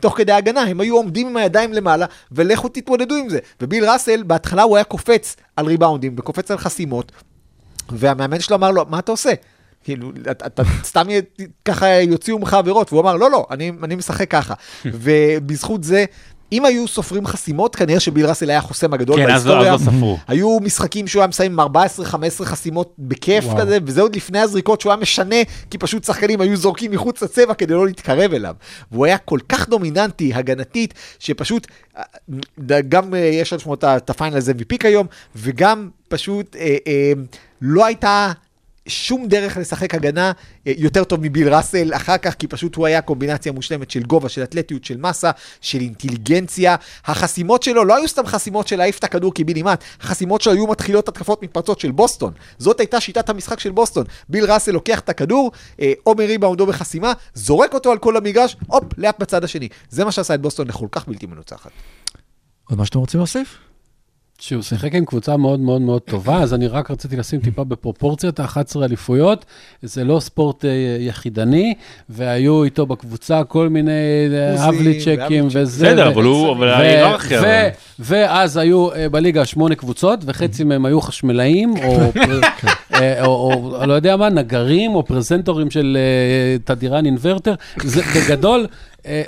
תוך 0.01 0.17
כדי 0.17 0.33
ההגנה, 0.33 0.61
הם 0.61 0.81
היו 0.81 0.97
עומדים 0.97 1.27
עם 1.29 1.37
הידיים 1.37 1.73
למעלה, 1.73 2.07
ולכו 2.33 2.69
תתמודדו 2.69 3.15
עם 3.15 3.29
זה. 3.29 3.39
וביל 3.61 3.91
ראסל, 3.91 4.23
בהתחלה 4.23 4.63
הוא 4.63 4.77
היה 4.77 4.85
קופץ 4.85 5.37
על 5.57 5.67
ריבאונדים, 5.67 6.15
וקופץ 6.19 6.51
על 6.51 6.59
חסימות, 6.59 7.13
והמאמן 7.93 8.41
שלו 8.41 8.57
אמר 8.57 8.71
לו, 8.71 8.85
מה 8.89 8.99
אתה 8.99 9.13
עושה? 9.13 9.33
כאילו, 9.85 10.13
אתה, 10.31 10.47
אתה 10.47 10.63
סתם 10.85 11.11
י- 11.11 11.45
ככה 11.65 11.87
יוציאו 12.01 12.39
ממך 12.39 12.55
עבירות, 12.55 12.93
והוא 12.93 13.03
אמר, 13.03 13.17
לא, 13.17 13.31
לא, 13.31 13.47
אני, 13.51 13.73
אני 13.83 13.95
משחק 13.95 14.31
ככה. 14.31 14.55
ובזכות 14.85 15.85
זה, 15.85 16.05
אם 16.53 16.65
היו 16.65 16.89
סופרים 16.89 17.27
חסימות, 17.27 17.77
כנראה 17.77 18.01
שביל 18.01 18.27
ראסל 18.27 18.51
היה 18.51 18.59
החוסם 18.59 18.95
הגדול 18.95 19.17
כן, 19.17 19.23
לא- 19.23 19.29
בהיסטוריה. 19.29 19.75
אז 19.75 19.87
לא 19.87 19.93
ספרו. 19.93 20.19
היו 20.29 20.59
משחקים 20.61 21.07
שהוא 21.07 21.21
היה 21.21 21.27
מסיים 21.27 21.61
עם 21.61 21.67
14-15 21.75 21.75
חסימות 22.45 22.95
בכיף 22.99 23.45
וואו. 23.45 23.57
כזה, 23.59 23.79
וזה 23.87 24.01
עוד 24.03 24.17
לפני 24.17 24.39
הזריקות 24.39 24.81
שהוא 24.81 24.93
היה 24.93 25.01
משנה, 25.01 25.37
כי 25.71 25.79
פשוט 25.79 26.05
שחקנים 26.05 26.41
היו 26.41 26.57
זורקים 26.57 26.91
מחוץ 26.91 27.23
לצבע 27.23 27.55
כדי 27.55 27.75
לא 27.75 27.87
להתקרב 27.87 28.33
אליו. 28.33 28.55
והוא 28.93 29.07
היה 29.07 29.19
כל 29.19 29.39
כך 29.49 29.69
דומיננטי, 29.69 30.35
הגנתית, 30.35 30.95
שפשוט, 31.19 31.67
אה, 31.99 32.03
גם 32.89 33.15
אה, 33.15 33.19
יש 33.19 33.53
על 33.53 33.59
שמו 33.59 33.75
את 33.75 33.85
ה- 33.85 33.97
את 33.97 34.11
הפיינלס 34.11 34.49
MVP 34.49 34.77
כיום, 34.81 35.07
וגם 35.37 35.89
פשוט 36.09 36.57
אה, 36.57 36.77
אה, 36.87 37.13
לא 37.61 37.85
הייתה... 37.87 38.33
שום 38.87 39.29
דרך 39.29 39.57
לשחק 39.57 39.95
הגנה 39.95 40.33
אה, 40.67 40.73
יותר 40.77 41.05
טוב 41.05 41.21
מביל 41.23 41.55
ראסל 41.55 41.95
אחר 41.95 42.19
כך, 42.19 42.35
כי 42.35 42.47
פשוט 42.47 42.75
הוא 42.75 42.87
היה 42.87 43.01
קומבינציה 43.01 43.53
מושלמת 43.53 43.91
של 43.91 44.03
גובה, 44.03 44.29
של 44.29 44.43
אתלטיות, 44.43 44.85
של 44.85 44.97
מסה, 44.97 45.31
של 45.61 45.81
אינטליגנציה. 45.81 46.77
החסימות 47.05 47.63
שלו 47.63 47.85
לא 47.85 47.97
היו 47.97 48.09
סתם 48.09 48.27
חסימות 48.27 48.69
של 48.69 48.77
להעיף 48.77 48.99
את 48.99 49.05
הכדור 49.05 49.35
קיבינימט, 49.35 49.85
החסימות 50.01 50.41
שלו 50.41 50.53
היו 50.53 50.67
מתחילות 50.67 51.09
התקפות 51.09 51.43
מתפרצות 51.43 51.81
של 51.81 51.91
בוסטון. 51.91 52.33
זאת 52.59 52.81
הייתה 52.81 53.01
שיטת 53.01 53.29
המשחק 53.29 53.61
של 53.61 53.71
בוסטון. 53.71 54.05
ביל 54.29 54.53
ראסל 54.53 54.73
לוקח 54.73 55.01
את 55.01 55.09
הכדור, 55.09 55.53
אה, 55.81 55.93
או 56.07 56.15
מריבאונד 56.15 56.61
או 56.61 56.67
בחסימה, 56.67 57.13
זורק 57.35 57.75
אותו 57.75 57.93
על 57.93 57.99
כל 57.99 58.17
המגרש, 58.17 58.57
הופ, 58.67 58.85
layup 58.99 59.21
בצד 59.21 59.45
השני. 59.45 59.69
זה 59.91 60.05
מה 60.05 60.13
שעשה 60.13 60.35
את 60.35 60.41
בוסטון 60.41 60.69
לכל 60.69 60.87
כך 60.93 61.09
בלתי 61.09 61.27
מנוצחת. 61.27 61.71
עוד 62.71 62.79
מה 62.79 62.87
שאתם 62.87 62.99
רוצים 62.99 63.21
להוסיף? 63.21 63.72
שהוא 64.43 64.63
שיחק 64.63 64.95
עם 64.95 65.05
קבוצה 65.05 65.37
מאוד 65.37 65.61
מאוד 65.61 65.81
מאוד 65.83 66.03
טובה, 66.03 66.37
אז 66.43 66.55
אני 66.55 66.67
רק 66.67 66.91
רציתי 66.91 67.17
לשים 67.17 67.41
טיפה 67.41 67.65
בפרופורציות, 67.65 68.41
ה-11 68.41 68.85
אליפויות, 68.85 69.45
זה 69.83 70.05
לא 70.05 70.21
ספורט 70.21 70.65
אה, 70.65 70.71
יחידני, 71.01 71.75
והיו 72.09 72.65
איתו 72.65 72.87
בקבוצה 72.87 73.45
כל 73.45 73.69
מיני 73.69 73.91
אה, 74.33 74.69
אבליצ'קים 74.69 75.15
ואבליצ'ק. 75.19 75.57
וזה. 75.57 75.87
בסדר, 75.87 76.09
אבל 76.09 76.25
הוא, 76.25 76.53
אבל 76.53 76.69
ההיררכיה. 76.69 77.41
ו- 77.41 77.45
אבל- 77.45 77.69
ואז 77.99 78.57
היו 78.57 78.93
אה, 78.95 79.09
בליגה 79.09 79.45
שמונה 79.45 79.75
קבוצות, 79.75 80.19
וחצי 80.27 80.65
מהם 80.65 80.85
היו 80.87 81.01
חשמלאים, 81.01 81.75
או, 81.85 82.13
או 83.25 83.87
לא 83.87 83.93
יודע 83.93 84.17
מה, 84.17 84.29
נגרים, 84.29 84.95
או 84.95 85.05
פרזנטורים 85.05 85.71
של 85.71 85.99
תדירן 86.65 87.07
אינוורטר. 87.07 87.55
זה 87.83 88.03
בגדול, 88.17 88.67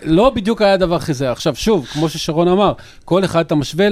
לא 0.02 0.30
בדיוק 0.30 0.62
היה 0.62 0.76
דבר 0.76 1.00
כזה. 1.00 1.30
עכשיו, 1.30 1.54
שוב, 1.56 1.86
כמו 1.86 2.08
ששרון 2.08 2.48
אמר, 2.48 2.72
כל 3.04 3.24
אחד 3.24 3.40
אתה 3.44 3.54
משווה 3.54 3.88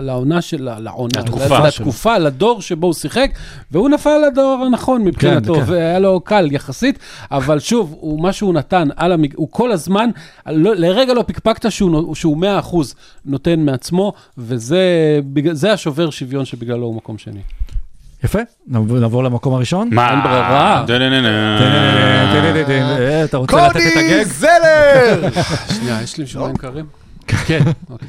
לעונה 0.00 0.42
של... 0.42 0.68
לעונה, 0.78 1.20
לתקופה 1.20 1.58
לתקופה, 1.58 2.18
לדור 2.18 2.62
שבו 2.62 2.86
הוא 2.86 2.94
שיחק, 2.94 3.30
והוא 3.70 3.88
נפל 3.88 4.18
לדור 4.26 4.62
הנכון 4.66 5.02
מבחינתו, 5.04 5.54
כן, 5.54 5.64
כן. 5.66 5.72
והיה 5.72 5.98
לו 5.98 6.20
קל 6.20 6.48
יחסית, 6.52 6.98
אבל 7.30 7.58
שוב, 7.58 8.00
מה 8.20 8.32
שהוא 8.32 8.54
נתן. 8.54 8.88
הוא 9.34 9.48
כל 9.50 9.72
הזמן, 9.72 10.10
לא, 10.46 10.74
לרגע 10.74 11.14
לא 11.14 11.24
פקפקת 11.26 11.72
שהוא, 11.72 11.90
נו- 11.90 12.14
שהוא 12.14 12.36
100% 12.62 12.76
נותן 13.26 13.60
מעצמו, 13.60 14.12
וזה 14.38 15.72
השובר 15.72 16.10
שוויון 16.10 16.44
שבגללו 16.44 16.86
הוא 16.86 16.94
מקום 16.94 17.18
שני. 17.18 17.40
יפה, 18.24 18.38
נעבור 18.66 19.24
למקום 19.24 19.54
הראשון. 19.54 19.88
מה? 19.92 20.10
אין 20.10 20.22
ברירה. 20.22 20.84
אתה 23.24 23.36
רוצה 23.36 23.68
לתת 23.68 23.76
את 23.76 23.82
קודי 23.82 24.14
הגג? 24.14 24.22
זלר! 24.26 25.28
שנייה, 25.76 26.02
יש 26.02 26.18
לי 26.18 26.24
מים 26.38 26.56
קרים? 26.56 26.86
כן. 27.26 27.60
אוקיי. 27.90 28.08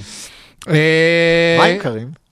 אה, 0.69 1.57
מים 1.59 1.79
קרים. 1.79 2.24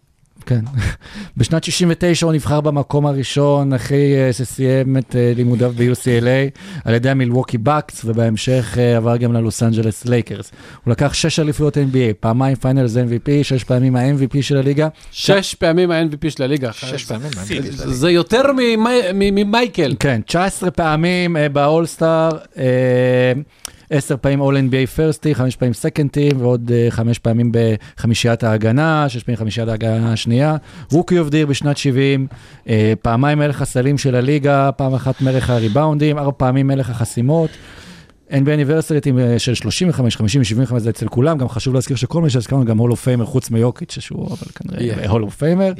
כן. 0.45 0.59
בשנת 1.37 1.63
69 1.63 2.25
הוא 2.25 2.33
נבחר 2.33 2.61
במקום 2.61 3.05
הראשון, 3.05 3.73
אחרי 3.73 4.15
אה, 4.15 4.33
שסיים 4.33 4.97
את 4.97 5.15
אה, 5.15 5.33
לימודיו 5.35 5.73
ב-UCLA, 5.77 6.59
על 6.85 6.93
ידי 6.93 7.09
המילווקי 7.09 7.57
בקס, 7.57 8.01
ובהמשך 8.05 8.75
אה, 8.79 8.97
עבר 8.97 9.17
גם 9.17 9.33
ללוס 9.33 9.63
אנג'לס 9.63 10.05
לייקרס. 10.05 10.51
הוא 10.83 10.91
לקח 10.91 11.13
שש 11.13 11.39
אליפויות 11.39 11.77
NBA, 11.77 12.13
פעמיים 12.19 12.55
finals 12.55 12.95
MVP, 12.97 13.29
שש 13.43 13.63
פעמים 13.63 13.95
ה-MVP 13.95 14.41
של 14.41 14.57
הליגה. 14.57 14.87
שש 15.11 15.55
פעמים 15.55 15.91
ה-MVP 15.91 16.29
של 16.29 16.43
הליגה. 16.43 16.71
שש 16.73 17.05
פעמים. 17.05 17.29
זה- 17.71 17.93
זה 17.93 18.11
יותר 18.11 18.41
ממי- 18.53 18.77
מ- 19.13 19.35
ממייקל. 19.35 19.95
כן, 19.99 20.21
19 20.25 20.71
פעמים 20.71 21.37
אה, 21.37 21.49
ב 21.49 21.57
All-Star, 21.57 22.29
10 23.89 24.17
פעמים 24.17 24.41
All 24.41 24.53
NBA 24.71 24.87
First 24.95 25.15
Team, 25.15 25.35
5 25.35 25.55
פעמים 25.55 25.73
Second 25.73 26.10
Team, 26.10 26.41
ועוד 26.41 26.71
אה, 26.73 26.87
5 26.91 27.19
פעמים 27.19 27.51
בחמישיית 27.51 28.43
ההגנה, 28.43 29.09
6 29.09 29.23
פעמים 29.23 29.37
חמישיית 29.37 29.67
ההגנה 29.67 30.13
השנייה. 30.13 30.55
Rookie 30.91 31.19
of 31.19 31.29
the 31.29 31.36
Year 31.36 31.45
בשנת 31.45 31.77
70, 31.77 32.27
אה, 32.69 32.93
פעמיים 33.01 33.39
מלך 33.39 33.61
הסלים 33.61 33.97
של 33.97 34.15
הליגה, 34.15 34.71
פעם 34.71 34.93
אחת 34.93 35.21
מלך 35.21 35.49
הריבאונדים, 35.49 36.17
4 36.17 36.31
פעמים 36.37 36.67
מלך 36.67 36.89
החסימות. 36.89 37.49
NBA 38.33 38.49
Anniversary 38.51 39.01
Team 39.01 39.19
אה, 39.19 39.39
של 39.39 39.53
35, 39.53 40.15
50, 40.17 40.43
75 40.43 40.81
זה 40.81 40.89
אצל 40.89 41.07
כולם, 41.07 41.37
גם 41.37 41.49
חשוב 41.49 41.73
להזכיר 41.73 41.97
שכל 41.97 42.21
מי 42.21 42.29
שהזכרנו 42.29 42.65
גם 42.65 42.77
Hall 42.77 42.91
of 42.91 43.03
Famer, 43.03 43.25
חוץ 43.25 43.49
מיוקיץ', 43.49 43.99
שהוא 43.99 44.27
אבל 44.27 44.51
כנראה 44.55 45.03
יהיה 45.03 45.09
Hall 45.09 45.23
of 45.23 45.35
Famer. 45.35 45.71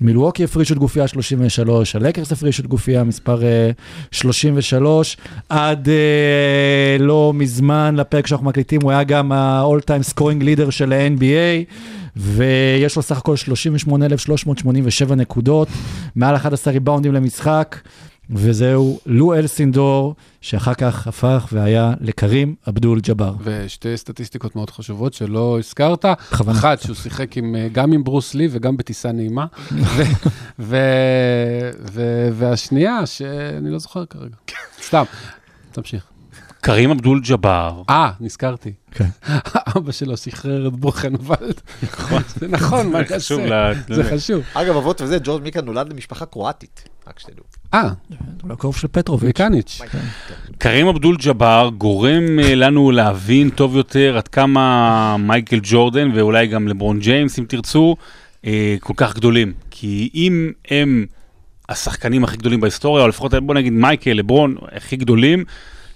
מילווקי 0.00 0.44
הפרישו 0.44 0.74
את 0.74 0.78
גופייה 0.78 1.08
33, 1.08 1.96
הלקרס 1.96 2.32
הפרישו 2.32 2.62
את 2.62 2.66
גופייה 2.66 3.04
מספר 3.04 3.44
אה, 3.44 3.70
33, 4.10 5.16
עד 5.48 5.88
אה, 5.88 6.96
לא 6.98 7.32
מזמן, 7.34 7.94
לפרק 7.96 8.26
שאנחנו 8.26 8.46
מקליטים, 8.46 8.80
הוא 8.82 8.90
היה 8.90 9.04
גם 9.04 9.32
ה-all 9.32 9.80
time 9.80 10.14
scoring 10.14 10.42
leader 10.42 10.70
של 10.70 10.92
ה-NBA, 10.92 11.74
ויש 12.16 12.96
לו 12.96 13.02
סך 13.02 13.18
הכל 13.18 13.36
38,387 13.36 15.14
נקודות, 15.14 15.68
מעל 16.16 16.36
11 16.36 16.72
ריבאונדים 16.72 17.12
למשחק. 17.12 17.76
וזהו 18.30 19.00
לו 19.06 19.34
אלסינדור, 19.34 20.14
שאחר 20.40 20.74
כך 20.74 21.06
הפך 21.06 21.48
והיה 21.52 21.94
לקרים 22.00 22.54
אבדול 22.68 23.00
ג'אבר. 23.00 23.34
ושתי 23.42 23.96
סטטיסטיקות 23.96 24.56
מאוד 24.56 24.70
חשובות 24.70 25.14
שלא 25.14 25.58
הזכרת. 25.58 26.04
בכוונה. 26.04 26.58
אחת, 26.58 26.80
שהוא 26.80 26.96
שיחק 26.96 27.36
עם, 27.36 27.56
אה, 27.56 27.68
גם 27.72 27.92
עם 27.92 28.04
ברוס 28.04 28.34
לי 28.34 28.48
וגם 28.50 28.76
בטיסה 28.76 29.12
נעימה. 29.12 29.46
ו- 29.72 30.02
ו- 30.58 30.76
ו- 31.92 32.28
והשנייה, 32.32 33.06
שאני 33.06 33.70
לא 33.70 33.78
זוכר 33.78 34.04
כרגע. 34.06 34.36
סתם, 34.82 35.04
תמשיך. 35.72 36.04
קרים 36.60 36.90
אבדול 36.90 37.20
ג'באר, 37.28 37.82
אה, 37.90 38.10
נזכרתי. 38.20 38.72
כן. 38.90 39.08
אבא 39.76 39.92
שלו 39.92 40.16
שחרר 40.16 40.66
את 40.68 40.72
בוכנוולד. 40.72 41.60
זה 42.26 42.48
נכון, 42.48 42.90
מה 42.92 42.98
זה 43.08 43.16
חשוב 43.16 43.40
נעשה? 43.40 43.80
ל- 43.88 43.94
זה 43.94 44.10
חשוב. 44.10 44.42
אגב, 44.54 44.76
אבות 44.76 45.00
וזה, 45.00 45.18
ג'ורג' 45.24 45.42
מיקה 45.42 45.60
נולד 45.62 45.92
למשפחה 45.92 46.26
קרואטית, 46.26 46.88
רק 47.08 47.18
שתדעו. 47.18 47.44
אה, 47.74 47.88
הוא 48.42 48.50
לקרוב 48.50 48.76
של 48.76 48.88
פטרוביץ'. 48.88 49.24
ויקניץ'. 49.24 49.80
קרים 50.58 50.86
אבדול 50.86 51.16
ג'באר 51.16 51.68
גורם 51.68 52.38
אה, 52.42 52.54
לנו 52.54 52.90
להבין 52.90 53.50
טוב 53.50 53.76
יותר 53.76 54.16
עד 54.16 54.28
כמה 54.28 55.16
מייקל 55.16 55.60
ג'ורדן 55.62 56.10
ואולי 56.14 56.46
גם 56.46 56.68
לברון 56.68 56.98
ג'יימס, 56.98 57.38
אם 57.38 57.44
תרצו, 57.48 57.96
אה, 58.46 58.76
כל 58.80 58.92
כך 58.96 59.14
גדולים. 59.14 59.52
כי 59.70 60.10
אם 60.14 60.52
הם 60.70 61.06
השחקנים 61.68 62.24
הכי 62.24 62.36
גדולים 62.36 62.60
בהיסטוריה, 62.60 63.04
או 63.04 63.08
לפחות 63.08 63.34
בוא 63.34 63.54
נגיד 63.54 63.72
מייקל, 63.72 64.12
לברון, 64.12 64.56
הכי 64.72 64.96
גדולים, 64.96 65.44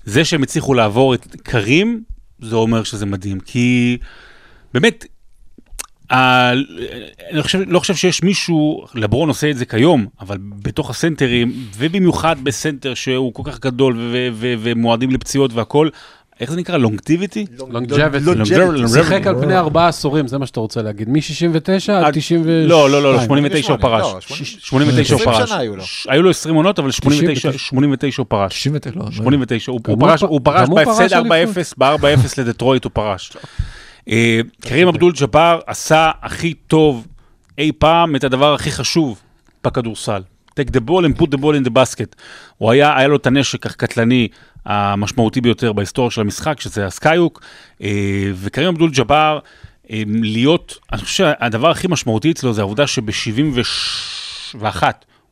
זה 0.04 0.24
שהם 0.24 0.42
הצליחו 0.42 0.74
לעבור 0.74 1.14
את 1.14 1.36
קרים, 1.42 2.02
זה 2.40 2.56
אומר 2.56 2.82
שזה 2.82 3.06
מדהים. 3.06 3.40
כי 3.40 3.98
באמת, 4.74 5.06
אני 6.10 7.42
חושב, 7.42 7.58
לא 7.66 7.78
חושב 7.78 7.94
שיש 7.94 8.22
מישהו, 8.22 8.84
לברון 8.94 9.28
עושה 9.28 9.50
את 9.50 9.56
זה 9.58 9.64
כיום, 9.64 10.06
אבל 10.20 10.38
בתוך 10.62 10.90
הסנטרים, 10.90 11.52
ובמיוחד 11.76 12.36
בסנטר 12.42 12.94
שהוא 12.94 13.34
כל 13.34 13.42
כך 13.44 13.60
גדול 13.60 13.98
ומועדים 14.58 15.10
לפציעות 15.10 15.52
והכל, 15.54 15.88
איך 16.40 16.50
זה 16.50 16.56
נקרא? 16.56 16.76
לונגטיביטי? 16.78 17.46
לונג'ביטי. 17.70 18.24
Longevity. 18.24 18.88
שיחק 18.88 19.26
על 19.26 19.34
פני 19.40 19.56
ארבעה 19.56 19.88
עשורים, 19.88 20.28
זה 20.28 20.38
מה 20.38 20.46
שאתה 20.46 20.60
רוצה 20.60 20.82
להגיד. 20.82 21.08
מ-69 21.08 21.18
עד 21.92 22.04
עד- 22.04 22.14
92. 22.14 22.68
לא, 22.68 22.90
לא, 22.90 23.02
לא, 23.02 23.12
לא, 23.14 23.20
89 23.22 23.72
הוא 23.72 23.78
88, 23.78 23.82
פרש. 23.82 24.14
לא, 24.14 24.20
80. 24.20 24.44
89 24.60 25.14
הוא 25.14 25.20
20 25.22 25.36
פרש. 25.38 25.48
שנה 25.48 25.58
היו 25.58 25.76
לו. 25.76 25.82
ש- 25.84 26.06
היו 26.10 26.22
לו 26.22 26.30
20 26.30 26.54
עונות, 26.54 26.78
אבל 26.78 26.90
89 26.90 27.34
99. 27.40 27.58
89 27.58 28.22
הוא 28.22 28.26
פרש. 28.28 28.52
99, 28.52 28.90
לא, 28.98 29.04
לא. 29.04 29.10
89, 29.12 29.72
הוא 29.72 29.80
הוא 29.86 29.94
הוא 29.96 30.00
פרש, 30.08 30.22
הוא 30.22 30.40
פרש 30.44 30.68
הוא 30.68 30.84
פרש 30.84 30.86
בהפסד 30.98 31.12
אליפות. 31.12 31.56
4-0, 31.56 31.74
ב-4-0 31.78 32.34
לדטרויט 32.38 32.84
הוא 32.84 32.90
פרש. 32.94 33.32
אה, 34.08 34.40
קרים 34.60 34.88
אבדול 34.88 35.12
ג'באר 35.20 35.60
עשה 35.66 36.10
הכי 36.22 36.54
טוב 36.54 37.06
אי 37.58 37.72
פעם 37.78 38.16
את 38.16 38.24
הדבר 38.24 38.54
הכי 38.54 38.70
חשוב 38.70 39.20
בכדורסל. 39.64 40.22
take 40.60 40.72
the 40.72 40.80
ball 40.80 41.04
and 41.04 41.18
put 41.20 41.30
the 41.30 41.38
ball 41.38 41.54
in 41.54 41.64
the 41.68 41.70
basket. 41.70 42.14
הוא 42.58 42.70
היה, 42.70 42.98
היה 42.98 43.08
לו 43.08 43.16
את 43.16 43.26
הנשק 43.26 43.66
הקטלני 43.66 44.28
המשמעותי 44.64 45.40
ביותר 45.40 45.72
בהיסטוריה 45.72 46.10
של 46.10 46.20
המשחק, 46.20 46.60
שזה 46.60 46.86
ה 46.86 46.92
skyhook, 46.92 47.42
אה, 47.82 48.30
וקרים 48.34 48.68
אבדול 48.68 48.90
ג'באר, 48.90 49.38
אה, 49.90 50.02
להיות, 50.06 50.78
אני 50.92 51.00
חושב 51.00 51.16
שהדבר 51.16 51.70
הכי 51.70 51.88
משמעותי 51.88 52.30
אצלו 52.30 52.52
זה 52.52 52.60
העובדה 52.60 52.86
שב-71 52.86 54.82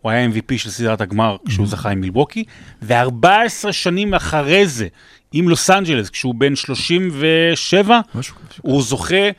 הוא 0.01 0.11
היה 0.11 0.29
MVP 0.29 0.59
של 0.59 0.71
סדרת 0.71 1.01
הגמר 1.01 1.37
כשהוא 1.47 1.67
זכה 1.67 1.91
עם 1.91 2.01
מילווקי, 2.01 2.45
ו-14 2.83 3.73
שנים 3.73 4.15
אחרי 4.15 4.67
זה, 4.67 4.89
עם 5.33 5.49
לוס 5.49 5.71
אנג'לס, 5.71 6.11
כשהוא 6.11 6.35
בן 6.35 6.57
37, 6.57 8.01
משהו. 8.15 8.35
הוא 8.63 8.83
זוכה 8.83 9.31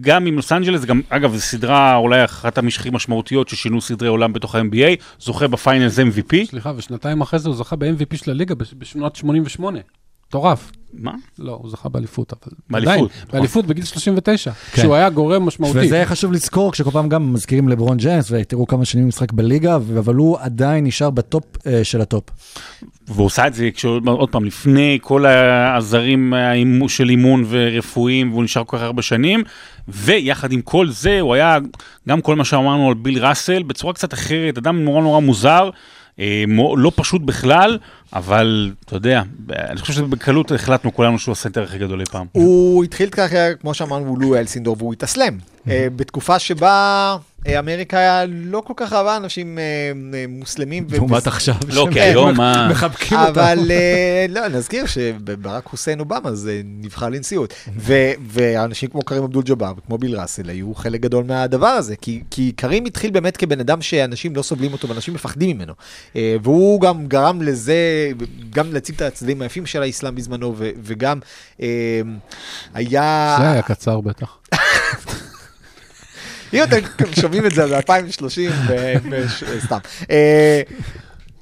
גם 0.00 0.26
עם 0.26 0.36
לוס 0.36 0.52
אנג'לס, 0.52 0.84
גם, 0.84 1.00
אגב, 1.08 1.34
זו 1.34 1.40
סדרה 1.40 1.96
אולי 1.96 2.24
אחת 2.24 2.58
הכי 2.58 2.90
משמעותיות 2.90 3.48
ששינו 3.48 3.80
סדרי 3.80 4.08
עולם 4.08 4.32
בתוך 4.32 4.54
ה-NBA, 4.54 5.02
זוכה 5.20 5.48
ב 5.48 5.55
Finals 5.55 5.98
MVP. 5.98 6.46
סליחה, 6.46 6.72
ושנתיים 6.76 7.20
אחרי 7.20 7.38
זה 7.38 7.48
הוא 7.48 7.56
זכה 7.56 7.76
ב-MVP 7.76 8.16
של 8.16 8.30
הליגה 8.30 8.54
בש- 8.54 8.74
בשנות 8.78 9.16
88. 9.16 9.78
מטורף. 10.28 10.72
מה? 10.92 11.12
לא, 11.38 11.58
הוא 11.62 11.70
זכה 11.70 11.88
באליפות, 11.88 12.32
אבל... 12.32 12.52
באליפות, 12.70 12.92
עדיין, 12.92 13.04
נכון. 13.04 13.30
באליפות 13.32 13.66
בגיל 13.66 13.84
39, 13.84 14.50
כן. 14.52 14.58
כשהוא 14.72 14.94
היה 14.94 15.10
גורם 15.10 15.42
משמעותי. 15.46 15.78
וזה 15.78 16.02
חשוב 16.06 16.32
לזכור 16.32 16.72
כשכל 16.72 16.90
פעם 16.90 17.08
גם 17.08 17.32
מזכירים 17.32 17.68
לברון 17.68 17.96
ג'יימס 17.96 18.30
ותראו 18.30 18.66
כמה 18.66 18.84
שנים 18.84 19.04
הוא 19.04 19.08
משחק 19.08 19.32
בליגה, 19.32 19.76
אבל 19.76 20.14
הוא 20.14 20.38
עדיין 20.40 20.84
נשאר 20.84 21.10
בטופ 21.10 21.44
אה, 21.66 21.84
של 21.84 22.00
הטופ. 22.00 22.24
והוא 23.08 23.26
עושה 23.26 23.46
את 23.46 23.54
זה 23.54 23.68
כשהוא, 23.74 24.00
עוד 24.06 24.30
פעם, 24.30 24.44
לפני 24.44 24.98
כל 25.02 25.26
העזרים 25.26 26.32
של 26.88 27.08
אימון 27.08 27.44
ורפואיים, 27.48 28.32
והוא 28.32 28.44
נשאר 28.44 28.64
כל 28.64 28.76
כך 28.76 28.82
הרבה 28.82 29.02
שנים, 29.02 29.42
ויחד 29.88 30.52
עם 30.52 30.60
כל 30.60 30.90
זה, 30.90 31.20
הוא 31.20 31.34
היה, 31.34 31.58
גם 32.08 32.20
כל 32.20 32.36
מה 32.36 32.44
שאמרנו 32.44 32.88
על 32.88 32.94
ביל 32.94 33.26
ראסל, 33.26 33.62
בצורה 33.62 33.92
קצת 33.92 34.14
אחרת, 34.14 34.58
אדם 34.58 34.84
נורא 34.84 35.02
נורא 35.02 35.20
מוזר, 35.20 35.64
מו- 35.64 35.72
לא 36.76 36.92
פשוט 36.94 37.22
בכלל, 37.22 37.78
אבל 38.12 38.72
אתה 38.84 38.96
יודע, 38.96 39.22
אני 39.50 39.78
חושב 39.80 39.92
שבקלות 39.92 40.52
החלטנו 40.52 40.94
כולנו 40.94 41.18
שהוא 41.18 41.32
הסנטר 41.32 41.62
הכי 41.62 41.78
גדול 41.78 42.00
אי 42.00 42.06
פעם. 42.06 42.26
הוא 42.32 42.84
התחיל 42.84 43.08
ככה, 43.10 43.54
כמו 43.54 43.74
שאמרנו, 43.74 44.16
לו 44.16 44.36
אלסינדור, 44.36 44.76
והוא 44.78 44.92
התאסלם. 44.92 45.38
אה, 45.68 45.86
בתקופה 45.96 46.38
שבה 46.38 46.68
אה, 46.68 47.16
אמריקה 47.46 47.98
היה 47.98 48.24
לא 48.28 48.62
כל 48.66 48.72
כך 48.76 48.92
אהבה 48.92 49.16
אנשים 49.16 49.58
אה, 49.58 49.62
אה, 50.14 50.24
מוסלמים. 50.28 50.86
לעומת 50.90 51.26
עכשיו. 51.26 51.54
לא, 51.68 51.84
שהם 51.84 51.92
כי 51.92 52.00
היום 52.00 52.36
מה... 52.36 52.68
מחבקים 52.70 53.18
אותם. 53.18 53.30
אבל 53.30 53.70
אה, 53.70 54.26
לא, 54.28 54.48
נזכיר 54.48 54.86
שברק 54.86 55.64
חוסיין 55.66 56.00
אובמה 56.00 56.34
זה 56.34 56.60
נבחר 56.64 57.08
לנשיאות. 57.08 57.54
ואנשים 58.26 58.88
כמו 58.88 59.02
קרים 59.02 59.22
אבדול 59.22 59.42
ג'באר 59.42 59.72
וכמו 59.78 59.98
ביל 59.98 60.20
ראסל 60.20 60.50
היו 60.50 60.74
חלק 60.74 61.00
גדול 61.00 61.24
מהדבר 61.24 61.66
הזה, 61.66 61.96
כי, 62.30 62.52
קרים 62.56 62.84
התחיל 62.84 63.10
באמת 63.10 63.36
כבן 63.36 63.60
אדם 63.60 63.82
שאנשים 63.82 64.36
לא 64.36 64.42
סובלים 64.42 64.72
אותו 64.72 64.88
ואנשים 64.88 65.14
מפחדים 65.14 65.56
ממנו. 65.56 65.72
אה, 66.16 66.36
והוא 66.42 66.80
גם 66.80 67.06
גרם 67.06 67.42
לזה, 67.42 68.10
גם 68.50 68.72
להציג 68.72 68.94
את 68.94 69.02
הצדדים 69.02 69.42
היפים 69.42 69.66
של 69.66 69.82
האסלאם 69.82 70.14
בזמנו, 70.14 70.54
וגם 70.58 71.18
אה, 71.62 72.00
היה... 72.74 73.36
זה 73.40 73.50
היה 73.50 73.62
קצר 73.62 74.00
בטח. 74.00 74.38
אם 76.54 76.62
אתם 76.62 76.78
שומעים 77.20 77.46
את 77.46 77.54
זה 77.54 77.66
ב-2030, 77.66 78.72
סתם. 79.64 79.78
אה, 80.10 80.62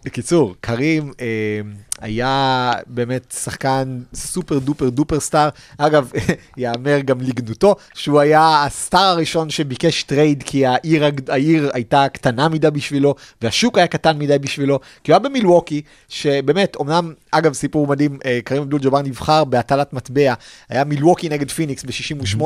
בקיצור, 0.04 0.54
קרים 0.60 1.12
אה, 1.20 1.60
היה 2.00 2.72
באמת 2.86 3.34
שחקן 3.42 4.00
super 4.14 4.58
duper 4.58 4.88
duper 4.88 5.20
star. 5.20 5.48
אגב, 5.78 6.12
יאמר 6.56 7.00
גם 7.00 7.20
לגנותו, 7.20 7.76
שהוא 7.94 8.20
היה 8.20 8.64
ה 8.64 8.72
star 8.72 9.00
הראשון 9.00 9.50
שביקש 9.50 10.02
trade, 10.02 10.42
כי 10.42 10.66
העיר, 10.66 11.04
העיר 11.28 11.70
הייתה 11.74 12.06
קטנה 12.12 12.48
מדי 12.48 12.70
בשבילו, 12.70 13.14
והשוק 13.42 13.78
היה 13.78 13.86
קטן 13.86 14.18
מדי 14.18 14.38
בשבילו, 14.38 14.80
כי 15.04 15.12
הוא 15.12 15.16
היה 15.16 15.28
במילווקי, 15.28 15.82
שבאמת, 16.08 16.76
אמנם, 16.80 17.12
אגב, 17.30 17.52
סיפור 17.52 17.86
מדהים, 17.86 18.18
אה, 18.24 18.38
קרים 18.44 18.62
אבדול 18.62 18.80
ג'באר 18.80 19.02
נבחר 19.02 19.44
בהטלת 19.44 19.92
מטבע, 19.92 20.34
היה 20.68 20.84
מילווקי 20.84 21.28
נגד 21.28 21.50
פיניקס 21.50 21.84
ב-68, 21.84 22.42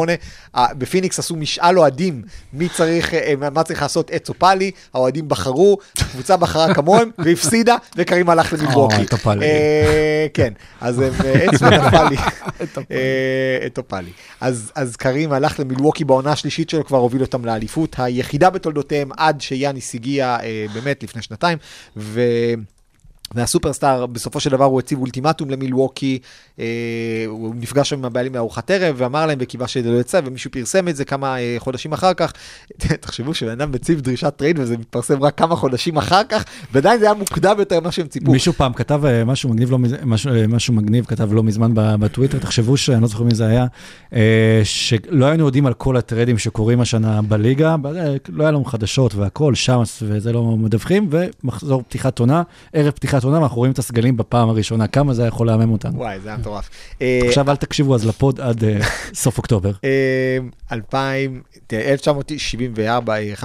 בפיניקס 0.56 1.18
עשו 1.18 1.36
משאל 1.36 1.78
אוהדים, 1.78 2.22
מי 2.52 2.68
צריך, 2.68 3.14
אה, 3.14 3.34
מה 3.52 3.62
צריך 3.62 3.82
לעשות 3.82 4.10
עץ 4.10 4.28
או 4.28 4.34
פלי, 4.34 4.70
האוהדים 4.94 5.28
בחרו, 5.28 5.78
הקבוצה 5.98 6.36
בחרה 6.36 6.74
כמוהם, 6.74 7.10
והפסידה, 7.24 7.76
וקרים 7.96 8.30
הלך 8.30 8.52
למילווקי. 8.52 8.96
אה, 9.42 10.26
כן, 10.34 10.52
אז 10.80 11.02
אה, 11.02 11.08
עץ 11.08 11.62
וטופלי. 11.62 12.16
אה, 12.90 13.68
טופלי. 13.72 14.10
אז 14.40 14.72
אז 14.74 14.96
קרים 14.96 15.32
הלך 15.32 15.60
למילווקי 15.60 16.04
בעונה 16.04 16.32
השלישית 16.32 16.70
שלו, 16.70 16.84
כבר 16.84 16.98
הוביל 16.98 17.22
אותם 17.22 17.44
לאליפות 17.44 17.96
היחידה 17.98 18.50
בתולדותיהם 18.50 19.10
עד 19.16 19.40
שיאניס 19.40 19.94
הגיע 19.94 20.36
אה, 20.42 20.66
באמת 20.74 21.02
לפני 21.02 21.22
שנתיים. 21.22 21.58
ו... 21.96 22.20
וה 23.34 23.46
superstar, 23.46 24.06
בסופו 24.06 24.40
של 24.40 24.50
דבר 24.50 24.64
הוא 24.64 24.78
הציב 24.78 24.98
אולטימטום 24.98 25.50
למילווקי, 25.50 26.18
אה, 26.58 26.64
הוא 27.26 27.54
נפגש 27.54 27.90
שם 27.90 27.98
עם 27.98 28.04
הבעלים 28.04 28.34
לארוחת 28.34 28.70
ערב 28.70 28.94
ואמר 28.98 29.26
להם 29.26 29.38
וקיווה 29.40 29.68
שזה 29.68 29.90
לא 29.90 30.00
יצא, 30.00 30.20
ומישהו 30.24 30.50
פרסם 30.50 30.88
את 30.88 30.96
זה 30.96 31.04
כמה 31.04 31.38
אה, 31.38 31.56
חודשים 31.58 31.92
אחר 31.92 32.14
כך. 32.14 32.32
תחשבו 33.00 33.34
שבן 33.34 33.50
אדם 33.50 33.72
מציב 33.72 34.00
דרישת 34.00 34.32
trade 34.36 34.58
וזה 34.58 34.76
מתפרסם 34.78 35.22
רק 35.22 35.38
כמה 35.38 35.56
חודשים 35.56 35.96
אחר 35.96 36.24
כך, 36.28 36.44
ועדיין 36.72 37.00
זה 37.00 37.04
היה 37.04 37.14
מוקדם 37.14 37.56
יותר 37.58 37.80
ממה 37.80 37.92
שהם 37.92 38.06
ציפו. 38.06 38.32
מישהו 38.32 38.52
פעם 38.52 38.72
כתב 38.72 39.04
אה, 39.04 39.24
משהו 39.24 39.48
מגניב, 39.48 39.70
לא, 39.70 39.78
משהו, 40.04 40.34
אה, 40.34 40.46
משהו 40.46 40.74
מגניב, 40.74 41.04
כתב 41.04 41.32
לא 41.32 41.42
מזמן 41.42 41.70
בטוויטר, 41.74 42.38
תחשבו 42.38 42.76
שאני 42.76 43.02
לא 43.02 43.08
זוכר 43.08 43.24
מי 43.24 43.34
זה 43.34 43.46
היה, 43.46 43.66
אה, 44.14 44.60
שלא 44.64 45.26
היינו 45.26 45.44
יודעים 45.44 45.66
על 45.66 45.74
כל 45.74 45.96
הטרדים 45.96 46.38
שקורים 46.38 46.80
השנה 46.80 47.22
בליגה, 47.22 47.76
אה, 47.84 48.16
לא 48.28 48.42
היה 48.42 48.50
לנו 48.50 48.64
חדשות 48.64 49.14
והכל, 49.14 49.54
שמס 49.54 50.02
וזה 50.06 50.32
לא 50.32 50.42
מדווחים, 50.42 51.08
ומחזור 51.10 51.82
פתיחת 51.82 52.18
עונה, 52.18 52.42
ערב 52.72 52.90
פתיחת 52.90 53.19
עונה, 53.24 53.38
ואנחנו 53.38 53.56
רואים 53.56 53.72
את 53.72 53.78
הסגלים 53.78 54.16
בפעם 54.16 54.48
הראשונה, 54.48 54.86
כמה 54.86 55.14
זה 55.14 55.22
היה 55.22 55.28
יכול 55.28 55.46
להמם 55.46 55.72
אותנו. 55.72 55.98
וואי, 55.98 56.20
זה 56.20 56.28
היה 56.28 56.38
מטורף. 56.38 56.70
אה, 57.02 57.20
עכשיו 57.26 57.50
אל 57.50 57.56
תקשיבו 57.56 57.94
אז 57.94 58.06
לפוד 58.06 58.40
עד 58.40 58.64
אה, 58.64 58.78
סוף 59.14 59.38
אוקטובר. 59.38 59.72
אה, 60.72 60.76
2000, 60.76 61.42
תראה, 61.66 61.94
1974-5, 63.42 63.44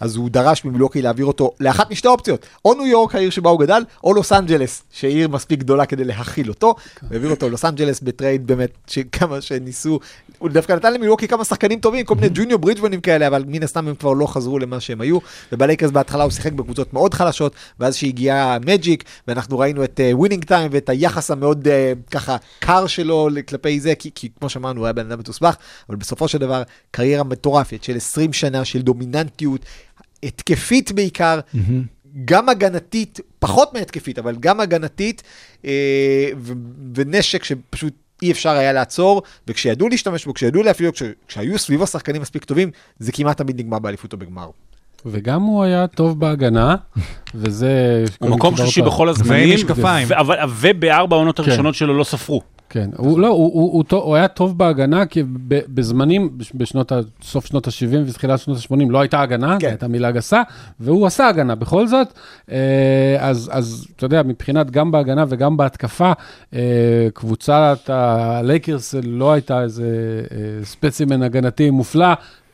אז 0.00 0.16
הוא 0.16 0.30
דרש 0.30 0.64
ממילווקי 0.64 1.02
להעביר 1.02 1.26
אותו 1.26 1.50
לאחת 1.60 1.90
משתי 1.90 2.08
אופציות, 2.08 2.46
או 2.64 2.74
ניו 2.74 2.86
יורק, 2.86 3.14
העיר 3.14 3.30
שבה 3.30 3.50
הוא 3.50 3.60
גדל, 3.60 3.82
או 4.04 4.14
לוס 4.14 4.32
אנג'לס, 4.32 4.82
שהיא 4.92 5.16
עיר 5.16 5.28
מספיק 5.28 5.60
גדולה 5.60 5.86
כדי 5.86 6.04
להכיל 6.04 6.48
אותו, 6.48 6.74
והעביר 7.10 7.30
אותו 7.30 7.48
ללוס 7.48 7.64
אנג'לס 7.64 8.00
ב 8.00 8.08
trade 8.08 8.46
באמת, 8.46 8.70
שכמה 8.86 9.40
שניסו, 9.40 10.00
הוא 10.38 10.48
דווקא 10.48 10.72
נתן 10.72 10.94
למילווקי 10.94 11.28
כמה 11.28 11.44
שחקנים 11.44 11.80
טובים, 11.80 12.04
כל 12.04 12.14
מיני 12.14 12.28
ג'וניור 12.34 12.60
ברידג'מנים 12.60 13.00
כאלה, 13.00 13.26
אבל 13.26 13.44
מן 13.46 13.62
הסתם 13.62 13.88
הם 13.88 13.94
כבר 13.94 14.12
לא 14.12 14.26
חזרו 14.26 14.58
למה 14.58 14.80
שהם 14.80 15.00
היו, 15.00 15.18
ובלייקרס 15.52 15.90
בהתחלה 15.90 16.22
הוא 16.22 16.32
שיחק 16.32 16.52
בקבוצות 16.52 16.92
מאוד 16.92 17.14
חלשות, 17.14 17.54
ואז 17.80 17.96
שהגיע 17.96 18.56
מג'יק, 18.66 19.04
ואנחנו 19.28 19.58
ראינו 19.58 19.84
את 19.84 20.00
Winning 20.12 20.44
Time 20.44 20.70
ואת 20.72 20.88
היחס 20.88 21.30
המאוד 21.30 21.68
אה, 21.68 21.92
ככה 22.10 22.36
קר 22.58 22.86
שלו 22.86 23.28
כלפי 23.48 23.80
זה, 23.80 23.94
כי, 23.94 24.10
כי 24.14 24.28
כמו 24.40 24.48
שאמרנו, 24.48 24.80
הוא 24.80 24.86
היה 24.86 24.92
בן 24.92 25.06
אדם 25.06 25.18
מתוסבך, 25.18 25.56
אבל 25.88 25.96
בסופו 25.96 26.28
של 26.28 26.38
דבר, 26.38 26.62
קריירה 26.90 27.24
מטורפת 27.24 27.84
של 27.84 27.96
20 27.96 28.32
שנה 28.32 28.64
של 28.64 28.82
דומיננטיות, 28.82 29.60
התקפית 30.22 30.92
בעיקר, 30.92 31.40
גם 32.24 32.48
הגנתית, 32.48 33.20
פחות 33.38 33.74
מהתקפית, 33.74 34.18
אבל 34.18 34.36
גם 34.40 34.60
הגנתית, 34.60 35.22
אה, 35.64 35.70
ו- 36.38 36.52
ונשק 36.94 37.44
שפשוט 37.44 37.92
אי 38.22 38.32
אפשר 38.32 38.50
היה 38.50 38.72
לעצור, 38.72 39.22
וכשידעו 39.48 39.88
להשתמש 39.88 40.24
בו, 40.24 40.34
כשידעו 40.34 40.62
להפעיל, 40.62 40.90
כש- 40.90 41.02
כשהיו 41.28 41.58
סביבו 41.58 41.86
שחקנים 41.86 42.22
מספיק 42.22 42.44
טובים, 42.44 42.70
זה 42.98 43.12
כמעט 43.12 43.36
תמיד 43.38 43.58
נגמר 43.60 43.78
באליפות 43.78 44.12
או 44.12 44.18
בגמר. 44.18 44.48
וגם 45.06 45.42
הוא 45.42 45.62
היה 45.62 45.86
טוב 45.86 46.20
בהגנה, 46.20 46.76
וזה... 47.34 48.04
הוא 48.18 48.30
מקום 48.30 48.56
שלישי 48.56 48.82
בכל 48.82 49.08
הזמנים, 49.08 49.54
משקפיים. 49.54 50.08
ו- 50.10 50.18
אבל- 50.20 50.36
ובארבע 50.60 51.16
העונות 51.16 51.36
כן. 51.40 51.42
הראשונות 51.42 51.74
שלו 51.74 51.98
לא 51.98 52.04
ספרו. 52.04 52.42
כן, 52.70 52.90
הוא 52.96 53.20
לא, 53.20 53.26
הוא, 53.28 53.52
הוא, 53.54 53.72
הוא, 53.72 53.84
טוב- 53.84 54.04
הוא 54.04 54.16
היה 54.16 54.28
טוב 54.28 54.58
בהגנה, 54.58 55.06
כי 55.06 55.22
בזמנים, 55.48 56.38
בש- 56.38 56.52
בשנות, 56.54 56.92
סוף 57.22 57.46
שנות 57.46 57.66
ה-70 57.66 57.96
ותחילת 58.06 58.38
שנות 58.40 58.58
ה-80 58.58 58.90
לא 58.90 59.00
הייתה 59.00 59.20
הגנה, 59.20 59.56
כן. 59.60 59.66
הייתה 59.68 59.88
מילה 59.88 60.10
גסה, 60.10 60.42
והוא 60.80 61.06
עשה 61.06 61.28
הגנה 61.28 61.54
בכל 61.54 61.88
זאת. 61.88 62.08
אה, 62.50 62.56
אז, 63.20 63.50
אז 63.52 63.86
אתה 63.96 64.06
יודע, 64.06 64.22
מבחינת 64.22 64.70
גם 64.70 64.90
בהגנה 64.90 65.24
וגם 65.28 65.56
בהתקפה, 65.56 66.12
אה, 66.54 66.60
קבוצת 67.14 67.78
הלייקרס 67.88 68.94
לא 69.02 69.32
הייתה 69.32 69.62
איזה 69.62 69.86
אה, 70.32 70.64
ספצימן 70.64 71.22
הגנתי 71.22 71.70
מופלא. 71.70 72.06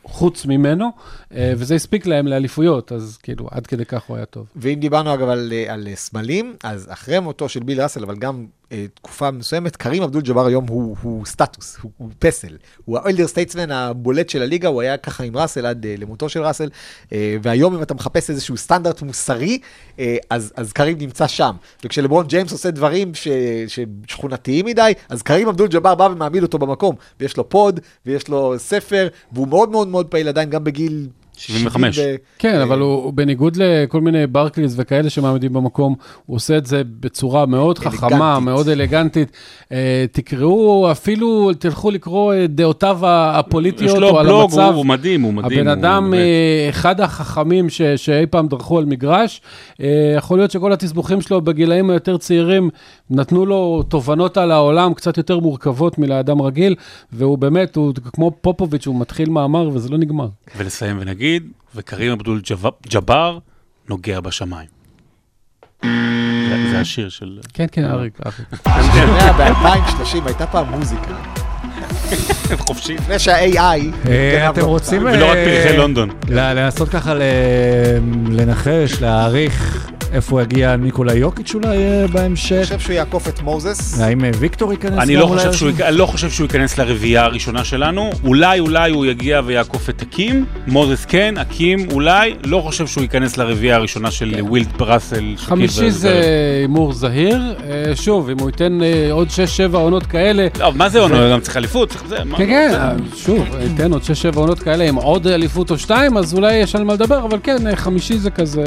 חוץ 0.05 0.45
ממנו, 0.45 0.89
וזה 1.31 1.75
הספיק 1.75 2.05
להם 2.05 2.27
לאליפויות, 2.27 2.91
אז 2.91 3.17
כאילו, 3.23 3.47
עד 3.51 3.67
כדי 3.67 3.85
כך 3.85 4.03
הוא 4.07 4.17
היה 4.17 4.25
טוב. 4.25 4.45
ואם 4.55 4.73
דיברנו 4.79 5.13
אגב 5.13 5.29
על, 5.29 5.53
על 5.67 5.87
סמלים, 5.95 6.55
אז 6.63 6.87
אחרי 6.91 7.19
מותו 7.19 7.49
של 7.49 7.59
ביל 7.63 7.81
ראסל, 7.81 8.03
אבל 8.03 8.15
גם 8.15 8.45
תקופה 8.93 9.31
מסוימת, 9.31 9.75
קרים 9.75 10.03
אבדול 10.03 10.21
ג'אבר 10.21 10.45
היום 10.45 10.65
הוא, 10.67 10.95
הוא 11.01 11.25
statue, 11.25 11.77
הוא, 11.81 11.91
הוא 11.97 12.09
פסל. 12.19 12.57
הוא 12.85 12.97
ה 12.97 13.02
elder 13.02 13.27
statesman 13.27 13.71
הבולט 13.71 14.29
של 14.29 14.41
הליגה, 14.41 14.67
הוא 14.67 14.81
היה 14.81 14.97
ככה 14.97 15.23
עם 15.23 15.37
ראסל 15.37 15.65
עד 15.65 15.85
אה, 15.85 15.95
למותו 15.97 16.29
של 16.29 16.43
ראסל, 16.43 16.69
אה, 17.13 17.37
והיום 17.41 17.75
אם 17.75 17.81
אתה 17.81 17.93
מחפש 17.93 18.29
איזשהו 18.29 18.57
סטנדרט 18.57 19.01
מוסרי, 19.01 19.59
אה, 19.99 20.17
אז, 20.29 20.53
אז 20.55 20.73
קרים 20.73 20.97
נמצא 20.97 21.27
שם. 21.27 21.55
וכשלברון 21.83 22.27
ג'יימס 22.27 22.51
עושה 22.51 22.71
דברים 22.71 23.15
ש, 23.15 23.27
ששכונתיים 23.67 24.65
מדי, 24.65 24.93
אז 25.09 25.21
קרים 25.21 25.47
אבדול 25.47 25.67
ג'אבר 25.67 25.95
בא 25.95 26.03
ומעמיד 26.03 26.43
אותו 26.43 26.57
במקום, 26.59 26.95
ויש 27.19 27.37
לו 27.37 27.49
pod, 27.49 27.79
ויש 28.05 28.27
לו 28.27 28.53
ספר, 28.57 29.07
והוא 29.31 29.47
מאוד 29.47 29.69
מאוד 29.69 29.87
מאוד 29.87 30.07
פעיל 30.07 30.27
עדיין, 30.27 30.49
גם 30.49 30.63
בגיל... 30.63 31.07
75. 31.37 31.95
70 31.95 32.15
ו- 32.15 32.17
כן, 32.39 32.55
אה, 32.55 32.63
אבל 32.63 32.79
הוא, 32.79 33.03
הוא 33.03 33.13
בניגוד 33.13 33.55
לכל 33.55 34.01
מיני 34.01 34.27
ברקליס 34.27 34.73
וכאלה 34.77 35.09
שמעמידים 35.09 35.53
במקום, 35.53 35.95
הוא 36.25 36.35
עושה 36.35 36.57
את 36.57 36.65
זה 36.65 36.81
בצורה 36.99 37.45
מאוד 37.45 37.79
חכמה. 37.79 38.39
מאוד 38.39 38.69
אלגנטית. 38.69 39.31
אה, 39.71 40.05
תקראו, 40.11 40.91
אפילו 40.91 41.53
תלכו 41.59 41.91
לקרוא 41.91 42.33
את 42.43 42.55
דעותיו 42.55 42.97
יש 43.01 43.07
הפוליטיות 43.39 43.97
לו 43.97 44.09
או 44.09 44.19
על 44.19 44.25
בלוג, 44.25 44.41
המצב. 44.41 44.73
הוא 44.75 44.83
הוא 44.83 44.85
מדהים, 44.85 45.21
הוא 45.21 45.33
מדהים. 45.33 45.59
הבן 45.59 45.67
הוא 45.67 45.73
אדם, 45.73 46.11
באמת. 46.11 46.23
אה, 46.23 46.69
אחד 46.69 47.01
החכמים 47.01 47.69
ש, 47.69 47.81
שאי 47.81 48.25
פעם 48.25 48.47
דרכו 48.47 48.77
על 48.77 48.85
מגרש, 48.85 49.41
אה, 49.81 50.13
יכול 50.17 50.37
להיות 50.39 50.51
שכל 50.51 50.73
התסבוכים 50.73 51.21
שלו 51.21 51.41
בגילאים 51.41 51.89
היותר 51.89 52.17
צעירים 52.17 52.69
נתנו 53.09 53.45
לו 53.45 53.83
תובנות 53.87 54.37
על 54.37 54.51
העולם 54.51 54.93
קצת 54.93 55.17
יותר 55.17 55.39
מורכבות 55.39 55.97
מלאדם 55.97 56.41
רגיל, 56.41 56.75
והוא 57.11 57.37
באמת, 57.37 57.75
הוא 57.75 57.93
כמו 58.13 58.31
פופוביץ', 58.41 58.87
הוא 58.87 58.99
מתחיל 58.99 59.29
מאמר 59.29 59.69
וזה 59.73 59.89
לא 59.89 59.97
נגמר. 59.97 60.27
ולסיים 60.57 60.97
ונגיד, 60.99 61.22
וקרים 61.75 62.11
אבדול 62.11 62.41
ג'ב- 62.51 62.87
ג'אבר 62.89 63.37
נוגע 63.89 64.19
בשמיים. 64.19 64.67
זה- 65.83 66.79
השיר 66.79 67.09
של... 67.09 67.39
כן, 67.53 67.65
כן, 67.71 67.85
אריק, 67.85 68.13
אריק. 68.25 68.67
אני 68.67 68.83
שומע 69.01 69.31
ב-2030 69.31 70.25
הייתה 70.25 70.47
פעם 70.47 70.69
מוזיקה. 70.71 71.15
חופשי. 72.57 72.93
לפני 72.95 73.19
שה-AI... 73.19 73.57
אה, 74.09 74.49
אתם 74.49 74.61
רוצים... 74.65 75.01
ולא 75.05 75.25
רק 75.31 75.37
אה, 75.37 75.61
פרחי 75.63 75.77
לונדון. 75.77 76.09
ל- 76.29 76.53
לנסות 76.53 76.89
ככה 76.89 77.13
ל- 77.13 77.21
לנחש, 78.31 79.01
להעריך 79.01 79.87
איפה 80.13 80.41
יגיע 80.41 80.75
ניקולה 80.75 81.13
יוקיץ' 81.15 81.55
אולי 81.55 81.67
אה, 81.77 81.99
אני 81.99 82.07
בהמשך? 82.07 82.59
חושב 82.63 82.79
שהוא 82.79 82.93
יעקוף 82.93 83.27
את 83.27 83.41
מוזס. 83.41 83.99
האם 83.99 84.25
אה, 84.25 84.29
ויקטור 84.39 84.71
ייכנס? 84.71 84.99
אני 84.99 85.15
לא 85.15 85.25
חושב? 85.25 85.53
שהוא, 85.53 85.69
אני 85.83 85.97
לא 85.97 86.05
חושב 86.05 86.29
שהוא 86.29 86.45
ייכנס 86.45 86.77
לרביעייה 86.77 87.23
הראשונה 87.23 87.63
שלנו. 87.65 88.09
אולי, 88.23 88.59
אולי 88.59 88.91
הוא 88.91 89.05
יגיע 89.05 89.41
ויעקוף 89.45 89.89
את 89.89 90.01
אקים. 90.01 90.45
מוזס 90.67 91.05
כן, 91.05 91.37
אקים 91.37 91.87
אולי. 91.91 92.33
לא 92.45 92.61
חושב 92.61 92.87
שהוא 92.87 93.01
ייכנס 93.01 93.37
לרביעייה 93.37 93.75
הראשונה 93.75 94.11
של 94.11 94.35
ווילט 94.39 94.67
וראסל. 94.77 95.15
שקיל 95.37 95.37
חמישי 95.37 95.87
ו- 95.87 95.91
זה 95.91 96.21
הימור 96.61 96.93
זהיר. 96.93 97.55
אה, 97.69 97.95
שוב, 97.95 98.29
אם 98.29 98.39
הוא 98.39 98.49
ייתן 98.49 98.79
עוד 99.11 99.27
6-7 99.73 99.77
עונות 99.77 100.05
כאלה, 100.05 100.47
לא, 100.59 100.73
מה 100.75 100.89
זה 100.89 100.99
עונה? 100.99 101.29
גם 101.31 101.39
צריך 101.41 101.57
אליפות, 101.57 101.89
צריך 101.89 102.03
זה. 102.07 102.17
מה- 102.25 102.37
כן, 102.37 102.45
כן, 102.45 102.69
זה- 102.71 103.17
שוב, 103.17 103.47
ייתן 103.71 103.93
עוד 103.93 104.01
6-7 104.03 104.07
עונות 104.39 104.59
כאלה 104.59 104.83
עם 104.89 104.95
עוד 104.95 105.27
אליפות 105.27 105.71
או 105.71 105.77
שתיים, 105.77 106.17
אז 106.17 106.33
אולי 106.33 106.53
יש 106.53 106.75
על 106.75 106.83
מה 106.83 106.93
לדבר, 106.93 107.25
אבל 107.25 107.37
כן, 107.43 107.75
חמישי 107.75 108.17
זה 108.17 108.29
כזה 108.31 108.63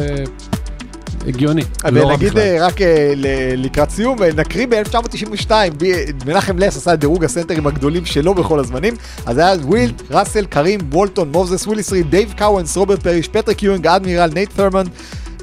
הגיוני. 1.27 1.62
לא 1.85 2.01
ונגיד 2.01 2.28
בכלל. 2.28 2.40
אה, 2.40 2.66
רק 2.66 2.81
אה, 2.82 3.12
לקראת 3.57 3.90
סיום, 3.90 4.23
אה, 4.23 4.28
נקריא 4.36 4.66
ב-1992, 4.66 5.51
מנחם 6.27 6.59
לס 6.59 6.77
עשה 6.77 6.94
את 6.94 6.98
דירוג 6.98 7.24
הסנטרים 7.24 7.66
הגדולים 7.66 8.05
שלו 8.05 8.35
בכל 8.35 8.59
הזמנים, 8.59 8.94
אז 9.27 9.39
היה 9.39 9.53
ווילט, 9.62 10.03
ראסל, 10.11 10.47
קרים, 10.47 10.81
וולטון, 10.93 11.32
מוזס, 11.32 11.66
וויליס 11.66 11.93
ריד, 11.93 12.11
דייב 12.11 12.32
קאוונס, 12.32 12.77
רוברט 12.77 13.03
פאריש, 13.03 13.28
פטריק 13.28 13.62
יואינג, 13.62 13.86
אדמירל, 13.86 14.31
נייט 14.35 14.51
ת'רמונד. 14.57 14.86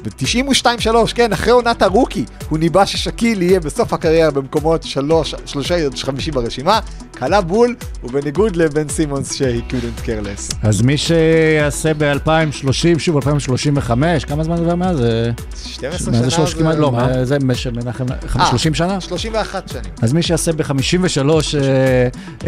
ב-92-3, 0.04 1.14
כן, 1.14 1.32
אחרי 1.32 1.52
עונת 1.52 1.82
ה 1.82 1.87
rookie, 1.87 2.24
הוא 2.48 2.58
ניבא 2.58 2.84
ששקיל 2.84 3.42
יהיה 3.42 3.60
בסוף 3.60 3.92
הקריירה 3.92 4.30
במקומות 4.30 4.82
שלוש, 4.82 5.34
שלושה 5.46 5.76
עד 5.76 5.94
חמישי 5.94 6.30
ברשימה, 6.30 6.80
קלע 7.14 7.40
בול, 7.40 7.74
ובניגוד 8.04 8.56
לבן 8.56 8.88
סימונס 8.88 9.34
שהיא 9.34 9.62
couldn't 9.70 10.04
care 10.04 10.26
less. 10.26 10.54
אז 10.62 10.82
מי 10.82 10.96
שיעשה 10.98 11.92
ב-2030, 11.98 12.72
שוב 12.98 13.16
2035, 13.16 14.24
כמה 14.24 14.44
זמן 14.44 14.58
עובר 14.58 14.74
מאז? 14.74 14.96
זה- 14.96 15.30
12 15.66 16.12
מה 16.12 16.30
שנה 16.30 16.46
זה 16.46 16.54
כמעט? 16.56 16.76
לא, 16.76 16.92
זה 17.24 17.38
מנחם, 17.72 18.04
אה. 18.38 18.46
30 18.50 18.74
שנה? 18.74 19.00
31 19.00 19.68
שנים. 19.68 19.82
אז 20.02 20.12
מי 20.12 20.22
שיעשה 20.22 20.52
ב-53 20.52 21.28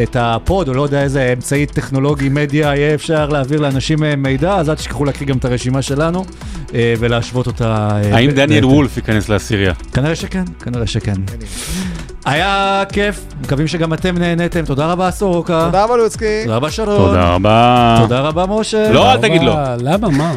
את 0.03 0.17
ה 0.21 0.30
pod, 0.30 0.69
או 0.69 0.75
לא 0.75 0.83
יודע 0.83 1.03
איזה 1.03 1.33
אמצעי 1.37 1.67
טכנולוגי, 1.67 2.29
מדיה, 2.29 2.67
יהיה 2.77 2.95
אפשר 2.95 3.29
להעביר 3.29 3.61
לאנשים 3.61 4.05
אה, 4.05 4.17
מידע, 4.17 4.55
אז 4.55 4.71
אל 4.71 4.75
תשכחו 4.75 5.05
להקריא 5.05 5.29
גם 5.29 5.37
את 5.39 5.45
הרשימה 5.45 5.83
שלנו, 5.83 6.25
אה, 6.75 6.95
ולהשוות 6.99 7.47
אותה. 7.47 7.89
אה, 8.05 8.17
האם 8.17 8.31
דניאל 8.31 8.65
וולף 8.65 8.97
ייכנס 8.97 9.29
לעשירייה? 9.29 9.75
כנראה 9.93 10.15
שכן, 10.17 10.45
כנראה 10.65 10.87
שכן. 10.87 11.15
היה 12.27 12.83
כיף, 12.93 13.25
מקווים 13.41 13.67
שגם 13.67 13.93
אתם 13.95 14.19
נהניתם. 14.19 14.65
תודה 14.65 14.87
רבה, 14.93 15.11
סורוקה. 15.11 15.63
תודה 15.67 15.85
רבה 15.85 15.97
לוצקי. 15.97 16.43
תודה 16.45 16.57
רבה, 16.57 16.71
שרון. 16.71 16.97
תודה 16.97 17.35
רבה. 17.35 17.99
תודה 18.03 18.21
רבה, 18.21 18.47
משה. 18.47 18.93
לא, 18.93 19.13
אל 19.13 19.21
תגיד 19.21 19.43
לו. 19.43 19.53
אבל, 19.53 19.77
למה, 19.81 20.09
מה? 20.09 20.35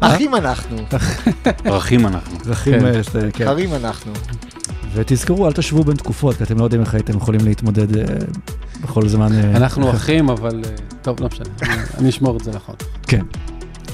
אחים 0.00 0.34
אנחנו, 0.34 0.76
פרחים 1.62 2.06
אנחנו. 2.06 2.38
זכים, 2.44 2.80
כן. 2.80 2.86
אה, 2.86 2.92
כן. 3.32 3.44
קרים 3.44 3.74
אנחנו. 3.74 4.12
ותזכרו, 4.94 5.46
אל 5.46 5.52
תשבו 5.52 5.84
בין 5.84 5.96
תקופות, 5.96 6.36
כי 6.36 6.42
אתם 6.44 6.58
לא 6.58 6.64
יודעים 6.64 6.80
איך 6.82 6.94
הייתם 6.94 7.16
יכולים 7.16 7.40
להתמודד 7.44 7.96
אה, 7.96 8.04
בכל 8.82 9.08
זמן. 9.08 9.32
אה, 9.32 9.56
אנחנו 9.56 9.90
אחים, 9.90 10.28
אבל... 10.30 10.62
טוב, 11.02 11.16
לא 11.20 11.26
משנה, 11.32 11.46
אני- 11.62 11.82
אני 11.98 12.08
אשמור 12.08 12.36
את 12.36 12.44
זה 12.44 12.50
נכון. 12.54 12.74
כן. 13.06 13.22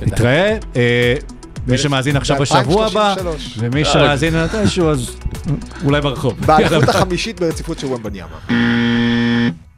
נתראה. 0.03 0.57
אה, 1.69 1.73
מי 1.73 1.79
שמאזין 1.79 2.17
עכשיו 2.17 2.37
בשבוע 2.41 2.87
הבא, 2.87 3.15
ב-2033. 3.15 3.59
ומי 3.59 3.85
שמאזין 3.85 4.35
מתישהו, 4.45 4.91
אז 4.91 5.17
אולי 5.85 6.01
ברחוב. 6.01 6.35
באליפות 6.47 6.89
החמישית 6.89 7.41
ברציפות 7.41 7.79
של 7.79 7.87
ומבניאמה. 7.87 8.37